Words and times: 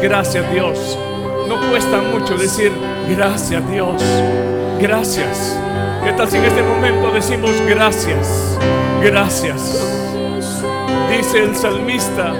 Gracias 0.00 0.52
Dios. 0.52 0.98
No 1.48 1.56
cuesta 1.70 1.98
mucho 1.98 2.36
decir 2.36 2.72
gracias 3.08 3.68
Dios. 3.70 4.02
Gracias. 4.80 5.58
¿Qué 6.04 6.12
tal 6.12 6.28
si 6.28 6.36
en 6.36 6.44
este 6.44 6.62
momento 6.62 7.10
decimos 7.10 7.50
gracias? 7.66 8.56
Gracias. 9.02 9.84
Dice 11.10 11.42
el 11.42 11.56
salmista, 11.56 12.32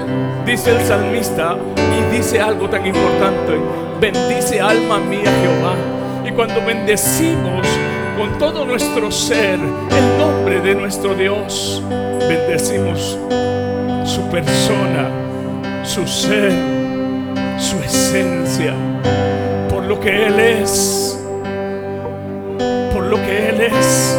dice 0.46 0.70
el 0.70 0.80
salmista 0.86 1.56
y 1.76 2.16
dice 2.16 2.40
algo 2.40 2.68
tan 2.68 2.86
importante. 2.86 3.58
Bendice 4.00 4.60
alma 4.60 4.98
mía 4.98 5.30
Jehová. 5.42 5.74
Y 6.24 6.30
cuando 6.30 6.64
bendecimos 6.64 7.66
con 8.16 8.38
todo 8.38 8.64
nuestro 8.64 9.10
ser 9.10 9.58
el 9.58 10.18
nombre 10.18 10.60
de 10.60 10.74
nuestro 10.76 11.14
Dios, 11.14 11.82
bendecimos 12.20 13.18
su 14.04 14.22
persona, 14.30 15.08
su 15.82 16.06
ser, 16.06 16.77
su 17.58 17.76
esencia, 17.82 18.74
por 19.68 19.84
lo 19.84 19.98
que 20.00 20.26
Él 20.26 20.38
es, 20.40 21.18
por 22.92 23.04
lo 23.04 23.16
que 23.16 23.48
Él 23.50 23.60
es. 23.60 24.18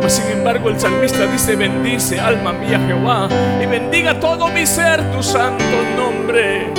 Pues 0.00 0.14
sin 0.14 0.38
embargo 0.38 0.68
el 0.68 0.80
salmista 0.80 1.26
dice, 1.26 1.54
bendice 1.54 2.18
alma 2.18 2.52
mía 2.52 2.80
Jehová 2.86 3.28
y 3.62 3.66
bendiga 3.66 4.18
todo 4.18 4.48
mi 4.48 4.66
ser 4.66 5.00
tu 5.12 5.22
santo 5.22 5.64
nombre. 5.96 6.72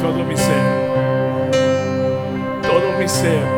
Todo 0.00 0.24
mi 0.24 0.36
ser, 0.36 1.50
todo 2.62 2.98
mi 2.98 3.08
ser. 3.08 3.57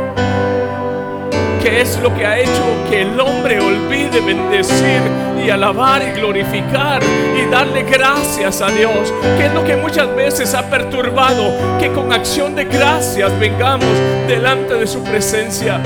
¿Qué 1.62 1.82
es 1.82 1.98
lo 2.02 2.14
que 2.14 2.24
ha 2.26 2.38
hecho 2.38 2.50
que 2.88 3.02
el 3.02 3.20
hombre 3.20 3.60
olvide 3.60 4.20
bendecir 4.20 5.02
y 5.44 5.50
alabar 5.50 6.02
y 6.02 6.18
glorificar 6.18 7.02
y 7.36 7.50
darle 7.50 7.82
gracias 7.82 8.62
a 8.62 8.70
Dios? 8.70 9.12
¿Qué 9.36 9.46
es 9.46 9.52
lo 9.52 9.62
que 9.64 9.76
muchas 9.76 10.14
veces 10.16 10.54
ha 10.54 10.70
perturbado 10.70 11.52
que 11.78 11.90
con 11.92 12.12
acción 12.12 12.54
de 12.54 12.64
gracias 12.64 13.38
vengamos 13.38 13.88
delante 14.26 14.74
de 14.74 14.86
su 14.86 15.02
presencia? 15.04 15.80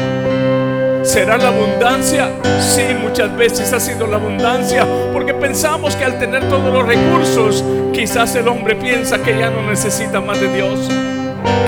¿Será 1.02 1.38
la 1.38 1.48
abundancia? 1.48 2.30
Sí, 2.60 2.82
muchas 3.02 3.36
veces 3.36 3.72
ha 3.72 3.80
sido 3.80 4.06
la 4.06 4.16
abundancia, 4.16 4.86
porque 5.12 5.34
pensamos 5.34 5.96
que 5.96 6.04
al 6.04 6.18
tener 6.18 6.48
todos 6.48 6.72
los 6.72 6.86
recursos, 6.86 7.64
quizás 7.92 8.34
el 8.36 8.48
hombre 8.48 8.76
piensa 8.76 9.22
que 9.22 9.36
ya 9.38 9.50
no 9.50 9.62
necesita 9.62 10.20
más 10.20 10.40
de 10.40 10.48
Dios. 10.54 10.88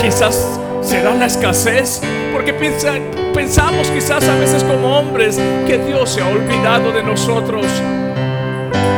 Quizás 0.01 0.59
será 0.87 1.15
la 1.15 1.27
escasez, 1.27 2.01
porque 2.33 2.53
pensamos 3.35 3.91
quizás 3.91 4.27
a 4.29 4.37
veces 4.37 4.63
como 4.63 4.99
hombres 4.99 5.37
que 5.67 5.79
Dios 5.79 6.11
se 6.11 6.23
ha 6.23 6.29
olvidado 6.29 6.93
de 6.93 7.03
nosotros 7.03 7.67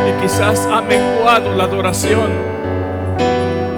y 0.06 0.22
quizás 0.22 0.66
ha 0.70 0.82
menguado 0.82 1.54
la 1.54 1.64
adoración. 1.64 2.30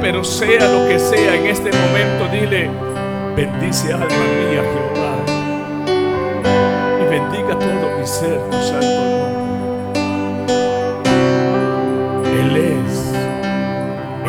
Pero 0.01 0.25
sea 0.25 0.69
lo 0.69 0.89
que 0.89 0.99
sea 0.99 1.37
en 1.37 1.47
este 1.47 1.71
momento, 1.71 2.27
dile, 2.33 2.69
bendice 3.37 3.93
alma 3.93 4.07
mía 4.09 4.65
Jehová 4.73 5.17
y 7.01 7.05
bendiga 7.09 7.57
todo 7.59 7.99
mi 7.99 8.07
ser 8.07 8.41
tu 8.51 8.57
santo 8.57 9.05
nombre. 9.05 9.41
Él 12.41 12.57
es, 12.57 13.15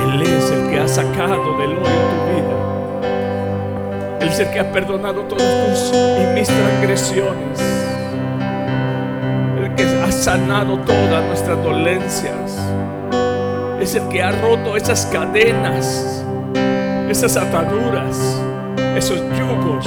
Él 0.04 0.22
es 0.22 0.52
el 0.52 0.70
que 0.70 0.80
ha 0.80 0.88
sacado 0.88 1.58
del 1.58 1.72
hoyo 1.72 1.82
tu 1.82 2.26
vida. 2.26 2.31
Es 4.32 4.40
el 4.40 4.50
que 4.50 4.62
ha 4.62 4.72
perdonado 4.72 5.24
todas 5.24 5.44
tus 5.44 5.92
y 5.94 6.26
mis 6.34 6.48
transgresiones. 6.48 7.60
El 9.62 9.76
que 9.76 9.84
ha 9.84 10.10
sanado 10.10 10.78
todas 10.78 11.26
nuestras 11.26 11.62
dolencias. 11.62 12.58
Es 13.82 13.94
el 13.96 14.08
que 14.08 14.24
ha 14.24 14.32
roto 14.32 14.78
esas 14.78 15.06
cadenas, 15.08 16.24
esas 17.10 17.36
ataduras, 17.36 18.42
esos 18.96 19.20
yugos. 19.38 19.86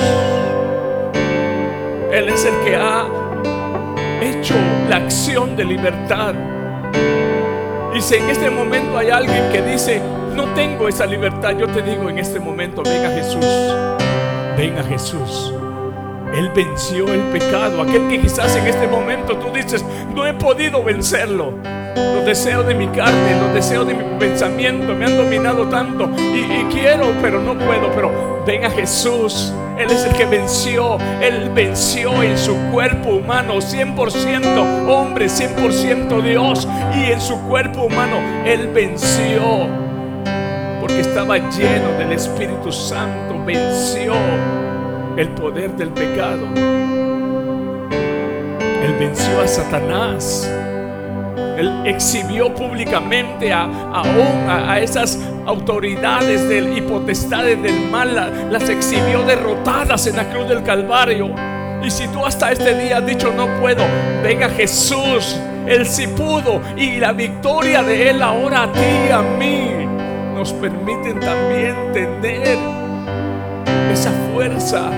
Él 2.12 2.28
es 2.28 2.45
el 2.45 2.55
que 2.67 2.77
ha 2.77 3.06
hecho 4.21 4.54
la 4.91 4.97
acción 4.97 5.56
de 5.56 5.65
libertad. 5.65 6.34
Y 7.94 8.00
si 8.03 8.16
en 8.16 8.28
este 8.28 8.50
momento 8.50 8.99
hay 8.99 9.09
alguien 9.09 9.50
que 9.50 9.62
dice, 9.62 10.03
no 10.37 10.53
tengo 10.53 10.87
esa 10.87 11.06
libertad, 11.06 11.56
yo 11.56 11.66
te 11.66 11.81
digo 11.81 12.10
en 12.10 12.19
este 12.19 12.38
momento, 12.38 12.83
venga 12.83 13.09
Jesús. 13.09 13.47
Ven 14.56 14.78
a 14.78 14.84
Jesús. 14.84 15.53
Él 16.34 16.50
venció 16.54 17.12
el 17.12 17.20
pecado. 17.32 17.82
Aquel 17.82 18.09
que 18.09 18.20
quizás 18.20 18.54
en 18.56 18.66
este 18.66 18.87
momento 18.87 19.37
tú 19.37 19.53
dices, 19.53 19.84
no 20.15 20.26
he 20.26 20.34
podido 20.34 20.82
vencerlo. 20.82 21.54
Los 21.97 22.25
deseos 22.25 22.66
de 22.66 22.75
mi 22.75 22.88
carne, 22.88 23.41
los 23.41 23.54
deseos 23.54 23.87
de 23.87 23.94
mi 23.94 24.03
pensamiento 24.19 24.94
me 24.94 25.06
han 25.06 25.16
dominado 25.16 25.69
tanto. 25.69 26.10
Y, 26.16 26.65
quiero, 26.72 27.12
pero 27.20 27.41
no 27.41 27.54
puedo. 27.54 27.91
Pero 27.94 28.42
ven 28.47 28.65
a 28.65 28.70
Jesús. 28.70 29.53
Él 29.78 29.91
es 29.91 30.04
el 30.04 30.12
que 30.12 30.25
venció. 30.25 30.98
Él 31.21 31.50
venció 31.54 32.22
en 32.22 32.36
su 32.36 32.56
cuerpo 32.72 33.10
humano, 33.10 33.56
100% 33.56 34.88
hombre, 34.88 35.26
100% 35.26 36.22
Dios. 36.22 36.69
Y 36.97 37.12
en 37.12 37.21
su 37.21 37.41
cuerpo 37.42 37.82
humano, 37.82 38.19
Él 38.44 38.69
venció 38.69 39.84
porque 40.94 41.09
estaba 41.09 41.38
lleno 41.38 41.93
del 41.99 42.12
Espíritu 42.12 42.71
Santo, 42.71 43.43
venció 43.44 44.15
el 45.16 45.28
poder 45.31 45.72
del 45.72 45.88
pecado. 45.91 46.47
Él 48.82 48.94
venció 48.99 49.41
a 49.41 49.49
Satanás. 49.49 50.50
Él 51.56 51.83
exhibió 51.84 52.54
públicamente 52.54 53.53
a, 53.53 53.65
a, 53.65 54.72
a, 54.72 54.81
esas 54.81 55.19
autoridades 55.47 56.49
del, 56.49 56.77
y 56.77 56.81
potestades 56.81 57.60
del 57.62 57.88
mal, 57.91 58.50
las 58.50 58.69
exhibió 58.69 59.22
derrotadas 59.22 60.06
en 60.06 60.16
la 60.16 60.28
cruz 60.28 60.49
del 60.49 60.62
Calvario. 60.62 61.31
Y 61.83 61.91
si 61.91 62.06
tú 62.09 62.25
hasta 62.25 62.53
este 62.53 62.75
día 62.77 62.99
has 62.99 63.06
dicho 63.06 63.33
no 63.37 63.47
puedo, 63.60 63.84
venga 64.22 64.49
Jesús, 64.49 65.41
Él 65.66 65.87
sí 65.87 66.06
pudo. 66.09 66.60
Y 66.77 66.99
la 66.99 67.12
victoria 67.12 67.83
de 67.83 68.10
Él 68.10 68.22
ahora 68.22 68.65
a 68.65 68.72
ti 68.72 69.10
a 69.12 69.22
mí 69.22 69.73
nos 70.34 70.53
permiten 70.53 71.21
también 71.21 71.77
tener 71.93 72.59
esa 73.93 74.11
fuerza. 74.33 74.91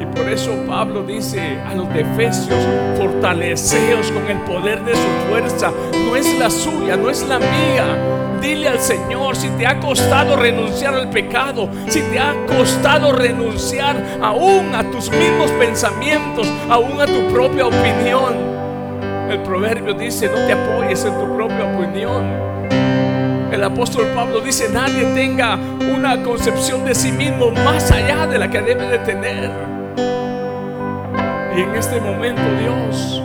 Y 0.00 0.06
por 0.06 0.28
eso 0.28 0.50
Pablo 0.66 1.04
dice 1.04 1.58
a 1.64 1.74
los 1.74 1.88
de 1.94 2.00
Efesios, 2.00 2.58
fortaleceos 2.98 4.10
con 4.10 4.26
el 4.28 4.38
poder 4.38 4.82
de 4.84 4.94
su 4.94 5.08
fuerza. 5.30 5.70
No 6.06 6.16
es 6.16 6.38
la 6.38 6.50
suya, 6.50 6.96
no 6.96 7.08
es 7.08 7.26
la 7.28 7.38
mía. 7.38 8.38
Dile 8.42 8.68
al 8.68 8.80
Señor 8.80 9.36
si 9.36 9.48
te 9.50 9.64
ha 9.64 9.78
costado 9.78 10.34
renunciar 10.34 10.94
al 10.94 11.08
pecado, 11.10 11.68
si 11.86 12.00
te 12.00 12.18
ha 12.18 12.34
costado 12.46 13.12
renunciar 13.12 13.96
aún 14.20 14.74
a 14.74 14.82
tus 14.90 15.08
mismos 15.12 15.52
pensamientos, 15.52 16.52
aún 16.68 17.00
a 17.00 17.06
tu 17.06 17.28
propia 17.32 17.66
opinión. 17.66 18.34
El 19.30 19.40
proverbio 19.42 19.94
dice, 19.94 20.26
no 20.26 20.44
te 20.46 20.52
apoyes 20.52 21.04
en 21.04 21.14
tu 21.14 21.36
propia 21.36 21.64
opinión. 21.64 22.52
El 23.52 23.62
apóstol 23.64 24.06
Pablo 24.14 24.40
dice, 24.40 24.70
nadie 24.72 25.04
tenga 25.14 25.58
una 25.94 26.22
concepción 26.22 26.86
de 26.86 26.94
sí 26.94 27.12
mismo 27.12 27.50
más 27.50 27.90
allá 27.90 28.26
de 28.26 28.38
la 28.38 28.48
que 28.50 28.62
debe 28.62 28.86
de 28.86 28.98
tener. 29.00 29.50
Y 31.54 31.60
en 31.60 31.74
este 31.74 32.00
momento, 32.00 32.40
Dios, 32.58 33.22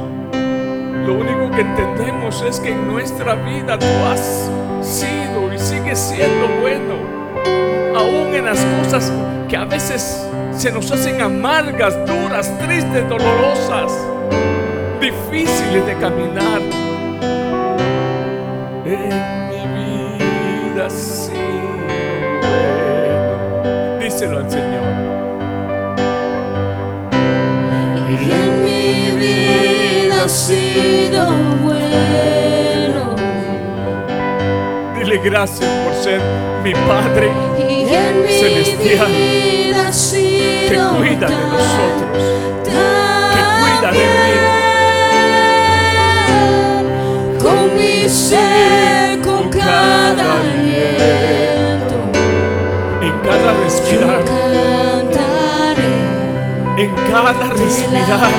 lo 1.06 1.14
único 1.14 1.50
que 1.56 1.62
entendemos 1.62 2.42
es 2.42 2.60
que 2.60 2.74
en 2.74 2.90
nuestra 2.90 3.36
vida 3.36 3.80
tú 3.80 3.86
has 4.12 4.52
sido 4.82 5.54
y 5.54 5.58
sigues 5.58 5.98
siendo 5.98 6.48
bueno. 6.60 6.96
Aún 7.98 8.36
en 8.36 8.48
las 8.48 8.60
cosas 8.84 9.14
que 9.48 9.56
a 9.56 9.64
veces 9.64 10.28
se 10.52 10.74
nos 10.74 10.92
hacen 10.92 11.22
amargas, 11.22 11.96
duras, 12.06 12.52
tristes, 12.60 13.08
dolorosas, 13.08 13.98
difíciles 15.00 15.86
de 15.86 15.96
caminar. 16.02 16.62
Mi 18.84 19.47
bueno. 20.98 21.48
Díselo 24.00 24.38
al 24.40 24.50
Señor. 24.50 24.84
Y 28.10 28.12
en 28.32 28.64
mi 28.64 29.12
vida 29.18 30.24
ha 30.24 30.30
sido 30.30 31.26
bueno. 31.62 33.16
Dile 34.98 35.18
gracias 35.24 35.70
por 35.84 35.94
ser 35.94 36.22
mi 36.64 36.74
Padre 36.74 37.30
Y 37.58 37.94
en 37.94 38.24
mi 38.24 38.30
Celestial, 38.30 39.12
vida 39.12 39.88
ha 39.88 39.92
que 39.92 40.78
cuida 40.98 41.28
de 41.28 41.36
nosotros, 41.36 42.24
que 42.64 43.42
cuida 43.62 43.90
de 43.92 44.00
mí. 44.00 44.34
Con 47.40 47.64
mi 47.76 48.10
ser, 48.10 49.20
con 49.22 49.50
cada 49.50 50.57
aliento, 50.96 51.96
En 53.02 53.14
cada 53.20 53.54
respirar, 53.64 54.24
cantaré. 54.26 55.92
en 56.78 56.92
cada 57.12 57.50
respirar, 57.50 58.32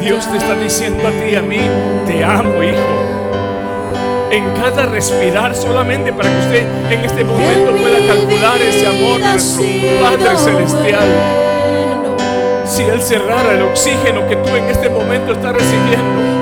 Dios 0.00 0.30
te 0.30 0.36
está 0.38 0.54
diciendo 0.54 1.06
a 1.06 1.10
ti 1.10 1.32
y 1.32 1.34
a 1.36 1.42
mí, 1.42 1.60
te 2.06 2.24
amo, 2.24 2.62
hijo. 2.62 3.08
en 4.30 4.44
cada 4.60 4.86
respirar 4.86 5.54
solamente 5.54 6.12
para 6.12 6.28
que 6.30 6.38
usted 6.38 6.66
en 6.92 7.04
este 7.04 7.24
momento 7.24 7.70
En 7.70 7.80
pueda 7.80 7.98
calcular 8.06 8.60
ese 8.60 8.86
amor 8.86 9.20
de 9.20 9.32
nuestro 9.32 9.64
Padre 10.02 10.36
Celestial. 10.36 11.08
bueno. 11.70 12.16
Si 12.66 12.82
Él 12.82 13.00
cerrara 13.00 13.52
el 13.54 13.62
oxígeno 13.62 14.26
que 14.28 14.36
tú 14.36 14.54
en 14.54 14.64
este 14.64 14.90
momento 14.90 15.32
estás 15.32 15.54
recibiendo, 15.54 16.37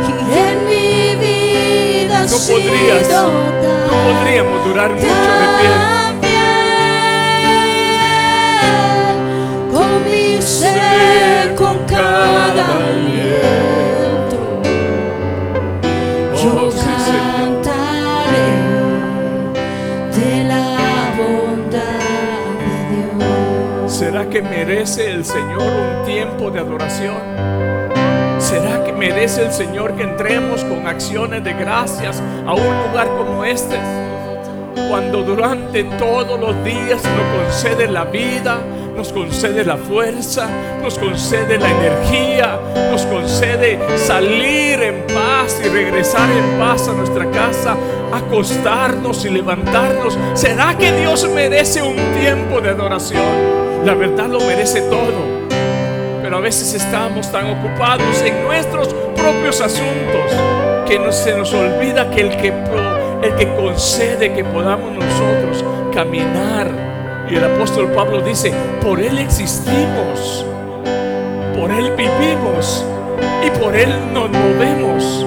no 2.37 2.43
podrías, 2.55 3.09
no 3.09 3.95
podríamos 4.15 4.65
durar 4.67 4.91
mucho 4.91 5.07
de 5.07 5.47
pie. 5.59 5.71
con 9.73 10.05
mi 10.05 10.43
ser, 10.43 11.55
con 11.55 11.79
cada 11.87 12.65
aliento. 12.89 14.39
Yo 16.43 16.51
Oh, 16.59 16.71
cantaré 16.71 18.51
de 20.15 20.45
la 20.45 20.77
bondad 21.17 22.05
de 22.61 22.75
Dios. 23.25 23.93
¿Será 23.93 24.29
que 24.29 24.43
merece 24.43 25.11
el 25.11 25.25
Señor 25.25 25.63
un 25.63 26.05
tiempo 26.05 26.51
de 26.51 26.61
adoración? 26.61 27.17
¿Será 28.57 28.83
que 28.83 28.93
merece 28.93 29.45
el 29.45 29.53
Señor 29.53 29.93
que 29.97 30.03
entremos 30.03 30.65
con 30.65 30.87
acciones 30.87 31.45
de 31.45 31.53
gracias 31.53 32.23
a 32.47 32.55
un 32.55 32.89
lugar 32.89 33.07
como 33.09 33.45
este? 33.45 33.77
Cuando 34.89 35.23
durante 35.25 35.85
todos 35.85 36.41
los 36.41 36.65
días 36.65 37.03
nos 37.05 37.45
concede 37.45 37.87
la 37.87 38.07
vida, 38.07 38.57
nos 38.97 39.13
concede 39.13 39.63
la 39.63 39.77
fuerza, 39.77 40.49
nos 40.83 40.99
concede 40.99 41.59
la 41.59 41.71
energía, 41.71 42.59
nos 42.91 43.05
concede 43.05 43.79
salir 43.99 44.83
en 44.83 45.07
paz 45.09 45.61
y 45.63 45.69
regresar 45.69 46.31
en 46.31 46.59
paz 46.59 46.89
a 46.89 46.95
nuestra 46.95 47.31
casa, 47.31 47.77
acostarnos 48.11 49.23
y 49.27 49.29
levantarnos. 49.29 50.19
¿Será 50.33 50.79
que 50.79 50.93
Dios 50.93 51.29
merece 51.29 51.83
un 51.83 51.97
tiempo 52.19 52.63
de 52.63 52.71
adoración? 52.71 53.85
La 53.85 53.93
verdad 53.93 54.29
lo 54.29 54.41
merece 54.41 54.81
todo 54.81 55.36
a 56.37 56.41
veces 56.41 56.75
estamos 56.75 57.33
tan 57.33 57.47
ocupados 57.47 58.23
en 58.23 58.45
nuestros 58.45 58.89
propios 59.17 59.59
asuntos 59.63 60.31
que 60.87 60.99
no, 60.99 61.11
se 61.11 61.35
nos 61.35 61.53
olvida 61.55 62.11
que 62.11 62.21
el 62.21 62.37
que, 62.37 62.53
el 63.23 63.35
que 63.37 63.55
concede 63.57 64.35
que 64.35 64.45
podamos 64.45 64.93
nosotros 64.93 65.65
caminar. 65.95 67.27
Y 67.31 67.37
el 67.37 67.45
apóstol 67.45 67.91
Pablo 67.93 68.21
dice, 68.21 68.53
por 68.83 69.01
Él 69.01 69.19
existimos, 69.19 70.45
por 71.59 71.71
Él 71.71 71.91
vivimos 71.97 72.85
y 73.45 73.59
por 73.59 73.75
Él 73.75 73.91
nos 74.13 74.29
movemos. 74.31 75.27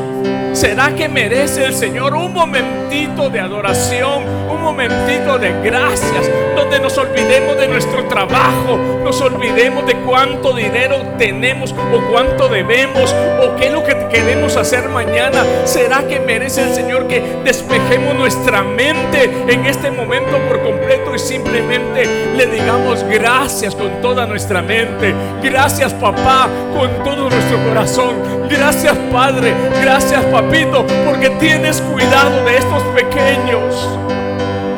¿Será 0.59 0.93
que 0.93 1.07
merece 1.07 1.63
el 1.63 1.73
Señor 1.73 2.13
un 2.13 2.33
momentito 2.33 3.29
de 3.29 3.39
adoración, 3.39 4.25
un 4.49 4.61
momentito 4.61 5.39
de 5.39 5.53
gracias, 5.63 6.29
donde 6.53 6.81
nos 6.81 6.97
olvidemos 6.97 7.57
de 7.57 7.69
nuestro 7.69 8.03
trabajo, 8.09 8.77
nos 9.01 9.21
olvidemos 9.21 9.85
de 9.85 9.95
cuánto 10.01 10.51
dinero 10.51 10.97
tenemos 11.17 11.71
o 11.71 12.01
cuánto 12.11 12.49
debemos 12.49 13.15
o 13.41 13.55
qué 13.55 13.67
es 13.67 13.71
lo 13.71 13.85
que 13.85 13.95
queremos 14.09 14.57
hacer 14.57 14.89
mañana? 14.89 15.45
¿Será 15.63 16.05
que 16.05 16.19
merece 16.19 16.63
el 16.63 16.73
Señor 16.73 17.07
que 17.07 17.21
despejemos 17.45 18.15
nuestra 18.15 18.61
mente 18.61 19.31
en 19.47 19.65
este 19.65 19.91
momento 19.91 20.37
por 20.49 20.61
completo 20.61 21.15
y 21.15 21.19
simplemente 21.19 22.05
le 22.35 22.47
digamos 22.47 23.05
gracias 23.05 23.73
con 23.75 24.01
toda 24.01 24.25
nuestra 24.25 24.61
mente? 24.61 25.15
Gracias 25.41 25.93
papá 25.93 26.49
con 26.77 27.01
todo 27.05 27.29
nuestro 27.29 27.57
corazón. 27.65 28.39
Gracias 28.49 28.97
Padre, 29.09 29.53
gracias 29.81 30.25
Papito, 30.49 30.83
porque 31.05 31.29
tienes 31.39 31.79
cuidado 31.79 32.43
de 32.43 32.57
estos 32.57 32.81
pequeños, 32.95 33.87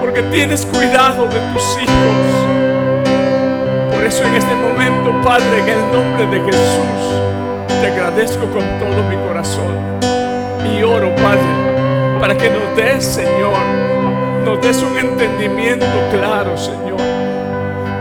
porque 0.01 0.21
tienes 0.23 0.65
cuidado 0.65 1.27
de 1.27 1.39
tus 1.53 1.63
hijos. 1.81 2.27
Por 3.93 4.03
eso 4.03 4.21
en 4.25 4.35
este 4.35 4.53
momento, 4.53 5.13
Padre, 5.23 5.59
en 5.59 5.69
el 5.69 5.91
nombre 5.93 6.25
de 6.25 6.43
Jesús, 6.43 7.79
te 7.79 7.87
agradezco 7.87 8.47
con 8.47 8.65
todo 8.79 9.01
mi 9.09 9.15
corazón 9.25 9.77
y 10.75 10.83
oro, 10.83 11.15
Padre, 11.15 12.19
para 12.19 12.35
que 12.35 12.49
nos 12.49 12.75
des, 12.75 13.05
Señor, 13.05 13.57
nos 14.43 14.59
des 14.59 14.83
un 14.83 14.97
entendimiento 14.97 15.85
claro, 16.11 16.57
Señor 16.57 17.20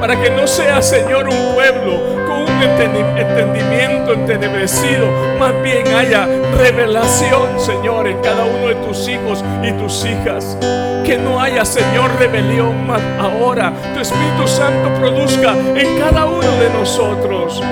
para 0.01 0.21
que 0.21 0.31
no 0.31 0.47
sea, 0.47 0.81
Señor, 0.81 1.29
un 1.29 1.55
pueblo 1.55 2.01
con 2.27 2.41
un 2.43 2.61
entendi- 2.63 3.21
entendimiento 3.21 4.15
entenebrecido, 4.15 5.07
más 5.39 5.53
bien 5.63 5.87
haya 5.95 6.27
revelación, 6.59 7.61
Señor, 7.61 8.09
en 8.09 8.19
cada 8.21 8.45
uno 8.45 8.69
de 8.69 8.75
tus 8.87 9.07
hijos 9.09 9.45
y 9.63 9.73
tus 9.73 10.05
hijas. 10.05 10.57
Que 11.05 11.19
no 11.19 11.41
haya, 11.41 11.65
Señor, 11.65 12.11
rebelión, 12.19 12.87
mas 12.87 13.03
ahora 13.21 13.73
tu 13.95 14.01
Espíritu 14.01 14.47
Santo 14.47 14.89
produzca 15.01 15.55
en 15.77 15.99
cada 15.99 16.25
uno 16.27 16.41
de 16.41 16.71
nosotros 16.79 17.63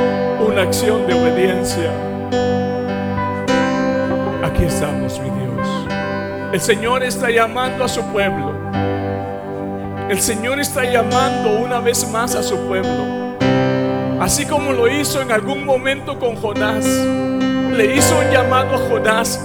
una 0.40 0.62
acción 0.62 1.06
de 1.06 1.14
obediencia. 1.14 1.90
Aquí 4.44 4.64
estamos, 4.64 5.20
mi 5.20 5.30
Dios. 5.30 5.68
El 6.52 6.60
Señor 6.60 7.02
está 7.02 7.30
llamando 7.30 7.84
a 7.84 7.88
su 7.88 8.02
pueblo. 8.06 8.57
El 10.08 10.20
Señor 10.20 10.58
está 10.58 10.84
llamando 10.84 11.58
una 11.58 11.80
vez 11.80 12.08
más 12.10 12.34
a 12.34 12.42
su 12.42 12.56
pueblo. 12.66 13.36
Así 14.20 14.46
como 14.46 14.72
lo 14.72 14.88
hizo 14.88 15.20
en 15.20 15.30
algún 15.30 15.64
momento 15.64 16.18
con 16.18 16.36
Jonás. 16.36 16.84
Le 16.86 17.94
hizo 17.94 18.18
un 18.18 18.30
llamado 18.32 18.74
a 18.74 18.78
Jonás 18.88 19.40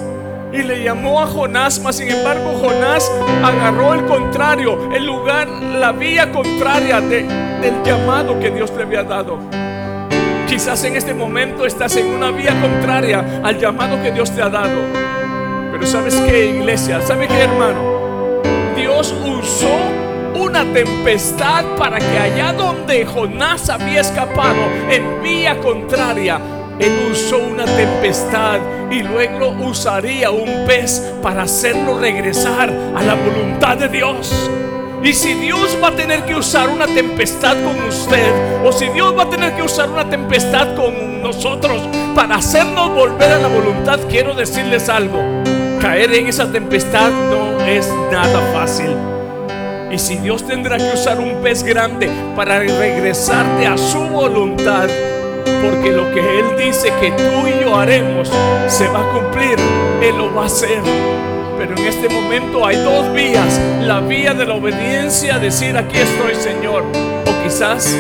y 0.52 0.64
le 0.64 0.84
llamó 0.84 1.22
a 1.22 1.28
Jonás, 1.28 1.80
mas 1.80 1.98
sin 1.98 2.10
embargo 2.10 2.54
Jonás 2.62 3.12
agarró 3.44 3.94
el 3.94 4.06
contrario, 4.06 4.90
el 4.94 5.06
lugar, 5.06 5.48
la 5.48 5.92
vía 5.92 6.32
contraria 6.32 7.02
de- 7.02 7.24
del 7.62 7.84
llamado 7.84 8.40
que 8.40 8.50
Dios 8.50 8.72
le 8.76 8.84
había 8.84 9.04
dado. 9.04 9.38
Quizás 10.48 10.84
en 10.86 10.96
este 10.96 11.14
momento 11.14 11.66
estás 11.66 11.96
en 11.98 12.08
una 12.08 12.32
vía 12.32 12.56
contraria 12.62 13.42
al 13.44 13.60
llamado 13.60 14.02
que 14.02 14.12
Dios 14.12 14.32
te 14.32 14.42
ha 14.42 14.50
dado. 14.50 14.80
Pero 15.72 15.86
sabes 15.86 16.16
qué, 16.28 16.48
iglesia, 16.50 17.02
¿sabe 17.02 17.28
qué, 17.28 17.42
hermano? 17.42 18.42
Dios 18.76 19.14
usó 19.26 19.78
una 20.36 20.64
tempestad 20.74 21.64
para 21.78 22.00
que 22.00 22.18
allá 22.18 22.54
donde 22.54 23.06
Jonás 23.06 23.70
había 23.70 24.02
escapado 24.02 24.62
en 24.90 25.22
vía 25.22 25.60
contraria, 25.60 26.40
él 26.80 26.92
usó 27.12 27.38
una 27.38 27.66
tempestad 27.66 28.60
y 28.90 29.04
luego 29.04 29.50
usaría 29.50 30.32
un 30.32 30.66
pez 30.66 31.02
para 31.22 31.44
hacerlo 31.44 32.00
regresar 32.00 32.70
a 32.70 33.04
la 33.04 33.16
voluntad 33.16 33.78
de 33.78 33.90
Dios. 33.90 34.50
Y 35.04 35.14
si 35.14 35.34
Dios 35.34 35.78
va 35.84 35.90
a 35.90 35.96
tener 35.96 36.24
que 36.24 36.34
usar 36.34 36.70
una 36.70 36.88
tempestad 36.88 37.58
con 37.64 37.78
usted, 37.84 38.32
o 38.64 38.72
si 38.72 38.88
Dios 38.90 39.14
va 39.18 39.24
a 39.24 39.30
tener 39.30 39.54
que 39.54 39.62
usar 39.62 39.90
una 39.90 40.10
tempestad 40.10 40.76
con 40.76 41.22
nosotros 41.22 41.82
para 42.16 42.36
hacernos 42.36 42.90
volver 42.96 43.34
a 43.34 43.40
la 43.40 43.50
voluntad, 43.50 44.00
quiero 44.10 44.34
decirles 44.34 44.88
algo. 44.88 45.20
Caer 45.82 46.14
en 46.14 46.28
esa 46.28 46.50
tempestad 46.50 47.12
no 47.12 47.60
es 47.66 47.90
nada 48.10 48.40
fácil. 48.54 49.13
Y 49.94 50.00
si 50.00 50.16
Dios 50.16 50.48
tendrá 50.48 50.78
que 50.78 50.92
usar 50.92 51.20
un 51.20 51.36
pez 51.44 51.62
grande 51.62 52.10
para 52.36 52.58
regresarte 52.58 53.68
a 53.68 53.78
su 53.78 54.00
voluntad, 54.00 54.88
porque 55.62 55.92
lo 55.92 56.12
que 56.12 56.40
Él 56.40 56.46
dice 56.58 56.92
que 57.00 57.12
tú 57.12 57.48
y 57.48 57.64
yo 57.64 57.78
haremos 57.78 58.28
se 58.66 58.88
va 58.88 59.02
a 59.02 59.10
cumplir, 59.12 59.56
Él 60.02 60.18
lo 60.18 60.34
va 60.34 60.44
a 60.44 60.46
hacer. 60.48 60.82
Pero 61.60 61.78
en 61.78 61.86
este 61.86 62.10
momento 62.10 62.66
hay 62.66 62.78
dos 62.78 63.14
vías. 63.14 63.62
La 63.84 64.00
vía 64.00 64.34
de 64.34 64.48
la 64.48 64.56
obediencia, 64.56 65.38
decir 65.38 65.78
aquí 65.78 66.00
estoy 66.00 66.34
Señor. 66.42 66.86
O 67.28 67.44
quizás 67.44 67.96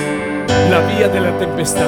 la 0.71 0.79
vía 0.79 1.07
de 1.09 1.21
la 1.21 1.37
tempestad. 1.37 1.85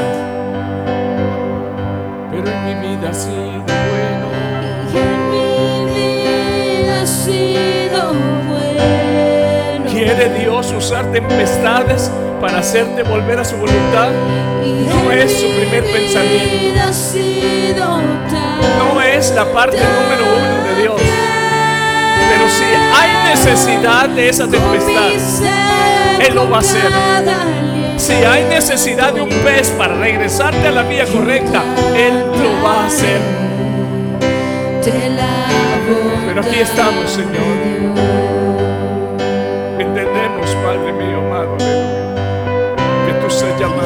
Pero 2.29 2.47
en 2.47 2.65
mi 2.65 2.89
vida 2.89 3.09
ha 3.09 3.13
sido 3.13 3.63
bueno. 3.63 4.15
¿Quiere 10.05 10.29
Dios 10.37 10.71
usar 10.71 11.11
tempestades 11.11 12.11
para 12.39 12.59
hacerte 12.59 13.01
volver 13.01 13.39
a 13.39 13.43
su 13.43 13.55
voluntad? 13.55 14.11
No 14.61 15.11
es 15.11 15.31
su 15.31 15.47
primer 15.47 15.83
pensamiento. 15.83 16.79
No 18.77 19.01
es 19.01 19.31
la 19.31 19.51
parte 19.51 19.77
número 19.77 20.25
uno 20.37 20.63
de 20.67 20.81
Dios. 20.83 21.01
Pero 22.29 22.49
si 22.49 22.65
hay 22.93 23.29
necesidad 23.31 24.07
de 24.09 24.29
esa 24.29 24.47
tempestad, 24.47 25.09
Él 26.19 26.35
lo 26.35 26.51
va 26.51 26.57
a 26.57 26.59
hacer. 26.59 26.91
si 27.97 28.13
hay 28.13 28.43
necesidad 28.43 29.11
de 29.11 29.21
un 29.21 29.29
pez 29.29 29.69
para 29.71 29.95
regresarte 29.95 30.67
a 30.67 30.71
la 30.71 30.83
vía 30.83 31.07
correcta, 31.07 31.63
Él 31.95 32.25
lo 32.29 32.63
va 32.63 32.83
a 32.83 32.85
hacer. 32.85 33.19
Pero 36.27 36.41
aquí 36.41 36.59
estamos, 36.59 37.09
Señor. 37.09 37.64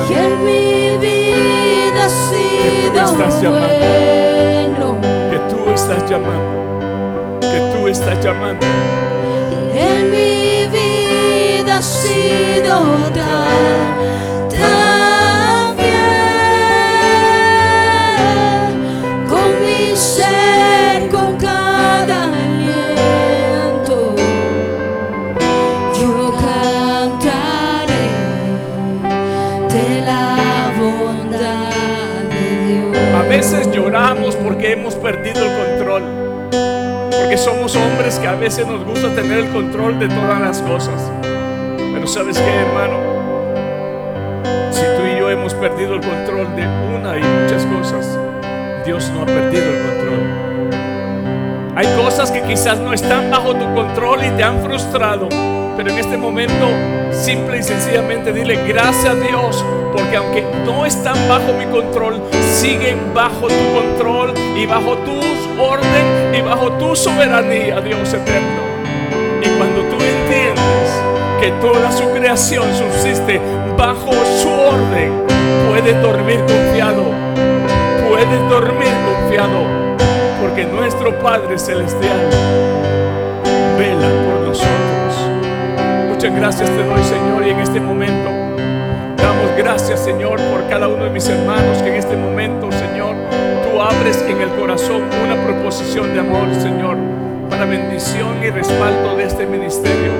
Y 0.10 0.14
llamando. 0.14 0.36
en 0.36 0.44
mi 0.44 0.98
vida 0.98 2.06
ha 2.06 2.10
sido 2.10 3.06
estás 3.06 3.42
llamando. 3.42 3.68
bueno. 3.68 4.98
que 5.30 5.38
tú 5.50 5.70
estás 5.70 6.10
llamando, 6.10 7.40
que 7.42 7.60
tú 7.74 7.88
estás 7.88 8.24
llamando. 8.24 8.66
En 9.74 10.10
mi 10.10 10.66
vida 10.68 11.78
ha 11.78 11.82
sido 11.82 12.80
tan 13.14 14.09
porque 34.60 34.74
hemos 34.74 34.96
perdido 34.96 35.42
el 35.42 35.52
control. 35.58 36.04
Porque 37.18 37.38
somos 37.38 37.78
hombres 37.78 38.20
que 38.20 38.28
a 38.28 38.36
veces 38.36 38.68
nos 38.68 38.84
gusta 38.84 39.08
tener 39.16 39.40
el 39.40 39.50
control 39.52 39.98
de 40.00 40.10
todas 40.10 40.42
las 40.42 40.62
cosas. 40.62 41.10
Pero 41.78 42.06
sabes 42.06 42.38
qué, 42.38 42.56
hermano, 42.56 42.98
si 44.70 44.82
tú 44.82 45.08
y 45.08 45.18
yo 45.18 45.30
hemos 45.30 45.54
perdido 45.54 45.94
el 45.94 46.02
control 46.02 46.54
de 46.58 46.64
una 46.94 47.18
y 47.18 47.22
muchas 47.22 47.66
cosas, 47.68 48.20
Dios 48.86 49.10
no 49.12 49.22
ha 49.22 49.26
perdido 49.28 49.64
el 49.64 49.82
control. 49.88 50.28
Hay 51.78 51.88
cosas 51.96 52.30
que 52.30 52.42
quizás 52.42 52.80
no 52.80 52.92
están 52.92 53.32
bajo 53.32 53.56
tu 53.56 53.74
control 53.74 54.26
y 54.26 54.30
te 54.32 54.44
han 54.44 54.62
frustrado. 54.62 55.30
Pero 55.80 55.92
en 55.92 55.98
este 56.00 56.18
momento, 56.18 56.68
simple 57.14 57.60
y 57.60 57.64
sencillamente 57.64 58.34
dile 58.34 58.68
gracias 58.68 59.14
a 59.14 59.16
Dios. 59.16 59.64
Porque 59.94 60.18
aunque 60.18 60.44
no 60.66 60.86
están 60.86 61.16
bajo 61.30 61.54
mi 61.54 61.66
control, 61.68 62.22
siguen 62.54 63.14
bajo 63.14 63.48
tu 63.48 63.74
control 63.74 64.34
y 64.58 64.66
bajo 64.66 64.98
tu 64.98 65.18
orden 65.58 66.36
y 66.38 66.42
bajo 66.42 66.74
tu 66.74 66.98
soberanía, 66.98 67.80
Dios 67.80 68.14
eterno. 68.14 68.62
Y 69.42 69.48
cuando 69.58 69.84
tú 69.84 69.96
entiendes 70.04 71.02
que 71.40 71.50
toda 71.62 71.90
su 71.94 72.10
creación 72.12 72.66
subsiste 72.76 73.40
bajo 73.78 74.12
su 74.42 74.50
orden, 74.50 75.14
puedes 75.70 76.02
dormir 76.02 76.40
confiado. 76.40 77.06
Puedes 78.10 78.50
dormir 78.50 78.92
confiado. 79.06 79.64
Porque 80.42 80.66
nuestro 80.66 81.18
Padre 81.20 81.58
Celestial 81.58 82.30
vela 83.78 84.10
por 84.26 84.46
nosotros. 84.46 84.79
Muchas 86.20 86.36
gracias 86.36 86.70
te 86.72 86.84
doy, 86.84 87.02
Señor, 87.06 87.48
y 87.48 87.50
en 87.52 87.60
este 87.62 87.80
momento 87.80 88.30
damos 89.16 89.56
gracias, 89.58 90.02
Señor, 90.02 90.36
por 90.52 90.68
cada 90.68 90.90
uno 90.90 91.06
de 91.06 91.12
mis 91.12 91.26
hermanos 91.30 91.82
que 91.82 91.92
en 91.92 91.96
este 91.96 92.18
momento, 92.18 92.70
Señor, 92.74 93.16
tú 93.64 93.82
abres 93.82 94.22
en 94.28 94.42
el 94.42 94.50
corazón 94.50 95.04
una 95.24 95.42
proposición 95.46 96.14
de 96.14 96.20
amor, 96.20 96.54
Señor, 96.56 96.98
para 97.50 97.64
bendición 97.64 98.44
y 98.44 98.50
respaldo 98.50 99.16
de 99.16 99.24
este 99.24 99.46
ministerio. 99.46 100.12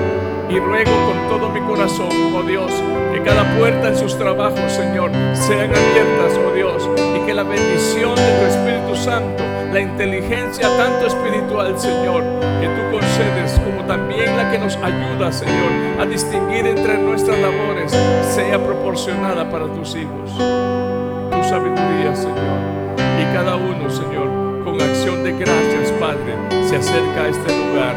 Y 0.48 0.58
ruego 0.58 0.90
con 1.04 1.28
todo 1.28 1.50
mi 1.50 1.60
corazón, 1.60 2.08
oh 2.34 2.44
Dios, 2.44 2.72
que 3.12 3.22
cada 3.22 3.44
puerta 3.58 3.88
en 3.88 3.98
sus 3.98 4.16
trabajos, 4.16 4.72
Señor, 4.72 5.10
sean 5.34 5.68
abiertas, 5.68 6.32
oh 6.38 6.54
Dios, 6.54 6.88
y 7.14 7.26
que 7.26 7.34
la 7.34 7.42
bendición 7.42 8.14
de 8.14 8.38
tu 8.40 8.46
Espíritu 8.46 8.96
Santo, 8.96 9.44
la 9.70 9.80
inteligencia 9.80 10.66
tanto 10.78 11.08
espiritual, 11.08 11.78
Señor, 11.78 12.22
que 12.58 12.68
tú 12.68 12.90
concedes, 12.90 13.60
como 13.60 13.79
también 13.90 14.36
la 14.36 14.48
que 14.52 14.56
nos 14.56 14.76
ayuda, 14.76 15.32
Señor, 15.32 15.72
a 16.00 16.06
distinguir 16.06 16.64
entre 16.64 16.96
nuestras 16.96 17.36
labores, 17.40 17.90
sea 18.22 18.56
proporcionada 18.62 19.50
para 19.50 19.66
tus 19.66 19.96
hijos. 19.96 20.30
Tu 20.30 21.48
sabiduría, 21.48 22.14
Señor, 22.14 22.60
y 23.20 23.34
cada 23.34 23.56
uno, 23.56 23.90
Señor, 23.90 24.62
con 24.62 24.80
acción 24.80 25.24
de 25.24 25.32
gracias, 25.32 25.90
Padre, 25.98 26.36
se 26.68 26.76
acerca 26.76 27.24
a 27.24 27.28
este 27.30 27.66
lugar 27.66 27.96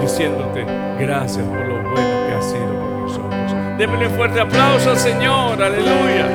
diciéndote 0.00 0.64
gracias 0.98 1.44
por 1.44 1.66
lo 1.66 1.82
bueno 1.82 2.26
que 2.26 2.34
has 2.38 2.46
sido 2.46 2.66
con 2.66 3.02
nosotros. 3.02 3.76
Démosle 3.76 4.06
un 4.06 4.14
fuerte 4.14 4.40
aplauso 4.40 4.96
Señor, 4.96 5.62
aleluya. 5.62 6.28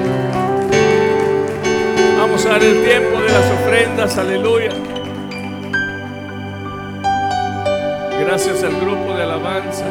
Vamos 2.20 2.46
a 2.46 2.50
dar 2.50 2.64
el 2.64 2.84
tiempo 2.86 3.20
de 3.20 3.30
las 3.30 3.52
ofrendas, 3.52 4.16
aleluya. 4.20 4.70
Gracias 8.32 8.64
al 8.64 8.80
grupo 8.80 9.16
de 9.16 9.24
alabanza. 9.24 9.88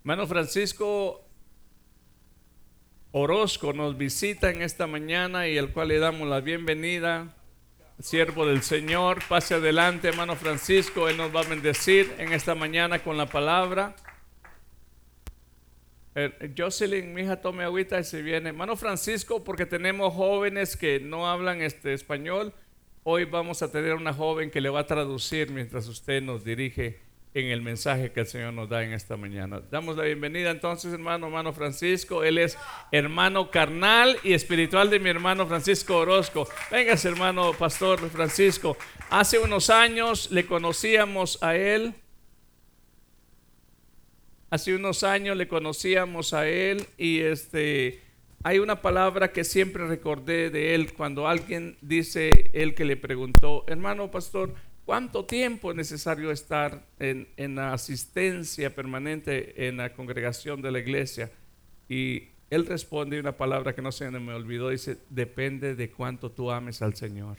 Hermano 0.00 0.26
Francisco 0.26 1.24
Orozco 3.12 3.72
nos 3.72 3.96
visita 3.96 4.50
en 4.50 4.60
esta 4.60 4.86
mañana 4.86 5.48
y 5.48 5.56
al 5.56 5.72
cual 5.72 5.88
le 5.88 5.98
damos 5.98 6.28
la 6.28 6.42
bienvenida. 6.42 7.34
Siervo 8.00 8.44
del 8.44 8.62
Señor, 8.62 9.20
pase 9.28 9.54
adelante, 9.54 10.08
hermano 10.08 10.34
Francisco. 10.34 11.08
Él 11.08 11.16
nos 11.16 11.34
va 11.34 11.40
a 11.40 11.48
bendecir 11.48 12.12
en 12.18 12.32
esta 12.32 12.54
mañana 12.54 12.98
con 12.98 13.16
la 13.16 13.26
palabra. 13.26 13.94
Eh, 16.16 16.52
Jocelyn, 16.56 17.14
mi 17.14 17.22
hija, 17.22 17.40
tome 17.40 17.64
agüita 17.64 17.98
y 17.98 18.04
se 18.04 18.20
viene. 18.20 18.50
Hermano 18.50 18.76
Francisco, 18.76 19.44
porque 19.44 19.64
tenemos 19.64 20.12
jóvenes 20.12 20.76
que 20.76 20.98
no 20.98 21.28
hablan 21.28 21.62
este 21.62 21.94
español. 21.94 22.52
Hoy 23.04 23.26
vamos 23.26 23.62
a 23.62 23.70
tener 23.70 23.94
una 23.94 24.12
joven 24.12 24.50
que 24.50 24.60
le 24.60 24.70
va 24.70 24.80
a 24.80 24.86
traducir 24.86 25.50
mientras 25.50 25.86
usted 25.86 26.20
nos 26.20 26.44
dirige 26.44 27.00
en 27.34 27.48
el 27.48 27.62
mensaje 27.62 28.12
que 28.12 28.20
el 28.20 28.26
Señor 28.28 28.52
nos 28.54 28.68
da 28.68 28.84
en 28.84 28.92
esta 28.92 29.16
mañana. 29.16 29.60
Damos 29.68 29.96
la 29.96 30.04
bienvenida 30.04 30.50
entonces, 30.50 30.92
hermano, 30.92 31.26
hermano 31.26 31.52
Francisco. 31.52 32.22
Él 32.22 32.38
es 32.38 32.56
hermano 32.92 33.50
carnal 33.50 34.16
y 34.22 34.34
espiritual 34.34 34.88
de 34.88 35.00
mi 35.00 35.10
hermano 35.10 35.44
Francisco 35.46 35.98
Orozco. 35.98 36.46
Véngase, 36.70 37.08
hermano 37.08 37.52
pastor 37.52 38.08
Francisco. 38.08 38.76
Hace 39.10 39.40
unos 39.40 39.68
años 39.68 40.30
le 40.30 40.46
conocíamos 40.46 41.42
a 41.42 41.56
él. 41.56 41.94
Hace 44.50 44.76
unos 44.76 45.02
años 45.02 45.36
le 45.36 45.48
conocíamos 45.48 46.34
a 46.34 46.46
él 46.46 46.86
y 46.96 47.18
este 47.18 48.00
hay 48.44 48.60
una 48.60 48.82
palabra 48.82 49.32
que 49.32 49.42
siempre 49.42 49.88
recordé 49.88 50.50
de 50.50 50.76
él 50.76 50.92
cuando 50.92 51.26
alguien 51.26 51.78
dice 51.80 52.50
él 52.52 52.74
que 52.74 52.84
le 52.84 52.96
preguntó, 52.96 53.64
hermano 53.66 54.10
pastor, 54.10 54.54
¿Cuánto 54.84 55.24
tiempo 55.24 55.70
es 55.70 55.76
necesario 55.76 56.30
estar 56.30 56.86
en, 56.98 57.54
la 57.54 57.72
asistencia 57.72 58.74
permanente 58.74 59.66
en 59.66 59.78
la 59.78 59.94
congregación 59.94 60.60
de 60.60 60.70
la 60.70 60.78
iglesia? 60.78 61.32
Y 61.88 62.28
él 62.50 62.66
responde 62.66 63.18
una 63.18 63.36
palabra 63.36 63.74
que 63.74 63.80
no 63.80 63.92
se 63.92 64.10
me 64.10 64.34
olvidó, 64.34 64.68
dice, 64.68 64.98
depende 65.08 65.74
de 65.74 65.90
cuánto 65.90 66.30
tú 66.30 66.50
ames 66.50 66.82
al 66.82 66.94
Señor. 66.94 67.38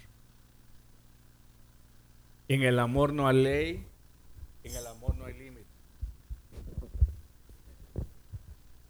En 2.48 2.64
el 2.64 2.80
amor 2.80 3.14
no 3.14 3.28
hay 3.28 3.44
ley, 3.44 3.88
en 4.64 4.76
el 4.76 4.88
amor 4.88 5.16
no 5.16 5.26
hay 5.26 5.34
límite. 5.36 5.66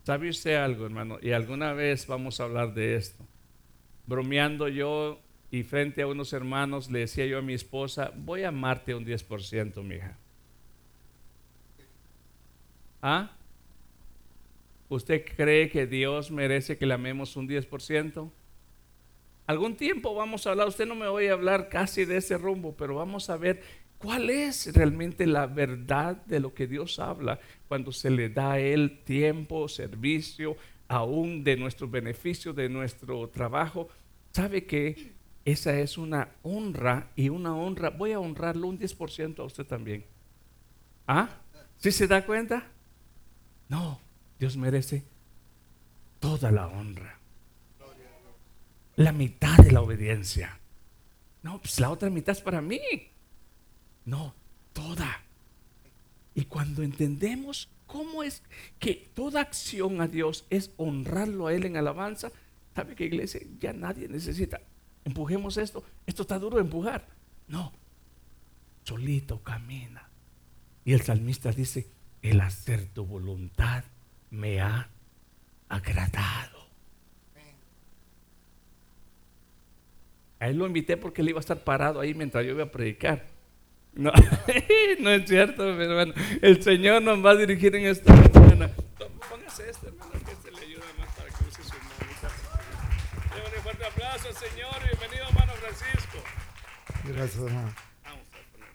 ¿Sabe 0.03 0.29
usted 0.29 0.55
algo, 0.55 0.85
hermano? 0.85 1.17
Y 1.21 1.31
alguna 1.31 1.73
vez 1.73 2.07
vamos 2.07 2.39
a 2.39 2.43
hablar 2.43 2.73
de 2.73 2.95
esto. 2.95 3.25
Bromeando 4.05 4.67
yo 4.69 5.24
y 5.51 5.63
frente 5.63 6.01
a 6.01 6.07
unos 6.07 6.33
hermanos 6.33 6.89
le 6.89 6.99
decía 6.99 7.25
yo 7.25 7.37
a 7.37 7.41
mi 7.41 7.53
esposa, 7.53 8.11
voy 8.15 8.43
a 8.43 8.49
amarte 8.49 8.95
un 8.95 9.05
10%, 9.05 9.83
mija. 9.83 10.17
¿Ah? 13.01 13.31
¿Usted 14.89 15.25
cree 15.35 15.69
que 15.69 15.87
Dios 15.87 16.31
merece 16.31 16.77
que 16.77 16.85
le 16.85 16.93
amemos 16.93 17.35
un 17.35 17.47
10%? 17.47 18.31
Algún 19.47 19.75
tiempo 19.75 20.15
vamos 20.15 20.45
a 20.45 20.51
hablar, 20.51 20.67
usted 20.67 20.87
no 20.87 20.95
me 20.95 21.07
voy 21.07 21.27
a 21.27 21.33
hablar 21.33 21.69
casi 21.69 22.05
de 22.05 22.17
ese 22.17 22.37
rumbo, 22.37 22.75
pero 22.75 22.95
vamos 22.95 23.29
a 23.29 23.37
ver 23.37 23.61
cuál 23.99 24.29
es 24.29 24.73
realmente 24.75 25.27
la 25.27 25.45
verdad 25.45 26.15
de 26.25 26.39
lo 26.39 26.53
que 26.53 26.65
Dios 26.67 26.99
habla 26.99 27.39
cuando 27.67 27.91
se 27.91 28.09
le 28.09 28.29
da 28.29 28.53
a 28.53 28.59
Él 28.59 29.01
tiempo, 29.03 29.67
servicio, 29.67 30.57
aún 30.87 31.43
de 31.43 31.57
nuestro 31.57 31.87
beneficio, 31.87 32.53
de 32.53 32.69
nuestro 32.69 33.27
trabajo. 33.29 33.89
¿Sabe 34.31 34.65
que 34.65 35.14
esa 35.45 35.77
es 35.79 35.99
una 35.99 36.29
honra 36.41 37.11
y 37.15 37.29
una 37.29 37.55
honra. 37.55 37.91
Voy 37.91 38.11
a 38.11 38.19
honrarlo 38.19 38.67
un 38.67 38.79
10% 38.79 39.39
a 39.39 39.43
usted 39.43 39.65
también. 39.65 40.03
¿Ah? 41.07 41.29
¿Sí 41.77 41.91
se 41.91 42.07
da 42.07 42.25
cuenta? 42.25 42.67
No, 43.69 43.99
Dios 44.39 44.57
merece 44.57 45.03
toda 46.19 46.49
la 46.49 46.67
honra. 46.67 47.19
La 48.95 49.11
mitad 49.11 49.57
de 49.57 49.71
la 49.71 49.81
obediencia. 49.81 50.57
No, 51.43 51.59
pues 51.59 51.79
la 51.79 51.91
otra 51.91 52.09
mitad 52.09 52.35
es 52.35 52.41
para 52.41 52.61
mí. 52.61 52.81
No, 54.03 54.33
toda. 54.73 55.21
Y 56.33 56.45
cuando 56.45 56.81
entendemos 56.81 57.69
cómo 57.85 58.23
es 58.23 58.41
que 58.79 59.11
toda 59.13 59.41
acción 59.41 60.01
a 60.01 60.07
Dios 60.07 60.45
es 60.49 60.71
honrarlo 60.77 61.47
a 61.47 61.53
Él 61.53 61.65
en 61.65 61.77
alabanza, 61.77 62.31
¿sabe 62.73 62.95
que 62.95 63.05
iglesia? 63.05 63.41
Ya 63.59 63.73
nadie 63.73 64.07
necesita 64.07 64.59
empujemos 65.05 65.55
esto. 65.57 65.83
Esto 66.05 66.23
está 66.23 66.37
duro 66.37 66.57
de 66.57 66.63
empujar. 66.63 67.07
No, 67.47 67.71
solito 68.83 69.41
camina. 69.41 70.09
Y 70.83 70.93
el 70.93 71.01
salmista 71.01 71.51
dice, 71.51 71.87
el 72.21 72.41
hacer 72.41 72.85
tu 72.87 73.05
voluntad 73.05 73.83
me 74.31 74.59
ha 74.59 74.89
agradado. 75.69 76.65
A 80.39 80.49
él 80.49 80.57
lo 80.57 80.67
invité 80.67 80.97
porque 80.97 81.21
él 81.21 81.29
iba 81.29 81.39
a 81.39 81.41
estar 81.41 81.63
parado 81.63 81.99
ahí 82.01 82.13
mientras 82.13 82.45
yo 82.45 82.51
iba 82.51 82.63
a 82.63 82.71
predicar. 82.71 83.25
No, 83.93 84.11
no 84.99 85.09
es 85.09 85.27
cierto, 85.27 85.63
pero 85.77 85.95
bueno, 85.95 86.13
el 86.41 86.61
Señor 86.61 87.01
nos 87.01 87.25
va 87.25 87.31
a 87.31 87.35
dirigir 87.35 87.73
en 87.75 87.85
esta 87.85 88.13
mañana. 88.13 88.69
Póngase 89.29 89.69
este, 89.69 89.87
hermano, 89.87 90.11
Gracias, 97.07 97.35
hermano. 97.43 97.73
Vamos 98.03 98.27
a 98.27 98.51
poner. 98.51 98.69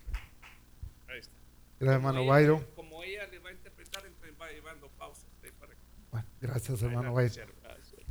Ahí 1.08 1.18
está. 1.20 1.32
Gracias, 1.78 1.94
hermano 1.96 2.18
Como 2.20 2.37
ella- 2.37 2.49
Byron. 2.52 2.66
Como 2.76 3.02
ella 3.02 3.26
le 3.26 3.38
va 3.38 3.49
a 3.49 3.52
interpretar, 3.52 4.06
entonces 4.06 4.34
va 4.40 4.50
llevando 4.50 4.88
pausas. 4.99 5.25
ahí 5.42 5.50
para 5.58 5.72
que- 5.72 5.78
Bueno, 6.10 6.26
gracias, 6.40 6.82
hermano 6.82 7.12
Byron. 7.14 7.46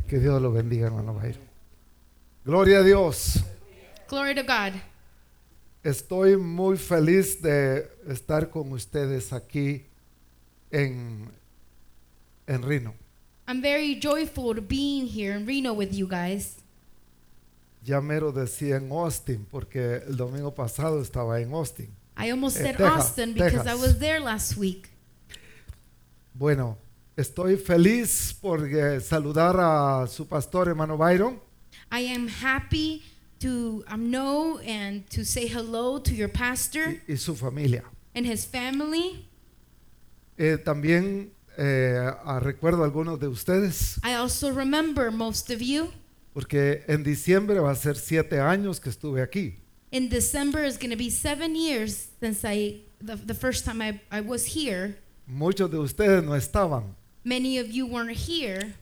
Que 0.07 0.17
Dios 0.19 0.41
lo 0.41 0.51
bendiga, 0.51 0.87
hermano 0.87 1.13
Byron. 1.13 1.47
Gloria 2.45 2.79
a 2.79 2.83
Dios. 2.83 3.43
Glory 4.09 4.33
to 4.35 4.43
God. 4.43 4.73
Estoy 5.83 6.35
muy 6.35 6.77
feliz 6.77 7.41
de 7.41 7.89
estar 8.07 8.49
con 8.49 8.71
ustedes 8.71 9.31
aquí 9.31 9.85
en, 10.71 11.31
en 12.47 12.61
Reno. 12.63 12.93
I'm 13.47 13.61
very 13.61 13.99
joyful 13.99 14.55
to 14.55 14.61
being 14.61 15.07
here 15.07 15.35
in 15.39 15.45
Reno 15.47 15.73
with 15.73 15.91
you 15.91 16.07
guys. 16.07 16.57
Ya 17.83 18.01
mero 18.01 18.31
decía 18.31 18.75
en 18.77 18.91
Austin, 18.91 19.45
porque 19.49 20.01
el 20.07 20.17
domingo 20.17 20.53
pasado 20.53 21.01
estaba 21.01 21.39
en 21.39 21.53
Austin. 21.53 21.89
I 22.17 22.29
almost 22.31 22.57
Eh, 22.57 22.63
said 22.63 22.77
Texas, 22.77 22.93
Austin 23.05 23.33
because 23.33 23.53
I 23.61 23.71
Texas. 23.71 23.81
was 23.81 23.99
there 23.99 24.19
last 24.19 24.57
week. 24.57 24.89
Bueno, 26.33 26.77
estoy 27.15 27.57
feliz 27.57 28.33
por 28.41 28.65
eh, 28.67 28.99
saludar 29.01 29.55
a 29.59 30.07
su 30.07 30.27
pastor, 30.27 30.67
hermano 30.67 30.97
Byron. 30.97 31.39
I 31.91 32.01
am 32.13 32.27
happy 32.27 33.01
to 33.39 33.83
um, 33.91 34.09
know 34.11 34.59
and 34.59 35.05
to 35.09 35.23
say 35.23 35.47
hello 35.47 35.99
to 35.99 36.13
your 36.13 36.29
pastor 36.29 36.87
y, 37.07 37.13
y 37.13 37.15
su 37.17 37.35
familia. 37.35 37.83
and 38.13 38.25
his 38.25 38.45
family. 38.45 39.25
Eh, 40.37 40.57
también 40.57 41.31
eh, 41.57 42.11
recuerdo 42.41 42.83
algunos 42.83 43.19
de 43.19 43.27
ustedes, 43.27 43.97
I 44.03 44.13
also 44.13 44.51
remember 44.51 45.11
most 45.11 45.49
of 45.49 45.61
you. 45.61 45.89
Porque 46.39 46.85
en 46.87 47.03
diciembre 47.03 47.59
va 47.59 47.71
a 47.71 47.75
ser 47.75 47.97
siete 47.97 48.39
años 48.39 48.79
que 48.79 48.89
estuve 48.89 49.21
aquí. 49.21 49.57
In 49.91 50.07
December 50.07 50.63
is 50.63 50.77
going 50.77 50.89
to 50.89 50.95
be 50.95 51.09
seven 51.09 51.53
years 51.53 52.11
since 52.21 52.45
I 52.45 52.83
the, 53.01 53.17
the 53.17 53.33
first 53.33 53.65
time 53.65 53.81
I, 53.81 53.99
I 54.09 54.21
was 54.21 54.55
here. 54.55 54.95
Muchos 55.27 55.69
de 55.69 55.77
ustedes 55.77 56.23
no 56.23 56.35
estaban. 56.35 56.95
Many 57.25 57.59
of 57.59 57.69
you 57.71 57.85
weren't 57.85 58.15
here. 58.15 58.73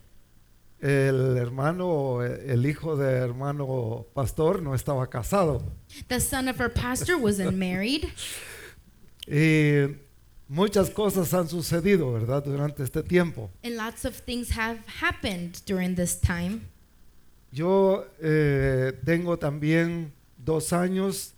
El 0.80 1.36
hermano, 1.36 2.20
el 2.20 2.64
hijo 2.64 2.96
de 2.96 3.10
hermano 3.10 4.06
pastor 4.14 4.62
no 4.62 4.74
estaba 4.74 5.10
casado. 5.10 5.60
The 6.06 6.20
son 6.20 6.46
of 6.46 6.60
our 6.60 6.70
pastor 6.70 7.18
wasn't 7.18 7.54
married. 7.56 8.08
Y 9.26 9.96
muchas 10.48 10.90
cosas 10.90 11.34
han 11.34 11.48
sucedido, 11.48 12.12
¿verdad? 12.12 12.44
Durante 12.44 12.84
este 12.84 13.02
tiempo. 13.02 13.50
And 13.64 13.74
lots 13.76 14.04
of 14.04 14.14
things 14.14 14.50
have 14.50 14.78
happened 15.00 15.62
during 15.66 15.96
this 15.96 16.20
time. 16.20 16.68
Yo 17.50 18.06
eh, 18.20 18.92
tengo 19.04 19.38
también 19.38 20.12
dos 20.36 20.72
años 20.72 21.34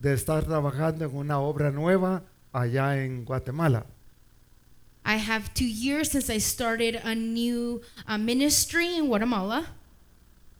de 0.00 0.14
estar 0.14 0.44
trabajando 0.44 1.04
en 1.04 1.14
una 1.14 1.38
obra 1.38 1.70
nueva 1.70 2.24
allá 2.52 3.02
en 3.02 3.24
Guatemala. 3.24 3.86
I 5.04 5.16
have 5.16 5.52
two 5.54 5.66
years 5.66 6.10
since 6.10 6.32
I 6.32 6.38
started 6.38 7.00
a 7.04 7.14
new 7.14 7.80
uh, 8.08 8.18
ministry 8.18 8.96
in 8.96 9.08
Guatemala. 9.08 9.74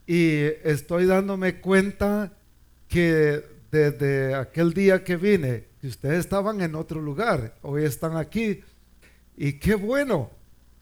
Y 0.07 0.46
estoy 0.64 1.07
dándome 1.07 1.61
cuenta 1.61 2.33
que 2.88 3.42
desde 3.70 4.35
aquel 4.35 4.74
día 4.74 5.05
que 5.05 5.16
vine, 5.16 5.64
que 5.81 5.87
ustedes 5.87 6.20
estaban 6.20 6.61
en 6.61 6.74
otro 6.74 7.00
lugar, 7.00 7.55
hoy 7.62 7.85
están 7.85 8.16
aquí. 8.16 8.61
Y 9.37 9.55
qué 9.55 9.74
bueno, 9.74 10.31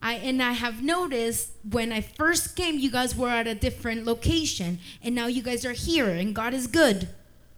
I 0.02 0.14
and 0.14 0.42
I 0.42 0.52
have 0.52 0.82
noticed 0.82 1.50
when 1.68 1.92
I 1.92 2.00
first 2.00 2.56
came, 2.56 2.78
you 2.78 2.90
guys 2.90 3.14
were 3.14 3.28
at 3.28 3.46
a 3.46 3.54
different 3.54 4.06
location, 4.06 4.78
and 5.02 5.14
now 5.14 5.26
you 5.26 5.42
guys 5.42 5.64
are 5.64 5.72
here, 5.72 6.08
and 6.08 6.34
God 6.34 6.54
is 6.54 6.66
good. 6.66 7.08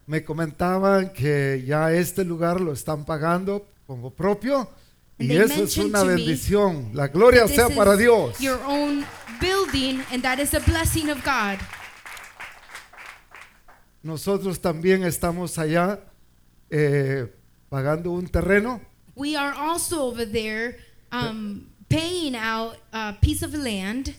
me 0.07 0.23
comentaban 0.23 1.13
que 1.13 1.63
ya 1.65 1.93
este 1.93 2.25
lugar 2.25 2.61
lo 2.61 2.73
están 2.73 3.05
pagando 3.05 3.67
como 3.87 4.11
propio. 4.11 4.69
And 5.19 5.31
Y 5.31 5.37
eso 5.37 5.63
es 5.63 5.77
una 5.79 6.03
bendición. 6.03 6.91
La 6.95 7.09
gloria 7.09 7.47
sea 7.47 7.69
para 7.69 7.97
Dios. 7.97 8.39
Your 8.41 8.61
own 8.67 9.07
building, 9.41 10.03
and 10.11 10.23
that 10.23 10.39
is 10.39 10.55
a 10.55 10.61
blessing 10.61 11.11
of 11.11 11.23
God. 11.25 11.59
Nosotros 14.03 14.61
también 14.61 15.05
estamos 15.05 15.59
allá 15.59 16.01
eh, 16.71 17.27
pagando 17.69 18.11
un 18.11 18.27
terreno. 18.27 18.81
We 19.15 19.37
are 19.37 19.55
also 19.55 20.07
over 20.07 20.25
there 20.25 20.79
um, 21.13 21.69
paying 21.93 22.35
out 22.35 22.77
a 22.93 23.15
piece 23.21 23.43
of 23.45 23.55
land. 23.55 24.15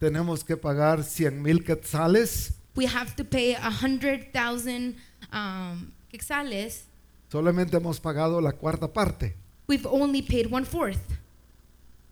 Tenemos 0.00 0.44
que 0.44 0.56
pagar 0.56 1.02
100 1.04 1.32
mil 1.32 1.62
quetzales. 1.64 2.54
We 2.74 2.86
have 2.86 3.14
to 3.16 3.24
pay 3.24 3.54
a 3.54 3.70
hundred 3.70 4.32
thousand 4.32 4.96
um, 5.32 5.92
quetzales. 6.10 6.84
Solamente 7.30 7.76
hemos 7.76 8.00
pagado 8.00 8.40
la 8.40 8.52
cuarta 8.52 8.92
parte. 8.92 9.34
We've 9.66 9.86
only 9.86 10.22
paid 10.22 10.50
one 10.50 10.64
fourth. 10.64 11.00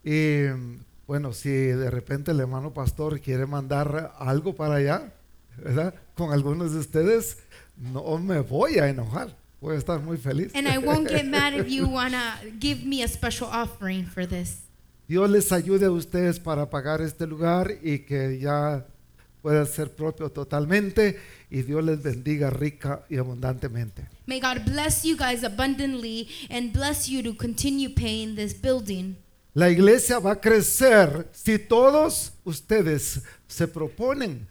Y 0.03 0.47
bueno, 1.07 1.33
si 1.33 1.49
de 1.49 1.89
repente 1.89 2.31
el 2.31 2.39
hermano 2.39 2.73
pastor 2.73 3.19
quiere 3.19 3.45
mandar 3.45 4.13
algo 4.19 4.55
para 4.55 4.75
allá, 4.75 5.13
¿verdad? 5.57 5.95
Con 6.15 6.31
algunos 6.31 6.73
de 6.73 6.79
ustedes, 6.79 7.37
no 7.77 8.17
me 8.19 8.41
voy 8.41 8.77
a 8.77 8.89
enojar. 8.89 9.35
Voy 9.59 9.75
a 9.75 9.79
estar 9.79 9.99
muy 10.01 10.17
feliz. 10.17 10.51
And 10.53 10.67
I 10.67 10.77
won't 10.77 11.09
get 11.09 11.25
mad 11.25 11.53
if 11.53 11.67
you 11.71 11.87
wanna 11.87 12.35
give 12.59 12.85
me 12.85 13.01
a 13.01 13.07
special 13.07 13.47
offering 13.47 14.05
for 14.05 14.27
this. 14.27 14.66
Dios 15.07 15.29
les 15.29 15.51
ayude 15.51 15.85
a 15.85 15.91
ustedes 15.91 16.39
para 16.39 16.69
pagar 16.69 17.01
este 17.01 17.25
lugar 17.27 17.71
y 17.81 17.99
que 17.99 18.39
ya 18.39 18.85
pueda 19.41 19.65
ser 19.65 19.91
propio 19.95 20.29
totalmente 20.29 21.17
y 21.49 21.61
Dios 21.61 21.83
les 21.83 22.03
bendiga 22.03 22.49
rica 22.49 23.05
y 23.09 23.17
abundantemente. 23.17 24.07
May 24.25 24.41
God 24.41 24.65
bless 24.65 25.03
you 25.03 25.15
guys 25.15 25.43
abundantly 25.45 26.27
and 26.49 26.73
bless 26.73 27.07
you 27.07 27.23
to 27.23 27.33
continue 27.37 27.87
paying 27.89 28.35
this 28.35 28.53
building. 28.53 29.15
La 29.53 29.69
iglesia 29.69 30.19
va 30.19 30.33
a 30.33 30.41
crecer 30.41 31.29
si 31.31 31.57
todos 31.57 32.33
ustedes 32.43 33.21
se 33.47 33.67
proponen 33.67 34.45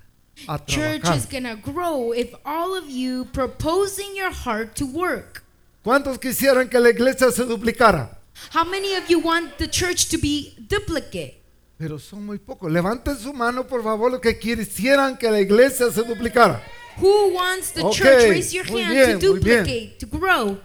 a 0.49 0.59
Church 0.64 1.03
trabajar. 1.03 1.16
is 1.19 1.27
gonna 1.31 1.55
grow 1.57 2.12
if 2.14 2.33
all 2.45 2.77
of 2.77 2.88
you 2.88 3.27
propose 3.33 3.99
in 4.03 4.16
your 4.16 4.33
heart 4.33 4.75
to 4.75 4.87
work. 4.87 5.42
¿Cuántos 5.85 6.19
quisieran 6.19 6.69
que 6.69 6.81
la 6.81 6.90
iglesia 6.90 7.31
se 7.31 7.45
duplicara? 7.45 8.16
How 8.53 8.64
many 8.64 8.94
of 8.96 9.09
you 9.09 9.18
want 9.20 9.57
the 9.59 9.68
church 9.68 10.09
to 10.11 10.18
be 10.18 10.55
duplicate? 10.68 11.42
Pero 11.79 11.99
son 11.99 12.25
muy 12.25 12.38
pocos. 12.38 12.70
Levanten 12.72 13.16
su 13.18 13.33
mano, 13.33 13.66
por 13.66 13.83
favor, 13.83 14.11
los 14.11 14.20
que 14.20 14.38
quisieran 14.38 15.18
que 15.18 15.31
la 15.31 15.40
iglesia 15.40 15.90
se 15.90 16.03
duplicara. 16.03 16.62
Who 16.99 17.35
wants 17.35 17.72
the 17.72 17.83
Ok, 17.83 17.92
church? 17.94 18.29
Raise 18.31 18.53
your 18.55 18.64
hand 18.64 18.90
bien, 18.94 19.18
to 19.20 19.35
duplicate, 19.35 19.99
to 19.99 20.07
grow. 20.07 20.59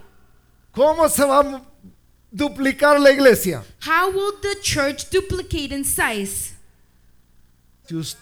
¿Cómo 0.74 1.10
se 1.10 1.26
va 1.26 1.40
a 1.42 1.62
duplicar 2.32 2.98
la 3.02 3.12
iglesia? 3.12 3.62
How 3.86 4.10
will 4.12 4.32
the 4.42 4.56
church 4.62 5.10
duplicate 5.10 5.74
in 5.74 5.84
size? 5.84 6.54
Si, 7.86 7.96
us- 7.96 8.16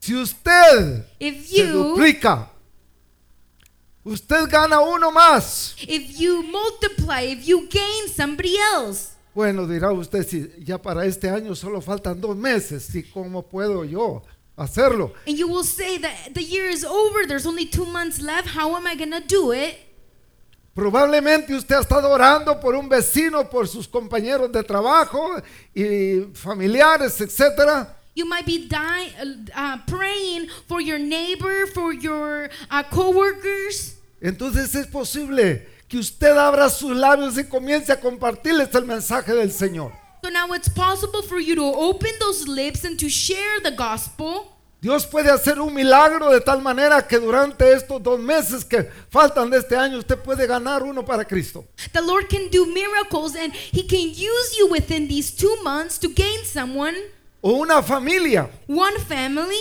si 0.00 0.14
usted 0.14 1.04
If 1.20 1.46
se 1.46 1.58
you 1.58 1.72
duplica, 1.72 2.48
usted 4.04 4.48
gana 4.50 4.80
uno 4.80 5.10
más. 5.10 5.74
if 5.88 6.18
you 6.18 6.42
multiply, 6.42 7.20
if 7.22 7.46
you 7.46 7.66
gain 7.68 8.08
somebody 8.08 8.56
else. 8.74 9.12
Bueno, 9.34 9.66
dirá 9.66 9.92
usted, 9.92 10.24
si 10.26 10.48
ya 10.64 10.78
para 10.78 11.04
este 11.06 11.28
año 11.28 11.54
solo 11.56 11.80
faltan 11.80 12.20
dos 12.20 12.36
meses, 12.36 12.94
¿y 12.94 13.02
cómo 13.02 13.42
puedo 13.42 13.84
yo 13.84 14.22
hacerlo? 14.56 15.12
And 15.26 15.36
you 15.36 15.48
will 15.48 15.64
say 15.64 15.98
that 15.98 16.34
the 16.34 16.42
year 16.42 16.68
is 16.68 16.84
over, 16.84 17.26
there's 17.26 17.46
only 17.46 17.66
two 17.66 17.84
months 17.86 18.20
left. 18.20 18.48
How 18.48 18.76
am 18.76 18.86
I 18.86 18.94
gonna 18.94 19.20
do 19.20 19.52
it? 19.52 19.76
Probablemente 20.74 21.54
usted 21.54 21.76
ha 21.76 21.80
estado 21.80 22.10
orando 22.10 22.60
por 22.60 22.74
un 22.74 22.88
vecino, 22.88 23.48
por 23.48 23.68
sus 23.68 23.86
compañeros 23.88 24.50
de 24.50 24.62
trabajo 24.62 25.40
y 25.72 26.28
familiares, 26.34 27.20
etcétera. 27.20 27.96
You 28.14 28.26
might 28.26 28.46
be 28.46 28.68
dying, 28.68 29.48
uh, 29.54 29.78
praying 29.86 30.48
for 30.68 30.80
your 30.80 30.98
neighbor, 30.98 31.66
for 31.66 31.92
your 31.92 32.48
uh, 32.70 32.84
coworkers. 32.84 33.96
Entonces 34.20 34.74
es 34.74 34.86
posible 34.86 35.66
que 35.88 35.98
usted 35.98 36.36
abra 36.36 36.70
sus 36.70 36.96
labios 36.96 37.36
y 37.36 37.44
comience 37.44 37.90
a 37.90 38.00
compartirles 38.00 38.72
el 38.74 38.84
mensaje 38.84 39.34
del 39.34 39.50
Señor. 39.50 39.92
So 40.22 40.30
now 40.30 40.52
it's 40.54 40.68
possible 40.68 41.22
for 41.22 41.38
you 41.38 41.54
to 41.56 41.64
open 41.64 42.10
those 42.20 42.48
lips 42.48 42.84
and 42.84 42.98
to 43.00 43.08
share 43.08 43.60
the 43.62 43.72
gospel. 43.72 44.50
Dios 44.80 45.06
puede 45.06 45.30
hacer 45.30 45.60
un 45.60 45.72
milagro 45.74 46.30
de 46.30 46.40
tal 46.40 46.60
manera 46.62 47.06
que 47.06 47.18
durante 47.18 47.72
estos 47.72 48.02
dos 48.02 48.20
meses 48.20 48.64
que 48.64 48.84
faltan 49.10 49.50
de 49.50 49.58
este 49.58 49.74
año 49.74 49.98
usted 49.98 50.18
puede 50.18 50.46
ganar 50.46 50.82
uno 50.82 51.04
para 51.04 51.24
Cristo. 51.24 51.64
The 51.92 52.02
Lord 52.02 52.28
can 52.28 52.48
do 52.50 52.66
miracles 52.66 53.34
and 53.34 53.52
He 53.52 53.82
can 53.82 54.10
use 54.10 54.56
you 54.56 54.68
within 54.70 55.08
these 55.08 55.30
two 55.34 55.56
months 55.64 55.98
to 55.98 56.08
gain 56.08 56.44
someone, 56.44 56.94
O 57.46 57.60
una 57.60 57.82
familia. 57.82 58.48
one 58.66 58.98
family, 59.00 59.60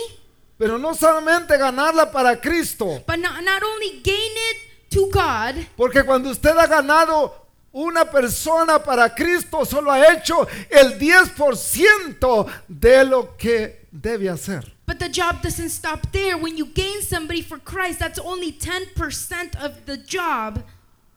Pero 0.57 0.77
no 0.77 0.93
solamente 0.93 1.57
ganarla 1.57 2.09
para 2.11 2.39
Cristo. 2.39 3.03
but 3.05 3.19
not, 3.19 3.43
not 3.43 3.61
only 3.61 3.99
gain 4.01 4.31
it 4.51 4.57
to 4.91 5.09
God, 5.11 5.55
Porque 5.75 6.03
cuando 6.05 6.29
usted 6.29 6.55
ha 6.57 6.65
ganado 6.67 7.33
una 7.73 8.05
persona 8.05 8.79
para 8.79 9.09
Cristo, 9.13 9.65
solo 9.65 9.91
ha 9.91 10.13
hecho 10.13 10.47
el 10.69 10.97
10% 10.97 12.47
de 12.69 13.03
lo 13.03 13.35
que 13.37 13.87
debe 13.91 14.29
hacer. 14.29 14.63
but 14.85 14.99
the 14.99 15.09
job 15.09 15.41
doesn't 15.41 15.69
stop 15.69 16.11
there. 16.11 16.37
When 16.37 16.55
you 16.57 16.65
gain 16.67 17.01
somebody 17.01 17.41
for 17.41 17.57
Christ, 17.59 17.99
that's 17.99 18.19
only 18.19 18.51
10% 18.53 19.55
of 19.61 19.85
the 19.85 19.97
job. 19.97 20.63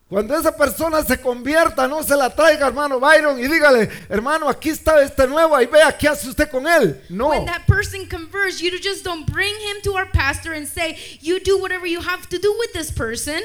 Cuando 0.08 0.36
esa 0.38 0.56
persona 0.56 1.02
se 1.02 1.20
convierta, 1.20 1.88
no 1.88 2.00
se 2.04 2.14
la 2.14 2.30
traiga, 2.30 2.68
hermano 2.68 3.00
Byron, 3.00 3.40
y 3.40 3.48
dígale, 3.48 3.90
hermano, 4.08 4.48
aquí 4.48 4.70
está 4.70 5.02
este 5.02 5.26
nuevo, 5.26 5.56
ahí 5.56 5.66
vea 5.66 5.90
qué 5.98 6.06
hace 6.06 6.28
usted 6.28 6.48
con 6.48 6.64
él. 6.64 7.02
No, 7.08 7.30
When 7.30 7.44
that 7.46 7.66
person 7.66 8.06
converts, 8.06 8.60
you 8.60 8.70
just 8.80 9.04
don't 9.04 9.26
bring 9.26 9.52
him 9.52 9.82
to 9.82 9.96
our 9.96 10.06
pastor 10.12 10.52
and 10.52 10.64
say, 10.68 10.96
You 11.20 11.40
do 11.40 11.58
whatever 11.60 11.88
you 11.88 12.00
have 12.00 12.28
to 12.28 12.38
do 12.38 12.54
with 12.60 12.72
this 12.72 12.92
person. 12.92 13.42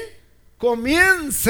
comience 0.58 1.48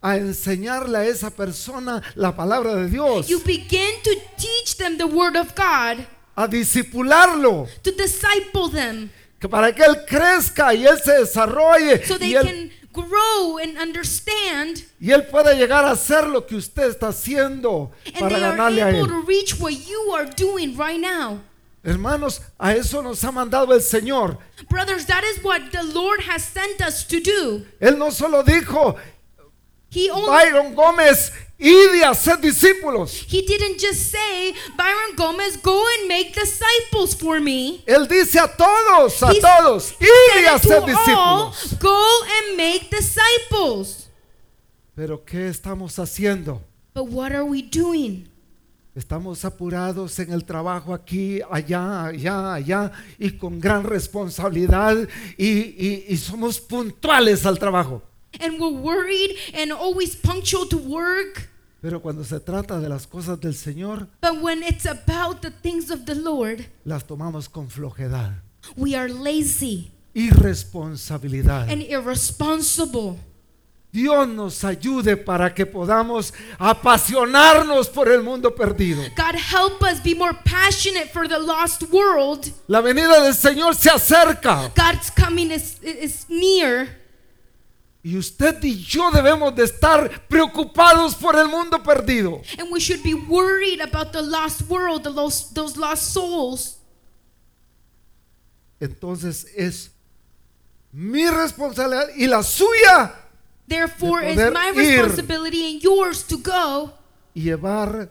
a 0.00 0.16
enseñarle 0.16 0.98
a 0.98 1.04
esa 1.04 1.30
persona 1.30 2.02
la 2.14 2.32
palabra 2.34 2.74
de 2.76 2.88
Dios, 2.88 3.28
You 3.28 3.40
begin 3.40 4.00
to 4.04 4.10
teach 4.38 4.78
them 4.78 4.96
the 4.96 5.06
word 5.06 5.36
of 5.36 5.54
God, 5.54 6.06
a 6.34 6.48
disipularlo, 6.48 7.68
to 7.82 7.92
disciple 7.92 8.70
them, 8.70 9.10
que 9.38 9.48
para 9.50 9.72
que 9.74 9.84
él 9.84 10.06
crezca 10.06 10.72
y 10.74 10.86
él 10.86 10.98
se 11.02 11.12
desarrolle 11.12 12.06
so 12.06 12.16
they 12.18 12.30
y 12.30 12.36
él, 12.36 12.46
can 12.46 12.70
grow 12.96 13.58
and 13.58 13.76
understand, 13.78 14.84
y 14.98 15.12
él 15.12 15.26
pueda 15.26 15.52
llegar 15.52 15.84
a 15.84 15.90
hacer 15.90 16.26
lo 16.26 16.46
que 16.46 16.56
usted 16.56 16.88
está 16.88 17.08
haciendo 17.08 17.90
para 18.18 18.38
ganarle 18.38 18.82
a 18.82 18.90
él. 18.90 19.06
to 19.06 19.20
reach 19.20 19.60
what 19.60 19.72
you 19.86 20.14
are 20.14 20.28
doing 20.36 20.76
right 20.76 21.00
now. 21.00 21.38
Hermanos, 21.84 22.40
a 22.58 22.74
eso 22.74 23.00
nos 23.02 23.22
ha 23.22 23.30
mandado 23.30 23.72
el 23.72 23.80
Señor. 23.80 24.38
Brothers, 24.68 25.06
that 25.06 25.22
is 25.22 25.44
what 25.44 25.70
the 25.70 25.84
Lord 25.84 26.20
has 26.22 26.42
sent 26.42 26.80
us 26.80 27.04
to 27.06 27.20
do. 27.20 27.64
Él 27.80 27.96
no 27.98 28.10
solo 28.10 28.42
dijo, 28.42 28.96
Byron 30.26 30.74
Gómez, 30.74 31.30
y 31.58 32.02
hacer 32.02 32.38
discípulos. 32.40 33.24
He 33.28 33.42
didn't 33.42 33.78
just 33.80 34.10
say, 34.12 34.52
Byron 34.76 35.16
Gomez, 35.16 35.56
go 35.62 35.82
and 35.98 36.08
make 36.08 36.34
disciples 36.34 37.14
for 37.14 37.40
me. 37.40 37.82
Él 37.86 38.06
dice 38.08 38.38
a 38.38 38.46
todos, 38.48 39.22
a 39.22 39.32
He 39.32 39.40
todos, 39.40 39.94
y 40.00 40.44
hacer 40.44 40.80
to 40.80 40.82
all, 40.82 40.86
discípulos. 40.86 41.78
go 41.80 42.04
and 42.38 42.56
make 42.56 42.90
disciples. 42.90 44.08
Pero 44.94 45.24
¿qué 45.24 45.48
estamos 45.48 45.98
haciendo? 45.98 46.62
But 46.94 47.04
what 47.08 47.32
are 47.32 47.44
we 47.44 47.62
doing? 47.62 48.28
Estamos 48.94 49.44
apurados 49.44 50.18
en 50.20 50.32
el 50.32 50.42
trabajo 50.46 50.94
aquí, 50.94 51.40
allá, 51.50 52.06
allá, 52.06 52.54
allá, 52.54 52.92
y 53.18 53.32
con 53.32 53.60
gran 53.60 53.84
responsabilidad, 53.84 54.96
y, 55.36 55.46
y- 55.46 56.04
y 56.08 56.16
somos 56.16 56.58
puntuales 56.60 57.44
al 57.44 57.58
trabajo. 57.58 58.02
And 58.40 58.58
we're 58.60 58.70
worried 58.80 59.36
and 59.54 59.72
always 59.72 60.14
punctual 60.16 60.66
to 60.68 60.76
work. 60.78 61.48
Pero 61.82 62.00
cuando 62.00 62.24
se 62.24 62.40
trata 62.40 62.80
de 62.80 62.88
las 62.88 63.06
cosas 63.06 63.38
del 63.40 63.54
Señor, 63.54 64.08
But 64.20 64.40
when 64.42 64.62
it's 64.62 64.86
about 64.86 65.42
the 65.42 65.50
things 65.50 65.90
of 65.90 66.04
the 66.06 66.14
Lord, 66.14 66.66
las 66.84 67.04
tomamos 67.06 67.48
con 67.48 67.68
flojedad, 67.68 68.32
we 68.76 68.94
are 68.96 69.08
lazy 69.08 69.92
irresponsabilidad. 70.14 71.68
and 71.70 71.82
irresponsible. 71.82 73.18
Dios 73.92 74.28
nos 74.28 74.62
ayude 74.64 75.16
para 75.16 75.54
que 75.54 75.64
podamos 75.64 76.34
apasionarnos 76.58 77.88
por 77.88 78.08
el 78.10 78.22
mundo 78.22 78.54
perdido. 78.54 79.02
God, 79.16 79.36
help 79.36 79.82
us 79.82 80.02
be 80.02 80.14
more 80.14 80.34
passionate 80.44 81.10
for 81.12 81.26
the 81.26 81.38
lost 81.38 81.82
world. 81.90 82.52
La 82.68 82.80
venida 82.82 83.22
del 83.22 83.34
Señor 83.34 83.74
se 83.74 83.88
acerca 83.90 84.70
God's 84.74 85.10
coming 85.10 85.50
is, 85.50 85.78
is 85.82 86.26
near. 86.28 86.88
Y 88.06 88.16
usted 88.16 88.62
y 88.62 88.76
yo 88.84 89.10
debemos 89.10 89.52
de 89.56 89.64
estar 89.64 90.28
preocupados 90.28 91.16
por 91.16 91.34
el 91.34 91.48
mundo 91.48 91.82
perdido. 91.82 92.40
And 92.56 92.70
we 92.70 92.78
should 92.78 93.02
be 93.02 93.14
worried 93.14 93.80
about 93.80 94.12
the 94.12 94.22
lost 94.22 94.62
world, 94.70 95.02
the 95.02 95.10
lost, 95.10 95.54
those 95.56 95.76
lost 95.76 96.12
souls. 96.12 96.76
Entonces 98.80 99.46
es 99.56 99.90
mi 100.92 101.26
responsabilidad 101.28 102.08
y 102.16 102.26
la 102.26 102.42
suya 102.42 103.12
Therefore, 103.68 104.20
De 104.22 104.32
it's 104.34 104.36
poder 104.42 104.52
my 104.52 104.80
ir. 104.80 105.02
responsibility 105.02 105.72
and 105.74 105.82
yours 105.82 106.22
to 106.24 106.36
go 106.38 106.92
y 107.34 107.42
llevar 107.42 108.08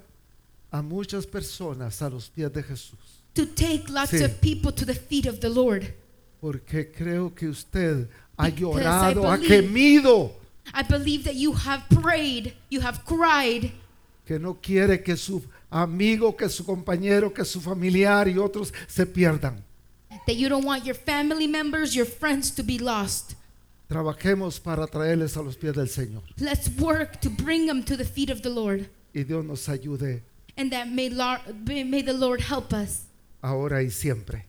a 0.71 0.81
muchas 0.81 1.25
personas 1.25 2.01
a 2.01 2.09
los 2.09 2.29
pies 2.29 2.51
de 2.51 2.61
Jesús. 2.63 2.99
to 3.33 3.45
take 3.45 3.85
lots 3.89 4.11
Sí. 4.11 4.23
of 4.25 4.41
people 4.41 4.73
to 4.73 4.85
the 4.85 4.93
feet 4.93 5.25
of 5.25 5.39
the 5.39 5.47
Lord. 5.49 5.93
Porque 6.41 6.91
creo 6.91 7.33
que 7.33 7.47
usted 7.47 8.09
ha 8.37 8.49
llorado, 8.49 9.23
ha 9.29 9.37
believe- 9.37 9.47
gemido, 9.67 10.31
I 10.73 10.83
believe 10.83 11.23
that 11.25 11.35
you 11.35 11.53
have 11.53 11.83
prayed, 11.89 12.53
you 12.69 12.81
have 12.81 12.99
cried, 13.05 13.71
que 14.25 14.39
no 14.39 14.55
quiere 14.61 15.03
que 15.03 15.15
su 15.15 15.43
amigo, 15.71 16.35
que 16.35 16.49
su 16.49 16.63
compañero, 16.65 17.33
que 17.33 17.45
su 17.45 17.61
familiar 17.61 18.27
y 18.27 18.37
otros 18.37 18.73
se 18.87 19.05
pierdan. 19.05 19.63
that 20.27 20.35
you 20.37 20.49
don't 20.49 20.65
want 20.65 20.83
your 20.85 20.95
family 20.95 21.45
members, 21.47 21.93
your 21.95 22.05
friends 22.05 22.49
to 22.51 22.63
be 22.63 22.79
lost. 22.79 23.35
Trabajemos 23.87 24.59
para 24.59 24.87
traerles 24.87 25.37
a 25.37 25.43
los 25.43 25.55
pies 25.55 25.73
del 25.75 25.87
Señor. 25.87 26.23
Let's 26.39 26.67
work 26.79 27.19
to 27.21 27.29
bring 27.29 27.67
them 27.67 27.83
to 27.83 27.95
the 27.95 28.05
feet 28.05 28.31
of 28.31 28.41
the 28.41 28.49
Lord. 28.49 28.89
Y 29.13 29.23
Dios 29.23 29.45
nos 29.45 29.67
ayude 29.69 30.21
And 30.57 30.71
that 30.71 30.87
may, 30.89 31.09
the 31.09 32.13
Lord 32.13 32.41
help 32.41 32.73
us 32.73 33.03
ahora 33.43 33.83
y 33.83 33.89
siempre. 33.91 34.45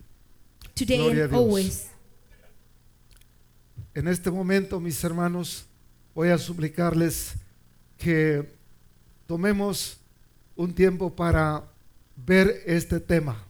today 0.75 0.97
Gloria 0.99 1.25
and 1.25 1.33
Dios. 1.33 1.41
always. 1.43 1.87
En 3.97 4.09
este 4.09 4.31
momento, 4.31 4.79
mis 4.79 5.03
hermanos, 5.03 5.65
voy 6.15 6.29
a 6.29 6.37
suplicarles 6.37 7.33
que 7.97 8.47
tomemos 9.27 9.97
un 10.55 10.75
tiempo 10.75 11.09
para 11.09 11.65
ver 12.15 12.63
este 12.67 13.01
tema. 13.01 13.43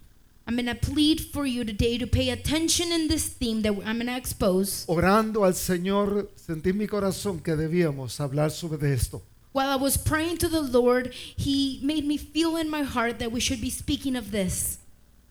I'm 0.47 0.55
going 0.55 0.67
to 0.67 0.77
plead 0.77 1.19
for 1.33 1.47
you 1.47 1.65
today 1.65 1.99
to 1.99 2.07
pay 2.07 2.31
attention 2.31 2.93
in 2.93 3.09
this 3.09 3.29
theme 3.29 3.61
that 3.63 3.73
I'm 3.85 3.97
going 3.97 4.07
to 4.07 4.17
expose. 4.17 4.85
Orando 4.87 5.45
al 5.45 5.55
Señor, 5.55 6.31
sentí 6.37 6.71
en 6.71 6.79
mi 6.79 6.87
corazón 6.87 7.41
que 7.43 7.57
debíamos 7.57 8.21
hablar 8.21 8.53
sobre 8.53 8.93
esto. 8.93 9.23
While 9.53 9.69
I 9.69 9.75
was 9.75 9.99
praying 9.99 10.39
to 10.39 10.49
the 10.49 10.63
Lord, 10.63 11.13
He 11.13 11.81
made 11.83 12.07
me 12.07 12.17
feel 12.17 12.57
in 12.57 12.71
my 12.71 12.85
heart 12.85 13.19
that 13.19 13.33
we 13.33 13.41
should 13.41 13.61
be 13.61 13.71
speaking 13.71 14.15
of 14.15 14.31
this. 14.31 14.79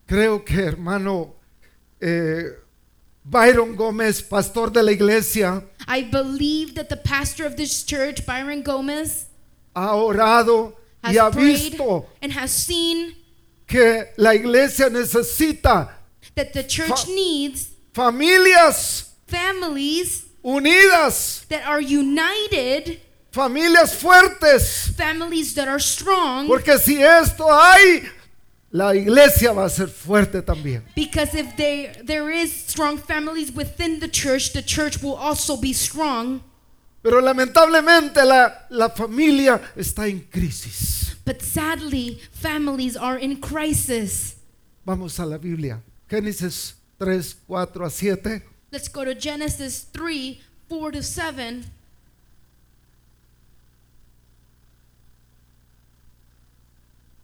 Creo 0.08 0.44
que 0.44 0.62
hermano 0.62 1.36
eh, 2.02 2.65
Byron 3.28 3.76
Gómez, 3.76 4.22
pastor 4.22 4.70
de 4.72 4.84
la 4.84 4.92
iglesia, 4.92 5.64
I 5.88 6.04
believe 6.04 6.76
that 6.76 6.90
the 6.90 6.98
pastor 6.98 7.46
of 7.46 7.56
this 7.58 7.84
church, 7.84 8.24
Byron 8.26 8.62
Gomez, 8.62 9.26
ha 9.76 9.96
orado 9.96 10.74
y 11.04 11.10
has 11.10 11.18
ha 11.18 11.32
prayed 11.32 11.72
visto 11.72 12.06
and 12.22 12.32
has 12.34 12.52
seen 12.52 13.16
que 13.68 14.06
la 14.18 14.32
iglesia 14.34 14.90
necesita 14.90 15.90
that 16.36 16.54
the 16.54 16.64
church 16.64 17.06
Fa- 17.06 17.12
needs 17.12 17.70
familias 17.94 19.10
families 19.28 20.26
unidas, 20.44 21.48
that 21.48 21.66
are 21.66 21.82
united, 21.82 23.00
familias 23.32 23.96
fuertes, 23.96 24.90
families 24.96 25.56
that 25.56 25.68
are 25.68 25.80
strong. 25.80 26.46
porque 26.48 26.78
si 26.78 27.02
esto 27.02 27.48
hay, 27.52 28.04
la 28.76 28.94
iglesia 28.94 29.54
va 29.54 29.66
a 29.66 29.70
ser 29.70 29.88
fuerte 29.88 30.42
también. 30.42 30.84
Because 30.96 31.34
if 31.34 31.56
there 31.56 31.94
there 32.04 32.30
is 32.30 32.52
strong 32.52 32.98
families 32.98 33.50
within 33.56 34.00
the 34.02 34.08
church, 34.08 34.52
the 34.52 34.62
church 34.62 35.02
will 35.02 35.16
also 35.16 35.56
be 35.56 35.74
strong. 35.74 36.42
Pero 37.02 37.22
lamentablemente 37.22 38.26
la, 38.26 38.66
la 38.70 38.90
familia 38.90 39.62
está 39.78 40.08
en 40.08 40.28
crisis. 40.30 41.16
But 41.24 41.42
sadly, 41.42 42.20
families 42.34 42.98
are 42.98 43.18
in 43.18 43.38
crisis. 43.38 44.36
Vamos 44.86 45.20
a 45.20 45.26
la 45.26 45.38
Biblia. 45.38 45.82
Génesis 46.10 46.74
3, 47.00 47.36
4 47.48 47.86
a 47.86 47.90
7. 47.90 48.44
Let's 48.72 48.90
go 48.90 49.06
to 49.06 49.16
Genesis 49.16 49.86
3 49.94 50.42
4 50.68 50.92
to 50.92 51.02
7. 51.02 51.66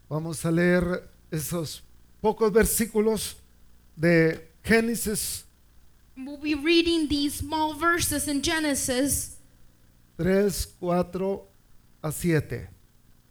Vamos 0.10 0.46
a 0.46 0.52
leer 0.52 1.11
esos 1.32 1.84
pocos 2.22 2.52
versículos 2.52 3.38
de 3.96 4.48
Génesis 4.64 5.46
We'll 6.18 6.38
be 6.38 6.56
reading 6.56 7.08
these 7.08 7.36
small 7.36 7.74
verses 7.74 8.28
in 8.28 8.42
Genesis, 8.44 9.38
3, 10.18 10.68
4 10.80 11.42
a 12.04 12.12
7. 12.12 12.68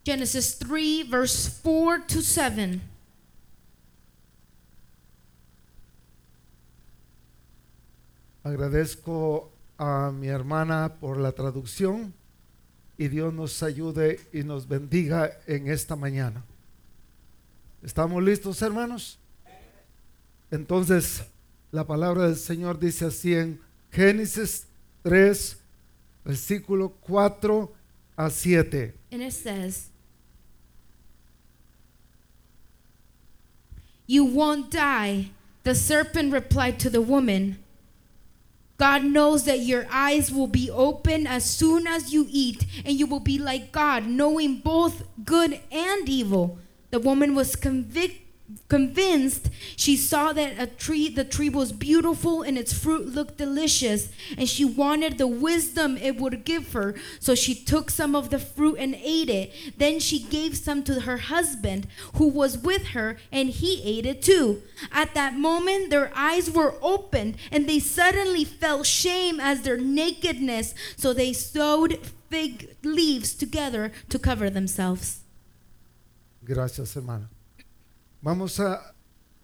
Genesis 0.04 0.54
3, 0.54 1.02
verse 1.02 1.60
4 1.62 1.98
to 2.08 2.22
7. 2.22 2.80
Agradezco 8.42 9.50
a 9.78 10.10
mi 10.10 10.28
hermana 10.28 10.96
por 10.98 11.18
la 11.18 11.32
traducción 11.32 12.12
y 12.96 13.08
Dios 13.08 13.32
nos 13.32 13.62
ayude 13.62 14.18
y 14.32 14.42
nos 14.42 14.66
bendiga 14.66 15.38
en 15.46 15.68
esta 15.68 15.94
mañana. 15.94 16.42
¿Estamos 17.82 18.22
listos, 18.22 18.60
hermanos? 18.62 19.18
Entonces, 20.50 21.22
la 21.70 21.86
palabra 21.86 22.26
del 22.26 22.36
Señor 22.36 22.78
dice 22.78 23.06
así 23.06 23.34
en 23.34 23.60
Génesis 23.90 24.66
3, 25.02 25.56
versículo 26.24 26.90
4 27.00 27.72
a 28.16 28.30
7. 28.30 28.94
And 29.12 29.22
it 29.22 29.32
says, 29.32 29.90
You 34.06 34.24
won't 34.24 34.70
die. 34.70 35.30
The 35.62 35.74
serpent 35.74 36.32
replied 36.32 36.78
to 36.80 36.90
the 36.90 37.00
woman, 37.00 37.58
God 38.76 39.04
knows 39.04 39.44
that 39.44 39.60
your 39.60 39.86
eyes 39.90 40.32
will 40.32 40.46
be 40.46 40.70
open 40.70 41.26
as 41.26 41.44
soon 41.44 41.86
as 41.86 42.12
you 42.12 42.26
eat, 42.30 42.64
and 42.84 42.98
you 42.98 43.06
will 43.06 43.20
be 43.20 43.38
like 43.38 43.72
God, 43.72 44.06
knowing 44.06 44.56
both 44.56 45.04
good 45.24 45.60
and 45.70 46.08
evil. 46.08 46.58
The 46.90 46.98
woman 47.00 47.34
was 47.34 47.54
convic- 47.56 48.22
convinced. 48.68 49.48
She 49.76 49.96
saw 49.96 50.32
that 50.32 50.58
a 50.58 50.66
tree, 50.66 51.08
the 51.08 51.24
tree 51.24 51.48
was 51.48 51.72
beautiful 51.72 52.42
and 52.42 52.58
its 52.58 52.72
fruit 52.72 53.06
looked 53.06 53.38
delicious, 53.38 54.08
and 54.36 54.48
she 54.48 54.64
wanted 54.64 55.18
the 55.18 55.26
wisdom 55.26 55.96
it 55.96 56.16
would 56.16 56.44
give 56.44 56.72
her. 56.72 56.94
So 57.20 57.34
she 57.34 57.54
took 57.54 57.90
some 57.90 58.14
of 58.16 58.30
the 58.30 58.38
fruit 58.38 58.76
and 58.78 58.94
ate 58.96 59.30
it. 59.30 59.52
Then 59.78 60.00
she 60.00 60.18
gave 60.18 60.56
some 60.56 60.82
to 60.84 61.00
her 61.00 61.18
husband 61.18 61.86
who 62.16 62.28
was 62.28 62.58
with 62.58 62.88
her, 62.88 63.18
and 63.30 63.50
he 63.50 63.82
ate 63.84 64.06
it 64.06 64.22
too. 64.22 64.62
At 64.92 65.14
that 65.14 65.34
moment, 65.34 65.90
their 65.90 66.10
eyes 66.14 66.50
were 66.50 66.74
opened, 66.82 67.36
and 67.50 67.68
they 67.68 67.78
suddenly 67.78 68.44
felt 68.44 68.86
shame 68.86 69.38
as 69.40 69.62
their 69.62 69.78
nakedness. 69.78 70.74
So 70.96 71.12
they 71.12 71.32
sewed 71.32 72.00
fig 72.30 72.76
leaves 72.82 73.34
together 73.34 73.92
to 74.08 74.18
cover 74.18 74.50
themselves. 74.50 75.19
Gracias, 76.54 76.96
hermana. 76.96 77.30
Vamos 78.20 78.58
a 78.58 78.92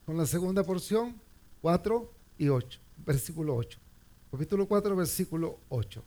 con 0.04 0.16
la 0.16 0.26
segunda 0.26 0.64
porción, 0.64 1.14
4 1.62 2.12
y 2.36 2.48
8, 2.48 2.80
versículo 3.06 3.54
8. 3.54 3.78
Capítulo 4.32 4.66
4, 4.66 4.96
versículo 4.96 5.60
8. 5.68 6.02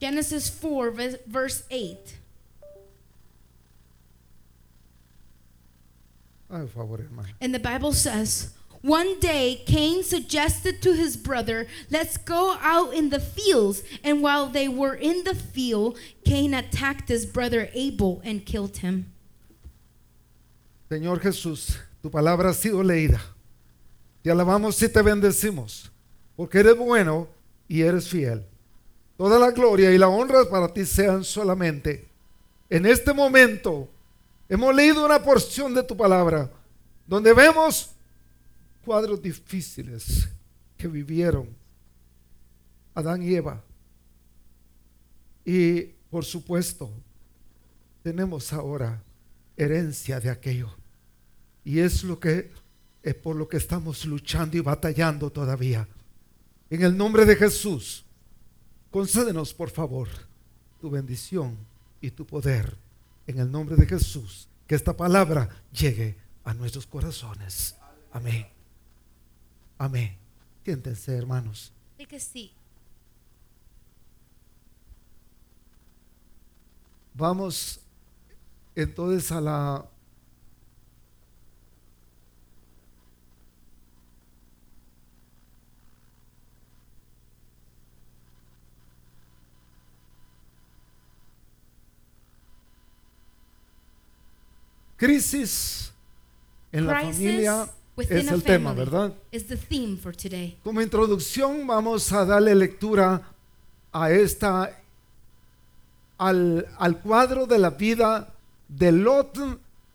Genesis 0.00 0.50
4, 0.60 0.92
vers- 0.96 1.20
verse 1.26 1.62
8. 1.70 1.96
Ay, 6.48 6.66
favor, 6.66 7.00
hermana. 7.00 7.36
And 7.40 7.54
the 7.54 7.60
Bible 7.60 7.92
says, 7.92 8.52
One 8.84 9.18
day 9.18 9.62
Cain 9.64 10.02
suggested 10.02 10.82
to 10.82 10.92
his 10.92 11.16
brother, 11.16 11.66
Let's 11.90 12.18
go 12.18 12.58
out 12.60 12.92
in 12.92 13.08
the 13.08 13.18
fields. 13.18 13.82
And 14.04 14.20
while 14.20 14.46
they 14.46 14.68
were 14.68 14.94
in 14.94 15.24
the 15.24 15.34
field, 15.34 15.96
Cain 16.22 16.52
attacked 16.52 17.08
his 17.08 17.24
brother 17.24 17.70
Abel 17.72 18.20
and 18.26 18.44
killed 18.44 18.76
him. 18.76 19.06
Señor 20.90 21.18
Jesús, 21.20 21.78
tu 22.02 22.10
palabra 22.10 22.50
ha 22.50 22.52
sido 22.52 22.82
leída. 22.82 23.22
Te 24.22 24.30
alabamos 24.30 24.82
y 24.82 24.88
te 24.88 25.00
bendecimos, 25.00 25.90
porque 26.36 26.58
eres 26.58 26.76
bueno 26.76 27.26
y 27.66 27.80
eres 27.80 28.06
fiel. 28.06 28.44
Toda 29.16 29.38
la 29.38 29.50
gloria 29.50 29.92
y 29.92 29.96
la 29.96 30.08
honra 30.08 30.44
para 30.50 30.68
ti 30.68 30.84
sean 30.84 31.24
solamente. 31.24 32.06
En 32.68 32.84
este 32.84 33.14
momento 33.14 33.88
hemos 34.46 34.74
leído 34.74 35.06
una 35.06 35.22
porción 35.22 35.72
de 35.72 35.82
tu 35.82 35.96
palabra, 35.96 36.50
donde 37.06 37.32
vemos 37.32 37.93
cuadros 38.84 39.20
difíciles 39.20 40.28
que 40.76 40.86
vivieron 40.86 41.48
Adán 42.94 43.22
y 43.22 43.34
Eva. 43.34 43.62
Y 45.44 45.82
por 46.10 46.24
supuesto, 46.24 46.92
tenemos 48.02 48.52
ahora 48.52 49.02
herencia 49.56 50.20
de 50.20 50.30
aquello. 50.30 50.74
Y 51.64 51.80
es 51.80 52.04
lo 52.04 52.20
que 52.20 52.52
es 53.02 53.14
por 53.14 53.36
lo 53.36 53.48
que 53.48 53.58
estamos 53.58 54.04
luchando 54.06 54.56
y 54.56 54.60
batallando 54.60 55.30
todavía. 55.30 55.86
En 56.70 56.82
el 56.82 56.96
nombre 56.96 57.26
de 57.26 57.36
Jesús, 57.36 58.04
concédenos 58.90 59.52
por 59.52 59.70
favor 59.70 60.08
tu 60.80 60.90
bendición 60.90 61.58
y 62.00 62.10
tu 62.10 62.26
poder. 62.26 62.76
En 63.26 63.38
el 63.38 63.50
nombre 63.50 63.76
de 63.76 63.86
Jesús, 63.86 64.48
que 64.66 64.74
esta 64.74 64.96
palabra 64.96 65.48
llegue 65.72 66.16
a 66.44 66.54
nuestros 66.54 66.86
corazones. 66.86 67.74
Amén. 68.12 68.53
Amén. 69.78 70.16
Siéntense, 70.64 71.16
hermanos. 71.16 71.72
Take 71.98 72.16
a 72.16 72.20
seat. 72.20 72.52
Vamos 77.14 77.80
entonces 78.74 79.30
a 79.30 79.40
la 79.40 79.88
crisis 94.96 95.92
en 96.72 96.86
la 96.86 97.00
Crisis 97.00 97.16
familia 97.16 97.68
within 97.96 98.18
es 98.18 98.30
a 98.30 98.34
el 98.34 98.42
tema, 98.42 98.72
¿verdad? 98.72 99.12
is 99.32 99.46
the 99.46 99.56
theme 99.56 99.96
for 99.96 100.14
today. 100.14 100.56
Como 100.62 100.80
introducción 100.80 101.66
vamos 101.66 102.12
a 102.12 102.24
darle 102.24 102.54
lectura 102.54 103.22
a 103.92 104.10
esta 104.10 104.76
al, 106.18 106.66
al 106.78 107.00
cuadro 107.00 107.46
de 107.46 107.58
la 107.58 107.70
vida 107.70 108.32
de 108.68 108.92
Lot 108.92 109.38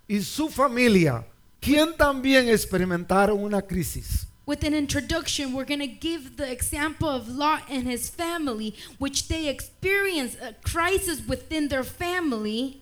y 0.08 0.22
su 0.22 0.50
familia, 0.50 1.26
quien 1.60 1.96
también 1.96 2.48
experimentaron 2.50 3.40
una 3.40 3.62
crisis. 3.62 4.26
With 4.46 4.64
an 4.64 4.74
introduction, 4.74 5.54
we're 5.54 5.66
going 5.66 5.80
to 5.80 5.86
give 5.86 6.38
the 6.38 6.52
example 6.52 7.08
of 7.08 7.30
Lot 7.30 7.70
and 7.70 7.88
his 7.88 8.10
family, 8.10 8.74
which 8.98 9.28
they 9.28 9.48
experienced 9.48 10.40
a 10.42 10.56
crisis 10.64 11.22
within 11.28 11.68
their 11.68 11.84
family. 11.84 12.82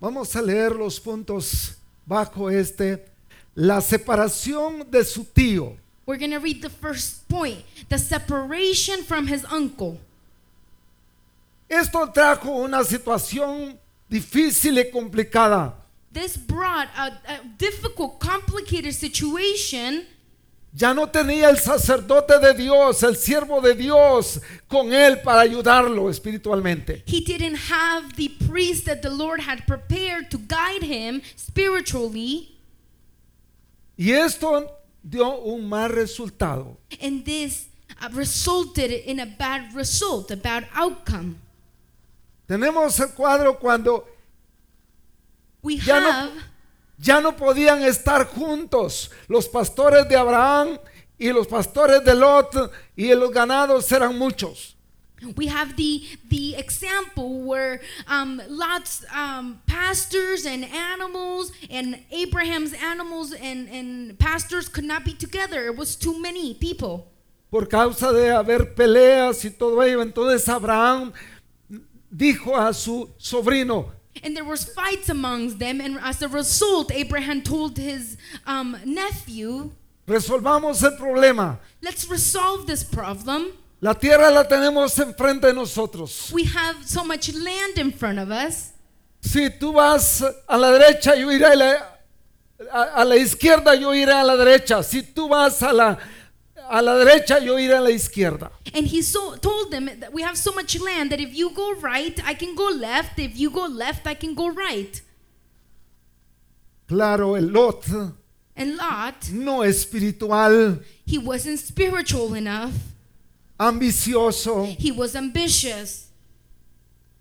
Vamos 0.00 0.34
a 0.34 0.40
leer 0.40 0.70
los 0.74 0.98
puntos 1.00 1.77
bajo 2.08 2.50
este. 2.50 3.04
La 3.54 3.80
separación 3.80 4.88
de 4.90 5.04
su 5.04 5.24
tío. 5.24 5.76
We're 6.06 6.18
going 6.18 6.30
to 6.30 6.38
read 6.38 6.62
the 6.62 6.70
first 6.70 7.28
point 7.28 7.64
the 7.88 7.98
separation 7.98 9.04
from 9.04 9.26
his 9.26 9.44
uncle. 9.44 9.98
Esto 11.68 12.06
trajo 12.06 12.50
una 12.50 12.82
situación 12.82 13.78
difícil 14.08 14.78
y 14.78 14.90
complicada. 14.90 15.74
This 16.10 16.36
brought 16.38 16.88
a, 16.96 17.12
a 17.26 17.40
difficult, 17.58 18.18
complicated 18.20 18.94
situation. 18.94 20.06
Ya 20.72 20.92
no 20.92 21.08
tenía 21.08 21.48
el 21.48 21.58
sacerdote 21.58 22.38
de 22.38 22.52
Dios, 22.54 23.02
el 23.02 23.16
siervo 23.16 23.60
de 23.60 23.74
Dios, 23.74 24.40
con 24.68 24.92
él 24.92 25.20
para 25.22 25.40
ayudarlo 25.40 26.10
espiritualmente. 26.10 27.02
He 27.06 27.20
didn't 27.22 27.56
have 27.70 28.14
the 28.16 28.28
priest 28.46 28.84
that 28.84 29.00
the 29.00 29.08
Lord 29.10 29.40
had 29.40 29.66
prepared 29.66 30.30
to 30.30 30.38
guide 30.38 30.82
him 30.82 31.22
spiritually. 31.36 32.54
Y 33.96 34.12
esto 34.12 34.70
dio 35.02 35.38
un 35.42 35.68
mal 35.68 35.88
resultado. 35.90 36.76
And 37.00 37.24
this 37.24 37.66
uh, 38.00 38.08
resulted 38.12 38.92
in 38.92 39.20
a 39.20 39.26
bad 39.26 39.74
result, 39.74 40.30
a 40.30 40.36
bad 40.36 40.68
outcome. 40.74 41.38
Tenemos 42.46 43.00
el 43.00 43.08
cuadro 43.14 43.58
cuando 43.58 44.06
We 45.62 45.78
Ya 45.78 45.98
no- 46.00 46.10
have 46.12 46.32
ya 46.98 47.20
no 47.20 47.36
podían 47.36 47.82
estar 47.82 48.26
juntos 48.26 49.10
los 49.28 49.48
pastores 49.48 50.08
de 50.08 50.16
Abraham 50.16 50.78
y 51.18 51.28
los 51.32 51.46
pastores 51.46 52.04
de 52.04 52.14
Lot 52.14 52.72
y 52.96 53.14
los 53.14 53.30
ganados 53.30 53.90
eran 53.92 54.18
muchos. 54.18 54.74
we 55.36 55.46
have 55.46 55.76
the 55.76 56.02
the 56.28 56.54
example 56.56 57.40
where 57.42 57.80
um, 58.06 58.40
Lot's 58.48 59.04
um, 59.12 59.60
pastors 59.66 60.46
and 60.46 60.64
animals 60.64 61.52
and 61.70 61.98
Abraham's 62.10 62.72
animals 62.74 63.32
and, 63.32 63.68
and 63.68 64.18
pastors 64.18 64.68
could 64.68 64.84
not 64.84 65.04
be 65.04 65.12
together. 65.12 65.66
It 65.66 65.76
was 65.76 65.96
too 65.96 66.20
many 66.20 66.54
people. 66.54 67.10
Por 67.50 67.66
causa 67.66 68.12
de 68.12 68.28
haber 68.28 68.74
peleas 68.74 69.44
y 69.44 69.50
todo 69.50 69.80
ello, 69.82 70.02
entonces 70.02 70.48
Abraham 70.48 71.12
dijo 72.10 72.56
a 72.56 72.72
su 72.74 73.08
sobrino, 73.16 73.90
And 74.22 74.34
there 74.36 74.44
was 74.44 74.64
fights 74.64 75.08
amongst 75.08 75.58
them, 75.58 75.80
and 75.80 75.98
as 76.02 76.22
a 76.22 76.28
result, 76.28 76.90
Abraham 76.92 77.40
told 77.42 77.76
his 77.78 78.16
um, 78.46 78.76
nephew, 78.84 79.70
resolvamos 80.08 80.82
el 80.82 80.96
problema. 80.96 81.58
"Let's 81.80 82.08
resolve 82.08 82.66
this 82.66 82.82
problem. 82.82 83.52
La 83.80 83.92
tierra 83.94 84.30
la 84.30 84.42
tenemos 84.42 84.98
enfrente 84.98 85.42
de 85.42 85.52
nosotros. 85.52 86.32
We 86.32 86.44
have 86.44 86.84
so 86.84 87.04
much 87.04 87.32
land 87.32 87.78
in 87.78 87.92
front 87.92 88.18
of 88.18 88.30
us. 88.30 88.72
Si 89.20 89.50
tú 89.50 89.72
vas 89.72 90.22
a 90.48 90.58
la 90.58 90.72
derecha, 90.72 91.16
yo 91.16 91.28
iré 91.28 91.52
a 91.52 91.54
la, 91.54 91.74
a, 92.72 93.02
a 93.02 93.04
la 93.04 93.14
izquierda, 93.16 93.78
yo 93.78 93.90
iré 93.94 94.12
a 94.12 94.24
la 94.24 94.34
derecha. 94.36 94.82
Si 94.82 95.02
tú 95.02 95.28
vas 95.28 95.62
a 95.62 95.72
la, 95.72 95.96
a 96.70 96.82
la 96.82 96.94
derecha, 96.96 97.38
yo 97.40 97.56
iré 97.58 97.76
a 97.76 97.80
la 97.80 97.90
izquierda. 97.90 98.50
And 98.74 98.86
he 98.86 99.02
so, 99.02 99.36
told 99.36 99.70
them 99.70 99.90
that 100.00 100.12
we 100.12 100.22
have 100.22 100.36
so 100.36 100.52
much 100.52 100.78
land 100.80 101.10
that 101.10 101.20
if 101.20 101.34
you 101.34 101.50
go 101.50 101.74
right, 101.74 102.18
I 102.24 102.34
can 102.34 102.54
go 102.54 102.68
left. 102.68 103.18
If 103.18 103.36
you 103.38 103.50
go 103.50 103.66
left, 103.66 104.06
I 104.06 104.14
can 104.14 104.34
go 104.34 104.48
right. 104.48 105.00
Claro, 106.88 107.34
el 107.34 107.44
Lot 107.50 107.84
And 108.56 108.76
Lot, 108.76 109.30
no 109.30 109.62
espiritual, 109.62 110.78
he 111.06 111.18
wasn't 111.18 111.60
spiritual 111.60 112.34
enough. 112.34 112.74
ambicioso. 113.60 114.66
He 114.76 114.90
was 114.90 115.14
ambitious. 115.14 116.06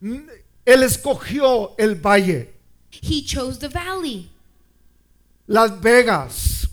Él 0.02 0.84
escogió 0.84 1.76
el 1.78 1.96
valle, 1.96 2.50
He 2.90 3.22
chose 3.22 3.60
the 3.60 3.70
valley. 3.70 4.30
Las 5.48 5.72
Vegas, 5.80 6.68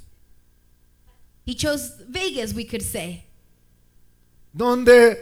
He 1.47 1.55
chose 1.55 1.94
Vegas, 2.15 2.55
we 2.55 2.65
could 2.65 2.83
say, 2.83 3.25
donde 4.57 5.19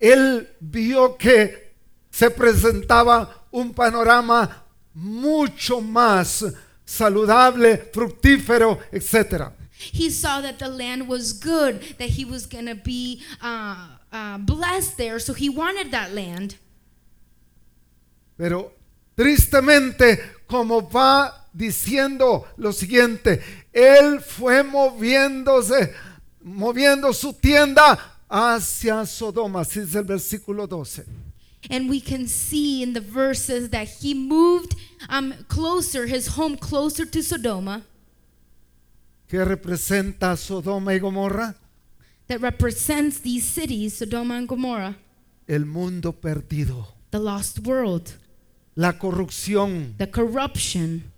él 0.00 0.46
vio 0.60 1.16
que 1.16 1.72
se 2.10 2.28
presentaba 2.30 3.46
un 3.52 3.72
panorama 3.72 4.64
mucho 4.94 5.80
más 5.80 6.44
saludable, 6.84 7.76
fructífero, 7.92 8.78
etc. 8.90 9.52
He 9.78 10.10
saw 10.10 10.40
that 10.40 10.58
the 10.58 10.68
land 10.68 11.06
was 11.06 11.32
good, 11.32 11.80
that 11.98 12.10
he 12.10 12.24
was 12.24 12.46
going 12.46 12.66
to 12.66 12.74
be 12.74 13.22
uh, 13.40 13.76
uh, 14.12 14.38
blessed 14.38 14.96
there, 14.96 15.20
so 15.20 15.34
he 15.34 15.48
wanted 15.48 15.92
that 15.92 16.12
land. 16.12 16.56
Pero 18.36 18.72
tristemente, 19.16 20.18
como 20.48 20.80
va 20.80 21.46
diciendo 21.52 22.46
lo 22.56 22.72
siguiente, 22.72 23.40
él 23.72 24.20
fue 24.20 24.62
moviéndose, 24.64 25.94
moviendo 26.48 27.12
su 27.12 27.32
tienda 27.32 27.98
hacia 28.28 29.04
Sodoma, 29.06 29.60
así 29.60 29.80
es 29.80 29.94
el 29.94 30.04
versículo 30.04 30.66
12. 30.66 31.04
And 31.70 31.90
we 31.90 32.00
can 32.00 32.26
see 32.28 32.82
in 32.82 32.92
the 32.94 33.00
verses 33.00 33.70
that 33.70 33.88
he 34.00 34.14
moved 34.14 34.74
um, 35.08 35.34
closer, 35.48 36.06
his 36.06 36.28
home 36.36 36.56
closer 36.56 37.04
to 37.04 37.18
Sodoma, 37.22 37.82
que 39.28 39.44
representa 39.44 40.36
Sodoma 40.36 40.92
y 40.94 40.98
Gomorra? 40.98 41.54
that 42.28 42.40
represents 42.40 43.20
these 43.20 43.44
cities, 43.44 43.98
Sodoma 43.98 44.36
and 44.38 44.46
Gomorrah, 44.48 44.94
El 45.48 45.64
mundo 45.64 46.12
perdido, 46.12 46.86
the 47.10 47.18
lost 47.18 47.60
world, 47.60 48.12
la 48.76 48.92
corrupción. 48.92 49.96
the 49.98 50.06
corruption. 50.06 51.10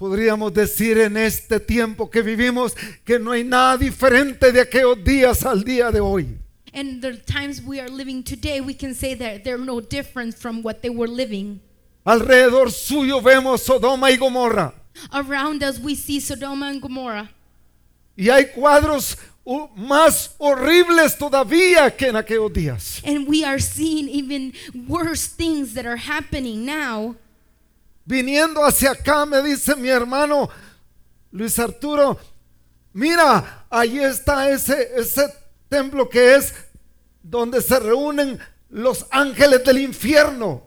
Podríamos 0.00 0.54
decir 0.54 0.96
en 0.96 1.18
este 1.18 1.60
tiempo 1.60 2.08
que 2.08 2.22
vivimos 2.22 2.74
que 3.04 3.18
no 3.18 3.32
hay 3.32 3.44
nada 3.44 3.76
diferente 3.76 4.50
de 4.50 4.62
aquellos 4.62 5.04
días 5.04 5.44
al 5.44 5.62
día 5.62 5.90
de 5.90 6.00
hoy. 6.00 6.38
And 6.72 7.02
the 7.02 7.18
times 7.18 7.60
we 7.60 7.80
are 7.80 7.90
living 7.90 8.22
today, 8.22 8.62
we 8.62 8.72
can 8.72 8.94
say 8.94 9.12
that 9.12 9.44
they're 9.44 9.62
no 9.62 9.82
different 9.82 10.34
from 10.34 10.62
what 10.62 10.80
they 10.80 10.88
were 10.88 11.06
living. 11.06 11.60
Alrededor 12.06 12.70
suyo 12.70 13.20
vemos 13.20 13.60
Sodoma 13.60 14.10
y 14.10 14.16
Gomorra. 14.16 14.72
Around 15.12 15.62
us, 15.62 15.78
we 15.78 15.94
see 15.94 16.18
Sodoma 16.18 16.70
and 16.70 16.80
Gomorrah. 16.80 17.28
Y 18.16 18.30
hay 18.30 18.46
cuadros 18.54 19.18
uh, 19.44 19.66
más 19.76 20.30
horribles 20.38 21.18
todavía 21.18 21.94
que 21.94 22.08
en 22.08 22.16
aquellos 22.16 22.50
días. 22.50 23.02
And 23.04 23.28
we 23.28 23.44
are 23.44 23.58
seeing 23.58 24.08
even 24.08 24.54
worse 24.88 25.26
things 25.26 25.74
that 25.74 25.84
are 25.84 25.96
happening 25.98 26.64
now. 26.64 27.16
Viniendo 28.10 28.64
hacia 28.64 28.90
acá 28.90 29.24
me 29.24 29.40
dice 29.40 29.76
mi 29.76 29.88
hermano 29.88 30.50
Luis 31.30 31.56
Arturo, 31.60 32.18
mira, 32.92 33.66
ahí 33.70 34.00
está 34.00 34.50
ese, 34.50 34.90
ese 34.96 35.32
templo 35.68 36.08
que 36.08 36.34
es 36.34 36.52
donde 37.22 37.62
se 37.62 37.78
reúnen 37.78 38.40
los 38.68 39.06
ángeles 39.12 39.64
del 39.64 39.78
infierno. 39.78 40.62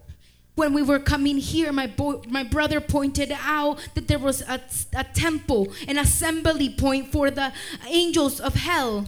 When 0.56 0.74
we 0.74 0.84
were 0.84 1.04
coming 1.04 1.38
here, 1.38 1.74
my, 1.74 1.94
my 2.30 2.44
brother 2.44 2.80
pointed 2.80 3.34
out 3.46 3.78
that 3.96 4.08
there 4.08 4.20
was 4.20 4.42
a, 4.44 4.62
a 4.96 5.04
temple, 5.04 5.68
an 5.90 5.98
assembly 5.98 6.70
point 6.70 7.12
for 7.12 7.30
the 7.30 7.52
angels 7.90 8.40
of 8.40 8.54
hell. 8.54 9.06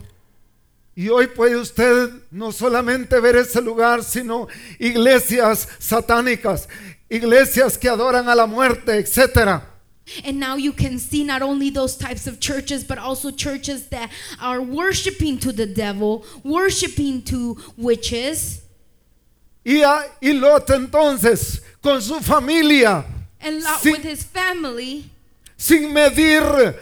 Y 0.98 1.10
hoy 1.10 1.28
puede 1.28 1.58
usted 1.58 2.10
no 2.32 2.54
solamente 2.54 3.19
ver 3.19 3.36
ese 3.36 3.62
lugar, 3.62 4.02
sino 4.02 4.48
iglesias 4.80 5.67
satánicas, 5.78 6.69
iglesias 7.15 7.78
que 7.78 7.89
adoran 7.89 8.28
a 8.30 8.36
la 8.36 8.45
muerte, 8.47 8.91
etcétera. 8.97 9.62
And 10.23 10.39
now 10.39 10.56
you 10.56 10.71
can 10.71 10.99
see 10.99 11.23
not 11.23 11.41
only 11.41 11.71
those 11.71 11.95
types 11.97 12.28
of 12.28 12.39
churches, 12.39 12.84
but 12.84 12.99
also 12.99 13.32
churches 13.32 13.88
that 13.88 14.12
are 14.39 14.62
worshiping 14.62 15.39
to 15.39 15.51
the 15.51 15.65
devil, 15.65 16.23
worshiping 16.43 17.23
to 17.23 17.58
witches. 17.75 18.62
Y, 19.65 19.82
a- 19.82 20.06
y 20.21 20.32
Lot 20.34 20.67
entonces, 20.69 21.62
con 21.82 21.99
su 22.01 22.19
familia, 22.19 23.04
And 23.41 23.63
Lot 23.63 23.82
Sí. 23.82 23.91
with 23.91 24.04
his 24.04 24.23
family, 24.23 25.10
sin 25.58 25.91
medir 25.93 26.75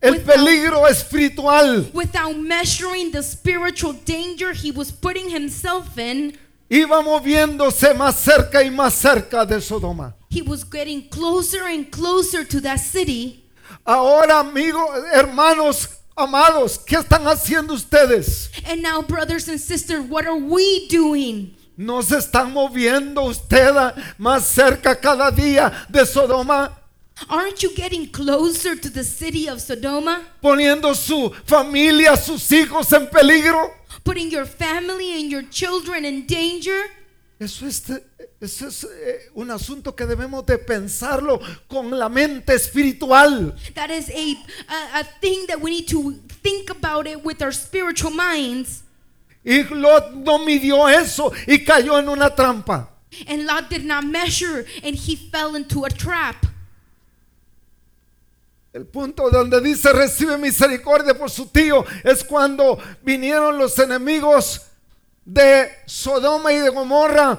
el 0.00 0.12
Without- 0.14 0.24
peligro 0.36 0.86
espiritual, 0.88 1.90
without 1.92 2.36
measuring 2.36 3.10
the 3.10 3.22
spiritual 3.24 3.92
danger 4.04 4.52
he 4.52 4.70
was 4.70 4.92
putting 4.92 5.30
himself 5.30 5.98
in, 5.98 6.36
iba 6.68 7.02
moviéndose 7.02 7.94
más 7.94 8.16
cerca 8.16 8.62
y 8.62 8.70
más 8.70 8.94
cerca 8.94 9.44
de 9.46 9.60
Sodoma. 9.60 10.14
he 10.30 10.42
was 10.42 10.62
getting 10.64 11.08
closer 11.08 11.64
and 11.66 11.90
closer 11.90 12.44
to 12.44 12.60
that 12.60 12.78
city. 12.80 13.44
Ahora, 13.86 14.40
amigos, 14.40 14.90
hermanos, 15.14 15.88
amados, 16.16 16.78
¿qué 16.84 16.96
están 16.98 17.26
haciendo 17.26 17.72
ustedes? 17.74 18.50
And 18.66 18.82
now, 18.82 19.00
brothers 19.00 19.48
and 19.48 19.58
sisters, 19.58 20.04
what 20.08 20.26
are 20.26 20.36
we 20.36 20.86
doing? 20.88 21.54
¿No 21.76 22.02
se 22.02 22.16
están 22.16 22.52
moviendo 22.52 23.22
usted 23.24 23.72
más 24.18 24.42
cerca 24.42 25.00
cada 25.00 25.30
día 25.30 25.86
de 25.88 26.04
Sodoma? 26.04 26.72
Aren't 27.30 27.62
you 27.62 27.70
getting 27.74 28.06
closer 28.06 28.76
to 28.76 28.90
the 28.90 29.02
city 29.04 29.48
of 29.48 29.60
Sodoma? 29.60 30.22
Poniendo 30.42 30.94
su 30.94 31.30
familia, 31.46 32.16
sus 32.16 32.50
hijos 32.52 32.92
en 32.92 33.06
peligro. 33.08 33.72
Putting 34.08 34.30
your 34.30 34.46
family 34.46 35.20
and 35.20 35.30
your 35.30 35.42
children 35.42 36.06
in 36.06 36.24
danger? 36.24 36.80
Eso 37.38 37.66
es, 37.66 37.82
eso 38.40 38.66
es 38.66 38.84
eh, 38.84 39.28
un 39.34 39.50
asunto 39.50 39.94
que 39.94 40.06
debemos 40.06 40.46
de 40.46 40.56
pensarlo 40.56 41.38
con 41.68 41.90
la 41.90 42.08
mente 42.08 42.54
espiritual. 42.54 43.54
That 43.74 43.90
is 43.90 44.08
a, 44.08 44.34
a, 44.66 45.00
a 45.00 45.04
thing 45.20 45.46
that 45.48 45.60
we 45.60 45.72
need 45.72 45.88
to 45.88 46.12
think 46.42 46.70
about 46.70 47.06
it 47.06 47.22
with 47.22 47.42
our 47.42 47.52
spiritual 47.52 48.10
minds. 48.10 48.82
Y 49.44 49.62
Lot 49.70 50.14
no 50.14 50.38
midió 50.38 50.88
eso 50.88 51.30
y 51.46 51.58
cayó 51.58 51.98
en 51.98 52.08
una 52.08 52.34
trampa. 52.34 52.88
And 53.26 53.44
Lot 53.44 53.68
did 53.68 53.84
not 53.84 54.04
measure 54.04 54.64
and 54.82 54.96
he 54.96 55.16
fell 55.16 55.54
into 55.54 55.84
a 55.84 55.90
trap. 55.90 56.46
El 58.72 58.86
punto 58.86 59.30
donde 59.30 59.60
dice 59.60 59.92
recibe 59.92 60.36
misericordia 60.36 61.16
por 61.16 61.30
su 61.30 61.46
tío 61.46 61.84
es 62.04 62.22
cuando 62.22 62.78
vinieron 63.02 63.58
los 63.58 63.78
enemigos 63.78 64.62
de 65.24 65.70
Sodoma 65.86 66.52
y 66.52 66.58
de 66.58 66.68
Gomorra. 66.68 67.38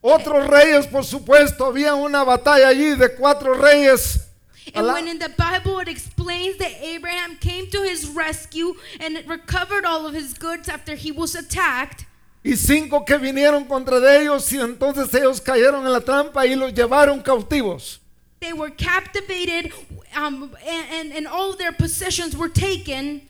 Otros 0.00 0.46
reyes, 0.48 0.86
por 0.86 1.04
supuesto, 1.04 1.66
había 1.66 1.94
una 1.94 2.24
batalla 2.24 2.68
allí 2.68 2.96
de 2.96 3.14
cuatro 3.14 3.54
reyes. 3.54 4.28
And 4.74 4.86
when 4.86 5.08
in 5.08 5.18
the 5.18 5.28
Bible 5.28 5.80
it 5.80 5.88
explains 5.88 6.56
that 6.58 6.70
Abraham 6.82 7.36
came 7.40 7.68
to 7.70 7.82
his 7.82 8.08
rescue 8.08 8.74
and 9.00 9.18
recovered 9.28 9.84
all 9.84 10.06
of 10.06 10.14
his 10.14 10.34
goods 10.34 10.68
after 10.68 10.94
he 10.94 11.12
was 11.12 11.34
attacked, 11.34 12.06
y 12.44 12.56
cinco 12.56 13.04
que 13.04 13.16
vinieron 13.18 13.64
contra 13.64 14.00
de 14.00 14.22
ellos 14.22 14.52
y 14.52 14.58
entonces 14.58 15.12
ellos 15.14 15.40
cayeron 15.40 15.84
en 15.86 15.92
la 15.92 16.00
trampa 16.00 16.46
y 16.46 16.56
los 16.56 16.72
llevaron 16.72 17.20
cautivos. 17.20 18.01
They 18.42 18.52
were 18.52 18.70
captivated 18.70 19.72
um, 20.14 20.54
and, 20.66 21.12
and, 21.12 21.26
all 21.26 21.54
their 21.56 21.72
possessions 21.72 22.36
were 22.36 22.48
taken. 22.48 23.22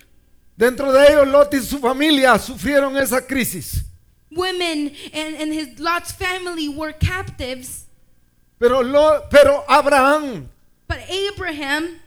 Dentro 0.58 0.92
de 0.92 1.12
ellos 1.12 1.28
Lot 1.28 1.52
y 1.52 1.60
su 1.60 1.78
familia 1.78 2.38
sufrieron 2.38 2.96
esa 3.00 3.20
crisis. 3.20 3.84
Women 4.30 4.92
and, 5.12 5.36
and 5.36 5.52
his 5.52 5.78
Lot's 5.78 6.12
family 6.12 6.68
were 6.68 6.92
captives. 6.92 7.84
Pero, 8.58 8.80
Lo- 8.80 9.22
pero 9.30 9.64
Abraham, 9.68 10.48
But 10.88 11.00
Abraham, 11.08 12.00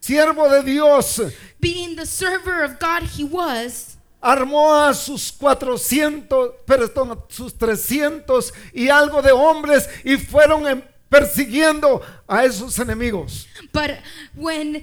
siervo 0.00 0.50
de 0.50 0.62
Dios, 0.62 1.20
being 1.60 1.96
the 1.96 2.06
server 2.06 2.62
of 2.64 2.78
God 2.78 3.04
he 3.04 3.24
was, 3.24 3.96
armó 4.22 4.88
a 4.88 4.94
sus 4.94 5.30
400, 5.30 6.66
perdón, 6.66 7.22
sus 7.28 7.52
300 7.56 8.52
y 8.74 8.88
algo 8.88 9.22
de 9.22 9.30
hombres 9.32 9.88
y 10.04 10.16
fueron 10.16 10.66
em- 10.66 10.82
persiguiendo 11.10 12.00
a 12.28 12.44
esos 12.44 12.78
enemigos. 12.78 13.46
But 13.72 13.98
when 14.34 14.82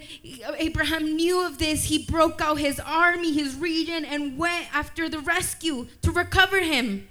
Abraham 0.58 1.16
knew 1.16 1.44
of 1.44 1.58
this, 1.58 1.84
he 1.84 2.04
broke 2.04 2.40
out 2.40 2.58
his 2.58 2.78
army, 2.78 3.32
his 3.32 3.54
region, 3.56 4.04
and 4.04 4.38
went 4.38 4.66
after 4.74 5.08
the 5.08 5.18
rescue 5.20 5.86
to 6.02 6.12
recover 6.12 6.60
him. 6.60 7.08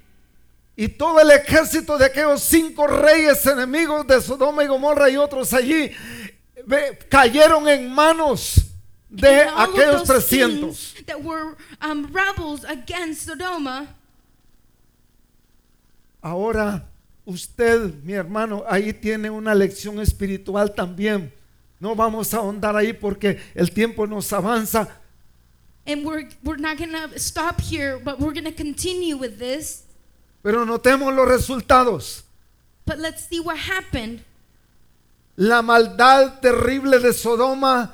Y 0.76 0.86
todo 0.96 1.18
el 1.18 1.30
ejército 1.30 1.98
de 1.98 2.04
aquellos 2.08 2.40
cinco 2.40 2.86
reyes 2.86 3.44
enemigos 3.46 4.06
de 4.06 4.20
Sodoma 4.20 4.62
y 4.62 4.68
Gomorra 4.68 5.10
y 5.10 5.16
otros 5.16 5.52
allí 5.52 5.92
cayeron 7.10 7.66
en 7.68 7.92
manos 7.92 8.60
de 9.10 9.42
And 9.42 9.72
aquellos 9.74 10.06
those 10.06 10.28
300. 10.28 10.60
kings 10.60 10.94
that 11.06 11.24
were 11.24 11.56
um, 11.82 12.12
rebels 12.12 12.62
against 12.62 13.26
Sodoma. 13.28 13.88
Ahora 16.22 16.84
usted, 17.28 18.02
mi 18.02 18.14
hermano, 18.14 18.64
ahí 18.66 18.92
tiene 18.92 19.30
una 19.30 19.54
lección 19.54 20.00
espiritual 20.00 20.74
también. 20.74 21.30
No 21.78 21.94
vamos 21.94 22.32
a 22.32 22.38
ahondar 22.38 22.74
ahí 22.74 22.92
porque 22.92 23.38
el 23.54 23.70
tiempo 23.70 24.06
nos 24.06 24.32
avanza. 24.32 24.88
And 25.86 26.04
we're, 26.04 26.28
we're 26.42 26.60
not 26.60 26.78
going 26.78 26.92
to 26.92 27.18
stop 27.18 27.60
here, 27.60 27.98
but 27.98 28.18
we're 28.18 28.32
going 28.32 28.44
to 28.44 28.52
continue 28.52 29.16
with 29.16 29.38
this. 29.38 29.84
Pero 30.42 30.64
notemos 30.64 31.14
los 31.14 31.28
resultados. 31.28 32.24
But 32.84 32.98
let's 32.98 33.28
see 33.28 33.40
what 33.40 33.58
happened. 33.58 34.24
La 35.36 35.62
maldad 35.62 36.40
terrible 36.40 36.98
de 36.98 37.12
Sodoma 37.12 37.92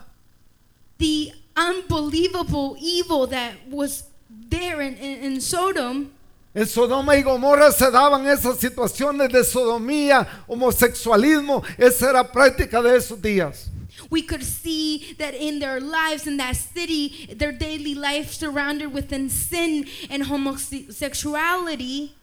The 0.98 1.32
unbelievable 1.56 2.76
evil 2.80 3.26
that 3.26 3.68
was 3.68 4.04
there 4.48 4.80
in, 4.80 4.94
in, 4.96 5.32
in 5.32 5.40
Sodom. 5.40 6.12
En 6.54 6.68
Sodoma 6.68 7.16
y 7.16 7.22
Gomorra 7.22 7.72
se 7.72 7.90
daban 7.90 8.28
esas 8.28 8.58
situaciones 8.58 9.28
de 9.28 9.42
sodomía, 9.42 10.44
homosexualismo. 10.46 11.64
Esa 11.76 12.10
era 12.10 12.30
práctica 12.30 12.80
de 12.80 12.96
esos 12.96 13.20
días. 13.20 13.70
We 14.08 14.22
could 14.22 14.44
see 14.44 15.16
that 15.18 15.34
in 15.34 15.58
their 15.58 15.80
lives, 15.80 16.28
in 16.28 16.36
that 16.36 16.54
city, 16.54 17.34
their 17.36 17.50
daily 17.50 17.94
life 17.94 18.32
surrounded 18.32 18.92
within 18.92 19.28
sin 19.28 19.86
and 20.08 20.24
homosexuality. 20.24 22.14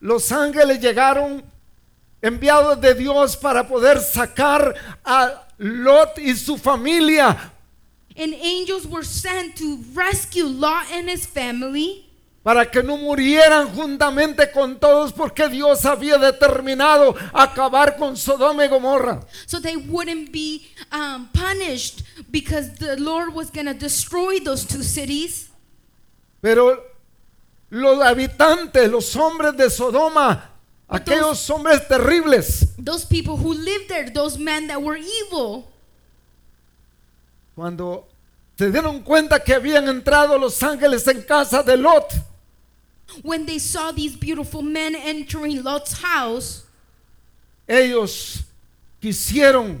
Los 0.00 0.32
ángeles 0.32 0.80
llegaron 0.80 1.44
enviados 2.20 2.80
de 2.80 2.94
Dios 2.94 3.36
para 3.36 3.68
poder 3.68 4.00
sacar 4.00 4.74
a 5.04 5.46
Lot 5.58 6.18
y 6.18 6.34
su 6.34 6.56
familia, 6.56 7.36
And 8.16 8.34
angels 8.34 8.86
were 8.86 9.04
sent 9.04 9.56
to 9.56 9.78
rescue 9.94 10.46
Lot 10.46 10.90
and 10.90 11.08
his 11.08 11.26
family 11.26 12.09
para 12.42 12.70
que 12.70 12.82
no 12.82 12.96
murieran 12.96 13.68
juntamente 13.74 14.50
con 14.50 14.78
todos, 14.80 15.12
porque 15.12 15.48
Dios 15.48 15.84
había 15.84 16.16
determinado 16.16 17.14
acabar 17.34 17.96
con 17.98 18.16
Sodoma 18.16 18.64
y 18.64 18.68
Gomorra. 18.68 19.20
so 19.46 19.60
they 19.60 19.76
wouldn't 19.76 20.32
be 20.32 20.66
um, 20.90 21.28
punished 21.34 22.02
because 22.30 22.72
the 22.78 22.96
Lord 22.96 23.34
was 23.34 23.50
going 23.50 23.66
to 23.66 23.74
destroy 23.74 24.40
those 24.40 24.64
two 24.64 24.82
cities. 24.82 25.50
Pero 26.40 26.82
los 27.68 28.02
habitantes, 28.02 28.90
los 28.90 29.14
hombres 29.14 29.54
de 29.56 29.68
Sodoma, 29.68 30.44
But 30.88 31.02
aquellos 31.02 31.48
hombres 31.50 31.86
terribles, 31.86 32.74
Those 32.78 33.04
people 33.04 33.36
who 33.36 33.52
lived 33.52 33.88
there, 33.88 34.08
those 34.10 34.38
men 34.38 34.66
that 34.68 34.80
were 34.82 34.96
evil, 34.96 35.66
cuando 37.54 38.06
se 38.56 38.70
dieron 38.70 39.02
cuenta 39.02 39.40
que 39.44 39.54
habían 39.54 39.88
entrado 39.88 40.38
los 40.38 40.62
ángeles 40.62 41.06
en 41.08 41.22
casa 41.22 41.62
de 41.62 41.76
Lot, 41.76 42.12
when 43.22 43.46
they 43.46 43.58
saw 43.58 43.92
these 43.92 44.16
beautiful 44.16 44.62
men 44.62 44.94
entering 44.94 45.62
Lot's 45.62 45.92
house, 46.02 46.64
ellos 47.68 48.42
quisieron 49.02 49.78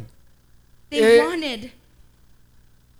they 0.90 1.18
Eh, 1.18 1.24
wanted 1.24 1.72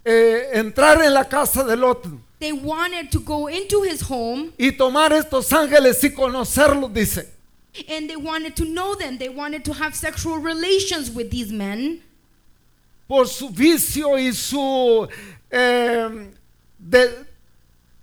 eh, 0.04 0.50
entrar 0.54 1.00
en 1.04 1.12
la 1.14 1.24
casa 1.24 1.64
de 1.64 1.76
Lot 1.76 2.06
they 2.38 2.52
wanted 2.52 3.10
to 3.12 3.20
go 3.20 3.48
into 3.48 3.82
his 3.82 4.00
home 4.02 4.52
y 4.58 4.70
tomar 4.72 5.12
estos 5.12 5.50
ángeles 5.52 6.02
y 6.04 6.08
conocerlos, 6.10 6.92
dice. 6.92 7.26
and 7.88 8.08
they 8.08 8.16
wanted 8.16 8.56
to 8.56 8.64
know 8.64 8.94
them. 8.96 9.16
They 9.18 9.28
wanted 9.28 9.64
to 9.66 9.72
have 9.74 9.94
sexual 9.94 10.38
relations 10.38 11.08
with 11.10 11.30
these 11.30 11.52
men 11.52 12.02
Por 13.06 13.26
su 13.26 13.48
vicio 13.50 14.14
y 14.16 14.30
su 14.32 15.06
eh, 15.52 16.26
de- 16.78 17.26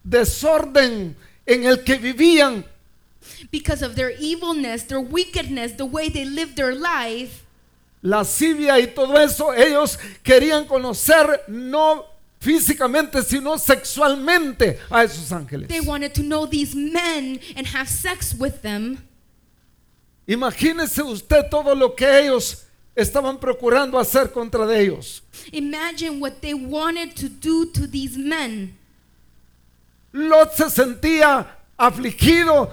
desorden 0.07 1.15
en 1.47 1.65
el 1.65 1.83
que 1.83 1.97
vivían, 1.97 2.63
because 3.51 3.81
of 3.81 3.95
their 3.95 4.11
evilness, 4.19 4.83
their 4.83 5.01
wickedness, 5.01 5.75
the 5.77 5.85
way 5.85 6.09
they 6.09 6.25
lived 6.25 6.55
their 6.55 6.75
life. 6.75 7.45
lascivia 8.01 8.79
y 8.79 8.87
todo 8.87 9.17
eso, 9.17 9.53
ellos 9.53 9.97
querían 10.23 10.65
conocer 10.65 11.43
no 11.47 12.05
físicamente, 12.39 13.23
sino 13.23 13.57
sexualmente 13.57 14.79
a 14.89 15.03
esos 15.03 15.31
ángeles. 15.31 15.67
They 15.67 15.81
wanted 15.81 16.13
to 16.13 16.21
know 16.21 16.45
these 16.45 16.75
men 16.75 17.39
and 17.55 17.67
have 17.67 17.89
sex 17.89 18.33
with 18.37 18.61
them. 18.61 18.99
Imagínese 20.27 21.01
usted 21.03 21.49
todo 21.49 21.73
lo 21.73 21.95
que 21.95 22.05
ellos 22.05 22.65
estaban 22.95 23.39
procurando 23.39 23.97
hacer 23.97 24.31
contra 24.31 24.65
de 24.67 24.81
ellos. 24.81 25.23
Imagine 25.51 26.19
what 26.19 26.41
they 26.41 26.53
wanted 26.53 27.15
to 27.15 27.29
do 27.29 27.65
to 27.71 27.87
these 27.87 28.17
men. 28.17 28.76
Lot 30.17 30.53
se 30.53 30.69
sentía 30.69 31.45
afligido, 31.77 32.71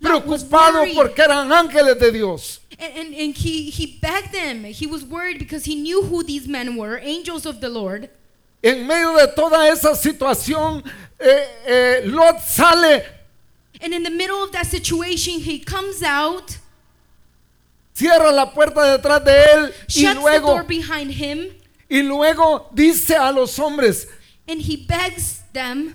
preocupado 0.00 0.84
porque 0.94 1.22
eran 1.22 1.52
ángeles 1.52 1.98
de 1.98 2.12
Dios. 2.12 2.60
And, 2.78 2.96
and, 2.96 3.14
and 3.14 3.34
he, 3.36 3.70
he 3.70 3.98
begged 4.00 4.32
them. 4.32 4.64
He 4.64 4.86
was 4.86 5.04
worried 5.04 5.38
because 5.38 5.64
he 5.64 5.74
knew 5.74 6.02
who 6.02 6.22
these 6.22 6.46
men 6.46 6.76
were, 6.76 6.98
angels 7.02 7.46
of 7.46 7.60
the 7.60 7.68
Lord. 7.68 8.08
En 8.62 8.86
medio 8.86 9.16
de 9.16 9.26
toda 9.34 9.68
esa 9.68 9.94
situación, 9.94 10.84
eh, 11.18 11.46
eh, 11.66 12.02
Lot 12.04 12.40
sale, 12.40 13.02
And 13.80 13.94
in 13.94 14.02
the 14.02 14.10
middle 14.10 14.42
of 14.42 14.50
that 14.52 14.66
situation, 14.66 15.34
he 15.40 15.60
comes 15.60 16.02
out, 16.02 16.58
cierra 17.94 18.32
la 18.32 18.52
puerta 18.52 18.80
detrás 18.98 19.24
de 19.24 19.44
él 19.44 19.72
y 19.88 20.14
luego, 20.14 20.48
door 20.48 20.64
behind 20.64 21.12
him, 21.12 21.50
y 21.88 22.02
luego 22.02 22.68
dice 22.74 23.16
a 23.16 23.30
los 23.30 23.56
hombres 23.58 24.06
and 24.48 24.62
he 24.62 24.76
begs 24.76 25.42
them, 25.52 25.94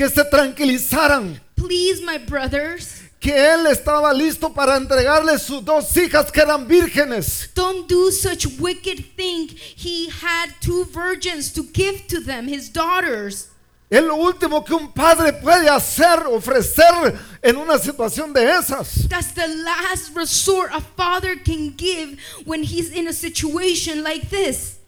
que 0.00 0.08
se 0.08 0.24
tranquilizaran, 0.24 1.38
Please, 1.56 2.00
my 2.00 2.16
brothers, 2.16 3.02
que 3.20 3.34
él 3.34 3.66
estaba 3.66 4.14
listo 4.14 4.48
para 4.50 4.78
entregarle 4.78 5.38
sus 5.38 5.62
dos 5.62 5.94
hijas 5.94 6.32
que 6.32 6.40
eran 6.40 6.66
vírgenes. 6.66 7.50
don't 7.54 7.86
do 7.86 8.10
such 8.10 8.46
wicked 8.58 9.14
thing. 9.14 9.48
He 9.76 10.08
had 10.08 10.54
two 10.62 10.86
virgins 10.86 11.52
to 11.52 11.62
give 11.74 12.06
to 12.08 12.18
them, 12.18 12.48
his 12.48 12.70
daughters. 12.70 13.48
Es 13.90 14.02
lo 14.02 14.16
último 14.16 14.64
que 14.64 14.74
un 14.74 14.90
padre 14.90 15.34
puede 15.34 15.68
hacer, 15.68 16.26
ofrecer 16.28 17.18
en 17.42 17.56
una 17.58 17.76
situación 17.78 18.32
de 18.32 18.40
esas. 18.56 19.06
That's 19.06 19.32
the 19.34 19.48
last 19.48 20.16
resort 20.16 20.70
a 20.72 20.80
father 20.80 21.36
can 21.36 21.74
give 21.76 22.18
when 22.46 22.62
he's 22.62 22.90
in 22.90 23.06
a 23.06 23.12
situation 23.12 24.02
like 24.02 24.30
this. 24.30 24.78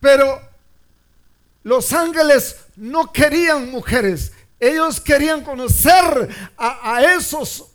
Pero 0.00 0.40
los 1.62 1.92
ángeles 1.92 2.56
no 2.76 3.04
querían 3.12 3.70
mujeres. 3.70 4.32
Ellos 4.60 5.00
querían 5.00 5.42
conocer 5.42 6.28
a, 6.56 6.96
a 6.96 7.02
esos 7.16 7.66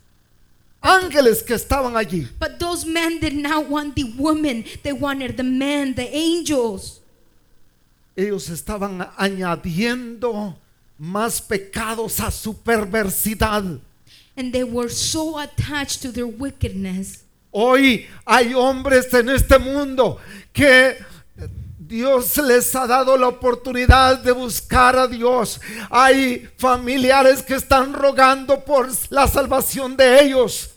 ángeles 0.81 1.41
que 1.41 1.53
estaban 1.53 1.95
allí. 1.95 2.27
But 2.39 2.59
those 2.59 2.85
men 2.85 3.19
did 3.19 3.33
not 3.33 3.69
want 3.69 3.95
the 3.95 4.03
woman, 4.17 4.65
they 4.83 4.93
wanted 4.93 5.37
the 5.37 5.43
men, 5.43 5.95
the 5.95 6.09
angels. 6.13 6.99
Ellos 8.15 8.49
estaban 8.49 9.09
añadiendo 9.17 10.55
más 10.99 11.41
pecados 11.41 12.19
a 12.19 12.29
su 12.29 12.53
perversidad. 12.53 13.79
And 14.35 14.51
they 14.51 14.63
were 14.63 14.89
so 14.89 15.39
attached 15.39 16.01
to 16.01 16.11
their 16.11 16.27
wickedness. 16.27 17.23
Hoy 17.51 18.07
hay 18.25 18.53
hombres 18.53 19.13
en 19.13 19.29
este 19.29 19.59
mundo 19.59 20.19
que 20.51 20.97
Dios 21.87 22.37
les 22.37 22.73
ha 22.75 22.87
dado 22.87 23.17
la 23.17 23.27
oportunidad 23.27 24.19
de 24.19 24.31
buscar 24.31 24.95
a 24.95 25.07
Dios. 25.07 25.59
Hay 25.89 26.47
familiares 26.57 27.41
que 27.41 27.55
están 27.55 27.93
rogando 27.93 28.63
por 28.63 28.89
la 29.09 29.27
salvación 29.27 29.97
de 29.97 30.21
ellos. 30.23 30.69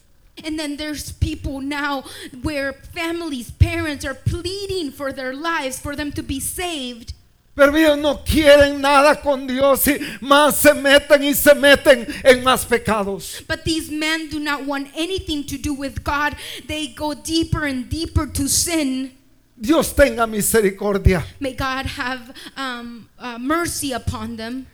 And 0.45 0.59
then 0.59 0.77
there's 0.77 1.13
people 1.13 1.61
now 1.61 2.05
where 2.43 2.75
families, 2.93 3.51
parents 3.51 4.05
are 4.05 4.15
pleading 4.15 4.93
for 4.93 5.13
their 5.13 5.33
lives, 5.33 5.79
for 5.79 5.97
them 5.97 6.13
to 6.13 6.23
be 6.23 6.41
saved. 6.41 7.15
Pero 7.55 7.75
ellos 7.75 7.97
no 7.97 8.23
quieren 8.23 8.83
nada 8.83 9.19
con 9.23 9.47
Dios 9.47 9.87
y 9.87 9.99
más 10.21 10.57
se 10.57 10.75
meten 10.75 11.25
y 11.25 11.33
se 11.33 11.55
meten 11.55 12.07
en 12.23 12.45
más 12.45 12.67
pecados. 12.67 13.43
But 13.49 13.65
these 13.65 13.91
men 13.91 14.29
do 14.29 14.39
not 14.39 14.67
want 14.67 14.89
anything 14.95 15.45
to 15.45 15.57
do 15.57 15.73
with 15.73 16.05
God. 16.05 16.37
They 16.67 16.89
go 16.89 17.15
deeper 17.15 17.65
and 17.65 17.89
deeper 17.89 18.27
to 18.27 18.49
sin. 18.49 19.13
Dios 19.59 19.95
tenga 19.95 20.27
misericordia. 20.27 21.25
May 21.41 21.55
God 21.55 21.87
have 21.87 22.35
um, 22.57 23.09
uh, 23.19 23.39
mercy 23.39 23.93
upon 23.93 24.37
them. 24.37 24.67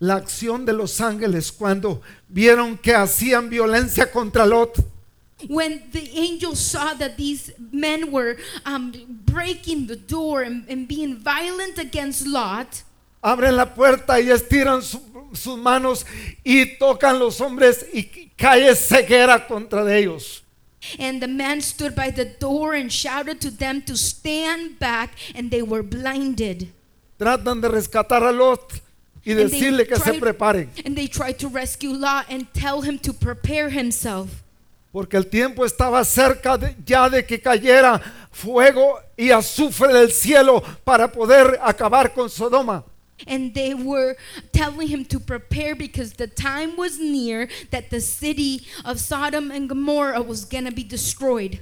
La 0.00 0.14
acción 0.16 0.64
de 0.64 0.72
los 0.72 1.00
ángeles 1.00 1.50
cuando 1.50 2.00
vieron 2.28 2.78
que 2.78 2.94
hacían 2.94 3.50
violencia 3.50 4.10
contra 4.12 4.46
Lot. 4.46 4.78
When 5.48 5.82
the 5.92 6.08
angels 6.16 6.60
saw 6.60 6.94
that 6.94 7.16
these 7.16 7.52
men 7.72 8.10
were 8.12 8.36
um, 8.64 8.92
breaking 9.26 9.86
the 9.88 9.96
door 9.96 10.42
and, 10.42 10.64
and 10.68 10.86
being 10.86 11.16
violent 11.16 11.78
against 11.78 12.26
Lot, 12.26 12.82
abren 13.22 13.56
la 13.56 13.66
puerta 13.74 14.20
y 14.20 14.30
estiran 14.30 14.82
su- 14.82 15.00
sus 15.32 15.58
manos 15.58 16.04
y 16.44 16.76
tocan 16.78 17.18
los 17.18 17.40
hombres 17.40 17.84
y 17.92 18.04
cae 18.36 18.74
ceguera 18.76 19.46
contra 19.48 19.82
ellos. 19.96 20.42
And 20.98 21.20
the 21.20 21.28
man 21.28 21.60
stood 21.60 21.94
by 21.94 22.10
the 22.10 22.24
door 22.24 22.74
and 22.74 22.90
shouted 22.90 23.40
to 23.40 23.50
them 23.50 23.82
to 23.82 23.96
stand 23.96 24.78
back, 24.78 25.10
and 25.34 25.50
they 25.50 25.62
were 25.62 25.82
blinded. 25.82 26.68
Tratan 27.18 27.60
de 27.60 27.68
rescatar 27.68 28.22
a 28.22 28.32
Lot 28.32 28.72
y 29.24 29.32
And 29.32 29.38
they 29.40 29.44
decirle 29.60 29.86
que 29.86 29.96
se 29.96 30.02
tried- 30.04 30.20
preparen. 30.20 30.68
And 30.86 30.94
they 30.96 31.08
tried 31.08 31.38
to 31.40 31.48
rescue 31.48 31.92
Lot 31.92 32.26
and 32.30 32.46
tell 32.52 32.82
him 32.82 32.98
to 33.00 33.12
prepare 33.12 33.68
himself. 33.70 34.28
Porque 34.92 35.16
el 35.18 35.24
tiempo 35.28 35.64
estaba 35.66 36.02
cerca 36.04 36.56
de- 36.56 36.74
ya 36.86 37.08
de 37.10 37.24
que 37.26 37.38
cayera 37.40 38.00
fuego 38.32 38.98
y 39.16 39.30
azufre 39.30 39.92
del 39.92 40.10
cielo 40.12 40.62
para 40.84 41.08
poder 41.12 41.58
acabar 41.62 42.14
con 42.14 42.30
Sodoma. 42.30 42.84
And 43.26 43.52
they 43.54 43.74
were 43.74 44.16
telling 44.52 44.88
him 44.88 45.04
to 45.06 45.18
prepare 45.18 45.74
because 45.74 46.12
the 46.14 46.26
time 46.28 46.76
was 46.76 46.98
near 46.98 47.48
that 47.70 47.90
the 47.90 48.00
city 48.00 48.66
of 48.84 49.00
Sodom 49.00 49.50
and 49.50 49.68
Gomorrah 49.68 50.22
was 50.22 50.44
going 50.44 50.64
to 50.66 50.72
be 50.72 50.84
destroyed. 50.84 51.60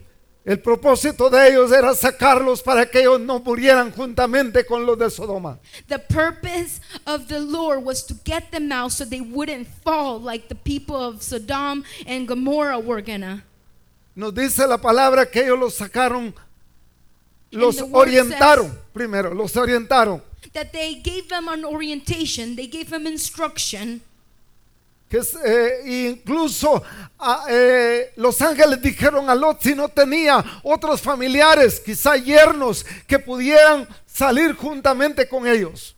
El 0.49 0.59
propósito 0.59 1.29
de 1.29 1.49
ellos 1.49 1.73
era 1.73 1.93
sacarlos 1.93 2.63
para 2.63 2.87
que 2.87 3.01
ellos 3.01 3.21
no 3.21 3.41
murieran 3.41 3.91
juntamente 3.93 4.65
con 4.65 4.87
los 4.87 4.97
de 4.97 5.11
Sodoma. 5.11 5.59
The 5.89 5.99
purpose 5.99 6.81
of 7.05 7.27
the 7.27 7.41
Lord 7.41 7.83
was 7.85 8.05
to 8.05 8.15
get 8.23 8.53
them 8.53 8.71
out 8.71 8.93
so 8.93 9.05
they 9.05 9.21
wouldn't 9.21 9.67
fall 9.67 10.21
like 10.21 10.47
the 10.49 10.55
people 10.55 10.95
of 10.95 11.21
Sodom 11.21 11.83
and 12.07 12.29
Gomorrah 12.29 12.79
were 12.79 13.01
gonna. 13.01 13.43
Nos 14.15 14.33
dice 14.35 14.61
la 14.69 14.77
palabra 14.79 15.29
que 15.29 15.43
ellos 15.43 15.59
los 15.59 15.75
sacaron, 15.75 16.33
los 17.51 17.81
orientaron, 17.81 18.67
says- 18.69 18.79
primero, 18.93 19.35
los 19.35 19.53
orientaron. 19.57 20.23
That 20.53 20.73
they 20.73 20.95
gave 20.95 21.29
them 21.29 21.49
an 21.49 21.65
orientation, 21.65 22.57
they 22.57 22.67
gave 22.67 22.91
them 22.91 23.07
instruction. 23.07 24.01
Que 25.09 25.21
eh, 25.45 26.09
incluso 26.09 26.83
ah, 27.21 27.45
eh, 27.49 28.13
los 28.17 28.41
ángeles 28.43 28.83
dijeron 28.83 29.31
a 29.31 29.37
Lot 29.37 29.63
si 29.63 29.75
no 29.75 29.89
tenía 29.89 30.45
otros 30.65 31.01
familiares, 31.01 31.79
quizá 31.79 32.17
yernos, 32.17 32.85
que 33.07 33.19
pudieran 33.21 33.87
salir 34.05 34.55
juntamente 34.55 35.29
con 35.29 35.47
ellos. 35.47 35.95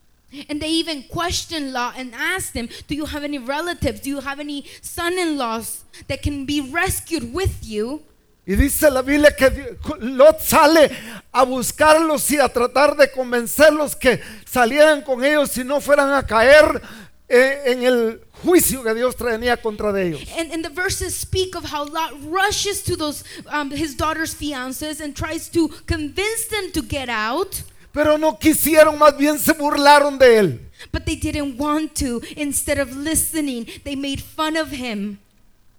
And 0.51 0.61
they 0.61 0.68
even 0.68 1.05
questioned 1.05 1.72
Lot 1.72 1.94
and 1.96 2.14
asked 2.14 2.55
him, 2.55 2.68
Do 2.86 2.94
you 2.94 3.07
have 3.07 3.24
any 3.24 3.38
relatives? 3.38 4.01
Do 4.01 4.11
you 4.11 4.20
have 4.20 4.40
any 4.40 4.66
son 4.82 5.18
in 5.18 5.38
laws 5.38 5.84
that 6.09 6.20
can 6.20 6.44
be 6.44 6.61
rescued 6.61 7.32
with 7.32 7.64
you? 7.64 8.03
Y 8.49 8.57
dice 8.57 8.90
la 8.90 9.03
Biblia 9.03 9.36
que 9.36 9.76
Lot 10.01 10.40
sale 10.40 10.90
a 11.32 11.42
buscarlos 11.44 12.30
y 12.30 12.38
a 12.38 12.49
tratar 12.49 12.96
de 12.96 13.11
convencerlos 13.11 13.94
que 13.94 14.22
salieran 14.51 15.03
con 15.03 15.22
ellos 15.22 15.51
si 15.51 15.64
no 15.64 15.82
fueran 15.82 16.14
a 16.14 16.26
caer 16.26 16.80
eh, 17.28 17.61
en 17.66 17.82
el 17.82 18.22
juicio 18.42 18.82
que 18.82 18.94
Dios 18.94 19.16
tenía 19.16 19.59
contra 19.59 19.92
de 19.92 20.09
ellos. 20.09 20.22
And, 20.38 20.51
and 20.51 20.64
the 20.64 20.70
verses 20.70 21.14
speak 21.14 21.55
of 21.55 21.64
how 21.70 21.84
Lot 21.84 22.14
rushes 22.24 22.82
to 22.84 22.96
those 22.96 23.22
um, 23.53 23.70
his 23.70 23.94
daughter's 23.94 24.34
fiancés 24.34 25.03
and 25.03 25.14
tries 25.14 25.51
to 25.51 25.68
convince 25.86 26.46
them 26.51 26.72
to 26.72 26.80
get 26.80 27.11
out, 27.11 27.55
Pero 27.92 28.16
no 28.16 28.38
quisieron, 28.38 28.96
más 28.99 29.14
bien 29.18 29.38
se 29.38 29.53
burlaron 29.53 30.18
de 30.18 30.38
él. 30.38 30.61
but 30.90 31.05
they 31.05 31.16
didn't 31.16 31.59
want 31.59 31.94
to. 31.96 32.22
Instead 32.34 32.78
of 32.78 32.96
listening, 32.96 33.66
they 33.84 33.94
made 33.94 34.22
fun 34.22 34.57
of 34.57 34.70
him. 34.70 35.18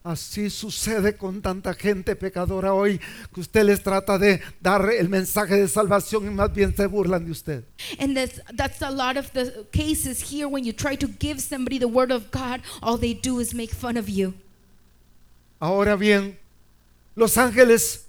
Así 0.03 0.49
sucede 0.49 1.17
con 1.17 1.41
tanta 1.41 1.73
gente 1.73 2.15
pecadora 2.15 2.73
hoy 2.73 2.99
que 3.33 3.41
usted 3.41 3.63
les 3.65 3.83
trata 3.83 4.17
de 4.17 4.41
dar 4.61 4.89
el 4.91 5.09
mensaje 5.09 5.55
de 5.55 5.67
salvación 5.67 6.25
y 6.25 6.29
más 6.29 6.53
bien 6.53 6.73
se 6.75 6.85
burlan 6.87 7.25
de 7.25 7.31
usted. 7.31 7.63
And 7.99 8.15
that's 8.15 8.41
that's 8.55 8.81
a 8.81 8.89
lot 8.89 9.17
of 9.17 9.31
the 9.33 9.67
cases 9.71 10.31
here 10.31 10.47
when 10.47 10.63
you 10.63 10.71
try 10.71 10.95
to 10.95 11.07
give 11.19 11.41
somebody 11.41 11.77
the 11.77 11.87
word 11.87 12.11
of 12.11 12.31
God, 12.31 12.61
all 12.81 12.97
they 12.97 13.13
do 13.13 13.39
is 13.39 13.53
make 13.53 13.71
fun 13.71 13.97
of 13.97 14.07
you. 14.07 14.33
Ahora 15.59 15.97
bien, 15.97 16.37
los 17.15 17.35
ángeles, 17.37 18.05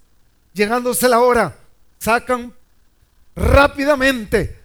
llegándose 0.55 1.09
la 1.09 1.18
hora, 1.18 1.57
sacan 1.99 2.53
rápidamente 3.34 4.61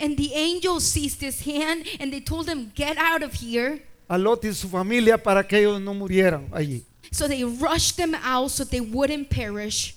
And 0.00 0.16
the 0.16 0.34
angel 0.34 0.80
seized 0.80 1.20
his 1.20 1.42
hand 1.42 1.86
and 2.00 2.12
they 2.12 2.20
told 2.20 2.48
him, 2.48 2.72
Get 2.74 2.96
out 2.98 3.22
of 3.22 3.34
here. 3.34 3.80
A 4.08 4.18
Lot 4.18 4.44
y 4.44 4.54
su 4.54 4.68
familia 4.68 5.16
para 5.22 5.46
que 5.46 5.58
ellos 5.58 5.80
no 5.80 5.94
murieran 5.94 6.48
allí. 6.52 6.84
So 7.10 7.28
they 7.28 7.44
rushed 7.44 7.96
them 7.96 8.14
out 8.14 8.50
so 8.50 8.64
they 8.64 8.80
wouldn't 8.80 9.28
perish. 9.28 9.94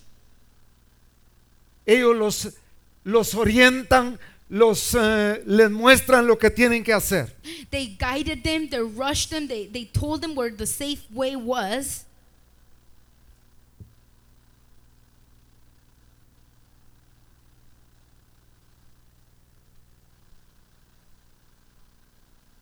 Ellos 1.86 2.16
los, 2.16 2.58
los 3.04 3.34
orientan, 3.34 4.20
los, 4.48 4.96
eh, 4.96 5.42
les 5.46 5.70
muestran 5.70 6.28
lo 6.28 6.38
que 6.38 6.50
tienen 6.50 6.84
que 6.84 6.94
hacer. 6.94 7.36
They 7.72 7.98
guided 8.00 8.44
them, 8.44 8.70
they 8.70 8.82
rushed 8.82 9.30
them, 9.30 9.48
they, 9.48 9.68
they 9.68 9.86
told 9.86 10.22
them 10.22 10.36
where 10.36 10.52
the 10.52 10.68
safe 10.68 11.04
way 11.12 11.36
was. 11.36 12.06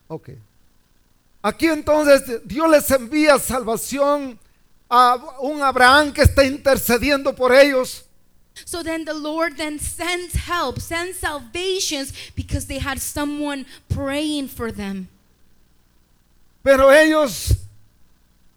Ok. 0.09 0.29
Aquí 1.41 1.67
entonces 1.67 2.41
Dios 2.45 2.69
les 2.69 2.89
envía 2.91 3.39
salvación 3.39 4.39
a 4.89 5.15
un 5.39 5.61
Abraham 5.61 6.11
que 6.11 6.21
está 6.21 6.43
intercediendo 6.43 7.35
por 7.35 7.53
ellos. 7.53 8.03
So 8.65 8.83
then 8.83 9.05
the 9.05 9.13
Lord 9.13 9.57
then 9.57 9.79
sends 9.79 10.33
help, 10.33 10.79
sends 10.79 11.19
salvations 11.19 12.11
because 12.35 12.65
they 12.65 12.79
had 12.79 12.99
someone 12.99 13.65
praying 13.87 14.47
for 14.47 14.71
them. 14.71 15.09
Pero 16.63 16.91
ellos, 16.91 17.53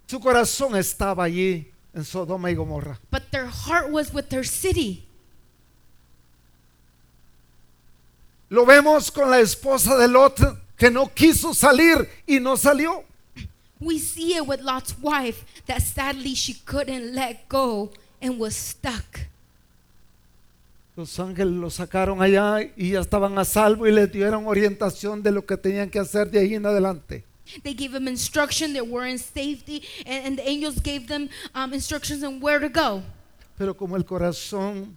su 0.06 0.18
corazón 0.18 0.74
estaba 0.76 1.24
allí 1.24 1.70
en 1.94 2.04
Sodoma 2.04 2.50
y 2.50 2.54
Gomorra. 2.54 2.98
But 3.10 3.30
their 3.30 3.46
heart 3.46 3.90
was 3.90 4.12
with 4.12 4.30
their 4.30 4.44
city. 4.44 5.06
Lo 8.48 8.64
vemos 8.64 9.12
con 9.12 9.30
la 9.30 9.38
esposa 9.38 9.96
de 9.96 10.08
Lot 10.08 10.40
que 10.80 10.90
no 10.90 11.12
quiso 11.14 11.52
salir 11.52 12.08
y 12.26 12.40
no 12.40 12.56
salió. 12.56 13.04
We 13.80 13.98
see 13.98 14.34
it 14.34 14.46
with 14.46 14.62
Lot's 14.62 14.94
wife 14.98 15.44
that 15.66 15.82
sadly 15.82 16.34
she 16.34 16.54
couldn't 16.64 17.14
let 17.14 17.48
go 17.50 17.90
and 18.22 18.38
was 18.38 18.56
stuck. 18.56 19.28
Los 20.96 21.18
ángeles 21.18 21.54
los 21.54 21.74
sacaron 21.74 22.22
allá 22.22 22.62
y 22.76 22.92
ya 22.92 23.00
estaban 23.00 23.38
a 23.38 23.44
salvo 23.44 23.86
y 23.86 23.92
les 23.92 24.10
dieron 24.10 24.46
orientación 24.46 25.22
de 25.22 25.32
lo 25.32 25.44
que 25.44 25.58
tenían 25.58 25.90
que 25.90 25.98
hacer 25.98 26.30
de 26.30 26.40
ahí 26.40 26.54
en 26.54 26.64
adelante. 26.64 27.24
They 27.62 27.74
gave 27.74 27.92
them 27.92 28.08
instruction, 28.08 28.72
they 28.72 28.80
were 28.80 29.06
in 29.06 29.18
safety, 29.18 29.82
and, 30.06 30.26
and 30.26 30.38
the 30.38 30.48
angels 30.48 30.80
gave 30.80 31.08
them 31.08 31.28
um, 31.54 31.74
instructions 31.74 32.22
on 32.22 32.40
where 32.40 32.58
to 32.58 32.68
go. 32.68 33.02
Pero 33.58 33.76
como 33.76 33.96
el 33.96 34.04
corazón 34.04 34.96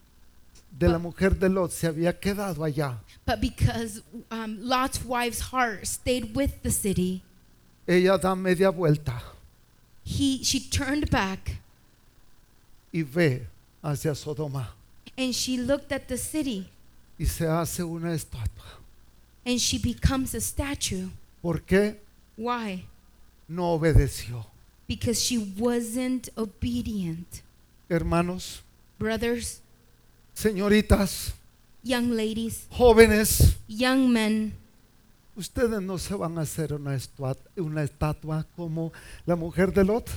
de 0.72 0.88
la 0.88 0.98
mujer 0.98 1.36
de 1.38 1.50
Lot 1.50 1.72
se 1.72 1.88
había 1.88 2.18
quedado 2.20 2.64
allá, 2.64 3.00
But 3.26 3.40
because 3.40 4.02
um, 4.32 4.58
Lot's 4.62 5.04
wife's 5.04 5.40
heart 5.40 5.88
stayed 5.88 6.36
with 6.36 6.62
the 6.62 6.72
city, 6.72 7.22
ella 7.88 8.18
da 8.20 8.36
media 8.36 8.72
vuelta 8.72 9.22
he, 10.06 10.44
she 10.44 10.60
turned 10.60 11.10
back 11.10 11.58
y 12.94 13.02
ve 13.04 13.42
hacia 13.84 14.12
Sodoma 14.14 14.68
and 15.18 15.34
she 15.34 15.58
looked 15.58 15.92
at 15.92 16.08
the 16.08 16.18
city 16.18 16.70
y 17.20 17.26
se 17.26 17.46
hace 17.46 17.80
una 17.84 18.10
estatua. 18.14 18.80
and 19.46 19.60
she 19.60 19.78
becomes 19.78 20.34
a 20.34 20.42
statue. 20.42 21.10
¿Por 21.42 21.60
qué 21.60 21.96
Why? 22.38 22.86
no 23.48 23.78
obedeció? 23.80 24.46
Because 24.88 25.22
she 25.22 25.38
wasn't 25.38 26.30
obedient. 26.38 27.42
Hermanos, 27.90 28.62
Brothers, 29.00 29.60
señoritas, 30.36 31.34
young 31.84 32.12
ladies, 32.12 32.68
jóvenes, 32.72 33.58
young 33.68 34.12
men, 34.12 34.54
ustedes 35.36 35.82
no 35.82 35.98
se 35.98 36.16
van 36.16 36.38
a 36.38 36.42
hacer 36.42 36.74
una 36.74 36.96
estatua, 36.96 37.36
una 37.58 37.84
estatua 37.84 38.46
como 38.56 38.92
la 39.26 39.36
mujer 39.36 39.72
de 39.74 39.84
Lot, 39.84 40.10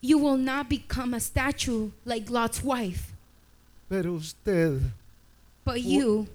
you 0.00 0.18
will 0.18 0.36
not 0.36 0.68
become 0.68 1.14
a 1.14 1.20
statue 1.20 1.90
like 2.04 2.30
Lot's 2.30 2.62
wife. 2.62 3.12
pero 3.88 4.14
usted, 4.14 4.80
But 5.64 5.80
you, 5.80 6.26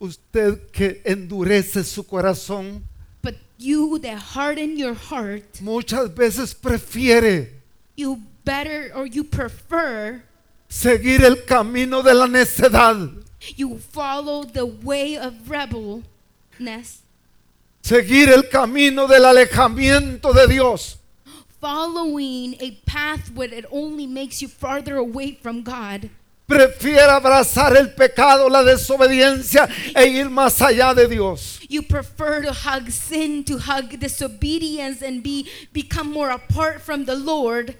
usted 0.00 0.70
que 0.70 1.00
endurece 1.04 1.84
su 1.84 2.02
corazón, 2.04 2.82
but 3.22 3.34
you 3.58 3.98
that 4.00 4.18
harden 4.18 4.76
your 4.76 4.94
heart, 4.94 5.60
muchas 5.60 6.08
veces 6.14 6.54
prefiere 6.54 7.52
you 7.96 8.20
better 8.44 8.90
or 8.94 9.06
you 9.06 9.24
prefer, 9.24 10.22
seguir 10.68 11.22
el 11.22 11.44
camino 11.46 12.02
de 12.02 12.14
la 12.14 12.26
necedad, 12.26 13.10
you 13.56 13.78
follow 13.78 14.44
the 14.44 14.66
way 14.66 15.16
of 15.16 15.48
rebelness, 15.50 17.02
seguir 17.82 18.28
el 18.28 18.44
camino 18.44 19.06
del 19.06 19.24
alejamiento 19.24 20.34
de 20.34 20.46
Dios. 20.48 20.98
following 21.60 22.54
a 22.60 22.70
path 22.86 23.32
where 23.32 23.52
it 23.52 23.64
only 23.70 24.06
makes 24.06 24.40
you 24.40 24.48
farther 24.48 24.96
away 24.96 25.32
from 25.32 25.62
God. 25.62 26.10
Prefiere 26.48 27.10
abrazar 27.10 27.76
el 27.76 27.88
pecado, 27.88 28.48
la 28.48 28.62
desobediencia 28.62 29.68
e 29.94 30.06
ir 30.06 30.30
más 30.30 30.62
allá 30.62 30.94
de 30.94 31.06
Dios. 31.06 31.60
You 31.68 31.82
prefer 31.82 32.40
to 32.42 32.52
hug 32.52 32.90
sin, 32.90 33.44
to 33.44 33.58
hug 33.58 33.98
disobedience, 34.00 35.02
and 35.02 35.22
be 35.22 35.46
become 35.74 36.10
more 36.10 36.30
apart 36.30 36.80
from 36.80 37.04
the 37.04 37.16
Lord. 37.16 37.76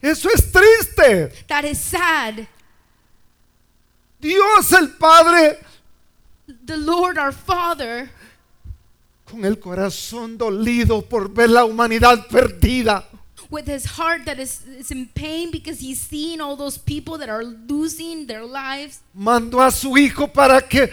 Eso 0.00 0.28
es 0.28 0.52
triste. 0.52 1.32
That 1.48 1.64
is 1.64 1.80
sad. 1.80 2.46
Dios 4.22 4.72
el 4.72 4.88
Padre 4.98 5.58
The 6.64 6.76
Lord 6.76 7.18
our 7.18 7.32
Father, 7.32 8.08
con 9.28 9.44
el 9.44 9.56
corazón 9.58 10.38
dolido 10.38 11.02
por 11.02 11.28
ver 11.28 11.48
la 11.50 11.64
humanidad 11.64 12.26
perdida. 12.28 13.04
with 13.50 13.66
his 13.66 13.84
heart 13.98 14.24
that 14.24 14.38
is, 14.38 14.62
is 14.78 14.90
in 14.90 15.06
pain 15.14 15.50
because 15.50 15.80
he's 15.80 16.00
seeing 16.00 16.40
all 16.40 16.56
those 16.56 16.78
people 16.78 17.18
that 17.18 17.28
are 17.28 17.44
losing 17.44 18.26
their 18.26 18.44
lives, 18.46 19.00
Mandó 19.14 19.60
a 19.60 19.70
su 19.70 19.94
Hijo 19.96 20.28
para 20.28 20.60
que 20.62 20.88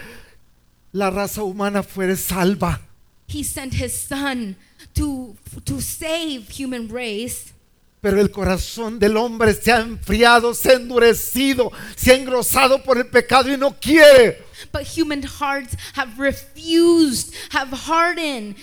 la 0.91 1.09
raza 1.09 1.41
humana 1.43 1.83
fuera 1.83 2.15
salva. 2.17 2.79
he 3.27 3.43
sent 3.43 3.73
his 3.75 3.93
son 3.93 4.55
to, 4.95 5.35
to 5.65 5.79
save 5.79 6.49
human 6.49 6.87
race. 6.89 7.53
Pero 8.01 8.21
el 8.21 8.31
corazón 8.31 8.97
del 8.97 9.17
hombre 9.17 9.53
se 9.53 9.71
ha 9.73 9.81
enfriado, 9.81 10.53
se 10.53 10.69
ha 10.71 10.73
endurecido, 10.75 11.69
se 11.97 12.11
ha 12.11 12.15
engrosado 12.15 12.81
por 12.81 12.97
el 12.97 13.07
pecado 13.07 13.51
y 13.51 13.57
no 13.57 13.75
quiere. 13.77 14.41
But 14.71 14.83
human 14.97 15.23
hearts 15.23 15.75
have 15.95 16.17
refused, 16.17 17.33
have 17.51 17.71
hardened. 17.75 18.55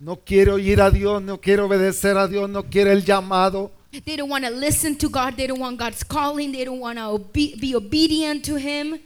No 0.00 0.16
quiere 0.16 0.50
oír 0.50 0.80
a 0.80 0.90
Dios, 0.90 1.22
no 1.22 1.40
quiere 1.40 1.62
obedecer 1.62 2.16
a 2.18 2.26
Dios, 2.26 2.50
no 2.50 2.64
quiere 2.64 2.90
el 2.92 3.04
llamado. 3.04 3.70
They 3.92 4.16
don't 4.16 4.30
want 4.30 4.44
to 4.44 4.50
listen 4.50 4.96
to 4.96 5.08
God. 5.08 5.36
They 5.36 5.46
don't 5.46 5.60
want 5.60 5.78
God's 5.78 6.02
calling. 6.02 6.50
They 6.50 6.64
don't 6.64 6.80
want 6.80 6.98
to 6.98 7.10
obe- 7.10 7.56
be 7.60 7.74
obedient 7.76 8.42
to 8.46 8.56
Him. 8.56 8.98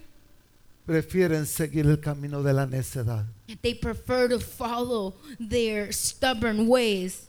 Prefieren 0.87 1.45
seguir 1.47 1.87
el 1.87 1.99
camino 2.01 2.43
de 2.43 2.53
la 2.53 2.64
necedad. 2.66 3.26
They 3.61 3.74
prefer 3.74 4.28
to 4.28 4.39
follow 4.39 5.14
their 5.41 5.93
stubborn 5.93 6.68
ways. 6.68 7.28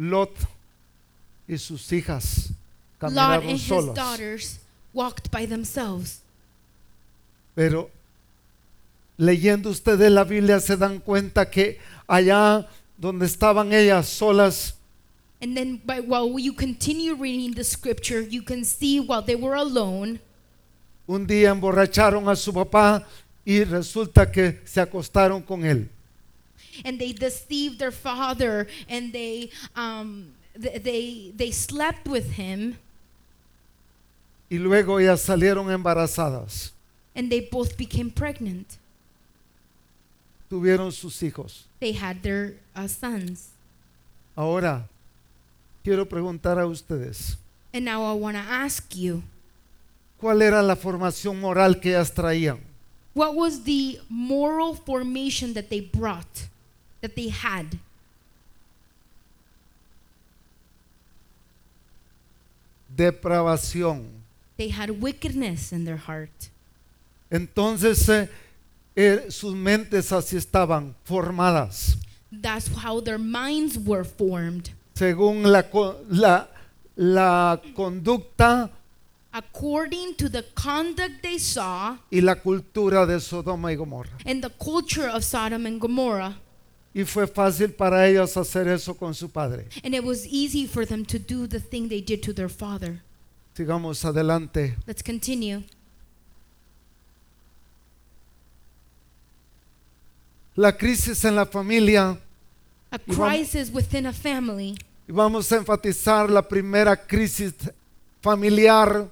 Lot 0.00 0.30
y 1.46 1.58
sus 1.58 1.92
hijas 1.92 2.52
Lot 3.02 3.12
caminaron 3.12 3.50
and 3.50 3.58
his 3.58 3.94
daughters 3.94 4.58
walked 4.94 5.30
by 5.30 5.46
themselves. 5.46 6.22
Pero 7.54 7.90
leyendo 9.18 9.68
ustedes 9.68 10.10
la 10.10 10.24
Biblia 10.24 10.58
se 10.60 10.78
dan 10.78 11.00
cuenta 11.00 11.50
que 11.50 11.78
allá 12.08 12.66
donde 12.96 13.26
estaban 13.26 13.74
ellas 13.74 14.08
solas, 14.08 14.74
And 15.42 15.56
then, 15.56 15.80
by, 15.84 16.00
while 16.00 16.38
you 16.38 16.52
continue 16.52 17.14
reading 17.14 17.54
the 17.54 17.64
scripture, 17.64 18.20
you 18.20 18.42
can 18.42 18.62
see 18.62 19.00
while 19.00 19.22
they 19.22 19.36
were 19.36 19.54
alone, 19.54 20.20
un 21.06 21.26
día 21.26 21.50
emborracharon 21.50 22.28
a 22.28 22.36
su 22.36 22.52
papá 22.52 23.06
y 23.44 23.64
resulta 23.64 24.30
que 24.30 24.60
se 24.64 24.80
acostaron 24.80 25.42
con 25.42 25.64
él. 25.64 25.90
And 26.84 26.98
they 26.98 27.12
deceived 27.12 27.78
their 27.78 27.92
father, 27.92 28.66
and 28.88 29.12
they 29.12 29.50
um, 29.76 30.32
they 30.54 31.32
they 31.36 31.50
slept 31.50 32.06
with 32.08 32.32
him, 32.32 32.76
Y 34.50 34.56
luego 34.58 34.98
ellas 34.98 35.22
salieron 35.22 35.70
embarazadas, 35.70 36.72
and 37.14 37.30
they 37.30 37.40
both 37.40 37.76
became 37.76 38.10
pregnant. 38.10 38.76
tuvieron 40.50 40.90
sus 40.92 41.20
hijos. 41.22 41.66
They 41.78 41.92
had 41.92 42.22
their 42.22 42.54
uh, 42.74 42.88
sons. 42.88 43.50
Ahora, 44.36 44.88
quiero 45.84 46.04
preguntar 46.06 46.58
a 46.58 46.66
ustedes, 46.66 47.36
And 47.72 47.84
now 47.84 48.02
I 48.04 48.14
want 48.14 48.36
to 48.36 48.42
ask 48.42 48.96
you, 48.96 49.22
¿cuál 50.20 50.42
era 50.42 50.60
la 50.62 50.74
formación 50.74 51.38
moral 51.40 51.74
que 51.80 51.92
ellas 51.92 52.12
traían? 52.12 52.58
what 53.12 53.34
was 53.34 53.64
the 53.64 53.98
moral 54.08 54.72
formation 54.74 55.52
that 55.54 55.68
they 55.68 55.80
brought, 55.80 56.48
that 57.00 57.14
they 57.16 57.28
had? 57.28 57.78
Depravación. 62.96 64.04
They 64.56 64.68
had 64.68 64.90
wickedness 65.00 65.72
in 65.72 65.84
their 65.84 65.96
heart. 65.96 66.50
Entonces, 67.30 68.08
eh, 68.08 68.28
eh, 68.96 69.30
sus 69.30 69.54
mentes 69.54 70.12
así 70.12 70.36
estaban 70.36 70.94
formadas. 71.04 71.96
That's 72.32 72.68
how 72.68 73.00
their 73.00 73.18
minds 73.18 73.78
were 73.78 74.04
formed. 74.04 74.70
según 74.94 75.44
la, 75.50 75.62
la, 76.10 76.46
la 76.96 77.56
conducta 77.74 78.68
according 79.32 80.14
to 80.16 80.28
the 80.28 80.42
conduct 80.54 81.22
they 81.22 81.38
saw 81.38 81.96
y 82.12 82.20
la 82.20 82.34
cultura 82.34 83.06
de 83.06 83.18
Sodoma 83.20 83.70
y 83.72 83.76
Gomorra. 83.76 84.10
and 84.26 84.42
the 84.42 84.50
culture 84.62 85.08
of 85.08 85.24
Sodom 85.24 85.64
and 85.66 85.80
Gomorrah. 85.80 86.34
Y 86.92 87.04
fue 87.04 87.26
fácil 87.28 87.72
para 87.72 88.08
ellos 88.08 88.36
hacer 88.36 88.66
eso 88.66 88.94
con 88.96 89.14
su 89.14 89.28
padre. 89.28 89.66
And 89.84 89.94
it 89.94 90.02
was 90.02 90.26
easy 90.26 90.66
for 90.66 90.84
them 90.84 91.04
to 91.06 91.18
do 91.18 91.46
the 91.46 91.60
thing 91.60 91.88
they 91.88 92.00
did 92.00 92.20
to 92.24 92.32
their 92.32 92.48
father. 92.48 93.00
Sigamos 93.56 94.04
adelante. 94.04 94.76
Let's 94.86 95.02
continue. 95.02 95.62
La 100.56 100.72
crisis 100.72 101.24
en 101.24 101.36
la 101.36 101.46
familia, 101.46 102.18
A 102.92 102.98
crisis 102.98 103.70
within 103.72 104.06
a 104.06 104.12
family. 104.12 104.76
y 105.08 105.12
vamos 105.12 105.50
a 105.52 105.56
enfatizar 105.56 106.28
la 106.28 106.42
primera 106.42 106.96
crisis 106.96 107.54
familiar, 108.20 109.08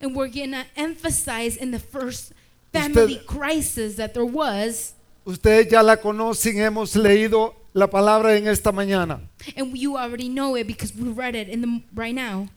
And 0.00 0.16
we're 0.16 0.28
going 0.28 0.50
to 0.52 0.64
emphasize 0.76 1.56
in 1.56 1.70
the 1.70 1.78
first 1.78 2.32
family 2.72 3.20
crisis 3.26 3.96
that 3.96 4.14
there 4.14 4.24
was. 4.26 4.94
Ustedes 5.26 5.68
ya 5.68 5.82
la 5.82 5.98
conocen, 5.98 6.58
hemos 6.58 6.96
leído 6.96 7.54
la 7.74 7.90
palabra 7.90 8.36
en 8.36 8.48
esta 8.48 8.72
mañana. 8.72 9.20
And 9.56 9.76
you 9.76 9.98
already 9.98 10.28
know 10.28 10.56
it 10.56 10.66
because 10.66 10.94
we 10.94 11.10
read 11.10 11.34
it 11.34 11.48
in 11.48 11.60
the 11.60 11.82
right 11.94 12.14
now. 12.14 12.48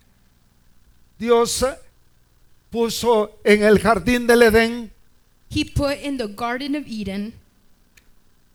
Dios 1.17 1.65
puso 2.72 3.32
en 3.43 3.63
el 3.63 3.80
jardín 3.80 4.26
del 4.26 4.43
Edén 4.43 4.91
He 5.49 5.65
put 5.65 5.97
in 6.01 6.17
the 6.17 6.28
Garden 6.28 6.76
of 6.76 6.86
Eden 6.88 7.34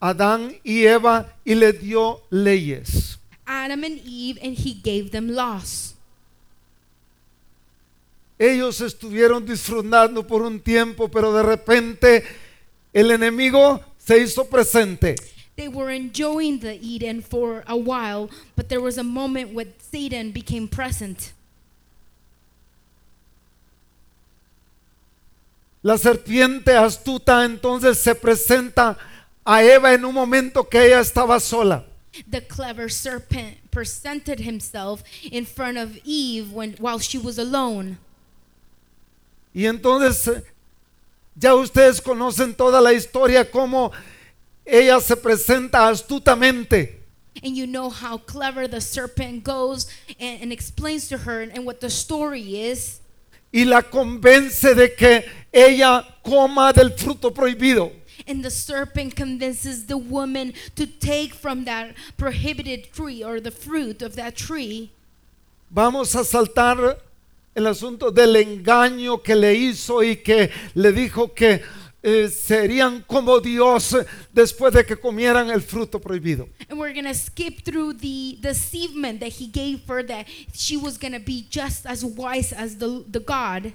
Adán 0.01 0.55
y 0.63 0.85
Eva 0.87 1.35
y 1.45 1.55
le 1.55 1.73
dio 1.73 2.23
leyes. 2.31 3.19
Adam 3.47 3.85
and 3.85 4.01
Eve 4.05 4.39
and 4.43 4.57
he 4.57 4.75
gave 4.75 5.11
them 5.11 5.29
laws. 5.29 5.95
Ellos 8.39 8.81
estuvieron 8.81 9.47
disfrutando 9.47 10.27
por 10.27 10.43
un 10.43 10.61
tiempo, 10.61 11.09
pero 11.09 11.33
de 11.33 11.43
repente 11.43 12.25
el 12.93 13.11
enemigo 13.11 13.81
se 14.05 14.19
hizo 14.19 14.45
presente. 14.45 15.17
They 15.57 15.69
were 15.69 15.91
enjoying 15.91 16.59
the 16.61 16.75
Eden 16.81 17.23
for 17.23 17.63
a 17.67 17.77
while, 17.77 18.29
but 18.57 18.69
there 18.69 18.81
was 18.81 18.99
a 18.99 19.05
moment 19.05 19.55
when 19.55 19.73
Satan 19.79 20.33
became 20.33 20.69
present. 20.69 21.33
La 25.83 25.97
serpiente 25.97 26.75
astuta 26.75 27.45
entonces 27.45 27.99
se 27.99 28.15
presenta 28.15 28.97
a 29.45 29.63
Eva 29.63 29.93
en 29.93 30.05
un 30.05 30.15
momento 30.15 30.65
que 30.65 30.87
ella 30.87 31.01
estaba 31.01 31.39
sola. 31.39 31.85
The 32.29 32.41
clever 32.41 32.89
serpent 32.89 33.71
presented 33.71 34.41
himself 34.41 35.03
in 35.31 35.45
front 35.45 35.77
of 35.77 35.99
Eve 36.05 36.53
when 36.53 36.75
while 36.79 36.99
she 36.99 37.19
was 37.19 37.39
alone. 37.39 37.99
Y 39.53 39.67
entonces 39.67 40.43
ya 41.41 41.55
ustedes 41.55 42.01
conocen 42.01 42.55
toda 42.55 42.81
la 42.81 42.93
historia, 42.93 43.51
cómo 43.51 43.93
ella 44.65 45.01
se 45.01 45.17
presenta 45.17 45.89
astutamente. 45.89 47.01
And 47.43 47.57
you 47.57 47.67
know 47.67 47.91
how 47.91 48.19
clever 48.19 48.69
the 48.69 48.81
serpent 48.81 49.45
goes 49.45 49.87
and, 50.21 50.43
and 50.43 50.53
explains 50.53 51.09
to 51.09 51.19
her 51.19 51.43
and 51.43 51.67
what 51.67 51.81
the 51.81 51.91
story 51.91 52.61
is. 52.61 53.01
y 53.55 53.65
la 53.65 53.83
convence 53.83 54.75
de 54.75 54.95
que 54.97 55.25
ella 55.53 56.05
coma 56.25 56.73
del 56.73 56.91
fruto 56.91 57.33
prohibido. 57.33 57.93
And 58.27 58.43
the 58.43 58.51
serpent 58.51 59.15
convinces 59.15 59.87
the 59.87 59.97
woman 59.97 60.55
to 60.75 60.87
take 60.87 61.35
from 61.35 61.65
that 61.65 61.95
prohibited 62.17 62.93
tree 62.93 63.23
or 63.23 63.39
the 63.39 63.53
fruit 63.53 64.03
of 64.03 64.17
that 64.17 64.35
tree. 64.35 64.91
Vamos 65.71 66.15
a 66.17 66.25
saltar 66.25 66.99
el 67.55 67.67
asunto 67.67 68.11
del 68.11 68.37
engaño 68.37 69.23
que 69.23 69.37
le 69.37 69.55
hizo 69.55 70.03
y 70.03 70.17
que 70.17 70.51
le 70.75 70.93
dijo 70.93 71.33
que 71.33 71.63
eh, 72.03 72.29
serían 72.29 73.03
como 73.07 73.41
Dios 73.41 73.97
después 74.33 74.75
de 74.75 74.85
que 74.85 74.97
comieran 74.97 75.49
el 75.49 75.63
fruto 75.63 76.01
prohibido. 76.01 76.49
And 76.69 76.79
we're 76.79 76.93
going 76.93 77.07
to 77.07 77.15
skip 77.15 77.65
through 77.65 77.95
the 77.95 78.37
deceivement 78.41 79.21
that 79.21 79.33
he 79.41 79.47
gave 79.47 79.83
her 79.89 80.05
that 80.07 80.27
she 80.53 80.77
was 80.77 80.99
going 80.99 81.15
to 81.15 81.25
be 81.25 81.47
just 81.49 81.87
as 81.87 82.05
wise 82.05 82.53
as 82.53 82.77
the, 82.77 83.05
the 83.11 83.21
God. 83.21 83.73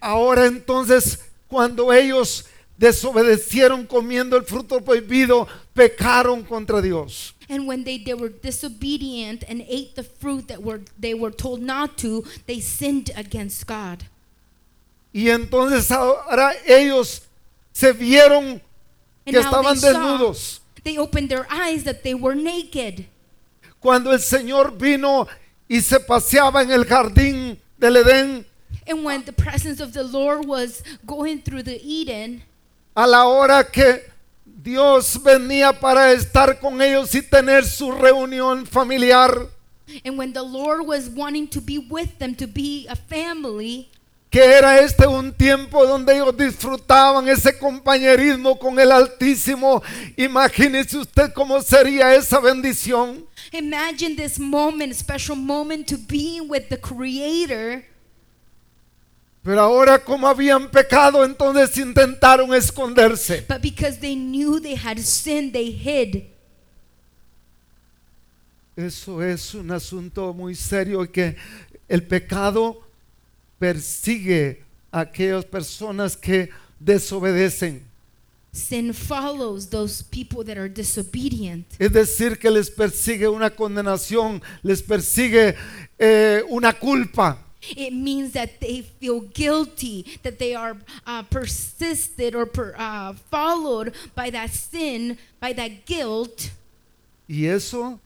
Ahora 0.00 0.46
entonces, 0.46 1.18
cuando 1.48 1.92
ellos 1.92 2.44
desobedecieron 2.78 3.86
comiendo 3.86 4.36
el 4.36 4.44
fruto 4.44 4.84
prohibido, 4.84 5.48
pecaron 5.74 6.44
contra 6.44 6.80
Dios. 6.82 7.35
And 7.48 7.66
when 7.68 7.84
they, 7.84 7.98
they 7.98 8.14
were 8.14 8.28
disobedient 8.28 9.44
and 9.48 9.62
ate 9.68 9.94
the 9.94 10.02
fruit 10.02 10.48
that 10.48 10.62
were 10.62 10.80
they 10.98 11.14
were 11.14 11.30
told 11.30 11.62
not 11.62 11.96
to, 11.98 12.24
they 12.46 12.60
sinned 12.60 13.10
against 13.16 13.66
God. 13.66 14.04
Y 15.14 15.28
entonces 15.30 15.90
ahora 15.90 16.54
ellos 16.66 17.22
se 17.72 17.92
vieron 17.92 18.60
And 19.24 19.34
que 19.34 19.40
estaban 19.40 19.74
they 19.80 19.92
saw, 19.92 20.18
desnudos. 20.18 20.60
they 20.84 20.98
opened 20.98 21.28
their 21.30 21.46
eyes 21.50 21.84
that 21.84 22.02
they 22.02 22.14
were 22.14 22.34
naked. 22.34 23.06
cuando 23.80 24.10
el 24.10 24.18
Señor 24.18 24.76
vino 24.76 25.26
y 25.68 25.80
se 25.80 25.98
paseaba 26.00 26.62
en 26.62 26.70
el 26.72 26.84
jardín 26.84 27.56
del 27.78 27.96
Edén, 27.96 28.44
And 28.88 29.04
when 29.04 29.24
the 29.24 29.32
presence 29.32 29.80
of 29.80 29.92
the 29.92 30.04
Lord 30.04 30.46
was 30.46 30.82
going 31.06 31.40
through 31.42 31.62
the 31.64 31.80
Eden, 31.84 32.42
a 32.96 33.06
la 33.06 33.26
hora 33.26 33.64
que 33.64 34.00
Dios 34.66 35.22
venía 35.22 35.72
para 35.72 36.10
estar 36.10 36.58
con 36.58 36.82
ellos 36.82 37.14
y 37.14 37.22
tener 37.22 37.64
su 37.64 37.92
reunión 37.92 38.66
familiar, 38.66 39.30
and 40.04 40.18
when 40.18 40.32
the 40.32 40.42
Lord 40.42 40.84
was 40.84 41.08
wanting 41.08 41.46
to 41.50 41.60
be 41.60 41.78
with 41.78 42.18
them, 42.18 42.34
to 42.34 42.48
be 42.48 42.84
a 42.88 42.96
family, 42.96 43.88
que 44.28 44.42
era 44.42 44.80
este 44.80 45.06
un 45.06 45.32
tiempo 45.32 45.86
donde 45.86 46.16
ellos 46.16 46.36
disfrutaban 46.36 47.28
ese 47.28 47.56
compañerismo 47.56 48.58
con 48.58 48.76
el 48.80 48.90
Altísimo. 48.90 49.84
Imagínese 50.16 50.98
usted 50.98 51.32
cómo 51.32 51.62
sería 51.62 52.12
esa 52.16 52.40
bendición. 52.40 53.24
imagine 53.52 54.16
this 54.16 54.36
moment, 54.36 54.92
special 54.96 55.36
moment 55.36 55.86
to 55.86 55.96
being 55.96 56.48
with 56.48 56.68
the 56.70 56.76
Creator. 56.76 57.84
Pero 59.46 59.60
ahora 59.60 60.00
como 60.00 60.26
habían 60.26 60.68
pecado, 60.68 61.24
entonces 61.24 61.78
intentaron 61.78 62.52
esconderse. 62.52 63.44
But 63.48 63.62
because 63.62 63.96
they 64.00 64.16
knew 64.16 64.58
they 64.58 64.74
had 64.74 64.98
sinned, 64.98 65.52
they 65.52 65.70
hid. 65.70 66.24
Eso 68.74 69.22
es 69.22 69.54
un 69.54 69.70
asunto 69.70 70.34
muy 70.34 70.56
serio 70.56 71.08
que 71.12 71.36
el 71.88 72.02
pecado 72.02 72.82
persigue 73.60 74.64
a 74.90 75.02
aquellas 75.02 75.44
personas 75.44 76.16
que 76.16 76.50
desobedecen. 76.80 77.84
Sin 78.52 78.92
follows 78.92 79.68
those 79.70 80.02
people 80.02 80.42
that 80.44 80.58
are 80.58 80.68
disobedient. 80.68 81.66
Es 81.78 81.92
decir, 81.92 82.36
que 82.40 82.50
les 82.50 82.68
persigue 82.68 83.28
una 83.28 83.50
condenación, 83.50 84.42
les 84.64 84.82
persigue 84.82 85.54
eh, 86.00 86.42
una 86.48 86.72
culpa. 86.72 87.45
It 87.62 87.92
means 87.92 88.32
that 88.32 88.60
they 88.60 88.82
feel 88.82 89.20
guilty, 89.20 90.18
that 90.22 90.38
they 90.38 90.54
are 90.54 90.76
uh, 91.06 91.22
persisted 91.24 92.34
or 92.34 92.46
per, 92.46 92.74
uh, 92.76 93.14
followed 93.30 93.94
by 94.14 94.30
that 94.30 94.50
sin, 94.50 95.18
by 95.40 95.52
that 95.54 95.84
guilt. 95.86 96.50
Y 97.28 97.46
eso 97.46 97.98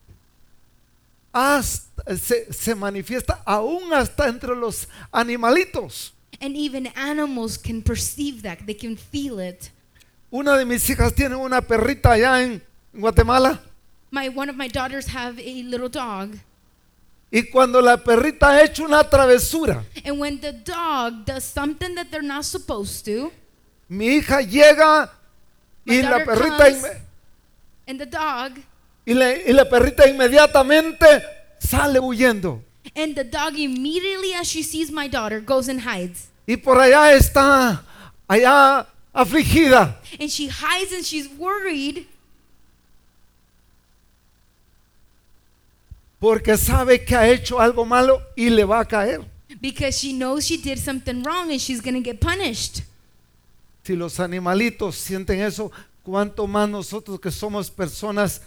hasta- 1.34 2.16
se, 2.16 2.52
se 2.52 2.74
manifiesta 2.74 3.42
aún 3.44 3.92
hasta 3.92 4.28
entre 4.28 4.54
los 4.54 4.86
animalitos. 5.12 6.12
And 6.40 6.56
even 6.56 6.86
animals 6.96 7.58
can 7.58 7.82
perceive 7.82 8.42
that, 8.42 8.64
they 8.66 8.74
can 8.74 8.96
feel 8.96 9.38
it. 9.38 9.70
Una 10.32 10.56
de 10.56 10.64
mis 10.64 10.88
hijas 10.88 11.12
tiene 11.14 11.34
una 11.36 11.60
perrita 11.60 12.12
allá 12.12 12.42
en 12.42 12.62
Guatemala. 12.94 13.60
My, 14.10 14.28
one 14.28 14.48
of 14.48 14.56
my 14.56 14.68
daughters 14.68 15.08
have 15.08 15.38
a 15.38 15.62
little 15.64 15.88
dog. 15.88 16.38
Y 17.32 17.44
cuando 17.44 17.80
la 17.80 17.96
perrita 17.96 18.48
ha 18.50 18.62
hecho 18.64 18.84
una 18.84 19.04
travesura, 19.04 19.84
And 20.04 20.18
when 20.20 20.40
the 20.40 20.52
dog 20.52 21.24
does 21.24 21.44
something 21.44 21.94
that 21.94 22.08
they're 22.10 22.22
not 22.26 22.44
supposed 22.44 23.04
to, 23.04 23.30
mi 23.88 24.16
hija 24.18 24.40
llega 24.42 25.10
y 25.84 26.02
la 26.02 26.10
daughter 26.18 26.24
perrita 26.26 26.56
comes. 26.70 26.82
inme- 26.84 27.00
and 27.86 27.98
the 28.00 28.06
dog, 28.06 28.52
y, 29.06 29.14
le- 29.14 29.44
y 29.46 29.52
la 29.52 29.64
perrita 29.68 30.08
inmediatamente 30.08 31.22
sale 31.60 32.00
huyendo. 32.00 32.62
and 32.96 33.14
the 33.14 33.22
dog 33.24 33.56
immediately 33.56 34.32
as 34.34 34.48
she 34.48 34.62
sees 34.62 34.90
my 34.90 35.06
daughter 35.08 35.40
goes 35.40 35.68
and 35.68 35.82
hides. 35.82 36.28
Y 36.48 36.56
por 36.56 36.78
allá 36.78 37.12
está, 37.14 37.82
allá 38.28 38.86
afligida. 39.14 39.96
And 40.18 40.28
she 40.28 40.48
hides 40.48 40.92
and 40.92 41.04
she's 41.04 41.28
worried 41.38 42.06
Porque 46.20 46.56
sabe 46.56 47.04
que 47.04 47.16
ha 47.16 47.28
hecho 47.28 47.58
algo 47.58 47.84
malo 47.84 48.20
y 48.36 48.50
le 48.50 48.64
va 48.64 48.80
a 48.80 48.84
caer. 48.84 49.22
because 49.60 49.98
she 49.98 50.12
knows 50.12 50.46
she 50.46 50.56
did 50.56 50.78
something 50.78 51.22
wrong 51.22 51.50
and 51.50 51.60
she's 51.60 51.80
going 51.80 51.94
to 51.94 52.00
get 52.00 52.20
punished. 52.20 52.82
Si 53.82 53.96
los 53.96 54.20
animalitos 54.20 54.94
sienten 54.96 55.40
eso, 55.40 55.72
cuánto 56.04 56.46
más 56.46 56.68
nosotros 56.68 57.18
que 57.18 57.30
somos 57.30 57.70
personas 57.70 58.42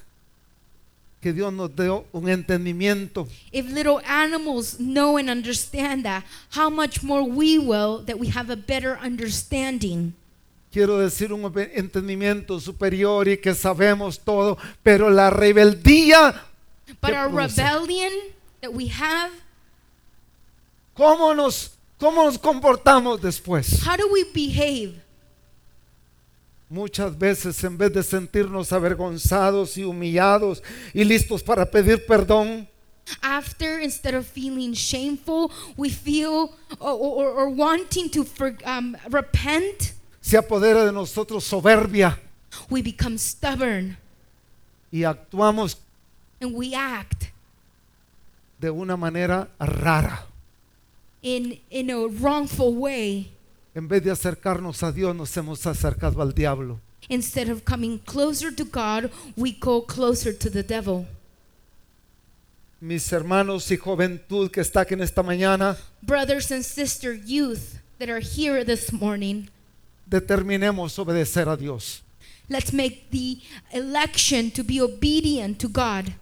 que 1.20 1.34
Dios 1.34 1.52
nos 1.54 1.76
dio 1.76 2.06
un 2.12 2.30
entendimiento. 2.30 3.28
If 3.52 3.72
little 3.72 4.00
animals 4.06 4.78
know 4.80 5.18
and 5.18 5.30
understand 5.30 6.04
that, 6.04 6.24
how 6.52 6.70
much 6.70 7.02
more 7.02 7.24
we 7.24 7.58
will 7.58 8.04
that 8.06 8.20
we 8.20 8.30
have 8.30 8.52
a 8.52 8.58
better 8.58 8.98
understanding. 9.02 10.14
Quiero 10.72 10.98
decir 10.98 11.32
un 11.32 11.44
entendimiento 11.76 12.60
superior 12.60 13.28
y 13.28 13.38
que 13.38 13.54
sabemos 13.54 14.20
todo, 14.20 14.58
pero 14.82 15.10
la 15.10 15.30
rebeldía, 15.30 16.34
But 17.04 17.12
¿Qué 17.12 17.18
our 17.18 17.30
rebellion 17.30 18.14
that 18.62 18.72
we 18.72 18.88
have, 18.88 19.30
¿cómo 20.95 21.36
nos, 21.36 21.72
cómo 21.99 22.24
nos 22.24 22.38
comportamos 22.38 23.20
después? 23.20 23.84
how 23.84 23.97
do 23.97 24.08
we 24.10 24.24
behave? 24.24 25.01
Muchas 26.70 27.14
veces 27.20 27.62
en 27.66 27.78
vez 27.78 27.91
de 27.91 28.04
sentirnos 28.04 28.72
avergonzados 28.72 29.78
y 29.78 29.84
humillados 29.84 30.64
y 30.93 31.04
listos 31.04 31.43
para 31.43 31.70
pedir 31.70 32.06
perdón, 32.06 32.70
After, 33.22 33.82
instead 33.82 34.16
of 34.16 34.26
feeling 34.26 34.72
shameful, 34.72 35.51
we 35.76 35.89
feel 35.89 36.56
or, 36.80 36.93
or, 36.93 37.30
or 37.32 37.49
wanting 37.49 38.10
to 38.12 38.24
for, 38.24 38.56
um, 38.64 38.95
repent, 39.10 39.91
se 40.22 40.38
apodera 40.38 40.86
de 40.86 40.93
nosotros 40.93 41.43
soberbia 41.43 42.18
we 42.70 42.82
become 42.82 43.18
stubborn 43.18 43.97
y 44.89 45.04
actuamos 45.04 45.78
and 46.44 46.54
we 46.54 46.74
act 46.76 47.32
de 48.60 48.70
una 48.70 48.96
manera 48.96 49.48
rara. 49.60 50.26
in, 51.22 51.58
in 51.72 51.89
a 51.89 52.08
wrongful 52.08 52.74
way. 52.76 53.32
En 53.76 53.88
vez 53.88 54.04
de 54.04 54.12
acercarnos 54.12 54.84
a 54.84 54.91
Dios, 54.91 55.16
nos 55.16 55.36
hemos 55.36 55.66
acercado 55.66 56.22
al 56.22 56.34
diablo. 56.34 56.80
Instead 57.10 57.50
of 57.50 57.66
coming 57.66 57.98
closer 58.00 58.52
to 58.52 58.64
God, 58.64 59.10
we 59.36 59.52
go 59.52 59.82
closer 59.82 60.32
to 60.32 60.50
the 60.50 60.64
devil. 60.64 61.06
Mis 62.80 63.12
hermanos 63.12 63.72
y 63.72 63.78
juventud 63.78 64.52
que 64.52 64.62
está 64.62 64.82
aquí 64.82 64.94
en 64.94 65.02
esta 65.02 65.24
mañana, 65.24 65.78
Brothers 66.02 66.52
and 66.52 66.64
sister 66.64 67.14
youth 67.14 67.80
that 67.98 68.10
are 68.10 68.20
here 68.20 68.64
this 68.66 68.91
morning, 68.91 69.50
determinemos 70.10 71.00
obedecer 71.00 71.48
a 71.48 71.58
Dios. 71.58 72.04
let's 72.50 72.74
make 72.74 73.10
the 73.12 73.39
election 73.72 74.52
to 74.52 74.64
be 74.64 74.82
obedient 74.82 75.60
to 75.60 75.68
God. 75.68 76.14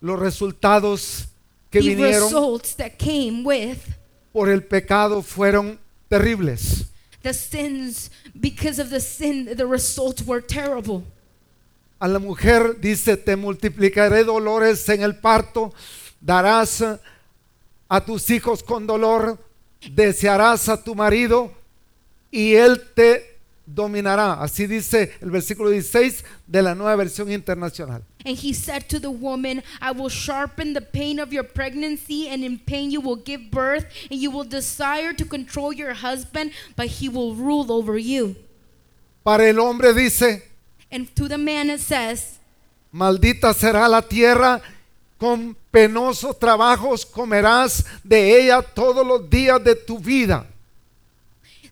Los 0.00 0.18
resultados 0.18 1.28
que 1.70 1.80
the 1.80 1.88
vinieron 1.94 2.28
results 2.28 2.74
that 2.76 2.92
came 2.98 3.42
with 3.44 3.78
por 4.32 4.48
el 4.48 4.62
pecado 4.62 5.22
fueron 5.22 5.78
terribles. 6.08 6.86
the 7.22 7.34
sins, 7.34 8.10
because 8.38 8.78
of 8.78 8.90
the 8.90 9.00
sin, 9.00 9.56
the 9.56 9.66
results 9.66 10.22
were 10.22 10.40
terrible. 10.40 11.04
A 12.00 12.08
la 12.08 12.18
mujer 12.18 12.80
dice, 12.80 13.16
te 13.16 13.36
multiplicaré 13.36 14.24
dolores 14.24 14.88
en 14.88 15.02
el 15.02 15.16
parto, 15.16 15.74
darás 16.20 16.82
a 17.88 18.04
tus 18.04 18.30
hijos 18.30 18.62
con 18.62 18.86
dolor, 18.86 19.38
desearás 19.92 20.68
a 20.70 20.82
tu 20.82 20.94
marido 20.94 21.52
y 22.30 22.54
él 22.54 22.82
te 22.94 23.29
dominará. 23.74 24.34
Así 24.34 24.66
dice 24.66 25.12
el 25.20 25.30
versículo 25.30 25.70
16 25.70 26.24
de 26.46 26.62
la 26.62 26.74
nueva 26.74 26.96
versión 26.96 27.30
internacional. 27.30 28.02
And 28.24 28.36
he 28.36 28.52
said 28.52 28.88
to 28.88 29.00
the 29.00 29.10
woman, 29.10 29.62
I 29.80 29.92
will 29.92 30.10
sharpen 30.10 30.74
the 30.74 30.82
pain 30.82 31.18
of 31.18 31.32
your 31.32 31.44
pregnancy, 31.44 32.28
and 32.28 32.44
in 32.44 32.58
pain 32.58 32.90
you 32.90 33.00
will 33.00 33.16
give 33.16 33.50
birth, 33.50 33.86
and 34.10 34.20
you 34.20 34.30
will 34.30 34.44
desire 34.44 35.14
to 35.14 35.24
control 35.24 35.72
your 35.72 35.94
husband, 35.94 36.52
but 36.76 36.86
he 36.86 37.08
will 37.08 37.34
rule 37.34 37.72
over 37.72 37.96
you. 37.96 38.36
Para 39.24 39.48
el 39.48 39.60
hombre 39.60 39.92
dice, 39.94 40.42
And 40.90 41.14
to 41.14 41.28
the 41.28 41.38
man 41.38 41.70
it 41.70 41.80
says, 41.80 42.38
maldita 42.92 43.54
será 43.54 43.88
la 43.88 44.02
tierra, 44.02 44.60
con 45.18 45.56
penosos 45.70 46.38
trabajos 46.38 47.06
comerás 47.06 47.84
de 48.02 48.42
ella 48.42 48.62
todos 48.62 49.06
los 49.06 49.28
días 49.28 49.62
de 49.62 49.74
tu 49.76 49.98
vida. 49.98 50.46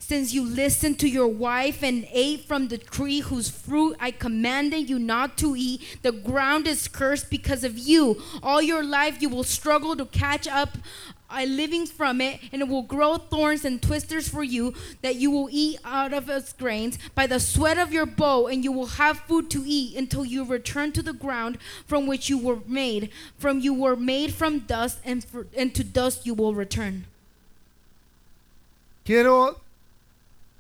Since 0.09 0.33
you 0.33 0.43
listened 0.43 0.99
to 1.01 1.07
your 1.07 1.29
wife 1.29 1.83
and 1.83 2.09
ate 2.11 2.47
from 2.47 2.69
the 2.69 2.79
tree 2.79 3.21
whose 3.21 3.51
fruit 3.51 3.95
I 4.01 4.11
commanded 4.11 4.89
you 4.89 4.99
not 4.99 5.37
to 5.37 5.55
eat, 5.55 5.99
the 6.01 6.13
ground 6.13 6.67
is 6.67 6.89
cursed 6.89 7.29
because 7.29 7.63
of 7.63 7.77
you. 7.77 8.17
All 8.43 8.63
your 8.63 8.83
life 8.83 9.21
you 9.21 9.29
will 9.29 9.45
struggle 9.45 9.95
to 9.97 10.07
catch 10.07 10.49
up 10.49 10.79
a 11.31 11.45
living 11.45 11.85
from 11.85 12.23
it, 12.23 12.41
and 12.55 12.63
it 12.63 12.69
will 12.69 12.85
grow 12.85 13.19
thorns 13.19 13.67
and 13.67 13.83
twisters 13.83 14.31
for 14.31 14.43
you, 14.43 14.73
that 15.03 15.17
you 15.17 15.31
will 15.31 15.51
eat 15.53 15.79
out 15.85 16.15
of 16.15 16.31
its 16.31 16.55
grains 16.55 16.99
by 17.15 17.27
the 17.27 17.39
sweat 17.39 17.77
of 17.77 17.93
your 17.93 18.07
bow, 18.07 18.47
and 18.47 18.65
you 18.65 18.73
will 18.73 18.87
have 18.87 19.19
food 19.19 19.51
to 19.51 19.63
eat 19.67 19.95
until 19.95 20.25
you 20.25 20.43
return 20.43 20.91
to 20.93 21.03
the 21.03 21.13
ground 21.13 21.59
from 21.87 22.07
which 22.07 22.31
you 22.31 22.39
were 22.39 22.61
made. 22.67 23.11
From 23.37 23.61
you 23.61 23.75
were 23.75 23.95
made 23.95 24.33
from 24.33 24.61
dust, 24.61 25.01
and, 25.05 25.23
for, 25.23 25.47
and 25.55 25.75
to 25.75 25.85
dust 25.85 26.25
you 26.25 26.33
will 26.33 26.55
return. 26.55 27.05
Quiero 29.05 29.61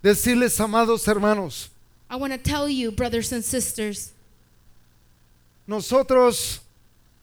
decirles, 0.08 0.58
amados 0.60 1.06
hermanos, 1.06 1.68
I 2.10 2.16
want 2.16 2.32
to 2.32 2.38
tell 2.38 2.68
you, 2.68 2.90
brothers 2.90 3.32
and 3.32 3.44
sisters, 3.44 4.12
nosotros 5.66 6.60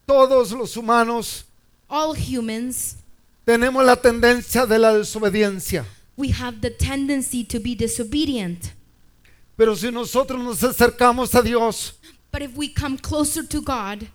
todos 0.07 0.51
los 0.51 0.75
humanos 0.77 1.43
all 1.89 2.13
humans, 2.13 2.97
tenemos 3.45 3.86
la 3.86 3.95
tendencia 3.95 4.67
de 4.67 4.77
la 4.77 4.93
desobediencia. 4.93 5.86
we 6.17 6.29
have 6.29 6.61
the 6.61 6.69
tendency 6.69 7.43
to 7.43 7.59
be 7.59 7.75
disobedient. 7.75 8.71
Pero 9.57 9.73
si 9.75 9.89
nosotros 9.89 10.41
nos 10.41 10.59
acercamos 10.63 11.33
a 11.36 11.41
Dios, 11.41 11.93
But 12.31 12.41
if 12.41 12.55
we 12.55 12.67
come 12.67 12.97
closer 12.97 13.43
to 13.43 13.61
God, 13.61 14.07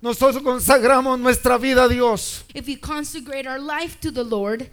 nosotros 0.00 0.42
consagramos 0.42 1.18
nuestra 1.18 1.58
vida 1.58 1.84
a 1.84 1.88
Dios 1.88 2.44
if 2.54 2.66
we 2.66 2.76
consecrate 2.76 3.46
our 3.46 3.58
life 3.58 4.00
to 4.00 4.10
the 4.10 4.22
Lord, 4.24 4.70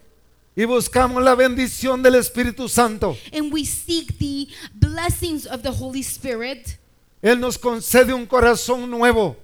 y 0.55 0.65
buscamos 0.65 1.23
la 1.23 1.35
bendición 1.35 2.01
del 2.03 2.15
Espíritu 2.15 2.67
Santo, 2.69 3.17
and 3.31 3.51
we 3.51 3.65
seek 3.65 4.17
the 4.19 4.47
blessings 4.73 5.45
of 5.45 5.61
the 5.63 5.71
Holy 5.71 6.01
Spirit, 6.01 6.77
Él 7.21 7.39
nos 7.39 7.57
concede 7.57 8.13
un 8.13 8.25
corazón 8.25 8.89
nuevo, 8.89 9.35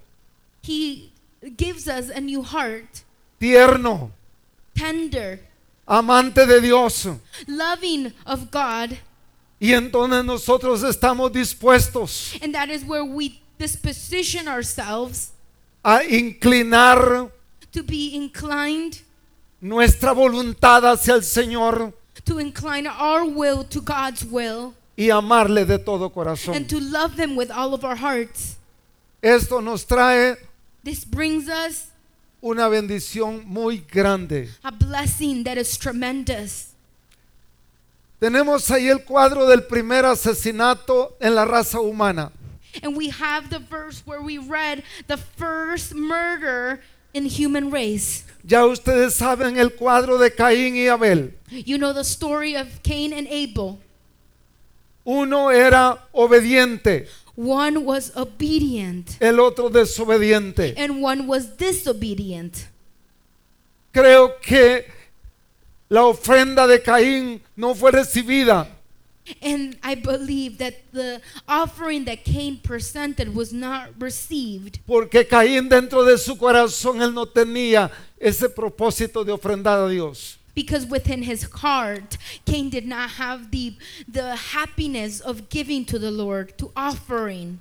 He 0.61 1.11
gives 1.57 1.87
us 1.87 2.09
a 2.09 2.19
new 2.19 2.43
heart, 2.43 3.03
tierno, 3.39 4.11
tender, 4.75 5.39
amante 5.87 6.45
de 6.45 6.61
Dios. 6.61 7.07
loving 7.47 8.13
of 8.25 8.51
God. 8.51 8.97
Y 9.61 9.73
entonces 9.73 10.23
nosotros 10.23 10.83
estamos 10.83 11.33
dispuestos 11.33 12.33
And 12.41 12.53
that 12.55 12.69
is 12.69 12.85
where 12.85 13.03
we 13.03 13.41
disposition 13.57 14.47
ourselves 14.47 15.33
a 15.83 15.99
inclinar 16.03 17.29
to 17.73 17.83
be 17.83 18.15
inclined, 18.15 19.01
nuestra 19.61 20.13
voluntad 20.13 20.83
hacia 20.85 21.13
el 21.15 21.21
Señor 21.23 21.93
to 22.25 22.39
incline 22.39 22.85
our 22.87 23.23
will 23.25 23.63
to 23.63 23.81
God's 23.81 24.23
will, 24.25 24.73
y 24.97 25.09
amarle 25.09 25.65
de 25.65 25.77
todo 25.79 26.09
corazón. 26.09 26.55
and 26.55 26.67
to 26.69 26.79
love 26.79 27.17
Him 27.19 27.35
with 27.35 27.49
all 27.51 27.73
of 27.73 27.83
our 27.83 27.95
hearts. 27.95 28.57
Esto 29.21 29.59
nos 29.61 29.85
trae 29.85 30.37
This 30.83 31.03
brings 31.05 31.49
us 31.49 31.87
una 32.41 32.69
bendición 32.69 33.45
muy 33.45 33.83
grande. 33.91 34.49
a 34.63 34.71
blessing 34.71 35.43
that 35.43 35.57
is 35.57 35.77
tremendous. 35.77 36.67
Tenemos 38.21 38.69
ahí 38.69 38.89
el 38.89 38.99
cuadro 39.05 39.47
del 39.47 39.63
primer 39.63 40.03
asesinato 40.05 41.13
en 41.21 41.35
la 41.35 41.45
raza 41.45 41.79
humana. 41.79 42.31
And 42.83 42.95
we 42.95 43.09
have 43.09 43.49
the 43.49 43.59
verse 43.59 44.03
where 44.05 44.21
we 44.21 44.37
read 44.37 44.83
the 45.07 45.17
first 45.17 45.95
murder 45.95 46.81
in 47.13 47.25
human 47.25 47.71
race. 47.71 48.23
Ya 48.49 48.65
ustedes 48.65 49.13
saben 49.13 49.57
el 49.59 49.75
cuadro 49.75 50.17
de 50.17 50.33
Caín 50.33 50.75
y 50.75 50.87
Abel. 50.87 51.37
You 51.51 51.77
know 51.77 51.93
the 51.93 52.01
story 52.03 52.55
of 52.55 52.67
Cain 52.81 53.13
and 53.13 53.27
Abel. 53.27 53.77
Uno 55.05 55.51
era 55.51 56.07
obediente, 56.11 57.07
One 57.35 57.77
was 57.85 58.11
obedient 58.17 59.11
el 59.21 59.39
otro 59.39 59.69
desobediente. 59.69 60.73
and 60.77 61.03
one 61.03 61.27
was 61.27 61.55
disobedient. 61.57 62.67
Creo 63.93 64.39
que 64.41 64.85
la 65.87 66.05
ofrenda 66.05 66.65
de 66.67 66.81
Caín 66.81 67.41
no 67.55 67.75
fue 67.75 67.91
recibida 67.91 68.67
And 69.41 69.77
I 69.83 69.95
believe 69.95 70.57
that 70.57 70.75
the 70.91 71.21
offering 71.47 72.05
that 72.05 72.23
Cain 72.23 72.57
presented 72.57 73.35
was 73.35 73.53
not 73.53 73.89
received 73.99 74.79
porque 74.87 75.27
Caín 75.27 75.69
dentro 75.69 76.03
de 76.03 76.17
su 76.17 76.35
corazón 76.35 77.01
él 77.01 77.13
no 77.13 77.25
tenía 77.25 77.91
ese 78.19 78.49
propósito 78.49 79.23
de 79.25 79.31
ofrendar 79.31 79.85
a 79.85 79.89
Dios. 79.89 80.37
because 80.55 80.85
within 80.85 81.23
his 81.23 81.43
heart 81.61 82.17
Cain 82.45 82.69
did 82.69 82.85
not 82.85 83.11
have 83.11 83.51
the 83.51 83.75
the 84.07 84.35
happiness 84.35 85.19
of 85.21 85.49
giving 85.49 85.85
to 85.85 85.97
the 85.99 86.11
Lord 86.11 86.57
to 86.57 86.71
offering. 86.75 87.59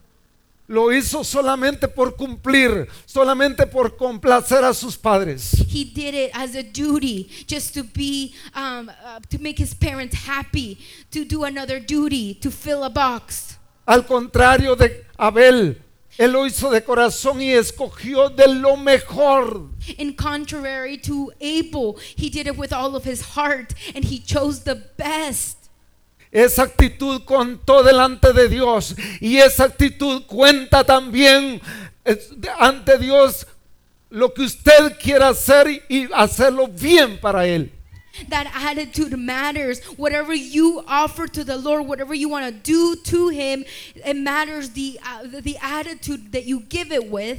Lo 0.71 0.93
hizo 0.93 1.25
solamente 1.25 1.89
por 1.89 2.15
cumplir, 2.15 2.87
solamente 3.07 3.67
por 3.67 3.97
complacer 3.97 4.63
a 4.65 4.75
sus 4.75 4.99
padres. 4.99 5.53
He 5.67 5.85
did 5.85 6.15
it 6.15 6.31
as 6.35 6.55
a 6.55 6.63
duty 6.63 7.27
just 7.47 7.73
to 7.73 7.83
be 7.83 8.35
um, 8.55 8.91
uh, 8.91 9.19
to 9.31 9.39
make 9.39 9.59
his 9.59 9.75
parents 9.75 10.15
happy, 10.27 10.77
to 11.11 11.25
do 11.25 11.45
another 11.45 11.81
duty, 11.81 12.35
to 12.35 12.51
fill 12.51 12.85
a 12.85 12.91
box. 12.91 13.57
Al 13.87 14.05
contrario 14.05 14.77
de 14.77 15.07
Abel, 15.19 15.79
él 16.19 16.33
lo 16.33 16.45
hizo 16.45 16.69
de 16.71 16.83
corazón 16.83 17.41
y 17.41 17.53
escogió 17.53 18.29
de 18.29 18.49
lo 18.49 18.77
mejor. 18.77 19.71
In 19.97 20.15
contrary 20.15 20.99
to 20.99 21.33
Abel, 21.41 21.97
he 22.17 22.29
did 22.29 22.47
it 22.47 22.59
with 22.59 22.73
all 22.73 22.95
of 22.95 23.05
his 23.05 23.35
heart 23.37 23.73
and 23.95 24.05
he 24.05 24.19
chose 24.19 24.65
the 24.65 24.75
best. 24.75 25.58
Esa 26.31 26.65
actitud 26.65 27.23
contó 27.25 27.83
delante 27.83 28.33
de 28.33 28.49
Dios 28.49 28.95
y 29.21 29.39
esa 29.39 29.65
actitud 29.65 30.25
cuenta 30.27 30.85
también 30.85 31.61
ante 32.59 32.99
Dios 32.99 33.47
lo 34.11 34.33
que 34.35 34.43
usted 34.43 34.99
quiera 35.01 35.29
hacer 35.29 35.85
y- 35.89 36.09
hacerlo 36.15 36.69
bien 36.69 37.19
para 37.21 37.47
Él. 37.47 37.73
That 38.31 38.47
attitude 38.53 39.17
matters. 39.17 39.81
Whatever 39.97 40.35
you 40.35 40.83
offer 40.89 41.29
to 41.29 41.45
the 41.45 41.57
Lord, 41.57 41.87
whatever 41.87 42.15
you 42.15 42.29
want 42.29 42.45
to 42.47 42.53
do 42.53 42.97
to 43.05 43.29
Him, 43.29 43.65
it 43.95 44.17
matters 44.17 44.71
the, 44.71 44.99
uh, 45.05 45.41
the 45.41 45.57
attitude 45.63 46.33
that 46.33 46.45
you 46.45 46.61
give 46.69 46.91
it 46.93 47.09
with. 47.11 47.39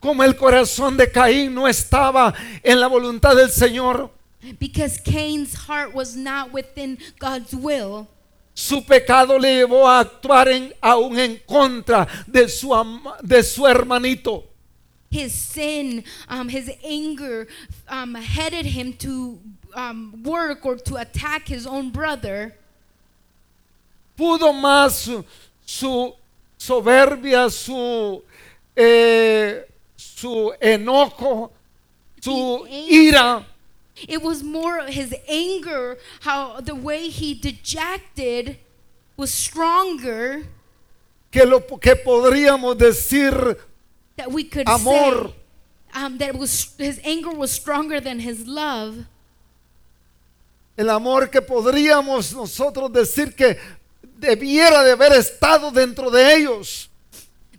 Como 0.00 0.22
el 0.24 0.34
corazón 0.34 0.96
de 0.96 1.06
Caín 1.12 1.54
no 1.54 1.68
estaba 1.68 2.32
en 2.64 2.80
la 2.80 2.86
voluntad 2.88 3.36
del 3.36 3.50
Señor, 3.50 4.10
Because 4.58 4.98
Cain's 4.98 5.54
heart 5.54 5.94
was 5.94 6.16
not 6.16 6.52
within 6.52 6.98
God's 7.18 7.54
will. 7.54 8.08
su 8.54 8.82
pecado 8.82 9.38
le 9.38 9.48
llevó 9.64 9.86
a 9.88 10.00
actuar 10.04 10.46
en, 10.48 10.72
aún 10.82 11.18
en 11.18 11.38
contra 11.48 12.06
de 12.30 12.48
su, 12.48 12.68
ama- 12.74 13.16
de 13.22 13.42
su 13.42 13.62
hermanito. 13.62 14.44
His 15.10 15.32
sin, 15.32 16.04
um, 16.28 16.48
his 16.48 16.70
anger, 16.84 17.46
um, 17.88 18.14
headed 18.14 18.66
him 18.66 18.92
to 18.94 19.38
um, 19.74 20.22
work 20.22 20.66
or 20.66 20.76
to 20.76 20.96
attack 20.96 21.48
his 21.48 21.66
own 21.66 21.90
brother. 21.90 22.54
pudo 24.16 24.52
más 24.52 24.92
su, 24.92 25.24
su 25.64 26.14
soberbia, 26.58 27.50
su, 27.50 28.22
eh, 28.76 29.64
su 29.96 30.52
enojo, 30.60 31.50
su 32.20 32.66
ira, 32.68 33.44
It 34.08 34.22
was 34.22 34.42
more 34.42 34.82
his 34.82 35.14
anger, 35.28 35.98
how 36.20 36.60
the 36.60 36.74
way 36.74 37.08
he 37.08 37.34
dejected 37.34 38.58
was 39.16 39.32
stronger 39.32 40.46
que 41.30 41.44
lo 41.44 41.60
que 41.60 41.96
podríamos 41.96 42.76
decir 42.76 43.56
that 44.16 44.30
we 44.30 44.44
could 44.44 44.68
Amor. 44.68 45.28
say 45.28 45.34
um, 45.94 46.18
that 46.18 46.30
it 46.30 46.36
was 46.36 46.74
his 46.78 47.00
anger 47.04 47.30
was 47.30 47.50
stronger 47.50 48.00
than 48.00 48.20
his 48.20 48.46
love. 48.46 49.06
el 50.76 50.88
amor 50.90 51.28
que 51.28 51.40
podríamos 51.42 52.32
nosotros 52.32 52.90
decir 52.92 53.34
que 53.36 53.58
debiera 54.18 54.82
de 54.82 54.92
haber 54.92 55.12
estado 55.12 55.70
dentro 55.70 56.10
de 56.10 56.34
ellos. 56.34 56.88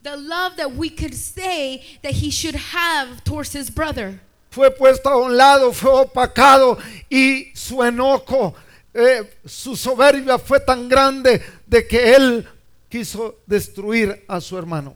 The 0.01 0.17
love 0.17 0.57
that 0.57 0.73
we 0.75 0.89
could 0.89 1.13
say 1.13 1.81
that 2.01 2.13
he 2.13 2.29
should 2.29 2.55
have 2.55 3.23
towards 3.23 3.53
his 3.53 3.69
brother. 3.69 4.19
Fue 4.53 4.69
puesto 4.69 5.09
a 5.09 5.17
un 5.17 5.35
lado, 5.35 5.73
fue 5.73 5.89
opacado 5.89 6.77
y 7.09 7.51
su 7.55 7.81
enojo, 7.81 8.53
eh, 8.93 9.23
su 9.43 9.75
soberbia 9.75 10.37
fue 10.37 10.59
tan 10.59 10.87
grande 10.87 11.41
de 11.65 11.87
que 11.87 12.13
él 12.13 12.47
quiso 12.87 13.39
destruir 13.47 14.23
a 14.27 14.39
su 14.39 14.55
hermano. 14.55 14.95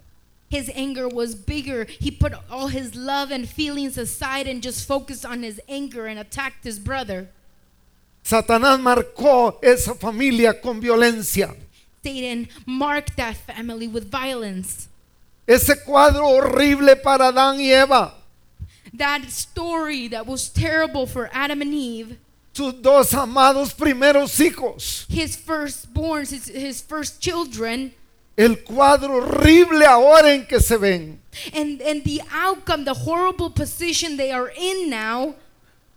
His 0.52 0.70
anger 0.76 1.08
was 1.08 1.34
bigger. 1.34 1.88
He 2.00 2.12
put 2.12 2.34
all 2.52 2.68
his 2.68 2.94
love 2.94 3.32
and 3.32 3.50
feelings 3.50 3.98
aside 3.98 4.48
and 4.48 4.62
just 4.62 4.88
focused 4.88 5.26
on 5.26 5.42
his 5.42 5.60
anger 5.68 6.06
and 6.06 6.20
attacked 6.20 6.64
his 6.64 6.78
brother. 6.78 7.30
Satanás 8.24 8.80
marcó 8.80 9.58
esa 9.64 9.96
familia 9.96 10.62
con 10.62 10.80
violencia. 10.80 11.56
Satan 12.04 12.48
marked 12.68 13.18
that 13.18 13.36
family 13.36 13.88
with 13.88 14.12
violence. 14.12 14.88
Ese 15.48 15.84
cuadro 15.84 16.28
horrible 16.28 16.96
para 16.98 17.30
Adán 17.32 17.60
y 17.60 17.72
Eva. 17.72 18.14
That 18.94 19.30
story 19.30 20.08
that 20.10 20.26
was 20.26 20.50
terrible 20.50 21.06
for 21.08 21.30
Adam 21.34 21.62
and 21.62 21.74
Eve, 21.74 22.18
Sus 22.54 22.74
dos 22.74 23.14
amados 23.14 23.74
primeros 23.74 24.38
hijos. 24.40 25.06
his 25.10 25.36
firstborns, 25.38 26.32
his, 26.32 26.48
his 26.48 26.82
first 26.82 27.22
children, 27.22 27.94
El 28.38 28.56
cuadro 28.58 29.22
horrible 29.22 29.84
ahora 29.86 30.30
en 30.34 30.46
que 30.46 30.60
se 30.60 30.78
ven. 30.78 31.20
and, 31.54 31.82
and 31.82 32.04
the 32.04 32.22
outcome, 32.32 32.84
the 32.86 32.94
horrible 32.94 33.50
position 33.50 34.18
they 34.18 34.32
are 34.32 34.52
in 34.56 34.90
now. 34.90 35.36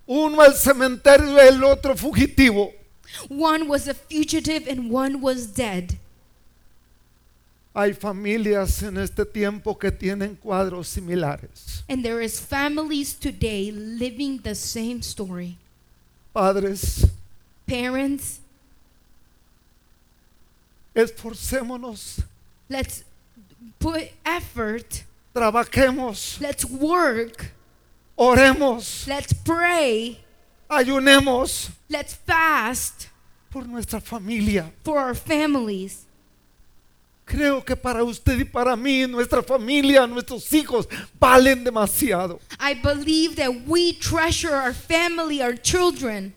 Uno 0.08 0.40
al 0.42 0.52
cementerio 0.54 1.36
el 1.38 1.64
otro 1.64 1.94
fugitivo. 1.94 2.72
One 3.28 3.68
was 3.68 3.86
a 3.88 3.94
fugitive 3.94 4.66
and 4.66 4.90
one 4.90 5.20
was 5.20 5.46
dead. 5.46 5.98
Hay 7.72 7.92
familias 7.94 8.82
en 8.82 8.96
este 8.98 9.24
tiempo 9.24 9.78
que 9.78 9.92
tienen 9.92 10.34
cuadros 10.34 10.88
similares. 10.88 11.84
And 11.88 12.02
there 12.02 12.20
is 12.24 12.40
families 12.40 13.14
today 13.14 13.70
living 13.70 14.40
the 14.42 14.54
same 14.56 15.02
story. 15.02 15.56
Padres, 16.34 17.06
Parents, 17.66 18.40
esforcémonos 20.94 22.22
let's 22.68 23.04
put 23.78 24.10
effort 24.24 25.04
trabajemos, 25.32 26.40
Let's 26.40 26.64
work. 26.64 27.52
oremos, 28.16 29.06
Let's 29.06 29.32
pray. 29.32 30.18
ayunemos 30.68 31.70
Let's 31.88 32.14
fast 32.14 33.06
por 33.50 33.64
nuestra 33.66 34.00
familia. 34.00 34.72
for 34.84 34.98
our 34.98 35.14
families. 35.14 36.04
Creo 37.30 37.64
que 37.64 37.76
para 37.76 38.02
usted 38.02 38.40
y 38.40 38.44
para 38.44 38.74
mí, 38.74 39.06
nuestra 39.06 39.40
familia, 39.40 40.04
nuestros 40.04 40.52
hijos 40.52 40.88
valen 41.16 41.62
demasiado. 41.62 42.40
I 42.58 42.74
believe 42.74 43.36
that 43.36 43.52
we 43.68 43.92
treasure 43.92 44.52
our 44.52 44.74
family, 44.74 45.40
our 45.40 45.56
children. 45.56 46.34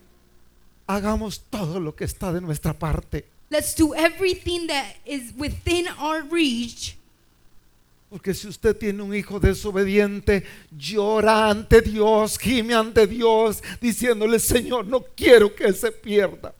Hagamos 0.86 1.40
todo 1.50 1.80
lo 1.80 1.96
que 1.96 2.04
está 2.04 2.32
de 2.32 2.40
nuestra 2.40 2.72
parte. 2.72 3.24
Let's 3.50 3.74
do 3.74 3.92
everything 3.92 4.68
that 4.68 4.94
is 5.04 5.32
within 5.36 5.88
our 5.98 6.22
reach. 6.22 6.96
Porque 8.08 8.32
si 8.32 8.46
usted 8.46 8.76
tiene 8.76 9.02
un 9.02 9.12
hijo 9.12 9.40
desobediente, 9.40 10.44
llora 10.70 11.50
ante 11.50 11.80
Dios, 11.80 12.38
gime 12.38 12.72
ante 12.72 13.08
Dios, 13.08 13.60
diciéndole, 13.80 14.38
Señor, 14.38 14.86
no 14.86 15.04
quiero 15.16 15.52
que 15.52 15.72
se 15.72 15.90
pierda. 15.90 16.54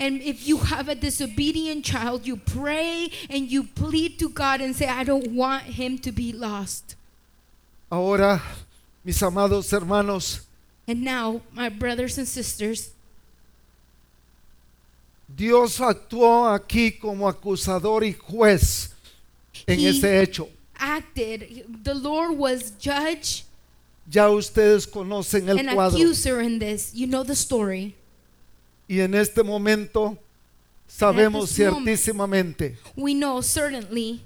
And 0.00 0.22
if 0.22 0.48
you 0.48 0.56
have 0.56 0.88
a 0.88 0.94
disobedient 0.94 1.84
child, 1.84 2.26
you 2.26 2.36
pray 2.36 3.10
and 3.28 3.50
you 3.50 3.64
plead 3.64 4.18
to 4.20 4.30
God 4.30 4.62
and 4.62 4.74
say, 4.74 4.86
I 4.88 5.04
don't 5.04 5.32
want 5.32 5.64
him 5.64 5.98
to 5.98 6.10
be 6.10 6.32
lost. 6.32 6.96
Ahora, 7.92 8.40
mis 9.04 9.22
amados 9.22 9.70
hermanos, 9.70 10.40
And 10.88 11.02
now, 11.04 11.42
my 11.52 11.68
brothers 11.68 12.16
and 12.18 12.26
sisters, 12.26 12.90
Dios 15.28 15.78
actuó 15.80 16.48
aquí 16.48 16.98
como 16.98 17.28
acusador 17.28 18.02
y 18.04 18.12
juez 18.14 18.90
en 19.66 19.78
He- 19.78 19.88
ese 19.88 20.04
hecho. 20.22 20.48
acted, 20.78 21.66
the 21.84 21.94
Lord 21.94 22.36
was 22.38 22.72
judge 22.80 23.44
Ya 24.10 24.28
ustedes 24.28 24.86
conocen 24.90 25.48
el 25.48 25.58
and 25.58 25.68
cuadro. 25.68 25.92
accuser 25.94 26.40
in 26.40 26.58
this. 26.58 26.92
You 26.94 27.06
know 27.06 27.22
the 27.22 27.36
story. 27.36 27.94
Y 28.90 29.00
en 29.02 29.14
este 29.14 29.44
momento 29.44 30.18
sabemos 30.88 31.50
ciertísimamente 31.50 32.76
We 32.96 33.14
know 33.14 33.40
certainly 33.40 34.20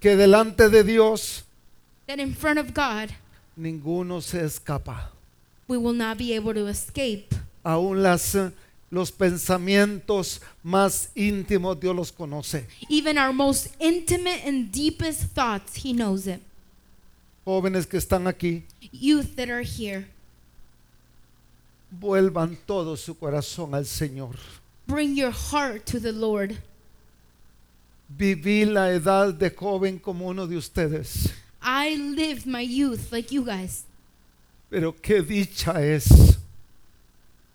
que 0.00 0.16
delante 0.16 0.68
de 0.68 0.82
Dios 0.82 1.44
that 2.08 2.18
in 2.18 2.34
front 2.34 2.58
of 2.58 2.74
God, 2.74 3.10
ninguno 3.56 4.20
se 4.20 4.40
escapa. 4.40 5.12
we 5.68 5.76
will 5.78 5.94
not 5.94 6.18
be 6.18 6.34
able 6.34 6.52
to 6.52 6.66
escape. 6.66 7.32
Aún 7.64 8.02
las, 8.02 8.36
los 8.90 9.12
pensamientos 9.12 10.40
más 10.64 11.10
íntimos 11.14 11.78
Dios 11.78 11.94
los 11.94 12.10
conoce. 12.10 12.66
Even 12.90 13.16
our 13.16 13.32
most 13.32 13.76
intimate 13.78 14.44
and 14.44 14.72
deepest 14.72 15.30
thoughts, 15.32 15.84
He 15.84 15.92
knows 15.92 16.26
it. 16.26 16.40
Jóvenes 17.46 17.86
que 17.86 18.00
están 18.00 18.26
aquí, 18.26 18.64
Youth 18.90 19.36
that 19.36 19.48
are 19.50 19.62
here, 19.62 20.08
vuelvan 21.98 22.56
todo 22.66 22.96
su 22.96 23.14
corazón 23.18 23.74
al 23.74 23.86
Señor. 23.86 24.36
bring 24.86 25.14
your 25.16 25.32
heart 25.32 25.84
to 25.86 25.98
the 26.00 26.12
Lord. 26.12 26.56
Viví 28.08 28.64
la 28.66 28.90
edad 28.92 29.32
de 29.34 29.50
joven 29.50 29.98
como 29.98 30.28
uno 30.28 30.46
de 30.46 30.56
ustedes, 30.56 31.30
I 31.62 31.96
lived 31.96 32.46
my 32.46 32.60
youth 32.62 33.10
like 33.10 33.32
you 33.34 33.44
guys. 33.44 33.84
pero 34.70 34.92
qué 35.00 35.22
dicha 35.22 35.82
es, 35.82 36.36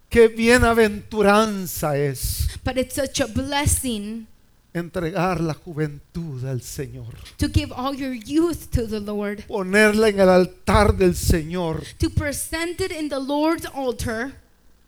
qué 0.10 0.28
bienaventuranza 0.28 1.98
es 1.98 2.48
But 2.64 2.78
it's 2.78 2.96
such 2.96 3.20
a 3.22 3.28
blessing 3.28 4.26
entregar 4.74 5.42
la 5.42 5.54
juventud 5.54 6.46
al 6.46 6.62
Señor, 6.62 7.16
to 7.38 7.48
give 7.48 7.72
all 7.74 7.96
your 7.96 8.14
youth 8.14 8.70
to 8.72 8.88
the 8.88 9.00
Lord, 9.00 9.46
ponerla 9.48 10.10
en 10.10 10.20
el 10.20 10.30
altar 10.30 10.96
del 10.96 11.16
Señor 11.16 11.84
to 11.98 12.10
present 12.10 12.80
it 12.82 12.92
in 12.92 13.10
the 13.10 13.20
Lord's 13.20 13.66
altar, 13.74 14.34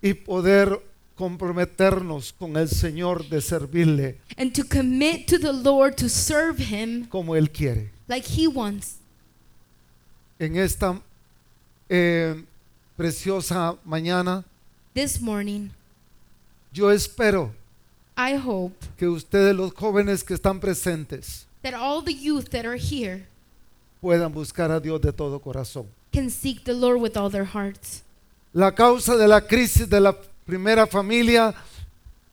y 0.01 0.13
poder 0.13 0.79
comprometernos 1.15 2.33
con 2.33 2.57
el 2.57 2.67
Señor 2.69 3.27
de 3.29 3.41
servirle 3.41 4.17
and 4.37 4.53
to 4.53 4.63
commit 4.63 5.27
to 5.27 5.37
the 5.37 5.53
Lord 5.53 5.95
to 5.95 6.09
serve 6.09 6.59
Him 6.59 7.05
como 7.07 7.35
Él 7.35 7.51
quiere. 7.51 7.91
like 8.07 8.27
He 8.27 8.47
wants. 8.47 8.97
En 10.39 10.55
esta 10.57 10.99
eh, 11.89 12.43
preciosa 12.97 13.75
mañana, 13.85 14.43
This 14.93 15.21
morning, 15.21 15.69
yo 16.73 16.89
espero 16.91 17.53
I 18.21 18.35
hope 18.35 18.75
que 18.97 19.07
ustedes 19.07 19.55
los 19.55 19.73
jóvenes 19.73 20.23
que 20.23 20.35
están 20.35 20.59
presentes 20.59 21.45
that 21.63 21.73
all 21.73 22.03
the 22.03 22.13
youth 22.13 22.49
that 22.51 22.65
are 22.65 22.77
here 22.77 23.27
puedan 24.01 24.31
buscar 24.33 24.71
a 24.71 24.79
Dios 24.79 25.01
de 25.01 25.11
todo 25.11 25.39
corazón. 25.39 25.87
can 26.11 26.29
seek 26.29 26.63
the 26.65 26.73
Lord 26.73 26.99
with 27.01 27.17
all 27.17 27.29
their 27.29 27.45
hearts. 27.45 28.03
La 28.53 28.71
causa 28.71 29.17
de 29.17 29.27
la 29.27 29.41
crisis 29.41 29.87
de 29.89 29.99
la 29.99 30.13
primera 30.45 30.85
familia 30.85 31.53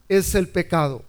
es 0.07 0.35
el 0.35 0.45
pecado. 0.45 1.03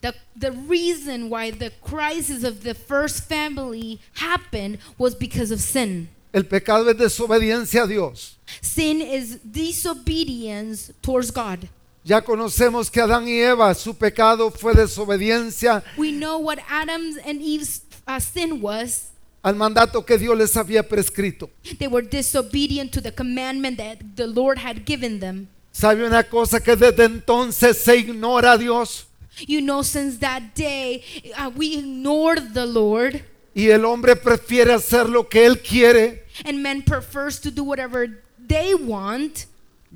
The, 0.00 0.14
the 0.34 0.50
reason 0.50 1.30
why 1.30 1.50
the 1.50 1.70
crisis 1.82 2.42
of 2.42 2.64
the 2.64 2.74
first 2.74 3.28
family 3.28 4.00
happened 4.14 4.78
was 4.98 5.14
because 5.14 5.52
of 5.52 5.60
sin. 5.60 6.08
El 6.32 6.44
pecado 6.44 6.88
es 6.90 6.96
desobediencia 6.96 7.84
a 7.84 7.86
Dios. 7.86 8.36
Sin 8.60 9.00
is 9.00 9.38
disobedience 9.38 10.92
towards 11.02 11.30
God. 11.30 11.68
Ya 12.06 12.22
conocemos 12.22 12.88
que 12.88 13.00
Adán 13.00 13.26
y 13.26 13.40
Eva, 13.40 13.74
su 13.74 13.92
pecado 13.96 14.52
fue 14.52 14.74
desobediencia 14.74 15.82
We 15.96 16.12
know 16.12 16.38
what 16.38 16.58
Adam's 16.68 17.16
and 17.26 17.42
Eve's 17.42 17.82
uh, 18.06 18.20
sin 18.20 18.62
was. 18.62 19.08
al 19.42 19.56
mandato 19.56 20.04
que 20.06 20.16
Dios 20.16 20.38
les 20.38 20.56
había 20.56 20.82
prescrito. 20.88 21.50
They 21.78 21.88
were 21.88 22.06
disobedient 22.06 22.92
to 22.92 23.00
the 23.00 23.12
commandment 23.12 23.78
that 23.78 23.98
the 24.14 24.26
Lord 24.28 24.58
had 24.58 24.84
given 24.86 25.18
them. 25.18 25.48
¿Sabe 25.72 26.06
una 26.06 26.22
cosa 26.22 26.60
que 26.60 26.76
desde 26.76 27.04
entonces 27.04 27.76
se 27.78 27.96
ignora 27.96 28.52
a 28.52 28.58
Dios? 28.58 29.06
You 29.46 29.60
know, 29.60 29.82
since 29.82 30.18
that 30.20 30.54
day, 30.54 31.02
uh, 31.36 31.50
we 31.56 31.76
ignored 31.76 32.54
the 32.54 32.66
Lord, 32.66 33.20
Y 33.52 33.68
el 33.70 33.84
hombre 33.84 34.14
prefiere 34.16 34.72
hacer 34.72 35.08
lo 35.08 35.28
que 35.28 35.44
él 35.44 35.60
quiere. 35.60 36.22
and 36.44 36.62
man 36.62 36.82
prefers 36.82 37.40
to 37.40 37.50
do 37.50 37.64
whatever 37.64 38.22
they 38.38 38.74
want. 38.74 39.46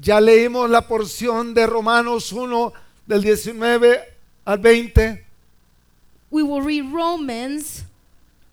Ya 0.01 0.19
leímos 0.21 0.71
la 0.71 0.87
porción 0.89 1.53
de 1.53 1.67
Romanos 1.67 2.33
1 2.33 2.73
del 3.07 3.23
19 3.23 4.01
al 4.47 4.59
20, 4.59 5.27
We 6.31 6.43
will 6.43 6.65
read 6.65 6.91
Romans 6.93 7.85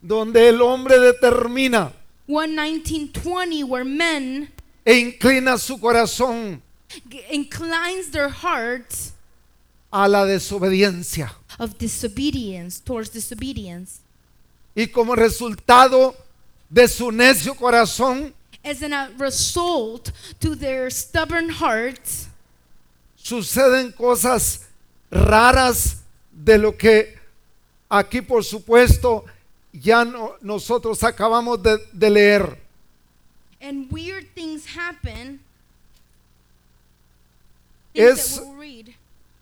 donde 0.01 0.49
el 0.49 0.61
hombre 0.61 0.99
determina 0.99 1.93
1 2.27 2.47
19 2.83 3.11
20, 3.13 3.63
where 3.63 3.85
men 3.85 4.51
e 4.83 4.93
inclina 4.95 5.57
su 5.57 5.79
corazón 5.79 6.61
inclines 7.31 8.11
their 8.11 8.29
hearts 8.29 9.13
a 9.91 10.07
la 10.07 10.25
desobediencia. 10.25 11.33
of 11.59 11.77
disobedience 11.77 12.79
towards 12.79 13.09
disobedience. 13.11 14.01
Y 14.75 14.87
como 14.87 15.15
resultado 15.15 16.15
de 16.69 16.87
su 16.87 17.11
necio 17.11 17.55
corazón, 17.55 18.33
As 18.67 18.81
a 18.83 19.09
result 19.17 20.11
to 20.41 20.53
their 20.55 20.89
stubborn 20.89 21.49
hearts, 21.49 22.27
suceden 23.17 23.93
cosas 23.95 24.65
raras 25.09 26.01
de 26.31 26.57
lo 26.57 26.73
que 26.73 27.17
aquí 27.89 28.21
por 28.21 28.43
supuesto 28.43 29.23
ya 29.71 30.03
no- 30.03 30.35
nosotros 30.41 31.01
acabamos 31.03 31.61
de, 31.63 31.77
de 31.93 32.09
leer. 32.09 32.57
and 33.61 33.89
weird 33.91 34.25
things 34.35 34.65
happen. 34.75 35.39
Things 37.93 38.09
Es- 38.19 38.35
that 38.35 38.45
we'll 38.45 38.55
read. 38.55 38.93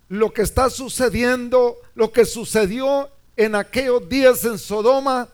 Lo 0.10 0.30
que 0.30 0.44
está 0.44 0.70
sucediendo, 0.70 1.78
lo 1.96 2.10
que 2.12 2.26
sucedió 2.26 3.10
en 3.36 3.56
aquellos 3.56 4.08
días 4.08 4.46
en 4.46 4.60
Sodoma, 4.60 5.28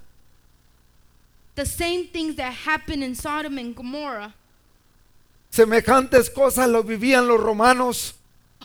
The 1.62 1.68
same 1.68 2.08
things 2.08 2.38
that 2.38 2.54
happened 2.54 3.04
in 3.04 3.14
Sodom 3.14 3.60
and 3.60 3.76
Gomorrah. 3.76 4.34
semejantes 5.52 6.28
cosas 6.34 6.68
lo 6.68 6.82
vivían 6.82 7.28
los 7.28 7.40
romanos 7.40 8.16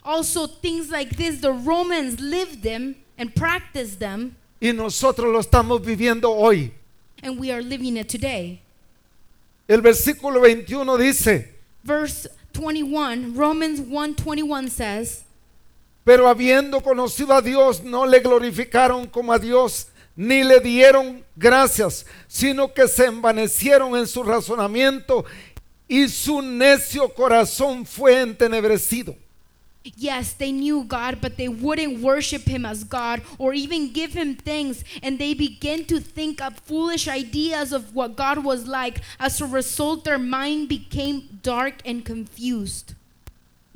Also, 0.03 0.47
things 0.47 0.88
like 0.90 1.14
this, 1.14 1.42
the 1.42 1.53
Romans 1.53 2.18
lived 2.20 2.62
them 2.62 2.97
and 3.18 3.34
practiced 3.34 3.99
them, 3.99 4.34
y 4.62 4.72
nosotros 4.72 5.30
lo 5.30 5.40
estamos 5.40 5.84
viviendo 5.84 6.30
hoy. 6.30 6.72
and 7.22 7.38
we 7.38 7.51
are 7.51 7.61
living 7.61 7.99
it 7.99 8.09
today. 8.09 8.62
El 9.68 9.82
versículo 9.82 10.40
21 10.40 10.97
dice, 10.97 11.53
Verse 11.84 12.26
21, 12.55 13.34
Romans 13.34 13.78
1:21 13.78 14.70
says, 14.70 15.24
pero 16.03 16.28
habiendo 16.28 16.82
conocido 16.82 17.36
a 17.36 17.42
Dios, 17.42 17.82
no 17.82 18.07
le 18.07 18.20
glorificaron 18.20 19.07
como 19.12 19.34
a 19.34 19.38
Dios, 19.38 19.88
ni 20.17 20.43
le 20.43 20.61
dieron 20.61 21.23
gracias, 21.37 22.07
sino 22.27 22.73
que 22.73 22.89
se 22.89 23.05
envanecieron 23.05 23.97
en 23.97 24.07
su 24.07 24.23
razonamiento 24.23 25.25
y 25.87 26.09
su 26.09 26.43
necio 26.43 27.09
corazón 27.11 27.87
fue 27.87 28.21
entenebrecido. 28.21 29.14
Yes, 29.97 30.33
they 30.33 30.51
knew 30.51 30.83
God, 30.83 31.21
but 31.21 31.37
they 31.37 31.47
wouldn't 31.47 32.01
worship 32.01 32.43
Him 32.43 32.67
as 32.67 32.83
God 32.83 33.23
or 33.39 33.55
even 33.55 33.93
give 33.93 34.14
Him 34.14 34.35
thanks. 34.35 34.83
And 35.01 35.17
they 35.17 35.33
began 35.33 35.85
to 35.85 36.01
think 36.01 36.41
up 36.41 36.59
foolish 36.59 37.07
ideas 37.07 37.73
of 37.73 37.95
what 37.95 38.17
God 38.17 38.43
was 38.43 38.67
like. 38.67 39.01
As 39.21 39.41
a 39.41 39.47
result, 39.47 40.03
their 40.03 40.19
mind 40.19 40.69
became 40.69 41.39
dark 41.41 41.75
and 41.85 42.05
confused. 42.05 42.95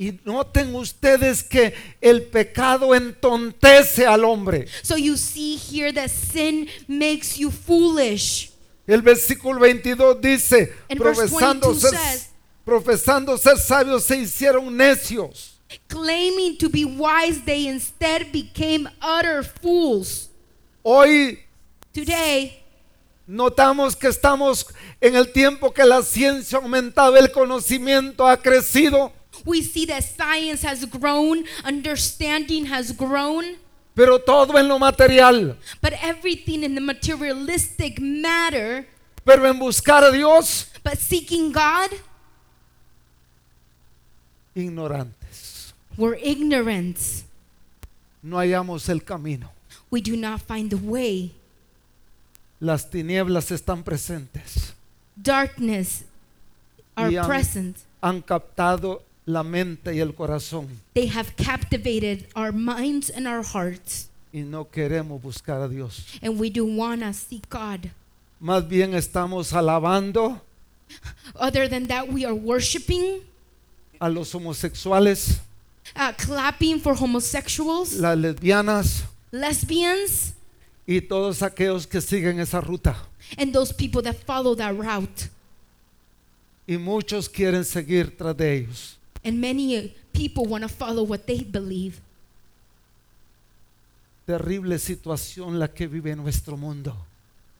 Y 0.01 0.19
noten 0.25 0.75
ustedes 0.75 1.43
que 1.43 1.75
el 2.01 2.23
pecado 2.23 2.95
entontece 2.95 4.07
al 4.07 4.25
hombre. 4.25 4.67
So 4.83 4.97
you 4.97 5.15
see 5.19 5.59
here 5.59 5.93
that 5.93 6.09
sin 6.09 6.71
makes 6.89 7.37
you 7.37 7.51
foolish. 7.51 8.51
El 8.87 9.03
versículo 9.03 9.61
22 9.61 10.19
dice, 10.23 10.73
profesando 10.97 11.69
22 11.69 11.81
ser, 11.83 11.91
says- 11.91 12.29
profesando 12.65 13.37
ser 13.37 13.59
sabios 13.59 14.05
se 14.05 14.17
hicieron 14.17 14.75
necios. 14.75 15.61
Claiming 15.87 16.57
to 16.57 16.71
be 16.71 16.87
wise, 16.87 17.45
they 17.45 17.67
instead 17.69 18.33
became 18.33 18.89
utter 19.03 19.45
fools. 19.45 20.31
Hoy 20.83 21.41
Today, 21.93 22.59
notamos 23.27 23.95
que 23.95 24.09
estamos 24.09 24.67
en 24.99 25.15
el 25.15 25.31
tiempo 25.31 25.75
que 25.75 25.85
la 25.85 26.03
ciencia 26.03 26.57
ha 26.59 26.63
aumentado, 26.63 27.19
el 27.19 27.31
conocimiento 27.31 28.27
ha 28.27 28.39
crecido, 28.39 29.13
we 29.45 29.63
see 29.63 29.87
that 29.87 30.03
science 30.05 30.63
has 30.63 30.85
grown, 30.85 31.45
understanding 31.65 32.67
has 32.67 32.93
grown, 32.93 33.57
pero 33.95 34.19
todo 34.19 34.57
en 34.57 34.69
lo 34.69 34.79
material. 34.79 35.57
but 35.81 35.93
everything 36.03 36.63
in 36.63 36.75
the 36.75 36.81
materialistic 36.81 37.99
matter. 38.01 38.87
Pero 39.25 39.45
en 39.47 39.59
buscar 39.59 40.03
a 40.03 40.11
Dios, 40.13 40.67
But 40.83 40.99
seeking 40.99 41.53
God, 41.53 41.91
ignorantes. 44.55 45.73
we're 45.97 46.15
ignorant. 46.23 46.99
No 48.23 48.37
hallamos 48.39 48.89
el 48.89 49.01
camino. 49.01 49.51
We 49.91 50.01
do 50.01 50.17
not 50.17 50.41
find 50.43 50.71
the 50.71 50.77
way. 50.77 51.33
Las 52.61 52.89
tinieblas 52.91 53.51
están 53.51 53.83
presentes. 53.83 54.73
Darkness 55.21 56.05
are 56.97 57.11
han- 57.17 57.27
present. 57.27 57.77
Han 58.03 58.23
captado 58.23 59.03
la 59.33 59.43
mente 59.43 59.95
y 59.95 60.01
el 60.01 60.15
corazón 60.15 60.67
They 60.95 61.07
have 61.09 61.35
captivated 61.37 62.27
our 62.35 62.53
minds 62.53 63.11
and 63.11 63.27
our 63.27 63.43
hearts, 63.45 64.09
y 64.33 64.41
no 64.41 64.65
queremos 64.71 65.21
buscar 65.23 65.61
a 65.63 65.69
Dios. 65.69 66.05
and 66.23 66.39
we 66.39 66.51
do 66.51 66.65
want 66.65 67.03
to 67.03 67.13
seek 67.13 67.49
God. 67.49 67.91
Más 68.41 68.67
bien 68.69 68.95
estamos 68.95 69.53
alabando 69.53 70.41
Other 71.37 71.69
than 71.69 71.87
that, 71.87 72.09
we 72.13 72.25
are 72.25 72.35
worshiping, 72.35 73.21
a 74.01 74.09
los 74.09 74.33
homosexuales, 74.35 75.39
uh, 75.95 76.13
clapping 76.17 76.81
for 76.81 76.95
homosexuals, 76.95 77.93
las 77.95 78.17
lesbianas 78.19 79.05
lesbians, 79.31 80.33
y 80.87 81.01
todos 81.01 81.43
aquellos 81.43 81.87
que 81.87 82.01
siguen 82.01 82.41
esa 82.41 82.61
ruta. 82.61 82.97
and 83.39 83.53
those 83.53 83.73
people 83.73 84.03
that 84.03 84.17
follow 84.27 84.55
that 84.57 84.75
route. 84.77 85.29
Y 86.67 86.77
muchos 86.77 87.29
quieren 87.29 87.65
seguir 87.65 88.17
tras 88.17 88.37
de 88.37 88.57
ellos. 88.59 88.97
And 89.25 89.41
many 89.41 89.77
uh, 89.77 89.83
people 90.13 90.47
want 90.47 90.63
to 90.63 90.69
follow 90.69 91.03
what 91.03 91.27
they 91.27 91.43
believe. 91.43 92.01
Terrible 94.27 94.79
situación 94.79 95.59
la 95.59 95.69
que 95.69 95.87
vive 95.89 96.15
nuestro 96.17 96.57
mundo. 96.57 96.95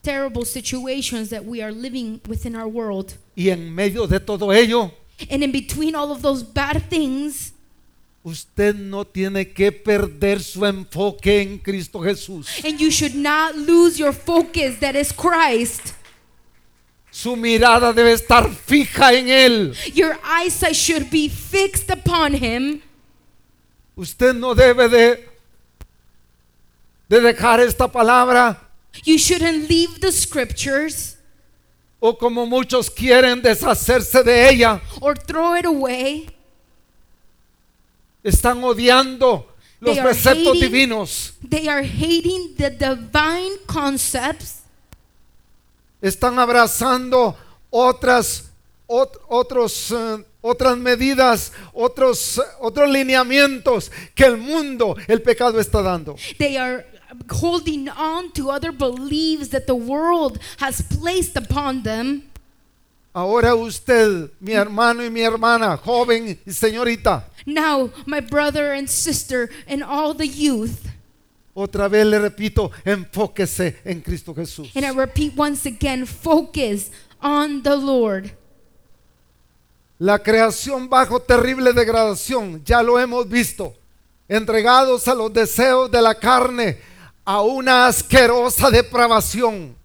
Terrible 0.03 0.45
situations 0.47 1.29
that 1.31 1.45
we 1.45 1.61
are 1.63 1.73
living 1.73 2.21
within 2.27 2.55
our 2.57 2.69
world. 2.69 3.15
Y 3.37 3.51
en 3.51 3.75
medio 3.75 4.07
de 4.07 4.19
todo 4.21 4.51
ello, 4.53 4.93
And 5.31 5.43
in 5.45 5.53
between 5.53 5.95
all 5.95 6.11
of 6.13 6.23
those 6.23 6.43
bad 6.43 6.83
things, 6.89 7.53
usted 8.25 8.75
no 8.75 9.05
tiene 9.05 9.53
que 9.53 9.71
perder 9.73 10.43
su 10.43 10.65
enfoque 10.65 11.43
en 11.43 11.59
Cristo 11.59 12.01
Jesús. 12.01 12.65
and 12.65 12.81
you 12.81 12.91
should 12.91 13.15
not 13.15 13.55
lose 13.55 13.99
your 13.99 14.13
focus 14.15 14.79
that 14.81 14.95
is 14.97 15.13
Christ. 15.13 15.95
Su 17.23 17.37
mirada 17.37 17.93
debe 17.93 18.13
estar 18.13 18.49
fija 18.51 19.13
en 19.13 19.29
Él. 19.29 19.75
Your 19.93 20.19
eyesight 20.25 20.75
should 20.75 21.11
be 21.11 21.29
fixed 21.29 21.91
upon 21.91 22.33
Him. 22.35 22.81
Usted 23.95 24.33
no 24.35 24.55
debe 24.55 24.89
de, 24.89 25.29
de 27.11 27.21
dejar 27.21 27.61
esta 27.61 27.87
palabra 27.89 28.57
You 29.05 29.19
shouldn't 29.19 29.69
leave 29.69 30.01
the 30.01 30.11
scriptures 30.11 31.17
o 32.01 32.17
como 32.17 32.47
muchos 32.47 32.89
quieren 32.89 33.43
deshacerse 33.43 34.23
de 34.25 34.49
ella. 34.49 34.81
or 35.03 35.15
throw 35.15 35.55
it 35.55 35.67
away. 35.67 36.27
Están 38.25 38.65
odiando 38.65 39.47
los 39.81 39.95
They 39.97 40.03
preceptos 40.03 40.57
hating- 40.57 40.61
divinos. 40.63 41.35
They 41.47 41.69
are 41.69 41.83
hating 41.85 42.55
the 42.57 42.71
divine 42.71 43.59
concepts. 43.67 44.60
Están 46.03 46.39
abrazando 46.39 47.37
otras, 47.71 48.51
ot- 48.87 49.19
otros, 49.29 49.91
eh, 49.91 50.25
otras 50.41 50.77
medidas, 50.79 51.53
otros, 51.75 52.39
eh, 52.39 52.43
otros 52.61 52.89
lineamientos 52.91 53.91
que 54.15 54.25
el 54.25 54.37
mundo, 54.39 54.97
el 55.07 55.21
pecado 55.23 55.61
está 55.61 55.83
dando. 55.83 56.17
They 56.39 56.57
are 56.57 56.87
holding 57.41 57.89
on 57.91 58.33
to 58.33 58.51
other 58.51 58.73
beliefs 58.73 59.49
that 59.51 59.67
the 59.67 59.75
world 59.75 60.39
has 60.59 60.83
placed 60.83 61.37
upon 61.37 61.83
them. 61.83 62.25
Ahora 63.13 63.57
usted, 63.57 64.31
mi 64.41 64.53
hermano 64.53 65.03
y 65.05 65.11
mi 65.11 65.21
hermana, 65.21 65.77
joven 65.77 66.39
y 66.47 66.53
señorita, 66.53 67.25
Now, 67.45 67.91
my 68.07 68.21
brother 68.21 68.73
and 68.73 68.89
sister 68.89 69.51
and 69.67 69.83
all 69.83 70.15
the 70.15 70.29
youth, 70.29 70.87
otra 71.61 71.89
vez 71.89 72.07
le 72.07 72.19
repito, 72.19 72.71
enfóquese 72.85 73.81
en 73.85 74.01
Cristo 74.01 74.35
Jesús. 74.35 74.71
and 74.75 74.85
I 74.85 74.91
repeat 74.91 75.33
once 75.37 75.67
again 75.67 76.07
focus 76.07 76.91
on 77.21 77.63
the 77.63 77.77
Lord. 77.77 78.33
La 79.99 80.19
creación 80.19 80.89
bajo 80.89 81.21
terrible 81.21 81.73
degradación, 81.75 82.63
ya 82.65 82.83
lo 82.83 82.99
hemos 82.99 83.29
visto, 83.29 83.75
entregados 84.29 85.07
a 85.09 85.15
los 85.15 85.31
deseos 85.33 85.91
de 85.91 86.01
la 86.01 86.15
carne, 86.15 86.79
a 87.25 87.43
una 87.43 87.87
asquerosa 87.87 88.71
depravación. 88.71 89.77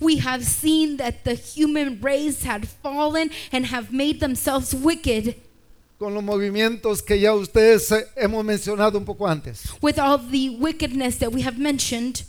We 0.00 0.18
have 0.18 0.44
seen 0.44 0.96
that 0.98 1.24
the 1.24 1.34
human 1.34 1.98
race 2.00 2.42
had 2.46 2.66
fallen 2.66 3.30
and 3.52 3.66
have 3.66 3.92
made 3.92 4.20
themselves 4.20 4.74
wicked 4.74 5.34
con 6.04 6.12
los 6.12 6.22
movimientos 6.22 7.00
que 7.02 7.18
ya 7.18 7.32
ustedes 7.32 7.90
eh, 7.90 8.06
hemos 8.16 8.44
mencionado 8.44 8.98
un 8.98 9.06
poco 9.06 9.26
antes. 9.26 9.62
with 9.80 9.98
all 9.98 10.18
the 10.18 10.50
wickedness 10.50 11.18
that 11.18 11.32
we 11.32 11.40
have 11.42 11.56
mentioned. 11.58 12.24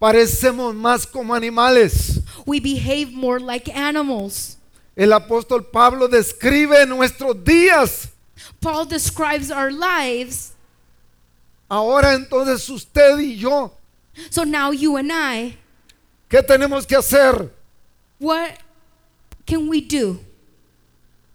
Parecemos 0.00 0.74
más 0.74 1.06
como 1.06 1.34
animales. 1.34 2.20
We 2.46 2.58
behave 2.58 3.12
more 3.12 3.38
like 3.38 3.70
animals. 3.70 4.56
El 4.96 5.12
apóstol 5.12 5.70
Pablo 5.70 6.08
describe 6.08 6.86
nuestros 6.86 7.36
días. 7.44 8.08
Paul 8.62 8.86
describes 8.86 9.50
our 9.50 9.70
lives. 9.70 10.52
Ahora 11.68 12.14
entonces 12.14 12.66
usted 12.70 13.18
y 13.18 13.36
yo, 13.36 13.72
So 14.30 14.44
now 14.44 14.70
you 14.72 14.96
and 14.96 15.12
I, 15.12 15.58
¿qué 16.30 16.42
tenemos 16.42 16.86
que 16.86 16.96
hacer? 16.96 17.50
what 18.18 18.58
can 19.46 19.68
we 19.68 19.82
do? 19.82 20.18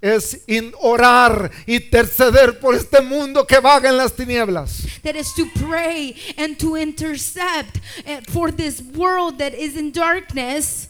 Es 0.01 0.43
in- 0.47 0.73
orar 0.79 1.49
y 1.65 1.75
interceder 1.77 2.59
por 2.59 2.75
este 2.75 3.01
mundo 3.01 3.45
que 3.47 3.59
vaga 3.59 3.89
en 3.89 3.97
las 3.97 4.13
tinieblas. 4.13 4.83
That 5.03 5.15
is 5.15 5.33
to 5.35 5.45
pray 5.59 6.15
and 6.37 6.55
to 6.59 6.77
intercept 6.77 7.79
eh, 8.05 8.21
for 8.31 8.51
this 8.51 8.81
world 8.95 9.39
that 9.39 9.53
is 9.55 9.75
in 9.75 9.91
darkness. 9.91 10.89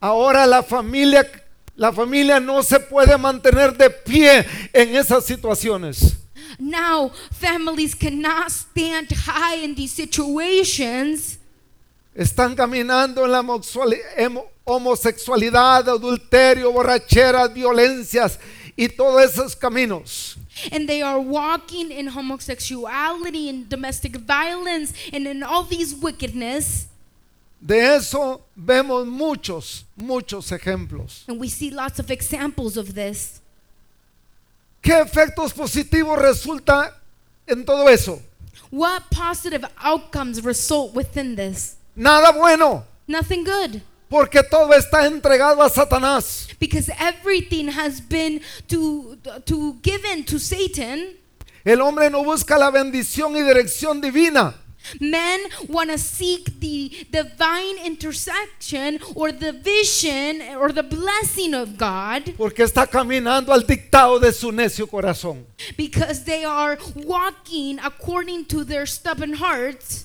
Ahora 0.00 0.46
la 0.46 0.62
familia, 0.62 1.30
la 1.76 1.92
familia 1.92 2.40
no 2.40 2.62
se 2.62 2.78
puede 2.80 3.16
mantener 3.18 3.76
de 3.76 3.90
pie 3.90 4.46
en 4.72 4.94
esas 4.96 5.24
situaciones. 5.26 6.16
Now, 6.58 7.10
families 7.32 7.94
cannot 7.94 8.48
stand 8.50 9.08
high 9.26 9.56
in 9.64 9.74
these 9.74 9.92
situations. 9.92 11.38
Están 12.14 12.54
caminando 12.54 13.24
en 13.24 13.32
la 13.32 13.42
emo- 14.16 14.46
homosexualidad, 14.64 15.88
adulterio, 15.88 16.72
borracheras, 16.72 17.52
violencias 17.52 18.38
y 18.76 18.88
todos 18.88 19.22
esos 19.22 19.54
caminos. 19.56 20.36
And 20.72 20.88
they 20.88 21.02
are 21.02 21.18
walking 21.18 21.90
in 21.90 22.08
homosexuality 22.08 23.48
and 23.48 23.68
domestic 23.68 24.16
violence 24.16 24.92
and 25.12 25.26
in 25.26 25.42
all 25.42 25.64
these 25.64 25.94
wickedness. 25.94 26.86
De 27.60 27.78
eso 27.78 28.42
vemos 28.56 29.06
muchos, 29.06 29.84
muchos 29.96 30.50
ejemplos. 30.52 31.24
And 31.28 31.40
we 31.40 31.48
see 31.48 31.70
lots 31.70 31.98
of 31.98 32.10
examples 32.10 32.76
of 32.76 32.94
this. 32.94 33.40
¿Qué 34.82 35.00
efectos 35.00 35.54
positivos 35.54 36.18
resulta 36.18 36.92
en 37.46 37.64
todo 37.64 37.88
eso? 37.88 38.20
What 38.70 39.10
positive 39.10 39.64
outcomes 39.78 40.42
result 40.44 40.94
within 40.94 41.36
this? 41.36 41.76
Nada 41.96 42.32
bueno, 42.32 42.84
Nothing 43.06 43.44
good. 43.44 43.82
Porque 44.14 44.44
todo 44.44 44.72
está 44.74 45.06
entregado 45.06 45.60
a 45.60 45.68
Satanás. 45.68 46.46
Because 46.60 46.88
everything 47.00 47.66
has 47.66 48.00
been 48.00 48.40
to, 48.68 49.16
to 49.44 49.72
given 49.82 50.22
to 50.26 50.38
Satan. 50.38 51.16
El 51.64 51.80
hombre 51.82 52.08
no 52.10 52.22
busca 52.22 52.56
la 52.56 52.70
bendición 52.70 53.34
y 53.36 53.40
dirección 53.42 54.00
divina. 54.00 54.54
Men 55.00 55.40
want 55.66 55.90
to 55.90 55.98
seek 55.98 56.60
the 56.60 57.06
divine 57.10 57.76
intersection 57.84 59.00
or 59.16 59.32
the 59.32 59.50
vision 59.52 60.42
or 60.60 60.70
the 60.72 60.84
blessing 60.84 61.52
of 61.54 61.76
God 61.76 62.34
Porque 62.36 62.62
está 62.62 62.86
caminando 62.86 63.52
al 63.52 63.62
dictado 63.66 64.20
de 64.20 64.30
su 64.32 64.52
necio 64.52 64.86
corazón. 64.86 65.44
because 65.76 66.22
they 66.24 66.44
are 66.44 66.78
walking 66.94 67.80
according 67.80 68.44
to 68.44 68.62
their 68.62 68.86
stubborn 68.86 69.32
hearts. 69.34 70.04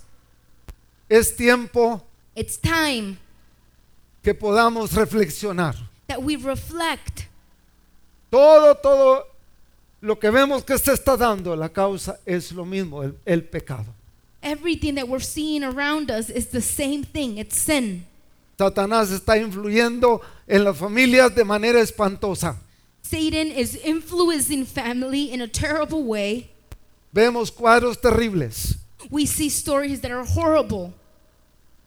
Es 1.10 1.36
tiempo 1.36 2.02
It's 2.36 2.58
time 2.58 3.20
que 4.24 4.34
podamos 4.34 4.94
reflexionar. 4.94 5.76
that 6.10 6.22
we 6.22 6.36
reflect. 6.36 7.28
Todo, 8.32 8.76
todo 8.76 9.24
lo 10.02 10.16
que 10.20 10.30
vemos 10.30 10.64
que 10.64 10.78
se 10.78 10.94
está 10.94 11.16
dando, 11.16 11.56
la 11.56 11.70
causa 11.70 12.20
es 12.26 12.52
lo 12.52 12.66
mismo, 12.66 13.04
el, 13.04 13.16
el 13.26 13.44
pecado. 13.44 13.94
Everything 14.42 14.96
that 14.96 15.08
we're 15.08 15.24
seeing 15.24 15.64
around 15.64 16.10
us 16.10 16.30
is 16.30 16.48
the 16.48 16.62
same 16.62 17.04
thing 17.04 17.38
it's 17.38 17.56
sin. 17.56 18.06
Satanás 18.58 19.12
está 19.12 19.38
influyendo 19.38 20.22
en 20.48 20.64
las 20.64 20.78
familias 20.78 21.34
de 21.34 21.44
manera 21.44 21.80
espantosa. 21.80 22.58
Satan 23.02 23.48
is 23.48 23.76
influencing 23.84 24.66
family 24.66 25.32
in 25.32 25.42
a 25.42 25.48
terrible 25.48 26.04
way. 26.04 26.50
Vemos 27.14 27.52
cuadros 27.52 28.00
terribles. 28.00 28.76
We 29.10 29.26
see 29.26 29.50
stories 29.50 30.02
that 30.02 30.12
are 30.12 30.26
horrible. 30.26 30.94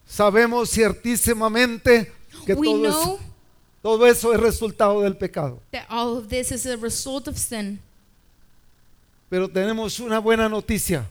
Sabemos 0.05 0.69
ciertísimamente 0.69 2.11
que 2.45 2.53
We 2.55 2.67
todo, 2.67 2.85
es- 2.87 2.93
know 2.93 3.19
todo 3.81 4.05
eso 4.05 4.33
es 4.33 4.39
resultado 4.39 5.01
del 5.01 5.15
pecado. 5.17 5.59
that 5.71 5.85
all 5.89 6.17
of 6.17 6.27
this 6.29 6.51
is 6.51 6.65
a 6.65 6.77
result 6.77 7.27
of 7.27 7.37
sin. 7.37 7.79
Pero 9.29 9.47
tenemos 9.49 9.99
una 9.99 10.19
buena 10.19 10.47
noticia. 10.47 11.05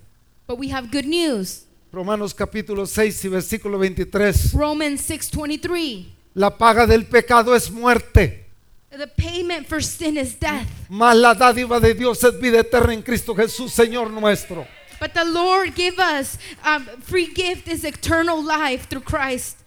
But 0.47 0.59
we 0.59 0.69
have 0.73 0.91
good 0.91 1.07
news. 1.07 1.65
Romanos 1.93 2.33
capítulo 2.35 2.87
6 2.87 3.25
y 3.25 3.29
versículo 3.29 3.79
23. 3.79 4.53
Romans 4.55 5.01
6:23. 5.03 6.07
La 6.35 6.57
paga 6.57 6.87
del 6.87 7.05
pecado 7.05 7.55
es 7.55 7.71
muerte, 7.71 8.47
The 8.91 9.07
payment 9.07 9.67
for 9.67 9.83
sin 9.83 10.17
is 10.19 10.35
death, 10.39 10.67
mas 10.89 11.17
la 11.17 11.35
dádiva 11.35 11.79
de 11.81 11.95
Dios 11.95 12.23
es 12.25 12.39
vida 12.39 12.61
eterna 12.61 12.93
en 12.95 13.03
Cristo 13.03 13.35
Jesús, 13.35 13.73
Señor 13.73 14.11
nuestro. 14.11 14.67
but 15.01 15.13
the 15.15 15.25
Lord 15.25 15.75
give 15.75 15.99
us 15.99 16.39
um, 16.65 16.87
free 17.03 17.27
gift 17.35 17.67
is 17.69 17.85
eternal 17.85 18.43
life 18.43 18.87
through 18.89 19.03
Christ. 19.05 19.59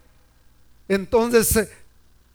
Entonces, 0.88 1.56
eh, 1.56 1.70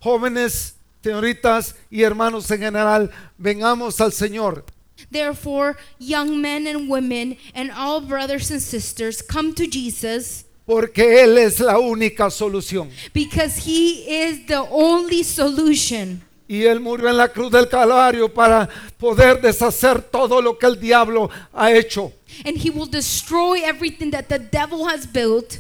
jóvenes, 0.01 0.74
señoritas 1.02 1.74
y 1.90 2.02
hermanos 2.02 2.51
en 2.51 2.59
general, 2.60 3.10
vengamos 3.39 4.01
al 4.01 4.12
Señor. 4.12 4.64
Therefore, 5.10 5.77
young 5.98 6.40
men 6.40 6.66
and 6.66 6.90
women 6.90 7.36
and 7.55 7.70
all 7.70 8.01
brothers 8.01 8.51
and 8.51 8.60
sisters 8.60 9.22
come 9.22 9.55
to 9.55 9.64
Jesus 9.66 10.44
Porque 10.66 11.22
Él 11.22 11.39
es 11.39 11.59
la 11.59 11.78
única 11.78 12.31
solución. 12.31 12.90
because 13.14 13.56
he 13.66 14.05
is 14.06 14.47
the 14.47 14.59
only 14.70 15.24
solution. 15.24 16.20
Y 16.47 16.64
Él 16.64 16.81
murió 16.81 17.09
en 17.09 17.16
la 17.16 17.28
cruz 17.28 17.51
del 17.51 17.68
Calvario 17.68 18.28
para 18.28 18.68
poder 18.98 19.40
deshacer 19.40 20.02
todo 20.02 20.43
lo 20.43 20.59
que 20.59 20.66
el 20.66 20.78
diablo 20.78 21.31
ha 21.55 21.72
hecho. 21.72 22.12
And 22.44 22.56
he 22.56 22.70
will 22.70 22.86
destroy 22.90 23.62
everything 23.64 24.10
that 24.10 24.28
the 24.28 24.39
devil 24.39 24.85
has 24.86 25.06
built. 25.06 25.59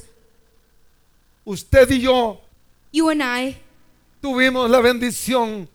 Usted 1.44 1.90
y 1.90 2.00
yo 2.00 2.40
You 2.92 3.08
and 3.10 3.22
I 3.22 3.56
tuvimos 4.22 4.68
la 4.70 4.80
bendición 4.80 5.68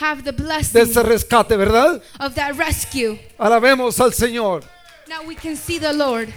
have 0.00 0.24
the 0.24 0.32
de 0.32 0.42
blessing 0.42 0.80
ese 0.80 1.02
rescate, 1.02 1.56
¿verdad? 1.56 2.02
of 2.20 2.34
that 2.34 2.56
rescue. 2.56 3.18
Alabemos 3.38 4.00
al 4.00 4.12
Señor. 4.12 4.64
Now 5.08 5.22
we 5.26 5.34
can 5.34 5.56
see 5.56 5.78
the 5.78 5.92
Lord. 5.92 6.32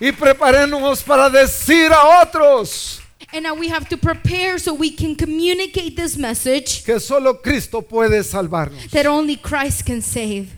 Y 0.00 0.12
preparémonos 0.12 1.02
para 1.02 1.28
decir 1.30 1.92
a 1.92 2.22
otros 2.22 3.00
And 3.32 3.42
now 3.44 3.54
we 3.54 3.68
have 3.68 3.88
to 3.88 3.96
prepare 3.96 4.58
so 4.60 4.72
we 4.74 4.90
can 4.90 5.16
communicate 5.16 5.96
this 5.96 6.16
message 6.16 6.84
que 6.84 7.00
solo 7.00 7.34
Cristo 7.42 7.80
puede 7.82 8.22
salvarnos. 8.22 8.90
that 8.90 9.06
only 9.06 9.36
Christ 9.36 9.84
can 9.86 10.00
save. 10.00 10.50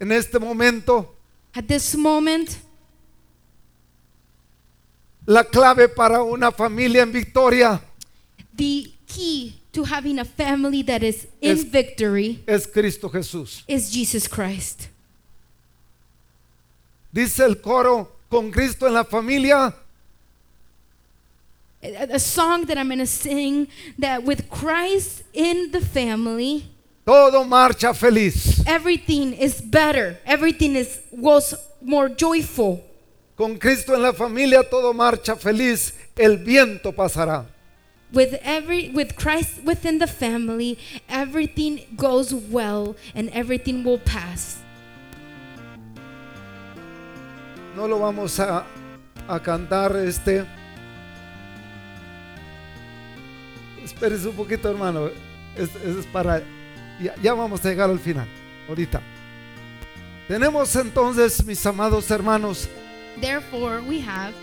En 0.00 0.12
este 0.12 0.38
momento, 0.38 1.08
At 1.54 1.66
this 1.66 1.94
moment, 1.96 2.56
la 5.26 5.44
clave 5.44 5.88
para 5.88 6.22
una 6.22 6.50
familia 6.50 7.02
en 7.02 7.12
victoria 7.12 7.80
the 8.56 8.90
key 9.06 9.54
to 9.72 9.84
having 9.84 10.18
a 10.18 10.24
family 10.24 10.82
that 10.82 11.02
is 11.02 11.26
in 11.40 11.52
Es- 11.58 11.64
victory 11.64 12.42
es 12.46 12.66
Cristo 12.66 13.08
Jesús. 13.08 13.62
is 13.68 13.90
Jesus 13.90 14.28
Christ. 14.28 14.88
Dice 17.12 17.40
el 17.40 17.56
coro, 17.56 18.08
con 18.30 18.50
Cristo 18.50 18.86
en 18.86 18.94
la 18.94 19.04
familia, 19.04 19.74
A, 21.82 22.14
a 22.14 22.18
song 22.18 22.64
that 22.66 22.78
I'm 22.78 22.88
going 22.88 22.98
to 23.00 23.06
sing 23.06 23.66
that 23.98 24.22
with 24.22 24.48
Christ 24.48 25.22
in 25.34 25.72
the 25.72 25.80
family, 25.80 26.64
todo 27.04 27.44
marcha 27.44 27.92
feliz. 27.94 28.62
everything 28.66 29.32
is 29.34 29.60
better. 29.60 30.18
Everything 30.24 30.76
is 30.76 31.00
was 31.10 31.54
more 31.82 32.08
joyful. 32.08 32.82
Con 33.42 33.58
Cristo 33.58 33.96
en 33.96 34.02
la 34.02 34.12
familia, 34.12 34.62
todo 34.62 34.94
marcha 34.94 35.34
feliz. 35.34 35.92
El 36.14 36.38
viento 36.38 36.92
pasará. 36.92 37.44
With 38.12 38.34
every 38.44 38.92
with 38.94 39.16
Christ 39.16 39.64
within 39.64 39.98
the 39.98 40.06
family, 40.06 40.78
everything 41.08 41.80
goes 41.96 42.32
well 42.32 42.94
and 43.16 43.28
everything 43.34 43.82
will 43.84 43.98
pass. 43.98 44.58
No 47.74 47.88
lo 47.88 47.98
vamos 47.98 48.38
a, 48.38 48.64
a 49.26 49.40
cantar 49.40 49.96
este. 49.96 50.46
Espérese 53.82 54.28
un 54.28 54.36
poquito, 54.36 54.70
hermano. 54.70 55.10
Es, 55.56 55.68
es 55.84 56.06
para. 56.12 56.44
Ya, 57.00 57.16
ya 57.20 57.34
vamos 57.34 57.64
a 57.64 57.68
llegar 57.68 57.90
al 57.90 57.98
final. 57.98 58.28
Ahorita. 58.68 59.02
Tenemos 60.28 60.76
entonces, 60.76 61.44
mis 61.44 61.66
amados 61.66 62.08
hermanos, 62.08 62.68
Therefore, 63.20 63.80
we 63.82 64.00
have 64.00 64.34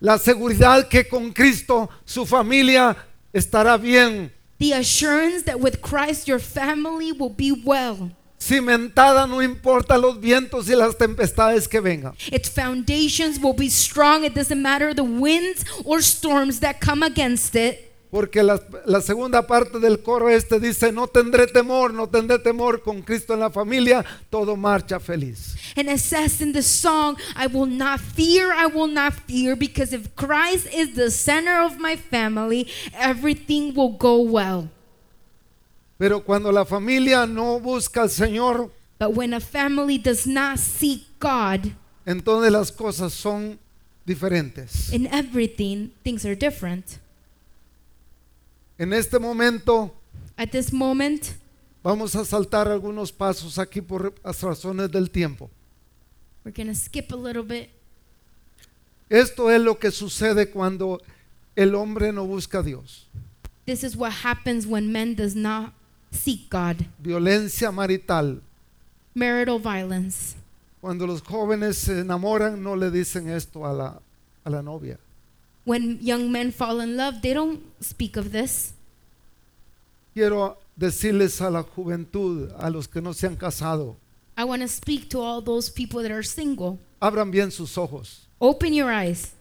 la 0.00 0.18
seguridad 0.18 0.88
que 0.88 1.04
con 1.04 1.32
Cristo 1.32 1.88
su 2.04 2.24
familia 2.26 2.96
estará 3.32 3.80
bien 3.80 4.30
the 4.58 4.72
assurance 4.72 5.42
that 5.44 5.60
with 5.60 5.80
Christ 5.80 6.28
your 6.28 6.38
family 6.38 7.12
will 7.12 7.30
be 7.30 7.52
well. 7.52 8.10
cimentada, 8.38 9.26
no 9.26 9.42
importa 9.42 9.98
los 9.98 10.20
vientos 10.20 10.68
y 10.68 10.74
las 10.74 10.96
tempestades 10.96 11.66
que 11.68 11.80
vengan. 11.80 12.14
Its 12.30 12.48
foundations 12.48 13.38
will 13.40 13.54
be 13.54 13.68
strong. 13.68 14.24
It 14.24 14.34
doesn't 14.34 14.60
matter 14.60 14.94
the 14.94 15.04
winds 15.04 15.64
or 15.84 16.00
storms 16.00 16.60
that 16.60 16.80
come 16.80 17.02
against 17.02 17.56
it. 17.56 17.85
Porque 18.10 18.42
la, 18.42 18.60
la 18.86 19.00
segunda 19.00 19.46
parte 19.46 19.78
del 19.80 20.00
coro 20.00 20.28
este 20.28 20.60
dice, 20.60 20.92
no 20.92 21.08
tendré 21.08 21.46
temor, 21.48 21.92
no 21.92 22.08
tendré 22.08 22.38
temor, 22.38 22.82
con 22.82 23.02
Cristo 23.02 23.34
en 23.34 23.40
la 23.40 23.50
familia, 23.50 24.04
todo 24.30 24.56
marcha 24.56 25.00
feliz. 25.00 25.56
And 25.76 25.88
it 25.90 25.98
says 25.98 26.40
in 26.40 26.52
the 26.52 26.62
song, 26.62 27.16
I 27.34 27.46
will 27.48 27.66
not 27.66 28.00
fear, 28.00 28.52
I 28.52 28.66
will 28.66 28.86
not 28.86 29.12
fear, 29.26 29.56
because 29.56 29.92
if 29.92 30.14
Christ 30.14 30.68
is 30.72 30.94
the 30.94 31.10
center 31.10 31.60
of 31.62 31.78
my 31.78 31.96
family, 31.96 32.68
everything 32.94 33.74
will 33.74 33.96
go 33.98 34.22
well. 34.22 34.70
Pero 35.98 36.20
cuando 36.20 36.52
la 36.52 36.64
familia 36.64 37.26
no 37.26 37.58
busca 37.58 38.02
al 38.02 38.10
Señor, 38.10 38.70
But 38.98 39.14
when 39.14 39.34
a 39.34 39.40
family 39.40 39.98
does 39.98 40.26
not 40.26 40.58
seek 40.58 41.02
God 41.18 41.72
entonces 42.06 42.52
las 42.52 42.70
cosas 42.70 43.12
son 43.12 43.58
diferentes. 44.06 44.92
in 44.92 45.06
everything, 45.08 45.90
things 46.04 46.24
are 46.24 46.36
different. 46.36 46.98
En 48.78 48.92
este 48.92 49.18
momento 49.18 49.92
At 50.36 50.50
this 50.50 50.72
moment, 50.72 51.24
vamos 51.82 52.14
a 52.14 52.24
saltar 52.24 52.68
algunos 52.68 53.10
pasos 53.10 53.58
aquí 53.58 53.80
por 53.80 54.14
las 54.22 54.42
razones 54.42 54.90
del 54.90 55.10
tiempo. 55.10 55.50
we're 56.44 56.52
to 56.52 56.74
skip 56.74 57.10
a 57.12 57.16
little 57.16 57.42
bit. 57.42 57.70
Esto 59.08 59.50
es 59.50 59.60
lo 59.60 59.78
que 59.78 59.90
sucede 59.90 60.50
cuando 60.50 61.00
el 61.54 61.74
hombre 61.74 62.12
no 62.12 62.26
busca 62.26 62.58
a 62.58 62.62
Dios. 62.62 63.06
This 63.64 63.82
is 63.82 63.96
what 63.96 64.12
happens 64.24 64.66
when 64.66 64.92
men 64.92 65.14
does 65.14 65.34
not 65.34 65.72
seek 66.10 66.50
God. 66.50 66.86
Violencia 66.98 67.72
marital. 67.72 68.42
Marital 69.14 69.58
violence. 69.58 70.36
Cuando 70.80 71.06
los 71.06 71.22
jóvenes 71.22 71.78
se 71.78 72.00
enamoran 72.00 72.62
no 72.62 72.76
le 72.76 72.90
dicen 72.90 73.28
esto 73.30 73.64
a 73.64 73.72
la, 73.72 74.00
a 74.44 74.50
la 74.50 74.62
novia. 74.62 74.98
When 75.66 75.98
young 76.00 76.30
men 76.30 76.52
fall 76.52 76.80
in 76.80 76.96
love, 76.96 77.20
they 77.22 77.34
don't 77.34 77.60
speak 77.82 78.16
of 78.16 78.30
this. 78.30 78.72
Quiero 80.14 80.56
decirles 80.78 81.40
a 81.40 81.50
la 81.50 81.64
juventud, 81.64 82.54
a 82.56 82.70
los 82.70 82.86
que 82.86 83.02
no 83.02 83.12
se 83.12 83.26
han 83.26 83.36
casado, 83.36 83.96
I 84.38 84.44
want 84.44 84.62
to 84.62 84.68
speak 84.68 85.08
to 85.10 85.20
all 85.20 85.40
those 85.40 85.68
people 85.68 86.02
that 86.02 86.12
are 86.12 86.22
single. 86.22 86.78
abran 87.02 87.30
bien 87.30 87.50
sus 87.50 87.76
ojos. 87.76 88.26
Open 88.40 88.72
your 88.72 88.92
eyes. 88.92 89.32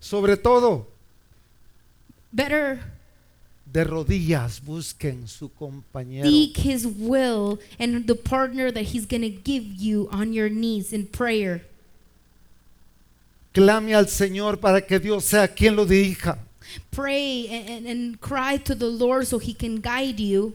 Sobre 0.00 0.36
todo, 0.36 0.88
Better 2.32 2.80
de 3.72 3.84
rodillas 3.84 4.60
busquen 4.60 5.28
su 5.28 5.50
compañero. 5.50 6.26
Seek 6.28 6.56
His 6.56 6.84
will 6.86 7.60
and 7.78 8.06
the 8.06 8.16
partner 8.16 8.72
that 8.72 8.86
He's 8.92 9.06
going 9.06 9.22
to 9.22 9.30
give 9.30 9.64
you 9.64 10.08
on 10.10 10.32
your 10.32 10.48
knees 10.48 10.92
in 10.92 11.06
prayer. 11.06 11.62
Clame 13.54 13.94
al 13.94 14.08
Señor 14.08 14.58
para 14.58 14.80
que 14.84 14.98
Dios 14.98 15.24
sea 15.24 15.46
quien 15.48 15.76
lo 15.76 15.86
dirija. 15.86 16.38
Pray 16.90 17.46
and, 17.48 17.86
and, 17.86 18.20
cry 18.20 18.58
to 18.58 18.74
the 18.74 18.90
Lord 18.90 19.26
so 19.26 19.38
He 19.38 19.54
can 19.54 19.80
guide 19.80 20.18
you. 20.20 20.54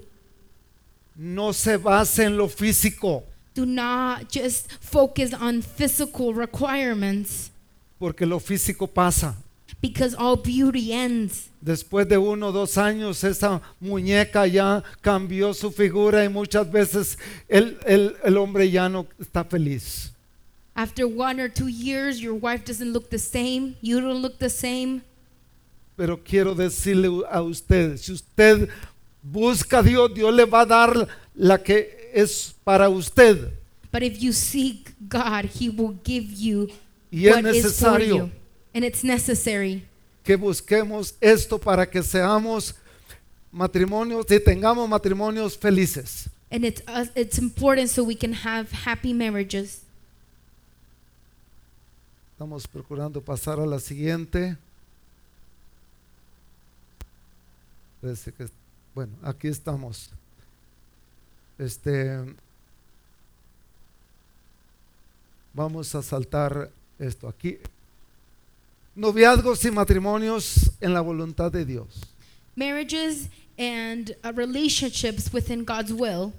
No 1.16 1.52
se 1.54 1.78
base 1.78 2.20
en 2.26 2.38
lo 2.38 2.48
físico, 2.48 3.24
Do 3.56 3.66
not 3.66 4.30
just 4.32 4.72
focus 4.80 5.34
on 5.34 5.62
physical 5.62 6.34
requirements 6.34 7.52
porque 8.00 8.26
lo 8.26 8.40
físico 8.40 8.88
pasa. 8.88 9.36
because 9.82 10.14
all 10.16 10.36
beauty 10.38 10.92
ends. 10.94 11.50
Después 11.62 12.08
de 12.08 12.18
uno 12.18 12.48
o 12.48 12.52
dos 12.52 12.78
años, 12.78 13.24
esa 13.24 13.62
muñeca 13.82 14.46
ya 14.48 14.84
cambió 15.02 15.54
su 15.54 15.72
figura 15.72 16.24
y 16.26 16.30
muchas 16.30 16.70
veces 16.72 17.18
el, 17.50 17.78
el- 17.86 18.16
el 18.24 18.38
hombre 18.38 18.70
ya 18.72 18.88
no 18.90 19.06
está 19.20 19.44
feliz. 19.46 20.12
After 20.80 21.10
one 21.10 21.42
or 21.42 21.50
two 21.50 21.68
years, 21.68 22.22
your 22.22 22.34
wife 22.34 22.64
doesn't 22.64 22.94
look 22.94 23.10
the 23.10 23.20
same, 23.20 23.76
you 23.82 24.00
don't 24.00 24.22
look 24.22 24.40
the 24.40 24.50
same. 24.50 25.02
Pero 25.98 26.16
quiero 26.16 26.56
decirle 26.56 27.26
a 27.30 27.42
usted, 27.42 27.98
si 27.98 28.14
usted 28.14 28.70
busca 29.22 29.80
a 29.80 29.84
Dios, 29.84 30.14
Dios 30.14 30.34
le 30.34 30.46
va 30.46 30.62
a 30.62 30.66
dar 30.66 31.06
la 31.36 31.58
que 31.58 31.86
es 32.14 32.54
para 32.64 32.90
usted. 32.90 33.52
But 33.92 34.04
if 34.04 34.22
you 34.22 34.32
seek 34.32 34.94
God, 35.10 35.50
He 35.60 35.68
will 35.68 36.00
give 36.02 36.32
you 36.32 36.70
Y 37.12 37.28
es 37.28 37.36
what 37.36 37.54
is 37.54 37.78
for 37.78 38.00
you. 38.00 38.32
And 38.74 38.86
it's 38.86 39.04
necessary 39.04 39.84
que 40.24 40.38
busquemos 40.38 41.16
esto 41.20 41.58
para 41.58 41.86
que 41.88 42.02
seamos 42.02 42.74
matrimonios 43.52 44.26
y 44.32 44.40
tengamos 44.40 44.88
matrimonios 44.88 45.58
felices. 45.58 46.30
and 46.50 46.64
it's 46.64 46.82
uh, 46.88 47.06
it's 47.16 47.38
important 47.38 47.90
so 47.90 48.02
we 48.02 48.16
can 48.16 48.32
have 48.32 48.72
happy 48.72 49.12
marriages. 49.12 49.82
Estamos 52.40 52.66
procurando 52.68 53.20
pasar 53.20 53.60
a 53.60 53.66
la 53.66 53.82
siguiente. 53.82 54.56
Parece 58.00 58.32
que, 58.32 58.48
bueno, 58.96 59.12
aquí 59.24 59.50
estamos. 59.50 60.10
Este, 61.58 62.18
vamos 65.54 65.94
a 65.94 66.02
saltar 66.02 66.72
esto 66.98 67.28
aquí. 67.28 67.58
Noviazgos 68.96 69.66
y 69.66 69.72
matrimonios 69.72 70.72
en 70.80 70.94
la 70.94 71.02
voluntad 71.02 71.52
de 71.52 71.66
Dios. 71.66 71.90
Marriages 72.56 73.28
and 73.58 74.16
uh, 74.24 74.32
relationships 74.34 75.30
within 75.34 75.66
God's 75.66 75.92
will. 75.92 76.32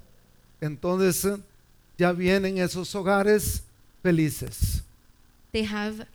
Entonces 0.62 1.38
ya 1.98 2.12
vienen 2.12 2.56
esos 2.56 2.94
hogares 2.94 3.64
felices. 4.02 4.82
They 5.52 5.64
have 5.64 6.06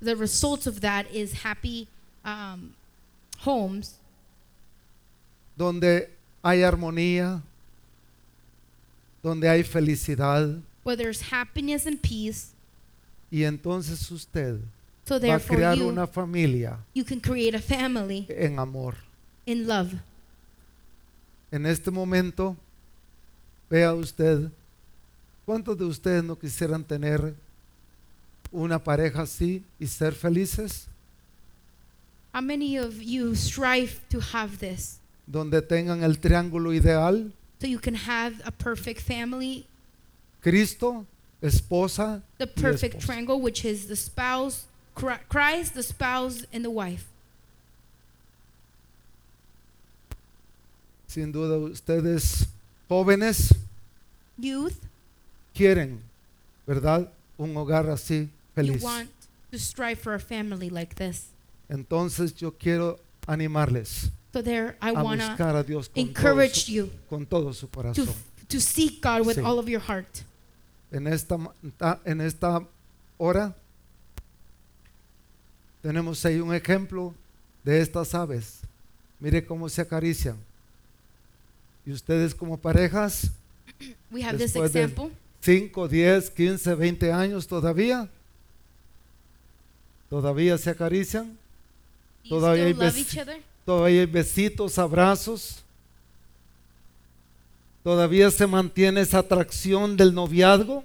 the 0.00 0.14
results 0.16 0.66
of 0.66 0.80
that 0.80 1.06
is 1.12 1.42
happy 1.44 1.88
um, 2.24 2.72
homes 3.40 3.96
donde 5.56 6.08
hay 6.42 6.62
armonía, 6.62 7.42
donde 9.22 9.48
hay 9.48 9.62
felicidad, 9.64 10.60
where 10.84 10.96
there's 10.96 11.20
happiness 11.32 11.86
and 11.86 12.00
peace. 12.00 12.52
y 13.30 13.42
entonces 13.44 14.10
usted 14.10 14.60
So 15.04 15.18
va 15.18 15.34
a 15.36 15.40
crear 15.40 15.76
you 15.76 15.88
una 15.88 16.06
familia 16.06 16.78
you 16.94 17.04
can 17.04 17.18
create 17.20 17.54
a 17.54 17.60
family 17.60 18.26
en 18.30 18.58
amor. 18.58 18.94
in 19.46 19.66
love. 19.66 19.92
En 21.50 21.64
este 21.66 21.90
momento, 21.90 22.56
vea 23.70 23.94
usted, 23.94 24.50
¿cuántos 25.46 25.76
de 25.78 25.84
ustedes 25.86 26.22
no 26.22 26.38
quisieran 26.38 26.84
tener 26.84 27.34
una 28.52 28.78
pareja 28.78 29.22
así 29.22 29.62
y 29.78 29.86
ser 29.86 30.12
felices? 30.12 30.86
How 32.34 32.40
many 32.42 32.76
of 32.78 33.00
you 33.02 33.34
strive 33.34 34.00
to 34.10 34.20
have 34.20 34.58
this? 34.58 34.98
Donde 35.26 35.60
tengan 35.62 36.02
el 36.02 36.16
triángulo 36.20 36.72
ideal, 36.72 37.32
So 37.60 37.66
you 37.66 37.78
can 37.80 37.94
have 37.96 38.40
a 38.44 38.52
perfect 38.52 39.00
family, 39.00 39.66
Cristo, 40.40 41.04
esposa, 41.42 42.22
the 42.38 42.46
perfect 42.46 43.00
triangle, 43.00 43.40
which 43.40 43.64
is 43.64 43.88
the 43.88 43.96
spouse, 43.96 44.66
Chri- 44.94 45.18
Christ, 45.28 45.74
the 45.74 45.82
spouse, 45.82 46.44
and 46.52 46.64
the 46.64 46.70
wife. 46.70 47.06
Sin 51.08 51.32
duda 51.32 51.56
ustedes 51.58 52.46
jóvenes 52.88 53.54
Youth, 54.38 54.76
quieren, 55.54 56.00
¿verdad? 56.66 57.08
Un 57.38 57.56
hogar 57.56 57.88
así 57.90 58.28
feliz. 58.66 58.82
want 58.82 59.10
to 59.50 59.58
strive 59.58 59.98
for 59.98 60.14
a 60.14 60.18
family 60.20 60.70
like 60.70 60.94
this. 60.96 61.26
Entonces 61.68 62.34
yo 62.34 62.52
quiero 62.52 62.98
animarles 63.26 64.10
So 64.32 64.42
there, 64.42 64.76
I 64.82 64.90
a 64.90 65.02
want 65.02 65.20
to 65.20 65.26
buscar 65.28 65.56
a 65.56 65.62
Dios 65.62 65.88
con 65.88 65.94
todo, 65.94 66.08
encourage 66.08 66.64
su, 66.66 66.72
you 66.72 66.90
con 67.08 67.26
todo 67.26 67.52
su 67.52 67.66
to, 67.66 67.72
corazón. 67.80 68.08
to 68.48 68.60
seek 68.60 69.00
God 69.02 69.26
with 69.26 69.36
Sí. 69.36 69.42
all 69.44 69.58
of 69.58 69.66
your 69.68 69.80
heart. 69.80 70.22
En 70.90 71.06
esta, 71.06 71.36
en 72.04 72.20
hora 73.18 73.54
tenemos 75.82 76.24
ahí 76.24 76.38
un 76.40 76.54
ejemplo 76.54 77.14
de 77.64 77.80
estas 77.80 78.14
aves. 78.14 78.60
Mire 79.20 79.44
cómo 79.44 79.68
se 79.68 79.80
acarician. 79.82 80.36
Y 81.84 81.92
ustedes 81.92 82.34
como 82.34 82.56
parejas, 82.58 83.30
We 84.10 84.22
have 84.22 84.38
this 84.38 84.52
Después 84.54 84.72
de- 84.72 84.82
example. 84.82 85.10
5, 85.40 85.88
10, 85.88 86.30
15, 86.30 86.74
20 86.74 87.12
años 87.12 87.46
todavía, 87.46 88.08
todavía 90.10 90.56
se 90.58 90.70
acarician, 90.70 91.36
todavía 92.28 92.64
hay 92.64 92.74
todavía 93.64 94.00
hay 94.00 94.06
besitos, 94.06 94.78
abrazos, 94.78 95.62
todavía 97.82 98.30
se 98.30 98.46
mantiene 98.46 99.00
esa 99.02 99.18
atracción 99.18 99.96
del 99.96 100.14
noviazgo. 100.14 100.84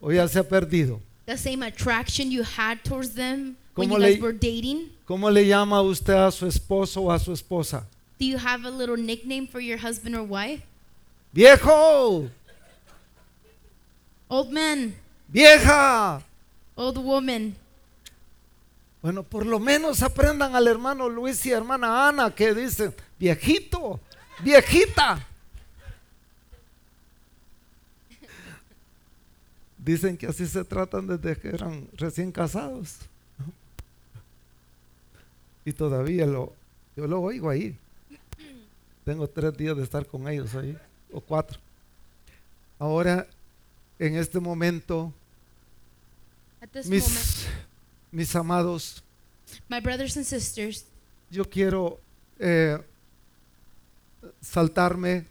O 0.00 0.12
ya 0.12 0.28
se 0.28 0.38
ha 0.38 0.46
perdido. 0.46 1.00
The 1.26 1.38
same 1.38 1.62
attraction 1.64 2.30
you 2.30 2.42
had 2.42 2.78
towards 2.84 3.14
them 3.14 3.56
when 3.74 3.88
¿Cómo 3.88 3.96
you 3.98 4.04
guys 4.04 4.16
le- 4.16 4.22
were 4.22 4.32
dating. 4.34 4.90
¿Cómo 5.06 5.30
le 5.30 5.46
llama 5.46 5.80
usted 5.82 6.14
a 6.14 6.30
su 6.30 6.46
esposo 6.46 7.00
o 7.02 7.10
a 7.10 7.18
su 7.18 7.32
esposa? 7.32 7.86
Do 8.18 8.26
you 8.26 8.36
have 8.38 8.64
a 8.66 8.70
little 8.70 8.96
nickname 8.96 9.46
for 9.46 9.60
your 9.60 9.78
husband 9.78 10.14
or 10.14 10.22
wife? 10.22 10.62
Viejo, 11.32 12.28
Old 14.28 14.50
man, 14.52 14.94
vieja. 15.34 16.22
old 16.76 16.98
woman. 16.98 17.56
Bueno, 19.02 19.22
por 19.22 19.44
lo 19.44 19.58
menos 19.58 20.02
aprendan 20.02 20.54
al 20.54 20.66
hermano 20.66 21.08
Luis 21.08 21.44
y 21.44 21.50
hermana 21.50 22.08
Ana 22.08 22.34
que 22.34 22.54
dicen, 22.54 22.94
viejito, 23.18 24.00
viejita. 24.40 25.26
Dicen 29.76 30.16
que 30.16 30.26
así 30.28 30.46
se 30.46 30.64
tratan 30.64 31.06
desde 31.06 31.36
que 31.36 31.48
eran 31.48 31.86
recién 31.94 32.32
casados. 32.32 32.96
¿no? 33.36 33.52
Y 35.66 35.72
todavía 35.74 36.24
lo, 36.24 36.54
yo 36.96 37.06
lo 37.06 37.20
oigo 37.20 37.50
ahí. 37.50 37.76
Tengo 39.04 39.28
tres 39.28 39.54
días 39.54 39.76
de 39.76 39.82
estar 39.82 40.06
con 40.06 40.26
ellos 40.28 40.54
ahí, 40.54 40.78
o 41.12 41.20
cuatro. 41.20 41.58
Ahora, 42.78 43.26
en 43.98 44.16
este 44.16 44.40
momento, 44.40 45.12
This 46.72 46.86
moment, 46.86 47.04
mis, 47.04 47.46
mis 48.10 48.36
amados, 48.36 49.02
my 49.68 49.80
brothers 49.80 50.16
and 50.16 50.24
sisters, 50.24 50.86
yo 51.30 51.44
quiero 51.44 52.00
eh, 52.38 52.78
saltarme 54.40 55.26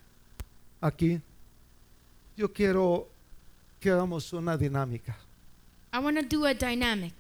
aquí. 0.79 1.19
Yo 2.37 2.51
quiero 2.51 3.07
que 3.79 3.89
hagamos 3.89 4.31
una 4.33 4.57
dinámica. 4.57 5.15
I 5.91 5.99
want 5.99 6.17
to 6.17 6.23
do 6.23 6.45
a 6.45 6.53
dynamic. 6.53 7.13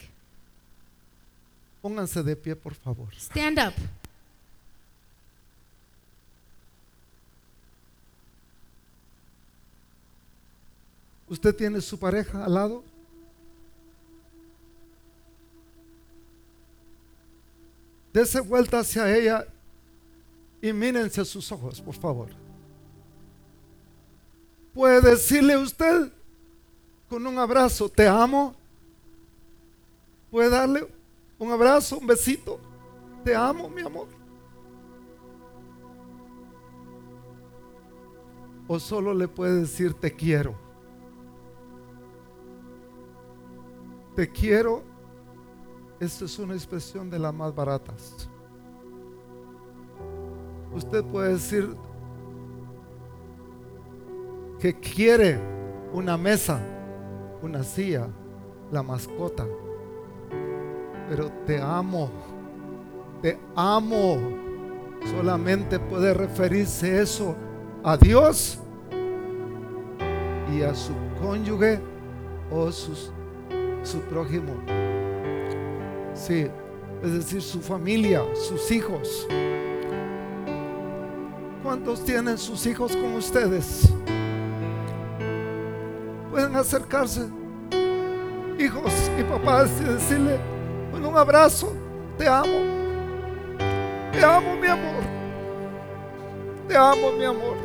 Pónganse 1.81 2.23
de 2.23 2.35
pie, 2.35 2.55
por 2.55 2.73
favor. 2.75 3.13
Stand 3.15 3.59
up. 3.59 3.73
¿Usted 11.27 11.55
tiene 11.55 11.81
su 11.81 11.97
pareja 11.97 12.45
al 12.45 12.53
lado? 12.53 12.92
Dese 18.13 18.39
vuelta 18.39 18.79
hacia 18.79 19.13
ella 19.15 19.47
y 20.61 20.71
mírense 20.71 21.25
sus 21.25 21.51
ojos, 21.51 21.81
por 21.81 21.95
favor. 21.95 22.29
Puede 24.73 25.01
decirle 25.01 25.57
usted 25.57 26.11
con 27.09 27.25
un 27.25 27.37
abrazo, 27.39 27.89
te 27.89 28.07
amo. 28.07 28.55
Puede 30.29 30.49
darle 30.49 30.87
un 31.39 31.51
abrazo, 31.51 31.97
un 31.97 32.07
besito. 32.07 32.59
te 33.23 33.35
amo, 33.35 33.69
mi 33.69 33.81
amor. 33.81 34.07
O 38.67 38.79
solo 38.79 39.13
le 39.13 39.27
puede 39.27 39.61
decir 39.61 39.93
te 39.93 40.15
quiero. 40.15 40.55
Te 44.15 44.29
quiero. 44.29 44.92
Esta 45.99 46.25
es 46.25 46.39
una 46.39 46.53
expresión 46.53 47.09
de 47.09 47.19
las 47.19 47.33
más 47.33 47.53
baratas. 47.53 48.29
Usted 50.73 51.03
puede 51.05 51.33
decir 51.33 51.75
que 54.59 54.73
quiere 54.79 55.39
una 55.93 56.17
mesa, 56.17 56.59
una 57.41 57.63
silla, 57.63 58.07
la 58.71 58.81
mascota. 58.81 59.45
Pero 61.09 61.29
te 61.45 61.61
amo, 61.61 62.09
te 63.21 63.37
amo. 63.55 64.17
Solamente 65.11 65.79
puede 65.79 66.13
referirse 66.13 67.01
eso 67.01 67.35
a 67.83 67.97
Dios 67.97 68.57
y 70.51 70.61
a 70.61 70.73
su 70.73 70.93
cónyuge 71.21 71.79
o 72.49 72.71
sus, 72.71 73.11
su 73.83 73.99
prójimo. 74.01 74.53
Sí, 76.25 76.47
es 77.03 77.13
decir, 77.13 77.41
su 77.41 77.59
familia, 77.59 78.23
sus 78.33 78.71
hijos. 78.71 79.27
¿Cuántos 81.61 82.05
tienen 82.05 82.37
sus 82.37 82.65
hijos 82.65 82.95
con 82.95 83.15
ustedes? 83.15 83.89
Pueden 86.31 86.55
acercarse, 86.55 87.27
hijos 88.57 88.93
y 89.19 89.23
papás, 89.23 89.69
y 89.81 89.83
decirle 89.83 90.37
con 90.93 91.05
un 91.05 91.17
abrazo, 91.17 91.73
te 92.17 92.25
amo, 92.25 92.57
te 94.13 94.23
amo 94.23 94.55
mi 94.55 94.67
amor, 94.67 95.03
te 96.69 96.77
amo 96.77 97.11
mi 97.11 97.25
amor. 97.25 97.57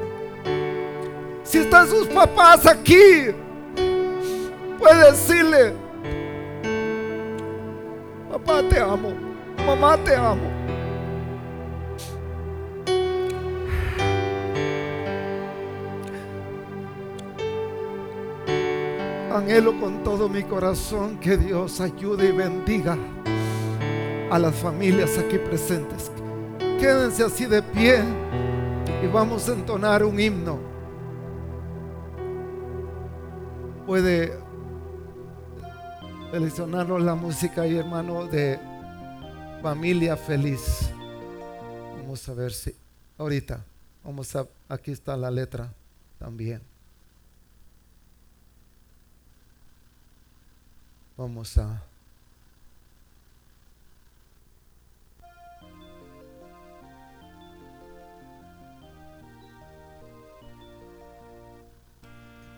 Si 1.45 1.59
están 1.59 1.87
sus 1.87 2.09
papás 2.09 2.67
aquí, 2.67 3.29
puede 4.81 5.13
decirle, 5.13 5.75
te 8.63 8.81
amo, 8.81 9.13
mamá 9.67 9.97
te 9.99 10.15
amo. 10.15 10.51
Anhelo 19.33 19.79
con 19.79 20.03
todo 20.03 20.29
mi 20.29 20.43
corazón 20.43 21.19
que 21.19 21.37
Dios 21.37 21.81
ayude 21.81 22.31
y 22.31 22.33
bendiga 22.33 22.97
a 24.31 24.39
las 24.39 24.55
familias 24.57 25.17
aquí 25.19 25.39
presentes. 25.39 26.11
Quédense 26.81 27.25
así 27.25 27.47
de 27.47 27.63
pie 27.63 28.03
y 29.03 29.07
vamos 29.07 29.49
a 29.49 29.53
entonar 29.53 30.03
un 30.03 30.19
himno. 30.19 30.59
Puede 33.87 34.48
seleccionarnos 36.31 37.01
la 37.03 37.15
música 37.15 37.67
y 37.67 37.77
hermano 37.77 38.27
de 38.27 38.59
familia 39.63 40.17
feliz. 40.17 40.91
Vamos 41.97 42.29
a 42.29 42.35
ver 42.35 42.53
si 42.53 42.75
ahorita 43.17 43.65
vamos 44.05 44.35
a 44.37 44.47
aquí 44.69 44.93
está 44.93 45.17
la 45.17 45.31
letra 45.31 45.73
también. 46.19 46.61
Vamos 51.17 51.57
a 51.59 51.83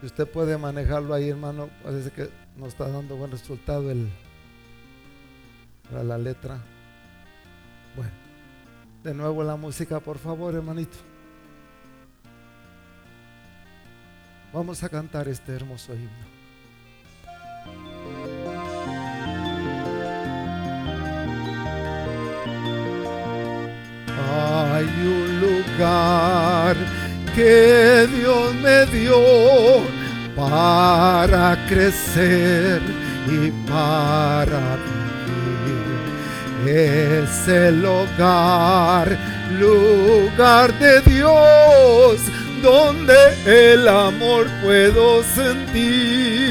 Si 0.00 0.06
usted 0.06 0.26
puede 0.26 0.56
manejarlo 0.56 1.12
ahí, 1.12 1.28
hermano, 1.28 1.68
parece 1.82 2.10
que 2.10 2.39
nos 2.56 2.68
está 2.68 2.88
dando 2.88 3.16
buen 3.16 3.30
resultado 3.30 3.90
el 3.90 4.08
para 5.90 6.04
la 6.04 6.18
letra. 6.18 6.58
Bueno, 7.96 8.12
de 9.02 9.14
nuevo 9.14 9.42
la 9.42 9.56
música, 9.56 10.00
por 10.00 10.18
favor, 10.18 10.54
hermanito. 10.54 10.96
Vamos 14.52 14.82
a 14.82 14.88
cantar 14.88 15.28
este 15.28 15.52
hermoso 15.54 15.94
himno. 15.94 16.30
Hay 24.32 24.84
un 24.84 25.40
lugar 25.40 26.76
que 27.34 28.06
Dios 28.06 28.54
me 28.54 28.86
dio 28.86 29.99
para 30.48 31.56
crecer 31.68 32.80
y 33.26 33.50
para 33.68 34.78
vivir. 35.26 36.00
Es 36.66 37.48
el 37.48 37.84
hogar, 37.84 39.16
lugar 39.58 40.72
de 40.78 41.00
Dios, 41.02 42.20
donde 42.62 43.14
el 43.46 43.86
amor 43.88 44.46
puedo 44.62 45.22
sentir. 45.22 46.50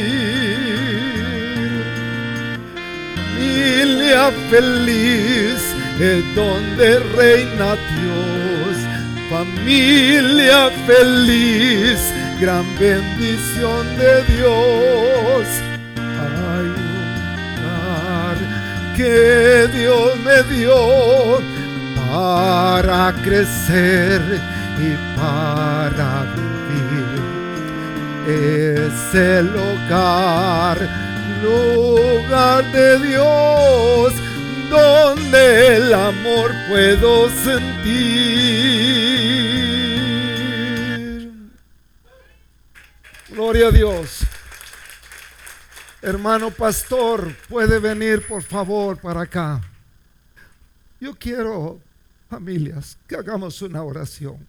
Familia 3.35 4.31
feliz 4.49 5.59
es 5.99 6.35
donde 6.35 6.99
reina 7.15 7.75
Dios, 7.95 8.77
familia 9.29 10.69
feliz, 10.87 11.99
gran 12.39 12.65
bendición 12.79 13.85
de 13.97 14.23
Dios. 14.33 15.47
Un 15.97 16.67
lugar 17.57 18.37
que 18.95 19.67
Dios 19.77 20.17
me 20.23 20.43
dio 20.55 21.39
para 22.09 23.13
crecer 23.23 24.21
y 24.79 24.95
para 25.19 26.11
vivir. 26.65 27.19
Es 28.27 29.15
el 29.15 29.49
hogar, 29.55 30.77
lugar 31.43 32.63
de 32.71 32.99
Dios 32.99 34.13
donde 34.69 35.77
el 35.77 35.93
amor 35.93 36.53
puedo 36.69 37.29
sentir. 37.43 38.79
Gloria 43.51 43.69
a 43.69 43.71
Dios. 43.71 44.19
Hermano 46.03 46.51
pastor, 46.51 47.35
puede 47.47 47.79
venir 47.79 48.21
por 48.27 48.43
favor 48.43 49.01
para 49.01 49.21
acá. 49.21 49.59
Yo 51.01 51.15
quiero, 51.15 51.81
familias, 52.29 52.95
que 53.07 53.15
hagamos 53.15 53.59
una 53.63 53.81
oración. 53.81 54.47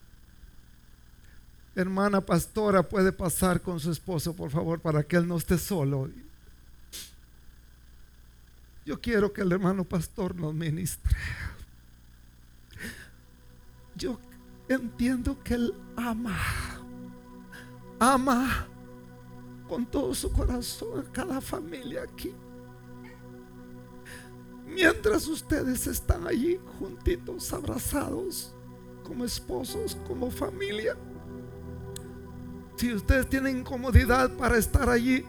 Hermana 1.73 2.21
pastora, 2.21 2.83
puede 2.83 3.11
pasar 3.11 3.59
con 3.59 3.79
su 3.79 3.89
esposo, 3.89 4.35
por 4.35 4.51
favor, 4.51 4.79
para 4.79 5.01
que 5.01 5.15
él 5.15 5.27
no 5.27 5.37
esté 5.37 5.57
solo. 5.57 6.07
Yo 8.85 9.01
quiero 9.01 9.33
que 9.33 9.41
el 9.41 9.51
hermano 9.51 9.83
pastor 9.83 10.35
nos 10.35 10.53
ministre. 10.53 11.17
Yo 13.95 14.19
entiendo 14.69 15.41
que 15.43 15.55
él 15.55 15.73
ama, 15.97 16.37
ama 17.99 18.67
con 19.71 19.85
todo 19.85 20.13
su 20.13 20.29
corazón 20.33 20.99
a 20.99 21.11
cada 21.13 21.39
familia 21.39 22.03
aquí. 22.03 22.35
Mientras 24.67 25.25
ustedes 25.29 25.87
están 25.87 26.27
allí 26.27 26.59
juntitos, 26.77 27.53
abrazados, 27.53 28.53
como 29.01 29.23
esposos, 29.23 29.97
como 30.05 30.29
familia. 30.29 30.97
Si 32.75 32.93
ustedes 32.93 33.29
tienen 33.29 33.59
incomodidad 33.59 34.29
para 34.35 34.57
estar 34.57 34.89
allí, 34.89 35.25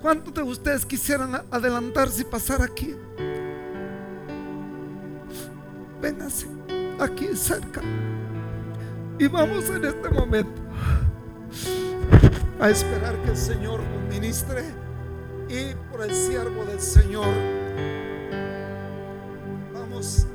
¿Cuántos 0.00 0.32
de 0.32 0.42
ustedes 0.42 0.86
quisieran 0.86 1.42
adelantarse 1.50 2.22
y 2.22 2.24
pasar 2.24 2.62
aquí? 2.62 2.96
Vénganse 6.00 6.46
aquí 6.98 7.36
cerca. 7.36 7.82
Y 9.18 9.28
vamos 9.28 9.68
en 9.68 9.84
este 9.84 10.08
momento 10.08 10.60
a 12.60 12.70
esperar 12.70 13.16
que 13.22 13.30
el 13.30 13.36
Señor 13.36 13.80
nos 13.82 14.02
ministre 14.08 14.64
y 15.48 15.74
por 15.90 16.02
el 16.02 16.14
siervo 16.14 16.64
del 16.64 16.80
Señor. 16.80 17.26
Vamos 19.72 20.26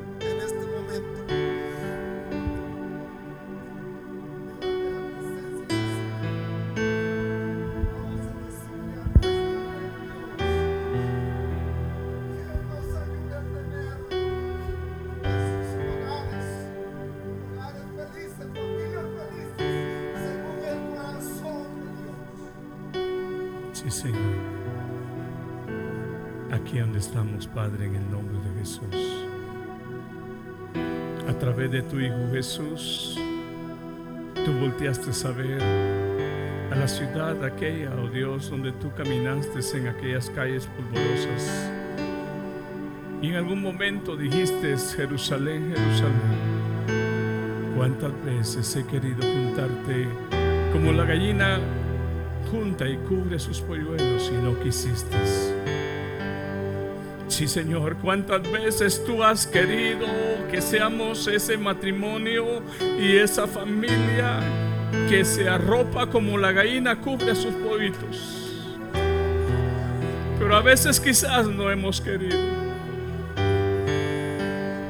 Jesús, 32.45 33.17
tú 34.45 34.51
volteaste 34.61 35.09
a 35.27 35.31
ver 35.31 35.59
a 36.71 36.75
la 36.75 36.87
ciudad 36.87 37.43
aquella, 37.43 37.89
oh 37.99 38.07
Dios, 38.07 38.51
donde 38.51 38.71
tú 38.73 38.91
caminaste 38.95 39.61
en 39.75 39.87
aquellas 39.87 40.29
calles 40.29 40.67
polvorosas. 40.67 41.71
Y 43.19 43.29
en 43.29 43.35
algún 43.37 43.63
momento 43.63 44.15
dijiste, 44.15 44.77
Jerusalén, 44.95 45.73
Jerusalén, 45.75 47.73
cuántas 47.75 48.11
veces 48.23 48.75
he 48.75 48.85
querido 48.85 49.23
juntarte 49.23 50.07
como 50.71 50.91
la 50.91 51.05
gallina 51.05 51.59
junta 52.51 52.87
y 52.87 52.95
cubre 52.97 53.39
sus 53.39 53.59
polluelos 53.59 54.31
y 54.31 54.37
no 54.37 54.59
quisiste. 54.59 55.17
Sí, 57.27 57.47
Señor, 57.47 57.97
cuántas 57.97 58.43
veces 58.51 59.03
tú 59.03 59.23
has 59.23 59.47
querido 59.47 60.05
que 60.55 60.61
seamos 60.61 61.27
ese 61.27 61.57
matrimonio 61.57 62.63
y 62.97 63.17
esa 63.17 63.45
familia 63.45 64.39
que 65.09 65.25
se 65.25 65.49
arropa 65.49 66.07
como 66.07 66.37
la 66.37 66.53
gallina 66.53 66.95
cubre 66.95 67.35
sus 67.35 67.53
pollitos. 67.55 68.53
Pero 70.39 70.55
a 70.55 70.61
veces 70.61 71.01
quizás 71.01 71.45
no 71.47 71.69
hemos 71.69 71.99
querido. 71.99 72.39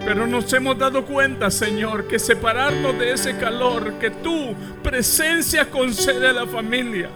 Pero 0.05 0.27
nos 0.27 0.53
hemos 0.53 0.77
dado 0.77 1.03
cuenta, 1.03 1.49
Señor, 1.49 2.07
que 2.07 2.19
separarnos 2.19 2.99
de 2.99 3.13
ese 3.13 3.35
calor 3.35 3.93
que 3.93 4.11
tu 4.11 4.53
presencia 4.83 5.71
concede 5.71 6.27
a 6.27 6.33
la 6.33 6.45
familia 6.45 7.09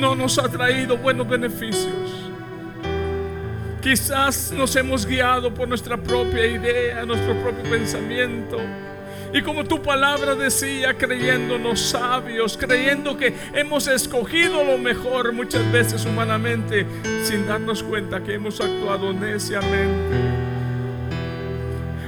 no 0.00 0.16
nos 0.16 0.40
ha 0.40 0.48
traído 0.48 0.96
buenos 0.96 1.28
beneficios. 1.28 2.25
Quizás 3.86 4.50
nos 4.50 4.74
hemos 4.74 5.06
guiado 5.06 5.54
por 5.54 5.68
nuestra 5.68 5.96
propia 5.96 6.44
idea, 6.44 7.04
nuestro 7.04 7.40
propio 7.40 7.70
pensamiento. 7.70 8.58
Y 9.32 9.42
como 9.42 9.62
tu 9.62 9.80
palabra 9.80 10.34
decía, 10.34 10.98
creyéndonos 10.98 11.90
sabios, 11.90 12.58
creyendo 12.58 13.16
que 13.16 13.32
hemos 13.54 13.86
escogido 13.86 14.64
lo 14.64 14.76
mejor 14.76 15.32
muchas 15.32 15.70
veces 15.70 16.04
humanamente, 16.04 16.84
sin 17.22 17.46
darnos 17.46 17.84
cuenta 17.84 18.24
que 18.24 18.34
hemos 18.34 18.60
actuado 18.60 19.12
neciamente. 19.12 20.16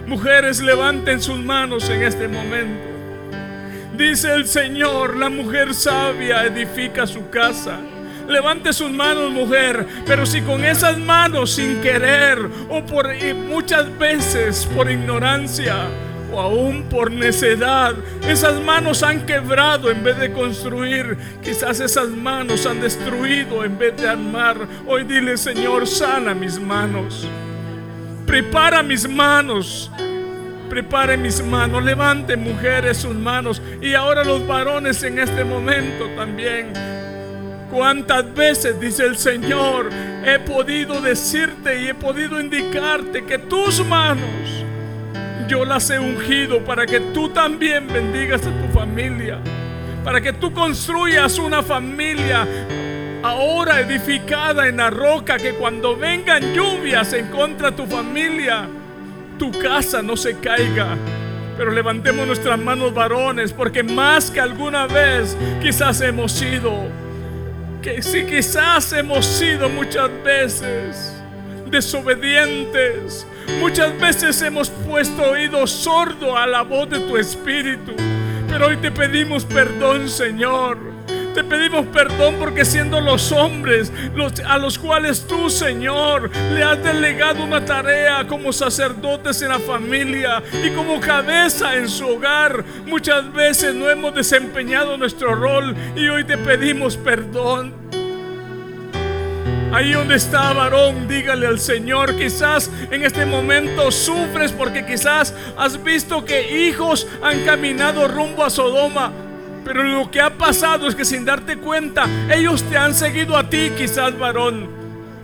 Mujeres, 0.04 0.60
levanten 0.60 1.22
sus 1.22 1.38
manos 1.38 1.88
en 1.90 2.02
este 2.02 2.26
momento. 2.26 2.88
Dice 3.96 4.34
el 4.34 4.48
Señor, 4.48 5.16
la 5.16 5.28
mujer 5.28 5.72
sabia 5.74 6.44
edifica 6.44 7.06
su 7.06 7.30
casa 7.30 7.78
Levante 8.28 8.74
sus 8.74 8.90
manos, 8.90 9.30
mujer. 9.32 9.86
Pero 10.06 10.26
si 10.26 10.42
con 10.42 10.64
esas 10.64 10.98
manos, 10.98 11.52
sin 11.52 11.80
querer, 11.80 12.38
o 12.68 12.84
por 12.84 13.08
muchas 13.48 13.96
veces 13.98 14.68
por 14.74 14.90
ignorancia, 14.90 15.76
o 16.30 16.38
aún 16.38 16.84
por 16.84 17.10
necedad, 17.10 17.94
esas 18.28 18.60
manos 18.60 19.02
han 19.02 19.24
quebrado 19.24 19.90
en 19.90 20.04
vez 20.04 20.18
de 20.18 20.30
construir. 20.32 21.16
Quizás 21.42 21.80
esas 21.80 22.10
manos 22.10 22.66
han 22.66 22.80
destruido 22.80 23.64
en 23.64 23.78
vez 23.78 23.96
de 23.96 24.06
armar. 24.06 24.58
Hoy 24.86 25.04
dile, 25.04 25.38
Señor, 25.38 25.86
sana 25.86 26.34
mis 26.34 26.60
manos. 26.60 27.26
Prepara 28.26 28.82
mis 28.82 29.08
manos. 29.08 29.90
Prepare 30.68 31.16
mis 31.16 31.42
manos, 31.42 31.82
levante 31.82 32.36
mujeres 32.36 32.98
sus 32.98 33.14
manos 33.14 33.62
y 33.80 33.94
ahora 33.94 34.22
los 34.22 34.46
varones 34.46 35.02
en 35.02 35.18
este 35.18 35.42
momento 35.42 36.04
también 36.14 36.74
Cuántas 37.70 38.34
veces, 38.34 38.80
dice 38.80 39.04
el 39.04 39.16
Señor, 39.18 39.90
he 40.24 40.38
podido 40.38 41.00
decirte 41.00 41.82
y 41.82 41.88
he 41.88 41.94
podido 41.94 42.40
indicarte 42.40 43.24
que 43.24 43.38
tus 43.38 43.84
manos 43.84 44.64
yo 45.48 45.64
las 45.64 45.88
he 45.90 45.98
ungido 45.98 46.62
para 46.64 46.86
que 46.86 47.00
tú 47.00 47.30
también 47.30 47.86
bendigas 47.88 48.42
a 48.46 48.50
tu 48.50 48.78
familia, 48.78 49.38
para 50.04 50.20
que 50.20 50.32
tú 50.32 50.52
construyas 50.52 51.38
una 51.38 51.62
familia 51.62 52.46
ahora 53.22 53.80
edificada 53.80 54.68
en 54.68 54.76
la 54.76 54.90
roca, 54.90 55.38
que 55.38 55.54
cuando 55.54 55.96
vengan 55.96 56.54
lluvias 56.54 57.12
en 57.14 57.26
contra 57.28 57.70
de 57.70 57.76
tu 57.76 57.86
familia, 57.86 58.68
tu 59.38 59.50
casa 59.52 60.02
no 60.02 60.16
se 60.16 60.38
caiga. 60.38 60.96
Pero 61.56 61.72
levantemos 61.72 62.26
nuestras 62.26 62.58
manos 62.58 62.94
varones, 62.94 63.52
porque 63.52 63.82
más 63.82 64.30
que 64.30 64.40
alguna 64.40 64.86
vez 64.86 65.36
quizás 65.60 66.00
hemos 66.02 66.30
sido 66.32 66.86
si 68.00 68.24
quizás 68.24 68.92
hemos 68.92 69.24
sido 69.24 69.68
muchas 69.68 70.10
veces 70.22 71.14
desobedientes, 71.70 73.26
muchas 73.60 73.98
veces 73.98 74.40
hemos 74.42 74.70
puesto 74.70 75.22
oído 75.22 75.66
sordo 75.66 76.36
a 76.36 76.46
la 76.46 76.62
voz 76.62 76.88
de 76.90 77.00
tu 77.00 77.16
espíritu, 77.16 77.92
pero 78.48 78.66
hoy 78.66 78.76
te 78.78 78.90
pedimos 78.90 79.44
perdón, 79.44 80.08
Señor. 80.08 80.87
Te 81.38 81.44
pedimos 81.44 81.86
perdón 81.86 82.34
porque 82.40 82.64
siendo 82.64 83.00
los 83.00 83.30
hombres 83.30 83.92
a 84.44 84.58
los 84.58 84.76
cuales 84.76 85.24
tú, 85.24 85.48
Señor, 85.48 86.32
le 86.52 86.64
has 86.64 86.82
delegado 86.82 87.44
una 87.44 87.64
tarea 87.64 88.26
como 88.26 88.52
sacerdotes 88.52 89.40
en 89.42 89.50
la 89.50 89.60
familia 89.60 90.42
y 90.64 90.70
como 90.70 90.98
cabeza 90.98 91.76
en 91.76 91.88
su 91.88 92.08
hogar, 92.08 92.64
muchas 92.86 93.32
veces 93.32 93.72
no 93.72 93.88
hemos 93.88 94.16
desempeñado 94.16 94.96
nuestro 94.96 95.36
rol 95.36 95.76
y 95.94 96.08
hoy 96.08 96.24
te 96.24 96.36
pedimos 96.38 96.96
perdón. 96.96 97.72
Ahí 99.72 99.92
donde 99.92 100.16
está 100.16 100.52
varón, 100.52 101.06
dígale 101.06 101.46
al 101.46 101.60
Señor, 101.60 102.16
quizás 102.16 102.68
en 102.90 103.04
este 103.04 103.24
momento 103.24 103.92
sufres 103.92 104.50
porque 104.50 104.84
quizás 104.84 105.32
has 105.56 105.80
visto 105.84 106.24
que 106.24 106.66
hijos 106.66 107.06
han 107.22 107.44
caminado 107.44 108.08
rumbo 108.08 108.42
a 108.42 108.50
Sodoma. 108.50 109.27
Pero 109.68 109.84
lo 109.84 110.10
que 110.10 110.18
ha 110.18 110.30
pasado 110.30 110.88
es 110.88 110.94
que 110.94 111.04
sin 111.04 111.26
darte 111.26 111.58
cuenta, 111.58 112.06
ellos 112.30 112.62
te 112.62 112.78
han 112.78 112.94
seguido 112.94 113.36
a 113.36 113.50
ti, 113.50 113.70
quizás 113.76 114.18
varón. 114.18 114.66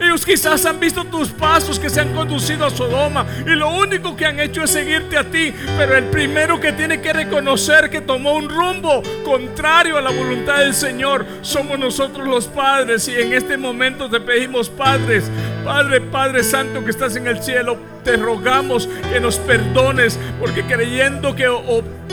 Ellos 0.01 0.25
quizás 0.25 0.67
han 0.67 0.81
visto 0.81 1.05
tus 1.05 1.29
pasos 1.29 1.79
que 1.79 1.89
se 1.89 2.01
han 2.01 2.15
conducido 2.15 2.67
a 2.67 2.71
Sodoma 2.71 3.27
y 3.47 3.51
lo 3.51 3.71
único 3.71 4.17
que 4.17 4.27
han 4.27 4.41
hecho 4.41 4.65
es 4.65 4.71
seguirte 4.71 5.17
a 5.17 5.25
ti. 5.25 5.55
Pero 5.79 5.97
el 5.97 6.05
primero 6.05 6.61
que 6.61 6.73
tiene 6.73 7.01
que 7.01 7.13
reconocer 7.13 7.91
que 7.91 8.01
tomó 8.01 8.35
un 8.35 8.49
rumbo 8.49 9.03
contrario 9.25 9.97
a 9.97 10.03
la 10.03 10.11
voluntad 10.11 10.59
del 10.59 10.75
Señor 10.75 11.25
somos 11.43 11.79
nosotros 11.79 12.27
los 12.27 12.47
padres. 12.47 13.09
Y 13.09 13.15
en 13.15 13.33
este 13.33 13.57
momento 13.57 14.11
te 14.11 14.21
pedimos, 14.21 14.69
padres, 14.69 15.31
Padre, 15.65 16.01
Padre 16.01 16.43
Santo 16.43 16.85
que 16.85 16.91
estás 16.91 17.17
en 17.17 17.27
el 17.27 17.43
cielo, 17.43 17.79
te 18.05 18.17
rogamos 18.17 18.87
que 19.11 19.19
nos 19.19 19.39
perdones 19.39 20.19
porque 20.39 20.63
creyendo 20.63 21.35
que 21.35 21.47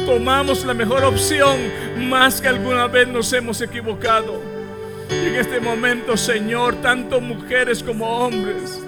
tomamos 0.06 0.64
la 0.64 0.74
mejor 0.74 1.04
opción, 1.04 1.60
más 1.98 2.40
que 2.40 2.48
alguna 2.48 2.88
vez 2.88 3.08
nos 3.08 3.32
hemos 3.34 3.62
equivocado. 3.62 4.51
En 5.12 5.36
este 5.36 5.60
momento, 5.60 6.16
Señor, 6.16 6.76
tanto 6.82 7.20
mujeres 7.20 7.84
como 7.84 8.06
hombres, 8.08 8.82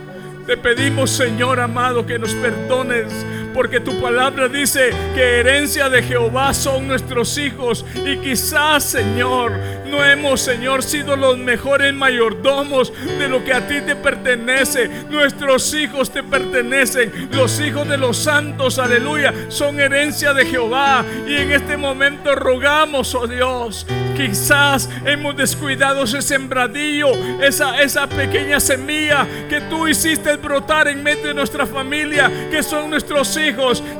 te 0.47 0.55
pedimos, 0.57 1.11
Señor 1.11 1.59
amado, 1.59 2.05
que 2.05 2.17
nos 2.17 2.33
perdones, 2.35 3.13
porque 3.53 3.79
tu 3.79 3.99
palabra 4.01 4.47
dice 4.47 4.89
que 5.13 5.39
herencia 5.39 5.89
de 5.89 6.01
Jehová 6.03 6.53
son 6.53 6.87
nuestros 6.87 7.37
hijos. 7.37 7.85
Y 8.05 8.17
quizás, 8.17 8.83
Señor, 8.83 9.53
no 9.89 10.03
hemos, 10.03 10.41
Señor, 10.41 10.83
sido 10.83 11.15
los 11.15 11.37
mejores 11.37 11.93
mayordomos 11.93 12.91
de 13.05 13.27
lo 13.27 13.43
que 13.43 13.53
a 13.53 13.67
ti 13.67 13.81
te 13.81 13.95
pertenece. 13.95 14.89
Nuestros 15.09 15.73
hijos 15.73 16.11
te 16.11 16.23
pertenecen. 16.23 17.29
Los 17.31 17.59
hijos 17.59 17.87
de 17.87 17.97
los 17.97 18.17
santos, 18.17 18.79
aleluya, 18.79 19.33
son 19.49 19.79
herencia 19.79 20.33
de 20.33 20.45
Jehová. 20.45 21.05
Y 21.27 21.35
en 21.35 21.51
este 21.51 21.77
momento 21.77 22.33
rogamos, 22.35 23.13
oh 23.13 23.27
Dios, 23.27 23.85
quizás 24.15 24.89
hemos 25.05 25.35
descuidado 25.35 26.03
ese 26.03 26.21
sembradillo, 26.21 27.09
esa, 27.41 27.81
esa 27.81 28.07
pequeña 28.07 28.59
semilla 28.59 29.27
que 29.49 29.61
tú 29.61 29.87
hiciste 29.87 30.35
brotar 30.37 30.87
en 30.87 31.03
medio 31.03 31.27
de 31.27 31.33
nuestra 31.33 31.65
familia, 31.65 32.31
que 32.49 32.63
son 32.63 32.89
nuestros 32.89 33.37
hijos. 33.37 33.42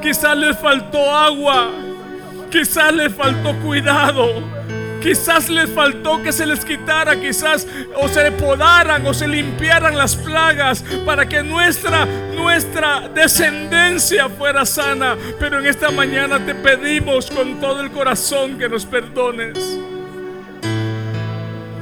Quizás 0.02 0.38
les 0.38 0.58
faltó 0.58 1.16
agua, 1.16 1.70
quizás 2.50 2.94
les 2.94 3.14
faltó 3.14 3.54
cuidado. 3.60 4.64
Quizás 5.02 5.50
les 5.50 5.70
faltó 5.70 6.24
que 6.24 6.32
se 6.32 6.46
les 6.46 6.64
quitara, 6.64 7.20
quizás 7.20 7.68
o 7.98 8.08
se 8.08 8.32
podaran 8.32 9.06
o 9.06 9.14
se 9.14 9.28
limpiaran 9.28 9.98
las 9.98 10.16
plagas 10.16 10.82
para 11.06 11.28
que 11.28 11.44
nuestra 11.44 12.06
nuestra 12.34 13.10
descendencia 13.10 14.30
fuera 14.30 14.66
sana. 14.66 15.18
Pero 15.40 15.60
en 15.60 15.66
esta 15.66 15.92
mañana 15.92 16.40
te 16.46 16.56
pedimos 16.56 17.30
con 17.30 17.60
todo 17.60 17.82
el 17.82 17.92
corazón 17.92 18.58
que 18.58 18.70
nos 18.70 18.86
perdones. 18.86 19.78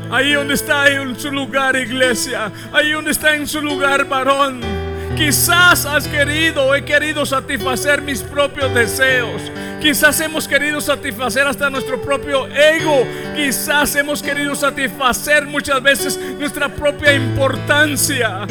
Ahí 0.10 0.34
donde 0.34 0.56
está 0.56 0.90
en 0.90 1.18
su 1.18 1.32
lugar, 1.32 1.76
iglesia. 1.76 2.52
Ahí 2.74 2.92
donde 2.92 3.12
está 3.12 3.36
en 3.36 3.48
su 3.48 3.62
lugar, 3.62 4.06
varón. 4.06 4.81
Quizás 5.16 5.86
has 5.86 6.08
querido 6.08 6.74
he 6.76 6.84
querido 6.84 7.26
satisfacer 7.26 8.02
mis 8.02 8.22
propios 8.24 8.74
deseos. 8.74 9.42
Quizás 9.82 10.20
hemos 10.22 10.48
querido 10.48 10.80
satisfacer 10.80 11.48
hasta 11.48 11.70
nuestro 11.70 12.02
propio 12.02 12.48
ego. 12.48 13.06
Quizás 13.36 13.96
hemos 13.96 14.22
querido 14.22 14.56
satisfacer 14.56 15.46
muchas 15.46 15.82
veces 15.82 16.20
nuestra 16.38 16.70
propia 16.70 17.14
importancia. 17.14 18.46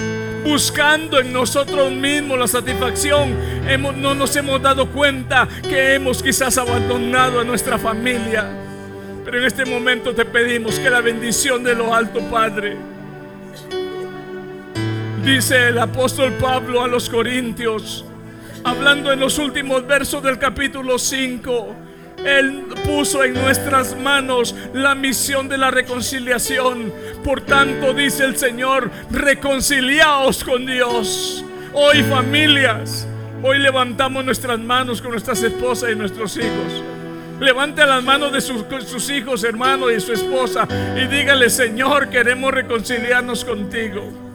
Buscando 0.44 1.20
en 1.20 1.32
nosotros 1.32 1.92
mismos 1.92 2.38
la 2.38 2.48
satisfacción, 2.48 3.36
no 4.00 4.14
nos 4.14 4.34
hemos 4.36 4.60
dado 4.62 4.86
cuenta 4.90 5.46
que 5.62 5.94
hemos 5.94 6.22
quizás 6.22 6.56
abandonado 6.58 7.40
a 7.40 7.44
nuestra 7.44 7.78
familia. 7.78 8.46
Pero 9.24 9.38
en 9.38 9.44
este 9.44 9.64
momento 9.64 10.14
te 10.14 10.24
pedimos 10.24 10.78
que 10.78 10.90
la 10.90 11.00
bendición 11.00 11.62
de 11.62 11.74
lo 11.74 11.94
alto, 11.94 12.20
Padre, 12.30 12.76
dice 15.24 15.68
el 15.68 15.78
apóstol 15.78 16.32
Pablo 16.34 16.82
a 16.82 16.88
los 16.88 17.08
Corintios, 17.08 18.04
hablando 18.64 19.12
en 19.12 19.20
los 19.20 19.38
últimos 19.38 19.86
versos 19.86 20.22
del 20.22 20.38
capítulo 20.38 20.98
5. 20.98 21.76
Él 22.24 22.66
puso 22.84 23.24
en 23.24 23.34
nuestras 23.34 23.96
manos 23.98 24.54
la 24.74 24.94
misión 24.94 25.48
de 25.48 25.56
la 25.56 25.70
reconciliación. 25.70 26.92
Por 27.24 27.40
tanto, 27.40 27.94
dice 27.94 28.24
el 28.24 28.36
Señor, 28.36 28.90
reconciliaos 29.10 30.44
con 30.44 30.66
Dios. 30.66 31.44
Hoy 31.72 32.02
familias, 32.02 33.06
hoy 33.42 33.58
levantamos 33.58 34.24
nuestras 34.24 34.58
manos 34.58 35.00
con 35.00 35.12
nuestras 35.12 35.42
esposas 35.42 35.92
y 35.92 35.94
nuestros 35.94 36.36
hijos. 36.36 36.82
Levante 37.40 37.86
las 37.86 38.04
manos 38.04 38.32
de 38.32 38.42
sus, 38.42 38.64
sus 38.86 39.08
hijos, 39.10 39.44
hermanos 39.44 39.90
y 39.96 40.00
su 40.00 40.12
esposa 40.12 40.68
y 40.94 41.06
dígale, 41.06 41.48
Señor, 41.48 42.10
queremos 42.10 42.52
reconciliarnos 42.52 43.46
contigo. 43.46 44.29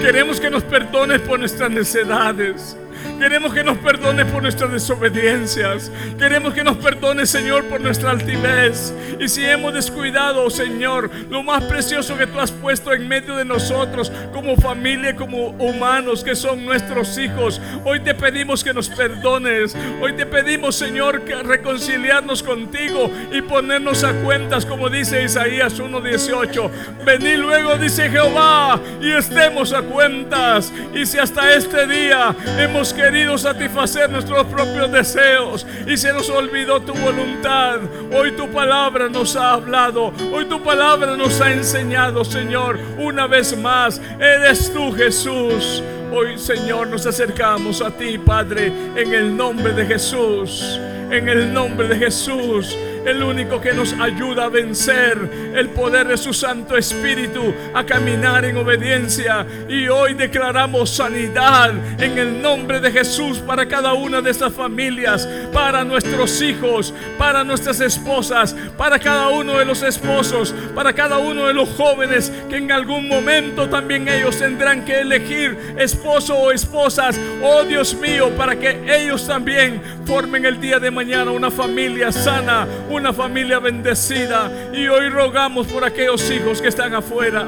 Queremos 0.00 0.38
que 0.38 0.50
nos 0.50 0.62
perdones 0.62 1.20
por 1.22 1.38
nuestras 1.38 1.70
necedades. 1.70 2.76
Queremos 3.18 3.52
que 3.54 3.64
nos 3.64 3.78
perdones 3.78 4.26
por 4.26 4.42
nuestras 4.42 4.70
desobediencias. 4.72 5.90
Queremos 6.18 6.54
que 6.54 6.64
nos 6.64 6.76
perdones, 6.76 7.30
Señor, 7.30 7.64
por 7.64 7.80
nuestra 7.80 8.10
altivez. 8.10 8.92
Y 9.18 9.28
si 9.28 9.44
hemos 9.44 9.72
descuidado, 9.74 10.48
Señor, 10.50 11.10
lo 11.30 11.42
más 11.42 11.64
precioso 11.64 12.16
que 12.16 12.26
tú 12.26 12.38
has 12.40 12.50
puesto 12.50 12.92
en 12.92 13.08
medio 13.08 13.36
de 13.36 13.44
nosotros, 13.44 14.12
como 14.32 14.56
familia, 14.56 15.16
como 15.16 15.48
humanos 15.50 16.22
que 16.22 16.34
son 16.34 16.64
nuestros 16.64 17.16
hijos, 17.18 17.60
hoy 17.84 18.00
te 18.00 18.14
pedimos 18.14 18.62
que 18.62 18.74
nos 18.74 18.88
perdones. 18.88 19.76
Hoy 20.00 20.14
te 20.14 20.26
pedimos, 20.26 20.76
Señor, 20.76 21.22
que 21.22 21.34
reconciliarnos 21.36 22.42
contigo 22.42 23.10
y 23.32 23.42
ponernos 23.42 24.04
a 24.04 24.12
cuentas, 24.12 24.66
como 24.66 24.88
dice 24.88 25.22
Isaías 25.22 25.78
1:18. 25.78 26.70
Vení 27.04 27.36
luego, 27.36 27.76
dice 27.76 28.10
Jehová, 28.10 28.80
y 29.00 29.12
estemos 29.12 29.72
a 29.72 29.82
cuentas. 29.82 30.72
Y 30.94 31.06
si 31.06 31.18
hasta 31.18 31.54
este 31.54 31.86
día 31.86 32.34
hemos 32.58 32.92
querido 32.96 33.36
satisfacer 33.36 34.08
nuestros 34.10 34.46
propios 34.46 34.90
deseos 34.90 35.66
y 35.86 35.96
se 35.96 36.12
nos 36.12 36.30
olvidó 36.30 36.80
tu 36.80 36.94
voluntad. 36.94 37.80
Hoy 38.12 38.32
tu 38.32 38.50
palabra 38.50 39.08
nos 39.08 39.36
ha 39.36 39.52
hablado, 39.52 40.12
hoy 40.32 40.46
tu 40.46 40.62
palabra 40.62 41.14
nos 41.14 41.40
ha 41.40 41.52
enseñado, 41.52 42.24
Señor, 42.24 42.78
una 42.98 43.26
vez 43.26 43.56
más, 43.56 44.00
eres 44.18 44.72
tú 44.72 44.92
Jesús. 44.92 45.82
Hoy, 46.10 46.38
Señor, 46.38 46.86
nos 46.86 47.04
acercamos 47.04 47.82
a 47.82 47.90
ti, 47.90 48.16
Padre, 48.16 48.72
en 48.96 49.12
el 49.12 49.36
nombre 49.36 49.72
de 49.74 49.84
Jesús, 49.84 50.80
en 51.10 51.28
el 51.28 51.52
nombre 51.52 51.88
de 51.88 51.96
Jesús 51.96 52.76
el 53.06 53.22
único 53.22 53.60
que 53.60 53.72
nos 53.72 53.92
ayuda 53.92 54.44
a 54.44 54.48
vencer 54.48 55.52
el 55.54 55.68
poder 55.68 56.08
de 56.08 56.16
su 56.16 56.34
Santo 56.34 56.76
Espíritu, 56.76 57.54
a 57.72 57.84
caminar 57.84 58.44
en 58.44 58.56
obediencia. 58.56 59.46
Y 59.68 59.88
hoy 59.88 60.14
declaramos 60.14 60.90
sanidad 60.90 61.70
en 61.98 62.18
el 62.18 62.42
nombre 62.42 62.80
de 62.80 62.90
Jesús 62.90 63.38
para 63.38 63.66
cada 63.66 63.94
una 63.94 64.20
de 64.20 64.30
estas 64.30 64.52
familias, 64.52 65.26
para 65.52 65.84
nuestros 65.84 66.42
hijos, 66.42 66.92
para 67.16 67.44
nuestras 67.44 67.80
esposas, 67.80 68.56
para 68.76 68.98
cada 68.98 69.28
uno 69.28 69.58
de 69.58 69.64
los 69.64 69.82
esposos, 69.82 70.52
para 70.74 70.92
cada 70.92 71.18
uno 71.18 71.46
de 71.46 71.54
los 71.54 71.68
jóvenes 71.70 72.32
que 72.50 72.56
en 72.56 72.72
algún 72.72 73.06
momento 73.06 73.68
también 73.68 74.08
ellos 74.08 74.36
tendrán 74.38 74.84
que 74.84 75.00
elegir 75.00 75.56
esposo 75.78 76.36
o 76.36 76.50
esposas. 76.50 77.18
Oh 77.40 77.62
Dios 77.62 77.94
mío, 77.94 78.30
para 78.36 78.56
que 78.56 78.80
ellos 78.88 79.26
también 79.26 79.80
formen 80.04 80.44
el 80.44 80.60
día 80.60 80.80
de 80.80 80.90
mañana 80.90 81.30
una 81.30 81.50
familia 81.50 82.10
sana, 82.10 82.66
familia 83.12 83.58
bendecida. 83.58 84.50
Y 84.72 84.88
hoy 84.88 85.08
rogamos 85.08 85.66
por 85.66 85.84
aquellos 85.84 86.30
hijos 86.30 86.60
que 86.60 86.68
están 86.68 86.94
afuera. 86.94 87.46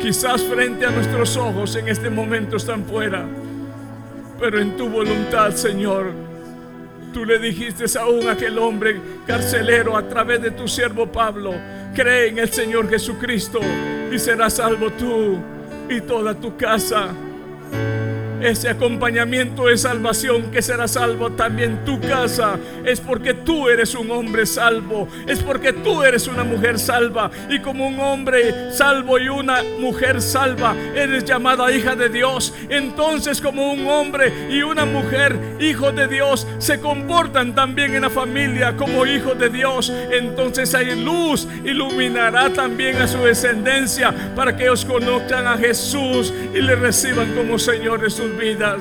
Quizás 0.00 0.42
frente 0.42 0.86
a 0.86 0.90
nuestros 0.90 1.36
ojos 1.36 1.76
en 1.76 1.88
este 1.88 2.10
momento 2.10 2.56
están 2.56 2.84
fuera. 2.84 3.26
Pero 4.38 4.60
en 4.60 4.76
tu 4.76 4.88
voluntad, 4.88 5.52
Señor, 5.52 6.12
tú 7.12 7.24
le 7.24 7.38
dijiste 7.38 7.84
aún 7.98 8.28
a 8.28 8.32
aquel 8.32 8.58
hombre 8.58 9.00
carcelero 9.26 9.96
a 9.96 10.08
través 10.08 10.40
de 10.40 10.50
tu 10.52 10.66
siervo 10.66 11.06
Pablo, 11.06 11.52
cree 11.94 12.28
en 12.28 12.38
el 12.38 12.50
Señor 12.50 12.88
Jesucristo 12.88 13.60
y 14.10 14.18
serás 14.18 14.54
salvo 14.54 14.90
tú 14.92 15.38
y 15.88 16.00
toda 16.00 16.34
tu 16.34 16.56
casa 16.56 17.08
ese 18.42 18.68
acompañamiento 18.68 19.66
de 19.66 19.76
salvación 19.76 20.50
que 20.50 20.62
será 20.62 20.88
salvo 20.88 21.30
también 21.30 21.84
tu 21.84 22.00
casa. 22.00 22.58
Es 22.84 23.00
porque 23.00 23.34
tú 23.34 23.68
eres 23.68 23.94
un 23.94 24.10
hombre 24.10 24.46
salvo. 24.46 25.08
Es 25.26 25.40
porque 25.40 25.72
tú 25.72 26.02
eres 26.02 26.26
una 26.26 26.44
mujer 26.44 26.78
salva. 26.78 27.30
Y 27.48 27.60
como 27.60 27.86
un 27.86 27.98
hombre 28.00 28.72
salvo 28.72 29.18
y 29.18 29.28
una 29.28 29.62
mujer 29.78 30.22
salva, 30.22 30.74
eres 30.94 31.24
llamada 31.24 31.70
hija 31.72 31.96
de 31.96 32.08
Dios. 32.08 32.54
Entonces 32.68 33.40
como 33.40 33.72
un 33.72 33.86
hombre 33.86 34.48
y 34.50 34.62
una 34.62 34.84
mujer 34.84 35.38
hijo 35.60 35.92
de 35.92 36.08
Dios 36.08 36.46
se 36.58 36.80
comportan 36.80 37.54
también 37.54 37.94
en 37.94 38.02
la 38.02 38.10
familia 38.10 38.76
como 38.76 39.06
hijos 39.06 39.38
de 39.38 39.48
Dios. 39.48 39.92
Entonces 40.10 40.74
hay 40.74 41.02
luz, 41.02 41.46
iluminará 41.64 42.50
también 42.50 42.96
a 42.96 43.08
su 43.08 43.18
descendencia 43.18 44.14
para 44.34 44.56
que 44.56 44.64
ellos 44.64 44.84
conozcan 44.84 45.46
a 45.46 45.56
Jesús 45.56 46.32
y 46.54 46.60
le 46.60 46.76
reciban 46.76 47.34
como 47.34 47.58
Señor 47.58 48.00
de 48.00 48.10
vidas. 48.38 48.80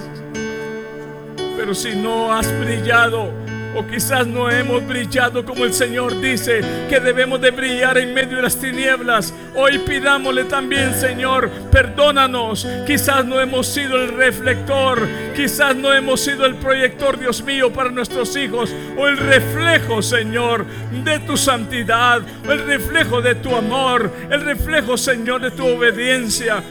Pero 1.58 1.74
si 1.74 1.96
no 1.96 2.34
has 2.34 2.48
brillado, 2.60 3.34
o 3.76 3.86
quizás 3.86 4.26
no 4.26 4.50
hemos 4.50 4.86
brillado 4.86 5.46
como 5.46 5.64
el 5.64 5.74
Señor 5.74 6.20
dice 6.20 6.62
que 6.90 7.00
debemos 7.00 7.40
de 7.40 7.52
brillar 7.52 7.98
en 7.98 8.14
medio 8.14 8.38
de 8.38 8.44
las 8.44 8.58
tinieblas. 8.58 9.34
Hoy 9.56 9.78
pidámosle 9.80 10.46
también, 10.46 10.94
Señor, 10.94 11.50
perdónanos. 11.72 12.68
Quizás 12.88 13.26
no 13.26 13.40
hemos 13.40 13.68
sido 13.68 13.98
el 13.98 14.10
reflector, 14.10 15.08
quizás 15.36 15.76
no 15.76 15.94
hemos 15.94 16.22
sido 16.22 16.46
el 16.46 16.56
proyector, 16.56 17.20
Dios 17.20 17.44
mío, 17.44 17.72
para 17.72 17.92
nuestros 17.92 18.36
hijos, 18.36 18.74
o 18.98 19.08
el 19.08 19.18
reflejo, 19.18 20.02
Señor, 20.02 20.66
de 21.04 21.20
tu 21.20 21.38
santidad, 21.38 22.22
el 22.50 22.66
reflejo 22.66 23.22
de 23.22 23.36
tu 23.36 23.56
amor, 23.56 24.12
el 24.30 24.42
reflejo, 24.42 24.98
Señor, 24.98 25.42
de 25.42 25.52
tu 25.52 25.68
obediencia. 25.68 26.64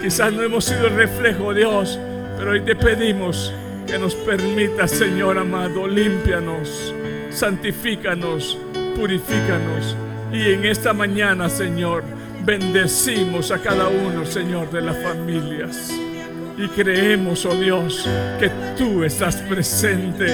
Quizás 0.00 0.32
no 0.32 0.42
hemos 0.42 0.64
sido 0.64 0.86
el 0.86 0.94
reflejo, 0.94 1.52
Dios, 1.52 1.98
pero 2.38 2.52
hoy 2.52 2.60
te 2.60 2.76
pedimos 2.76 3.52
que 3.86 3.98
nos 3.98 4.14
permita, 4.14 4.86
Señor 4.86 5.38
amado, 5.38 5.88
límpianos, 5.88 6.94
santifícanos, 7.30 8.56
purifícanos. 8.94 9.96
Y 10.32 10.52
en 10.52 10.64
esta 10.64 10.92
mañana, 10.92 11.48
Señor, 11.48 12.04
bendecimos 12.44 13.50
a 13.50 13.58
cada 13.58 13.88
uno, 13.88 14.24
Señor, 14.24 14.70
de 14.70 14.82
las 14.82 14.96
familias. 15.02 15.90
Y 16.56 16.68
creemos, 16.68 17.44
oh 17.44 17.54
Dios, 17.56 18.08
que 18.38 18.50
tú 18.76 19.02
estás 19.02 19.36
presente. 19.36 20.26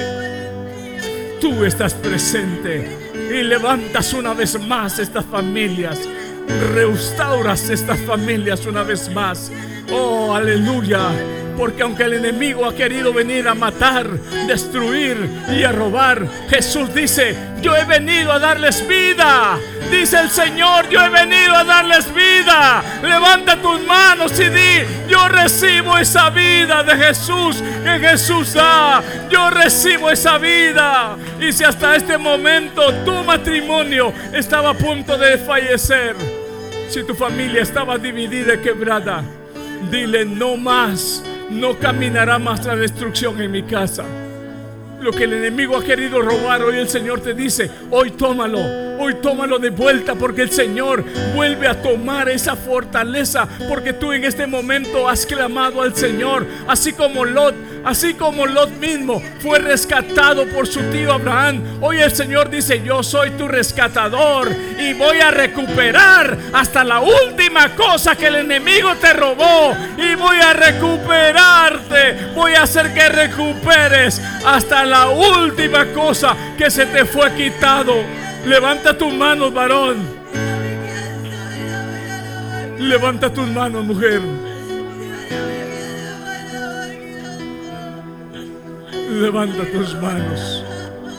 Tú 1.41 1.65
estás 1.65 1.95
presente. 1.95 2.87
Y 3.31 3.43
levantas 3.43 4.13
una 4.13 4.33
vez 4.33 4.59
más 4.67 4.99
estas 4.99 5.25
familias. 5.25 5.99
Restauras 6.73 7.69
estas 7.69 7.99
familias 8.01 8.65
una 8.65 8.83
vez 8.83 9.11
más. 9.13 9.51
Oh, 9.91 10.35
aleluya. 10.35 11.09
Porque 11.57 11.83
aunque 11.83 12.03
el 12.03 12.13
enemigo 12.13 12.65
ha 12.65 12.75
querido 12.75 13.13
venir 13.13 13.47
a 13.47 13.55
matar, 13.55 14.09
destruir 14.47 15.17
y 15.55 15.63
a 15.63 15.71
robar, 15.71 16.27
Jesús 16.49 16.93
dice, 16.93 17.35
yo 17.61 17.75
he 17.75 17.85
venido 17.85 18.31
a 18.31 18.39
darles 18.39 18.85
vida. 18.87 19.57
Dice 19.89 20.19
el 20.19 20.29
Señor, 20.29 20.89
yo 20.89 21.01
he 21.01 21.09
venido 21.09 21.55
a 21.55 21.63
darles 21.63 22.13
vida. 22.13 22.83
Levanta 23.01 23.61
tus 23.61 23.81
manos 23.85 24.39
y 24.39 24.49
di, 24.49 25.09
yo 25.09 25.27
recibo 25.27 25.97
esa 25.97 26.29
vida 26.29 26.83
de 26.83 26.95
Jesús 26.95 27.63
que 27.83 27.99
Jesús 27.99 28.53
da. 28.53 29.01
Yo 29.29 29.49
recibo 29.49 30.09
esa 30.09 30.37
vida. 30.37 31.15
Y 31.39 31.53
si 31.53 31.63
hasta 31.63 31.95
este 31.95 32.17
momento 32.17 32.93
tu 33.05 33.23
matrimonio 33.23 34.13
estaba 34.33 34.71
a 34.71 34.73
punto 34.73 35.17
de 35.17 35.37
fallecer, 35.37 36.15
si 36.89 37.03
tu 37.03 37.15
familia 37.15 37.61
estaba 37.61 37.97
dividida 37.97 38.55
y 38.55 38.57
quebrada, 38.59 39.23
dile 39.89 40.25
no 40.25 40.57
más 40.57 41.23
no 41.51 41.77
caminará 41.77 42.39
más 42.39 42.65
la 42.65 42.75
destrucción 42.75 43.41
en 43.41 43.51
mi 43.51 43.63
casa. 43.63 44.03
Lo 45.01 45.11
que 45.11 45.25
el 45.25 45.33
enemigo 45.33 45.77
ha 45.77 45.83
querido 45.83 46.21
robar, 46.21 46.63
hoy 46.63 46.77
el 46.77 46.89
Señor 46.89 47.21
te 47.21 47.33
dice, 47.33 47.69
hoy 47.91 48.11
tómalo, 48.11 48.59
Hoy 48.97 49.15
tómalo 49.15 49.59
de 49.59 49.69
vuelta 49.69 50.15
porque 50.15 50.41
el 50.41 50.51
Señor 50.51 51.03
vuelve 51.33 51.67
a 51.67 51.81
tomar 51.81 52.29
esa 52.29 52.55
fortaleza 52.55 53.47
porque 53.67 53.93
tú 53.93 54.13
en 54.13 54.23
este 54.23 54.47
momento 54.47 55.09
has 55.09 55.25
clamado 55.25 55.81
al 55.81 55.95
Señor, 55.95 56.45
así 56.67 56.93
como 56.93 57.25
Lot, 57.25 57.55
así 57.83 58.13
como 58.13 58.45
Lot 58.45 58.69
mismo 58.71 59.21
fue 59.39 59.59
rescatado 59.59 60.45
por 60.47 60.67
su 60.67 60.81
tío 60.91 61.13
Abraham. 61.13 61.61
Hoy 61.81 61.99
el 61.99 62.11
Señor 62.11 62.49
dice, 62.49 62.81
yo 62.83 63.03
soy 63.03 63.31
tu 63.31 63.47
rescatador 63.47 64.49
y 64.79 64.93
voy 64.93 65.19
a 65.19 65.31
recuperar 65.31 66.37
hasta 66.53 66.83
la 66.83 67.01
última 67.01 67.75
cosa 67.75 68.15
que 68.15 68.27
el 68.27 68.35
enemigo 68.35 68.95
te 68.95 69.13
robó 69.13 69.75
y 69.97 70.15
voy 70.15 70.37
a 70.37 70.53
recuperarte, 70.53 72.33
voy 72.33 72.53
a 72.53 72.63
hacer 72.63 72.93
que 72.93 73.09
recuperes 73.09 74.21
hasta 74.45 74.85
la 74.85 75.09
última 75.09 75.85
cosa 75.93 76.35
que 76.57 76.71
se 76.71 76.85
te 76.85 77.05
fue 77.05 77.33
quitado. 77.33 78.25
Levanta 78.45 78.95
tus 78.95 79.13
manos, 79.13 79.53
varón. 79.53 79.97
Levanta 82.77 83.33
tus 83.33 83.47
manos, 83.47 83.83
mujer. 83.83 84.21
Levanta 89.09 89.63
tus 89.71 89.95
manos. 89.95 90.63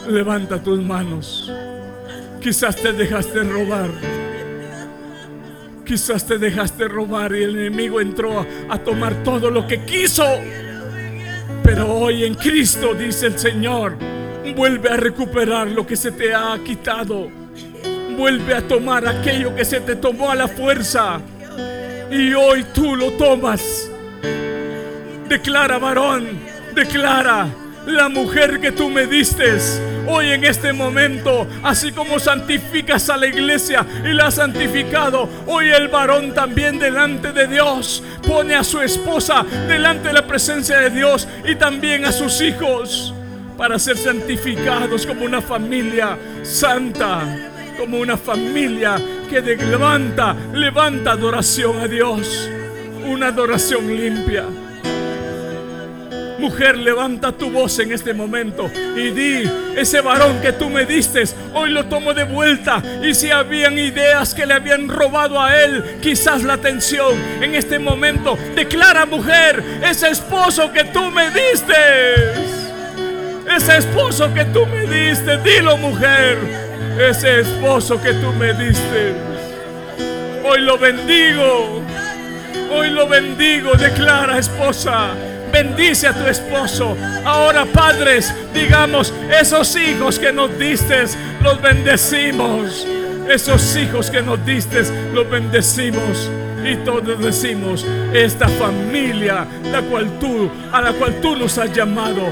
Levanta 0.08 0.62
tus 0.62 0.80
manos. 0.80 1.52
Quizás 2.40 2.76
te 2.76 2.92
dejaste 2.92 3.42
robar. 3.42 3.90
Quizás 5.84 6.26
te 6.26 6.38
dejaste 6.38 6.86
robar 6.86 7.34
y 7.34 7.42
el 7.42 7.58
enemigo 7.58 8.00
entró 8.00 8.46
a, 8.68 8.78
tomar 8.78 9.22
todo 9.24 9.50
lo 9.50 9.66
que 9.66 9.84
quiso. 9.84 10.24
Pero 11.64 11.92
hoy 11.92 12.24
en 12.24 12.34
Cristo, 12.34 12.94
dice 12.94 13.26
el 13.26 13.38
Señor, 13.38 13.96
vuelve 14.54 14.90
a 14.90 14.96
recuperar 14.96 15.68
lo 15.68 15.86
que 15.86 15.96
se 15.96 16.12
te 16.12 16.34
ha 16.34 16.58
quitado. 16.64 17.28
Vuelve 18.16 18.54
a 18.54 18.66
tomar 18.66 19.06
aquello 19.06 19.54
que 19.54 19.64
se 19.64 19.80
te 19.80 19.96
tomó 19.96 20.30
a 20.30 20.34
la 20.34 20.48
fuerza. 20.48 21.20
Y 22.10 22.32
hoy 22.34 22.64
tú 22.72 22.96
lo 22.96 23.12
tomas. 23.12 23.90
Declara, 25.28 25.78
varón, 25.78 26.26
declara 26.74 27.48
la 27.86 28.08
mujer 28.08 28.60
que 28.60 28.72
tú 28.72 28.88
me 28.88 29.06
diste. 29.06 29.58
Hoy 30.08 30.30
en 30.30 30.44
este 30.44 30.72
momento, 30.72 31.48
así 31.64 31.90
como 31.90 32.20
santificas 32.20 33.10
a 33.10 33.16
la 33.16 33.26
iglesia 33.26 33.84
y 34.04 34.12
la 34.12 34.28
has 34.28 34.34
santificado, 34.34 35.28
hoy 35.46 35.70
el 35.70 35.88
varón 35.88 36.32
también 36.32 36.78
delante 36.78 37.32
de 37.32 37.48
Dios 37.48 38.04
pone 38.24 38.54
a 38.54 38.62
su 38.62 38.80
esposa 38.80 39.44
delante 39.66 40.08
de 40.08 40.14
la 40.14 40.26
presencia 40.26 40.78
de 40.78 40.90
Dios 40.90 41.26
y 41.44 41.56
también 41.56 42.04
a 42.04 42.12
sus 42.12 42.40
hijos 42.40 43.15
para 43.56 43.78
ser 43.78 43.96
santificados 43.96 45.06
como 45.06 45.24
una 45.24 45.40
familia 45.40 46.18
santa, 46.42 47.20
como 47.78 47.98
una 47.98 48.16
familia 48.16 48.96
que 49.28 49.40
levanta, 49.40 50.36
levanta 50.52 51.12
adoración 51.12 51.80
a 51.80 51.88
Dios, 51.88 52.48
una 53.06 53.28
adoración 53.28 53.96
limpia. 53.96 54.44
Mujer, 56.38 56.76
levanta 56.76 57.32
tu 57.32 57.50
voz 57.50 57.78
en 57.78 57.92
este 57.92 58.12
momento 58.12 58.70
y 58.94 59.10
di, 59.10 59.50
ese 59.74 60.02
varón 60.02 60.40
que 60.42 60.52
tú 60.52 60.68
me 60.68 60.84
diste, 60.84 61.24
hoy 61.54 61.70
lo 61.70 61.86
tomo 61.86 62.12
de 62.12 62.24
vuelta. 62.24 62.82
Y 63.02 63.14
si 63.14 63.30
habían 63.30 63.78
ideas 63.78 64.34
que 64.34 64.44
le 64.44 64.52
habían 64.52 64.86
robado 64.86 65.42
a 65.42 65.58
él, 65.62 65.98
quizás 66.02 66.42
la 66.42 66.54
atención 66.54 67.16
en 67.40 67.54
este 67.54 67.78
momento, 67.78 68.36
declara 68.54 69.06
mujer, 69.06 69.62
ese 69.82 70.10
esposo 70.10 70.70
que 70.72 70.84
tú 70.84 71.10
me 71.10 71.30
diste, 71.30 72.55
ese 73.56 73.78
esposo 73.78 74.32
que 74.34 74.44
tú 74.46 74.66
me 74.66 74.86
diste, 74.86 75.38
dilo 75.38 75.76
mujer, 75.78 76.38
ese 77.00 77.40
esposo 77.40 78.00
que 78.00 78.12
tú 78.12 78.32
me 78.34 78.52
diste, 78.52 79.14
hoy 80.44 80.60
lo 80.60 80.78
bendigo, 80.78 81.82
hoy 82.70 82.90
lo 82.90 83.08
bendigo, 83.08 83.72
declara 83.72 84.38
esposa. 84.38 85.10
Bendice 85.52 86.08
a 86.08 86.12
tu 86.12 86.26
esposo. 86.26 86.96
Ahora, 87.24 87.64
padres, 87.64 88.34
digamos, 88.52 89.14
esos 89.40 89.74
hijos 89.76 90.18
que 90.18 90.32
nos 90.32 90.58
diste, 90.58 91.04
los 91.40 91.62
bendecimos. 91.62 92.86
Esos 93.30 93.76
hijos 93.76 94.10
que 94.10 94.20
nos 94.20 94.44
diste, 94.44 94.82
los 95.14 95.30
bendecimos. 95.30 96.30
Y 96.64 96.74
todos 96.84 97.18
decimos, 97.20 97.86
esta 98.12 98.48
familia, 98.48 99.46
la 99.70 99.80
cual 99.82 100.18
tú, 100.18 100.50
a 100.72 100.82
la 100.82 100.92
cual 100.92 101.14
tú 101.22 101.36
nos 101.36 101.56
has 101.58 101.72
llamado, 101.72 102.22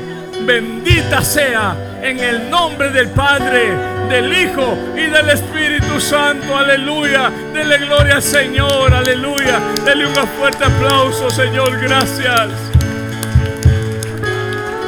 bendita 0.47 1.23
sea 1.23 1.77
en 2.03 2.19
el 2.19 2.51
nombre 2.51 2.91
del 2.91 3.09
Padre, 3.09 3.75
del 4.09 4.33
Hijo 4.33 4.77
y 4.95 5.11
del 5.11 5.31
Espíritu 5.31 6.01
Santo. 6.01 6.57
Aleluya. 6.57 7.31
Dele 7.53 7.79
gloria 7.79 8.17
al 8.17 8.23
Señor. 8.23 8.93
Aleluya. 8.93 9.61
Dele 9.85 10.07
un 10.07 10.15
fuerte 10.39 10.65
aplauso, 10.65 11.31
Señor. 11.31 11.79
Gracias. 11.81 12.51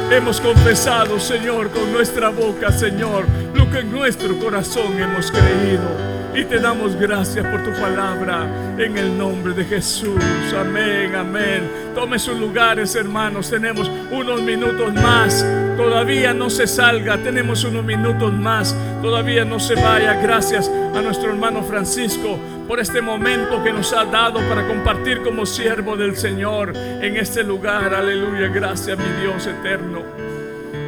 Hemos 0.09 0.39
confesado, 0.39 1.19
Señor, 1.19 1.69
con 1.69 1.91
nuestra 1.91 2.29
boca, 2.29 2.71
Señor, 2.71 3.25
lo 3.53 3.69
que 3.69 3.79
en 3.79 3.91
nuestro 3.91 4.39
corazón 4.39 4.97
hemos 5.01 5.29
creído. 5.31 6.16
Y 6.37 6.45
te 6.45 6.59
damos 6.59 6.95
gracias 6.95 7.43
por 7.47 7.63
tu 7.63 7.71
palabra 7.81 8.47
en 8.77 8.95
el 8.95 9.17
nombre 9.17 9.55
de 9.55 9.65
Jesús. 9.65 10.21
Amén, 10.55 11.15
amén. 11.15 11.67
Tome 11.95 12.19
sus 12.19 12.37
lugares, 12.37 12.95
hermanos. 12.95 13.49
Tenemos 13.49 13.89
unos 14.11 14.43
minutos 14.43 14.93
más. 14.93 15.43
Todavía 15.75 16.35
no 16.35 16.51
se 16.51 16.67
salga. 16.67 17.17
Tenemos 17.17 17.63
unos 17.63 17.83
minutos 17.83 18.31
más. 18.31 18.75
Todavía 19.01 19.45
no 19.45 19.59
se 19.59 19.73
vaya. 19.73 20.13
Gracias 20.21 20.69
a 20.69 21.01
nuestro 21.01 21.31
hermano 21.31 21.63
Francisco 21.63 22.37
por 22.67 22.79
este 22.79 23.01
momento 23.01 23.63
que 23.63 23.73
nos 23.73 23.91
ha 23.93 24.05
dado 24.05 24.39
para 24.47 24.67
compartir 24.67 25.23
como 25.23 25.43
siervo 25.43 25.97
del 25.97 26.15
Señor 26.15 26.71
en 26.77 27.17
este 27.17 27.41
lugar. 27.43 27.95
Aleluya. 27.95 28.49
Gracias, 28.49 28.95
mi 28.95 29.23
Dios 29.23 29.47
eterno. 29.47 30.03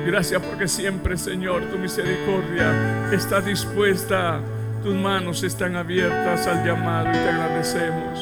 Gracias 0.05 0.43
porque 0.43 0.67
siempre, 0.67 1.17
Señor, 1.17 1.63
tu 1.71 1.79
misericordia 1.79 3.11
está 3.11 3.41
dispuesta. 3.41 4.41
Tus 4.83 4.95
manos 4.95 5.43
están 5.43 5.75
abiertas 5.75 6.47
al 6.47 6.65
llamado 6.65 7.09
y 7.09 7.13
te 7.13 7.29
agradecemos 7.29 8.19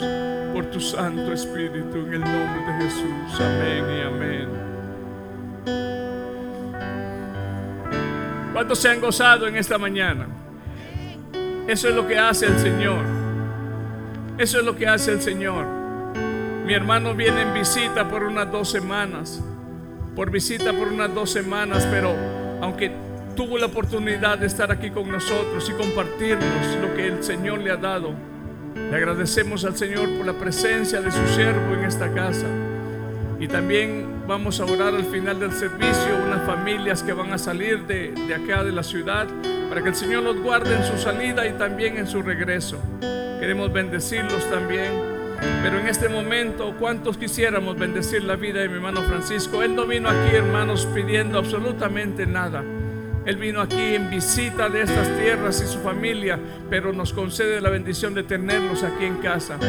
por 0.53 0.65
tu 0.71 0.79
Santo 0.79 1.31
Espíritu 1.31 1.97
en 1.97 2.13
el 2.15 2.21
nombre 2.21 2.65
de 2.65 2.73
Jesús. 2.83 3.39
Amén 3.39 3.85
y 3.95 4.01
amén. 4.01 4.47
¿Cuántos 8.53 8.79
se 8.79 8.89
han 8.89 8.99
gozado 8.99 9.47
en 9.47 9.55
esta 9.55 9.77
mañana? 9.77 10.27
Eso 11.67 11.89
es 11.89 11.95
lo 11.95 12.07
que 12.07 12.17
hace 12.17 12.47
el 12.47 12.57
Señor. 12.57 13.05
Eso 14.39 14.57
es 14.57 14.65
lo 14.65 14.75
que 14.75 14.87
hace 14.87 15.11
el 15.11 15.21
Señor. 15.21 15.67
Mi 16.65 16.73
hermano 16.73 17.13
viene 17.13 17.43
en 17.43 17.53
visita 17.53 18.09
por 18.09 18.23
unas 18.23 18.51
dos 18.51 18.71
semanas. 18.71 19.43
Por 20.15 20.31
visita 20.31 20.73
por 20.73 20.87
unas 20.87 21.13
dos 21.13 21.29
semanas, 21.29 21.87
pero 21.91 22.15
aunque 22.61 22.91
tuvo 23.37 23.59
la 23.59 23.67
oportunidad 23.67 24.39
de 24.39 24.47
estar 24.47 24.71
aquí 24.71 24.89
con 24.89 25.09
nosotros 25.11 25.69
y 25.69 25.73
compartirnos 25.73 26.75
lo 26.81 26.95
que 26.95 27.05
el 27.05 27.23
Señor 27.23 27.59
le 27.59 27.69
ha 27.69 27.77
dado, 27.77 28.15
le 28.73 28.95
agradecemos 28.95 29.63
al 29.63 29.77
Señor 29.77 30.09
por 30.17 30.25
la 30.25 30.33
presencia 30.33 31.01
de 31.01 31.11
su 31.11 31.25
siervo 31.27 31.75
en 31.75 31.85
esta 31.85 32.11
casa. 32.11 32.47
Y 33.39 33.47
también 33.47 34.23
vamos 34.27 34.59
a 34.59 34.65
orar 34.65 34.95
al 34.95 35.05
final 35.05 35.39
del 35.39 35.51
servicio 35.51 36.17
unas 36.25 36.47
familias 36.47 37.03
que 37.03 37.13
van 37.13 37.31
a 37.31 37.37
salir 37.37 37.85
de, 37.85 38.11
de 38.11 38.33
acá 38.33 38.63
de 38.63 38.71
la 38.71 38.81
ciudad 38.81 39.27
para 39.69 39.83
que 39.83 39.89
el 39.89 39.95
Señor 39.95 40.23
los 40.23 40.41
guarde 40.41 40.75
en 40.75 40.83
su 40.83 40.97
salida 40.97 41.47
y 41.47 41.53
también 41.53 41.97
en 41.97 42.07
su 42.07 42.23
regreso. 42.23 42.81
Queremos 43.39 43.71
bendecirlos 43.71 44.49
también. 44.49 45.15
Pero 45.61 45.79
en 45.79 45.87
este 45.87 46.09
momento, 46.09 46.73
¿cuántos 46.79 47.19
quisiéramos 47.19 47.77
bendecir 47.77 48.23
la 48.23 48.35
vida 48.35 48.61
de 48.61 48.67
mi 48.67 48.75
hermano 48.75 49.03
Francisco? 49.03 49.61
Él 49.61 49.75
no 49.75 49.85
vino 49.85 50.09
aquí, 50.09 50.35
hermanos, 50.35 50.87
pidiendo 50.95 51.37
absolutamente 51.37 52.25
nada. 52.25 52.63
Él 53.27 53.35
vino 53.35 53.59
aquí 53.59 53.95
en 53.95 54.09
visita 54.09 54.69
de 54.69 54.83
estas 54.83 55.05
tierras 55.17 55.61
y 55.61 55.67
su 55.67 55.79
familia, 55.79 56.39
pero 56.69 56.93
nos 56.93 57.11
concede 57.11 57.59
la 57.59 57.69
bendición 57.69 58.13
de 58.13 58.23
tenerlos 58.23 58.83
aquí 58.83 59.03
en 59.03 59.17
casa. 59.17 59.59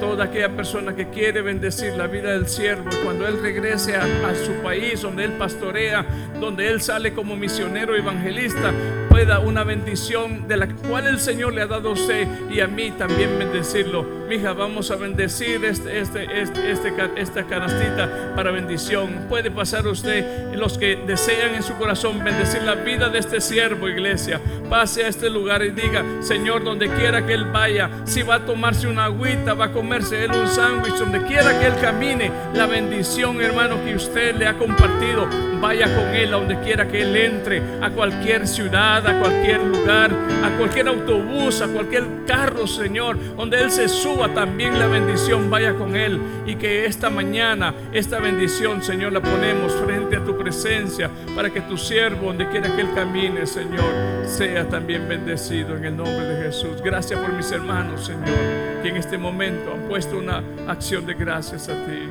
Toda 0.00 0.24
aquella 0.24 0.56
persona 0.56 0.96
que 0.96 1.10
quiere 1.10 1.42
bendecir 1.42 1.92
la 1.92 2.06
vida 2.06 2.30
del 2.30 2.48
siervo, 2.48 2.88
cuando 3.04 3.28
Él 3.28 3.38
regrese 3.42 3.96
a, 3.96 4.06
su 4.46 4.52
país, 4.62 5.02
donde 5.02 5.24
Él 5.24 5.32
pastorea, 5.32 6.06
donde 6.40 6.68
Él 6.68 6.80
sale 6.80 7.12
como 7.12 7.36
misionero 7.36 7.94
evangelista, 7.94 8.72
pueda 9.10 9.40
una 9.40 9.62
bendición 9.62 10.48
de 10.48 10.56
la 10.56 10.68
cual 10.68 11.06
el 11.06 11.20
Señor 11.20 11.52
le 11.52 11.60
ha 11.60 11.66
dado 11.66 11.90
a 11.90 11.92
usted 11.92 12.26
y 12.50 12.60
a 12.60 12.66
mí 12.66 12.92
también 12.92 13.38
bendecirlo. 13.38 14.22
Mija, 14.26 14.54
vamos 14.54 14.90
a 14.90 14.96
bendecir 14.96 15.62
este, 15.66 15.98
este, 15.98 16.40
este, 16.40 16.72
este, 16.72 16.94
esta 17.16 17.44
canastita 17.44 18.32
para 18.34 18.50
bendición. 18.50 19.26
Puede 19.28 19.50
pasar 19.50 19.86
usted, 19.86 20.54
los 20.54 20.78
que 20.78 20.96
desean 20.96 21.54
en 21.54 21.62
su 21.62 21.74
corazón 21.74 22.24
bendecir 22.24 22.62
la 22.62 22.74
vida 22.76 23.01
de 23.08 23.18
este 23.18 23.40
siervo, 23.40 23.88
iglesia. 23.88 24.40
Pase 24.68 25.04
a 25.04 25.08
este 25.08 25.28
lugar 25.28 25.62
y 25.62 25.70
diga, 25.70 26.04
Señor, 26.20 26.64
donde 26.64 26.88
quiera 26.88 27.26
que 27.26 27.34
Él 27.34 27.46
vaya, 27.46 27.90
si 28.04 28.22
va 28.22 28.36
a 28.36 28.46
tomarse 28.46 28.86
una 28.86 29.04
agüita, 29.04 29.54
va 29.54 29.66
a 29.66 29.72
comerse 29.72 30.24
Él 30.24 30.32
un 30.32 30.48
sándwich, 30.48 30.94
donde 30.94 31.22
quiera 31.22 31.58
que 31.58 31.66
Él 31.66 31.74
camine, 31.80 32.30
la 32.54 32.66
bendición, 32.66 33.40
hermano, 33.40 33.76
que 33.84 33.94
usted 33.94 34.36
le 34.36 34.46
ha 34.46 34.54
compartido, 34.54 35.28
vaya 35.60 35.86
con 35.94 36.14
Él 36.14 36.32
a 36.32 36.36
donde 36.38 36.58
quiera 36.60 36.88
que 36.88 37.02
Él 37.02 37.16
entre, 37.16 37.62
a 37.80 37.90
cualquier 37.90 38.46
ciudad, 38.46 39.06
a 39.06 39.20
cualquier 39.20 39.62
lugar, 39.62 40.10
a 40.44 40.56
cualquier 40.56 40.88
autobús, 40.88 41.60
a 41.60 41.68
cualquier 41.68 42.04
carro, 42.26 42.66
Señor, 42.66 43.16
donde 43.36 43.60
Él 43.60 43.70
se 43.70 43.88
suba 43.88 44.28
también 44.28 44.78
la 44.78 44.86
bendición, 44.86 45.50
vaya 45.50 45.74
con 45.74 45.96
Él. 45.96 46.20
Y 46.46 46.56
que 46.56 46.86
esta 46.86 47.10
mañana, 47.10 47.74
esta 47.92 48.18
bendición, 48.18 48.82
Señor, 48.82 49.12
la 49.12 49.20
ponemos 49.20 49.72
frente 49.74 50.16
a 50.16 50.24
tu 50.24 50.36
presencia 50.36 51.10
para 51.34 51.50
que 51.50 51.60
tu 51.60 51.76
siervo, 51.76 52.26
donde 52.26 52.48
quiera 52.48 52.74
que 52.74 52.82
Él 52.82 52.90
camine, 52.94 53.46
Señor, 53.46 54.26
sea 54.26 54.68
también 54.68 55.08
bendecido 55.08 55.76
en 55.76 55.84
el 55.84 55.96
nombre 55.96 56.24
de 56.24 56.44
Jesús. 56.44 56.82
Gracias 56.82 57.18
por 57.18 57.32
mis 57.32 57.50
hermanos, 57.50 58.06
Señor, 58.06 58.82
que 58.82 58.88
en 58.88 58.96
este 58.96 59.18
momento 59.18 59.72
han 59.72 59.88
puesto 59.88 60.18
una 60.18 60.42
acción 60.68 61.06
de 61.06 61.14
gracias 61.14 61.68
a 61.68 61.72
ti. 61.72 62.08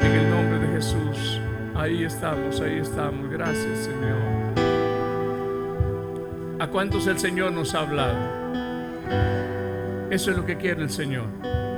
En 0.00 0.12
el 0.12 0.30
nombre 0.30 0.58
de 0.58 0.74
Jesús. 0.74 1.40
Ahí 1.74 2.04
estamos, 2.04 2.60
ahí 2.60 2.78
estamos. 2.78 3.30
Gracias, 3.30 3.84
Señor. 3.84 4.62
¿A 6.58 6.66
cuántos 6.68 7.06
el 7.06 7.18
Señor 7.18 7.52
nos 7.52 7.74
ha 7.74 7.80
hablado? 7.80 8.16
Eso 10.10 10.30
es 10.30 10.36
lo 10.36 10.44
que 10.44 10.56
quiere 10.56 10.82
el 10.82 10.90
Señor, 10.90 11.26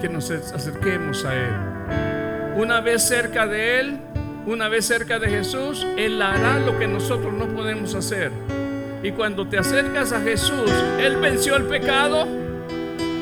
que 0.00 0.08
nos 0.08 0.30
acerquemos 0.30 1.24
a 1.24 1.34
Él. 1.34 2.60
Una 2.60 2.80
vez 2.80 3.02
cerca 3.06 3.46
de 3.46 3.80
Él, 3.80 4.00
una 4.46 4.68
vez 4.68 4.84
cerca 4.84 5.18
de 5.18 5.28
Jesús, 5.28 5.86
Él 5.96 6.20
hará 6.20 6.58
lo 6.58 6.78
que 6.78 6.86
nosotros 6.86 7.32
no 7.32 7.46
podemos 7.48 7.94
hacer. 7.94 8.30
Y 9.02 9.12
cuando 9.12 9.46
te 9.46 9.58
acercas 9.58 10.12
a 10.12 10.20
Jesús, 10.20 10.70
Él 10.98 11.16
venció 11.16 11.56
el 11.56 11.64
pecado. 11.64 12.26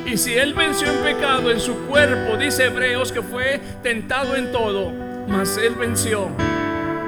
Y 0.06 0.16
si 0.16 0.34
Él 0.34 0.54
venció 0.54 0.90
el 0.90 0.98
pecado 0.98 1.50
en 1.50 1.60
su 1.60 1.74
cuerpo, 1.86 2.36
dice 2.36 2.66
Hebreos 2.66 3.12
que 3.12 3.22
fue 3.22 3.60
tentado 3.82 4.36
en 4.36 4.52
todo, 4.52 4.92
mas 5.28 5.56
Él 5.56 5.74
venció. 5.74 6.28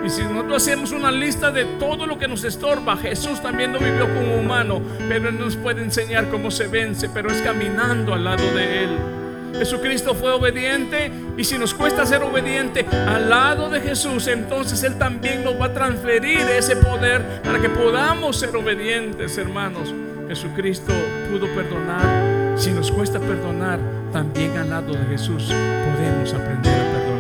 Y 0.05 0.11
si 0.11 0.23
nosotros 0.23 0.62
hacemos 0.62 0.93
una 0.93 1.11
lista 1.11 1.51
de 1.51 1.65
todo 1.65 2.07
lo 2.07 2.19
que 2.19 2.28
nos 2.28 2.45
estorba, 2.45 2.97
Jesús 2.97 3.41
también 3.41 3.73
lo 3.73 3.78
vivió 3.78 4.07
como 4.15 4.36
humano, 4.36 4.82
pero 5.09 5.28
Él 5.28 5.39
nos 5.39 5.57
puede 5.57 5.82
enseñar 5.82 6.28
cómo 6.28 6.51
se 6.51 6.66
vence, 6.66 7.09
pero 7.09 7.31
es 7.31 7.41
caminando 7.41 8.12
al 8.12 8.24
lado 8.24 8.45
de 8.55 8.85
Él. 8.85 9.23
Jesucristo 9.59 10.14
fue 10.14 10.32
obediente 10.32 11.10
y 11.36 11.44
si 11.44 11.59
nos 11.59 11.74
cuesta 11.74 12.05
ser 12.06 12.22
obediente 12.22 12.86
al 12.90 13.31
lado 13.31 13.68
de 13.70 13.81
Jesús, 13.81 14.26
entonces 14.26 14.82
Él 14.82 14.97
también 14.98 15.44
nos 15.44 15.60
va 15.60 15.66
a 15.66 15.72
transferir 15.72 16.40
ese 16.40 16.76
poder 16.76 17.43
para 17.43 17.60
que 17.60 17.68
podamos 17.68 18.36
ser 18.36 18.55
obedientes, 18.56 19.39
hermanos. 19.39 19.93
Jesucristo 20.28 20.93
pudo 21.31 21.47
perdonar. 21.55 22.59
Si 22.59 22.70
nos 22.70 22.90
cuesta 22.90 23.18
perdonar, 23.18 23.78
también 24.12 24.56
al 24.56 24.70
lado 24.70 24.93
de 24.93 25.05
Jesús 25.06 25.44
podemos 25.44 26.32
aprender 26.32 26.72
a 26.72 26.93
perdonar. 26.93 27.14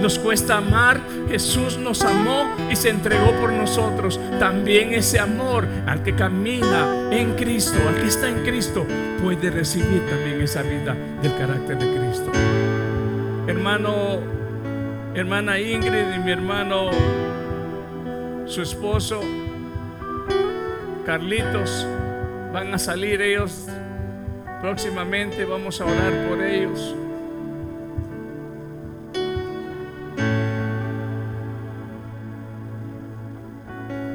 Nos 0.00 0.18
cuesta 0.18 0.56
amar, 0.56 0.98
Jesús 1.28 1.76
nos 1.76 2.02
amó 2.02 2.44
y 2.70 2.76
se 2.76 2.88
entregó 2.88 3.32
por 3.40 3.52
nosotros. 3.52 4.18
También 4.38 4.94
ese 4.94 5.18
amor 5.18 5.66
al 5.86 6.02
que 6.02 6.14
camina 6.14 7.10
en 7.10 7.34
Cristo, 7.34 7.78
al 7.86 7.96
que 7.96 8.08
está 8.08 8.28
en 8.28 8.42
Cristo, 8.42 8.86
puede 9.22 9.50
recibir 9.50 10.02
también 10.08 10.40
esa 10.40 10.62
vida 10.62 10.96
del 11.22 11.36
carácter 11.36 11.78
de 11.78 11.98
Cristo. 11.98 12.32
Hermano, 13.46 14.20
hermana 15.14 15.58
Ingrid 15.58 16.14
y 16.16 16.18
mi 16.20 16.30
hermano, 16.30 16.90
su 18.46 18.62
esposo, 18.62 19.20
Carlitos, 21.04 21.86
van 22.54 22.72
a 22.72 22.78
salir 22.78 23.20
ellos 23.20 23.66
próximamente. 24.62 25.44
Vamos 25.44 25.80
a 25.80 25.84
orar 25.84 26.28
por 26.28 26.42
ellos. 26.42 26.94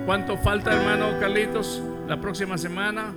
¿Cuánto 0.05 0.37
falta, 0.37 0.71
hermano 0.71 1.19
Carlitos? 1.19 1.81
La 2.07 2.21
próxima 2.21 2.59
semana. 2.59 3.11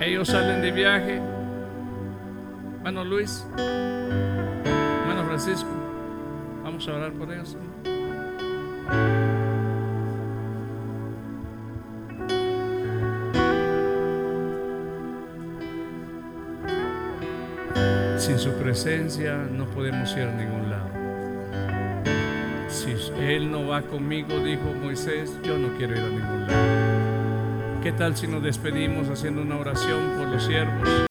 Ellos 0.00 0.28
salen 0.28 0.62
de 0.62 0.70
viaje. 0.70 1.20
Hermano 2.76 3.04
Luis. 3.04 3.44
Hermano 3.58 5.24
Francisco. 5.26 5.68
Vamos 6.62 6.86
a 6.86 6.94
orar 6.94 7.12
por 7.12 7.32
ellos. 7.32 7.56
Sin 18.16 18.38
su 18.38 18.52
presencia 18.52 19.34
no 19.36 19.66
podemos 19.66 20.16
ir 20.16 20.22
a 20.22 20.32
ningún 20.32 20.70
lado. 20.70 20.99
Él 23.20 23.50
no 23.50 23.68
va 23.68 23.82
conmigo, 23.82 24.38
dijo 24.38 24.72
Moisés, 24.82 25.38
yo 25.42 25.58
no 25.58 25.76
quiero 25.76 25.94
ir 25.94 26.00
a 26.00 26.08
ningún 26.08 26.46
lado. 26.46 27.82
¿Qué 27.82 27.92
tal 27.92 28.16
si 28.16 28.26
nos 28.26 28.42
despedimos 28.42 29.08
haciendo 29.08 29.42
una 29.42 29.58
oración 29.58 30.16
por 30.16 30.28
los 30.28 30.42
siervos? 30.42 31.09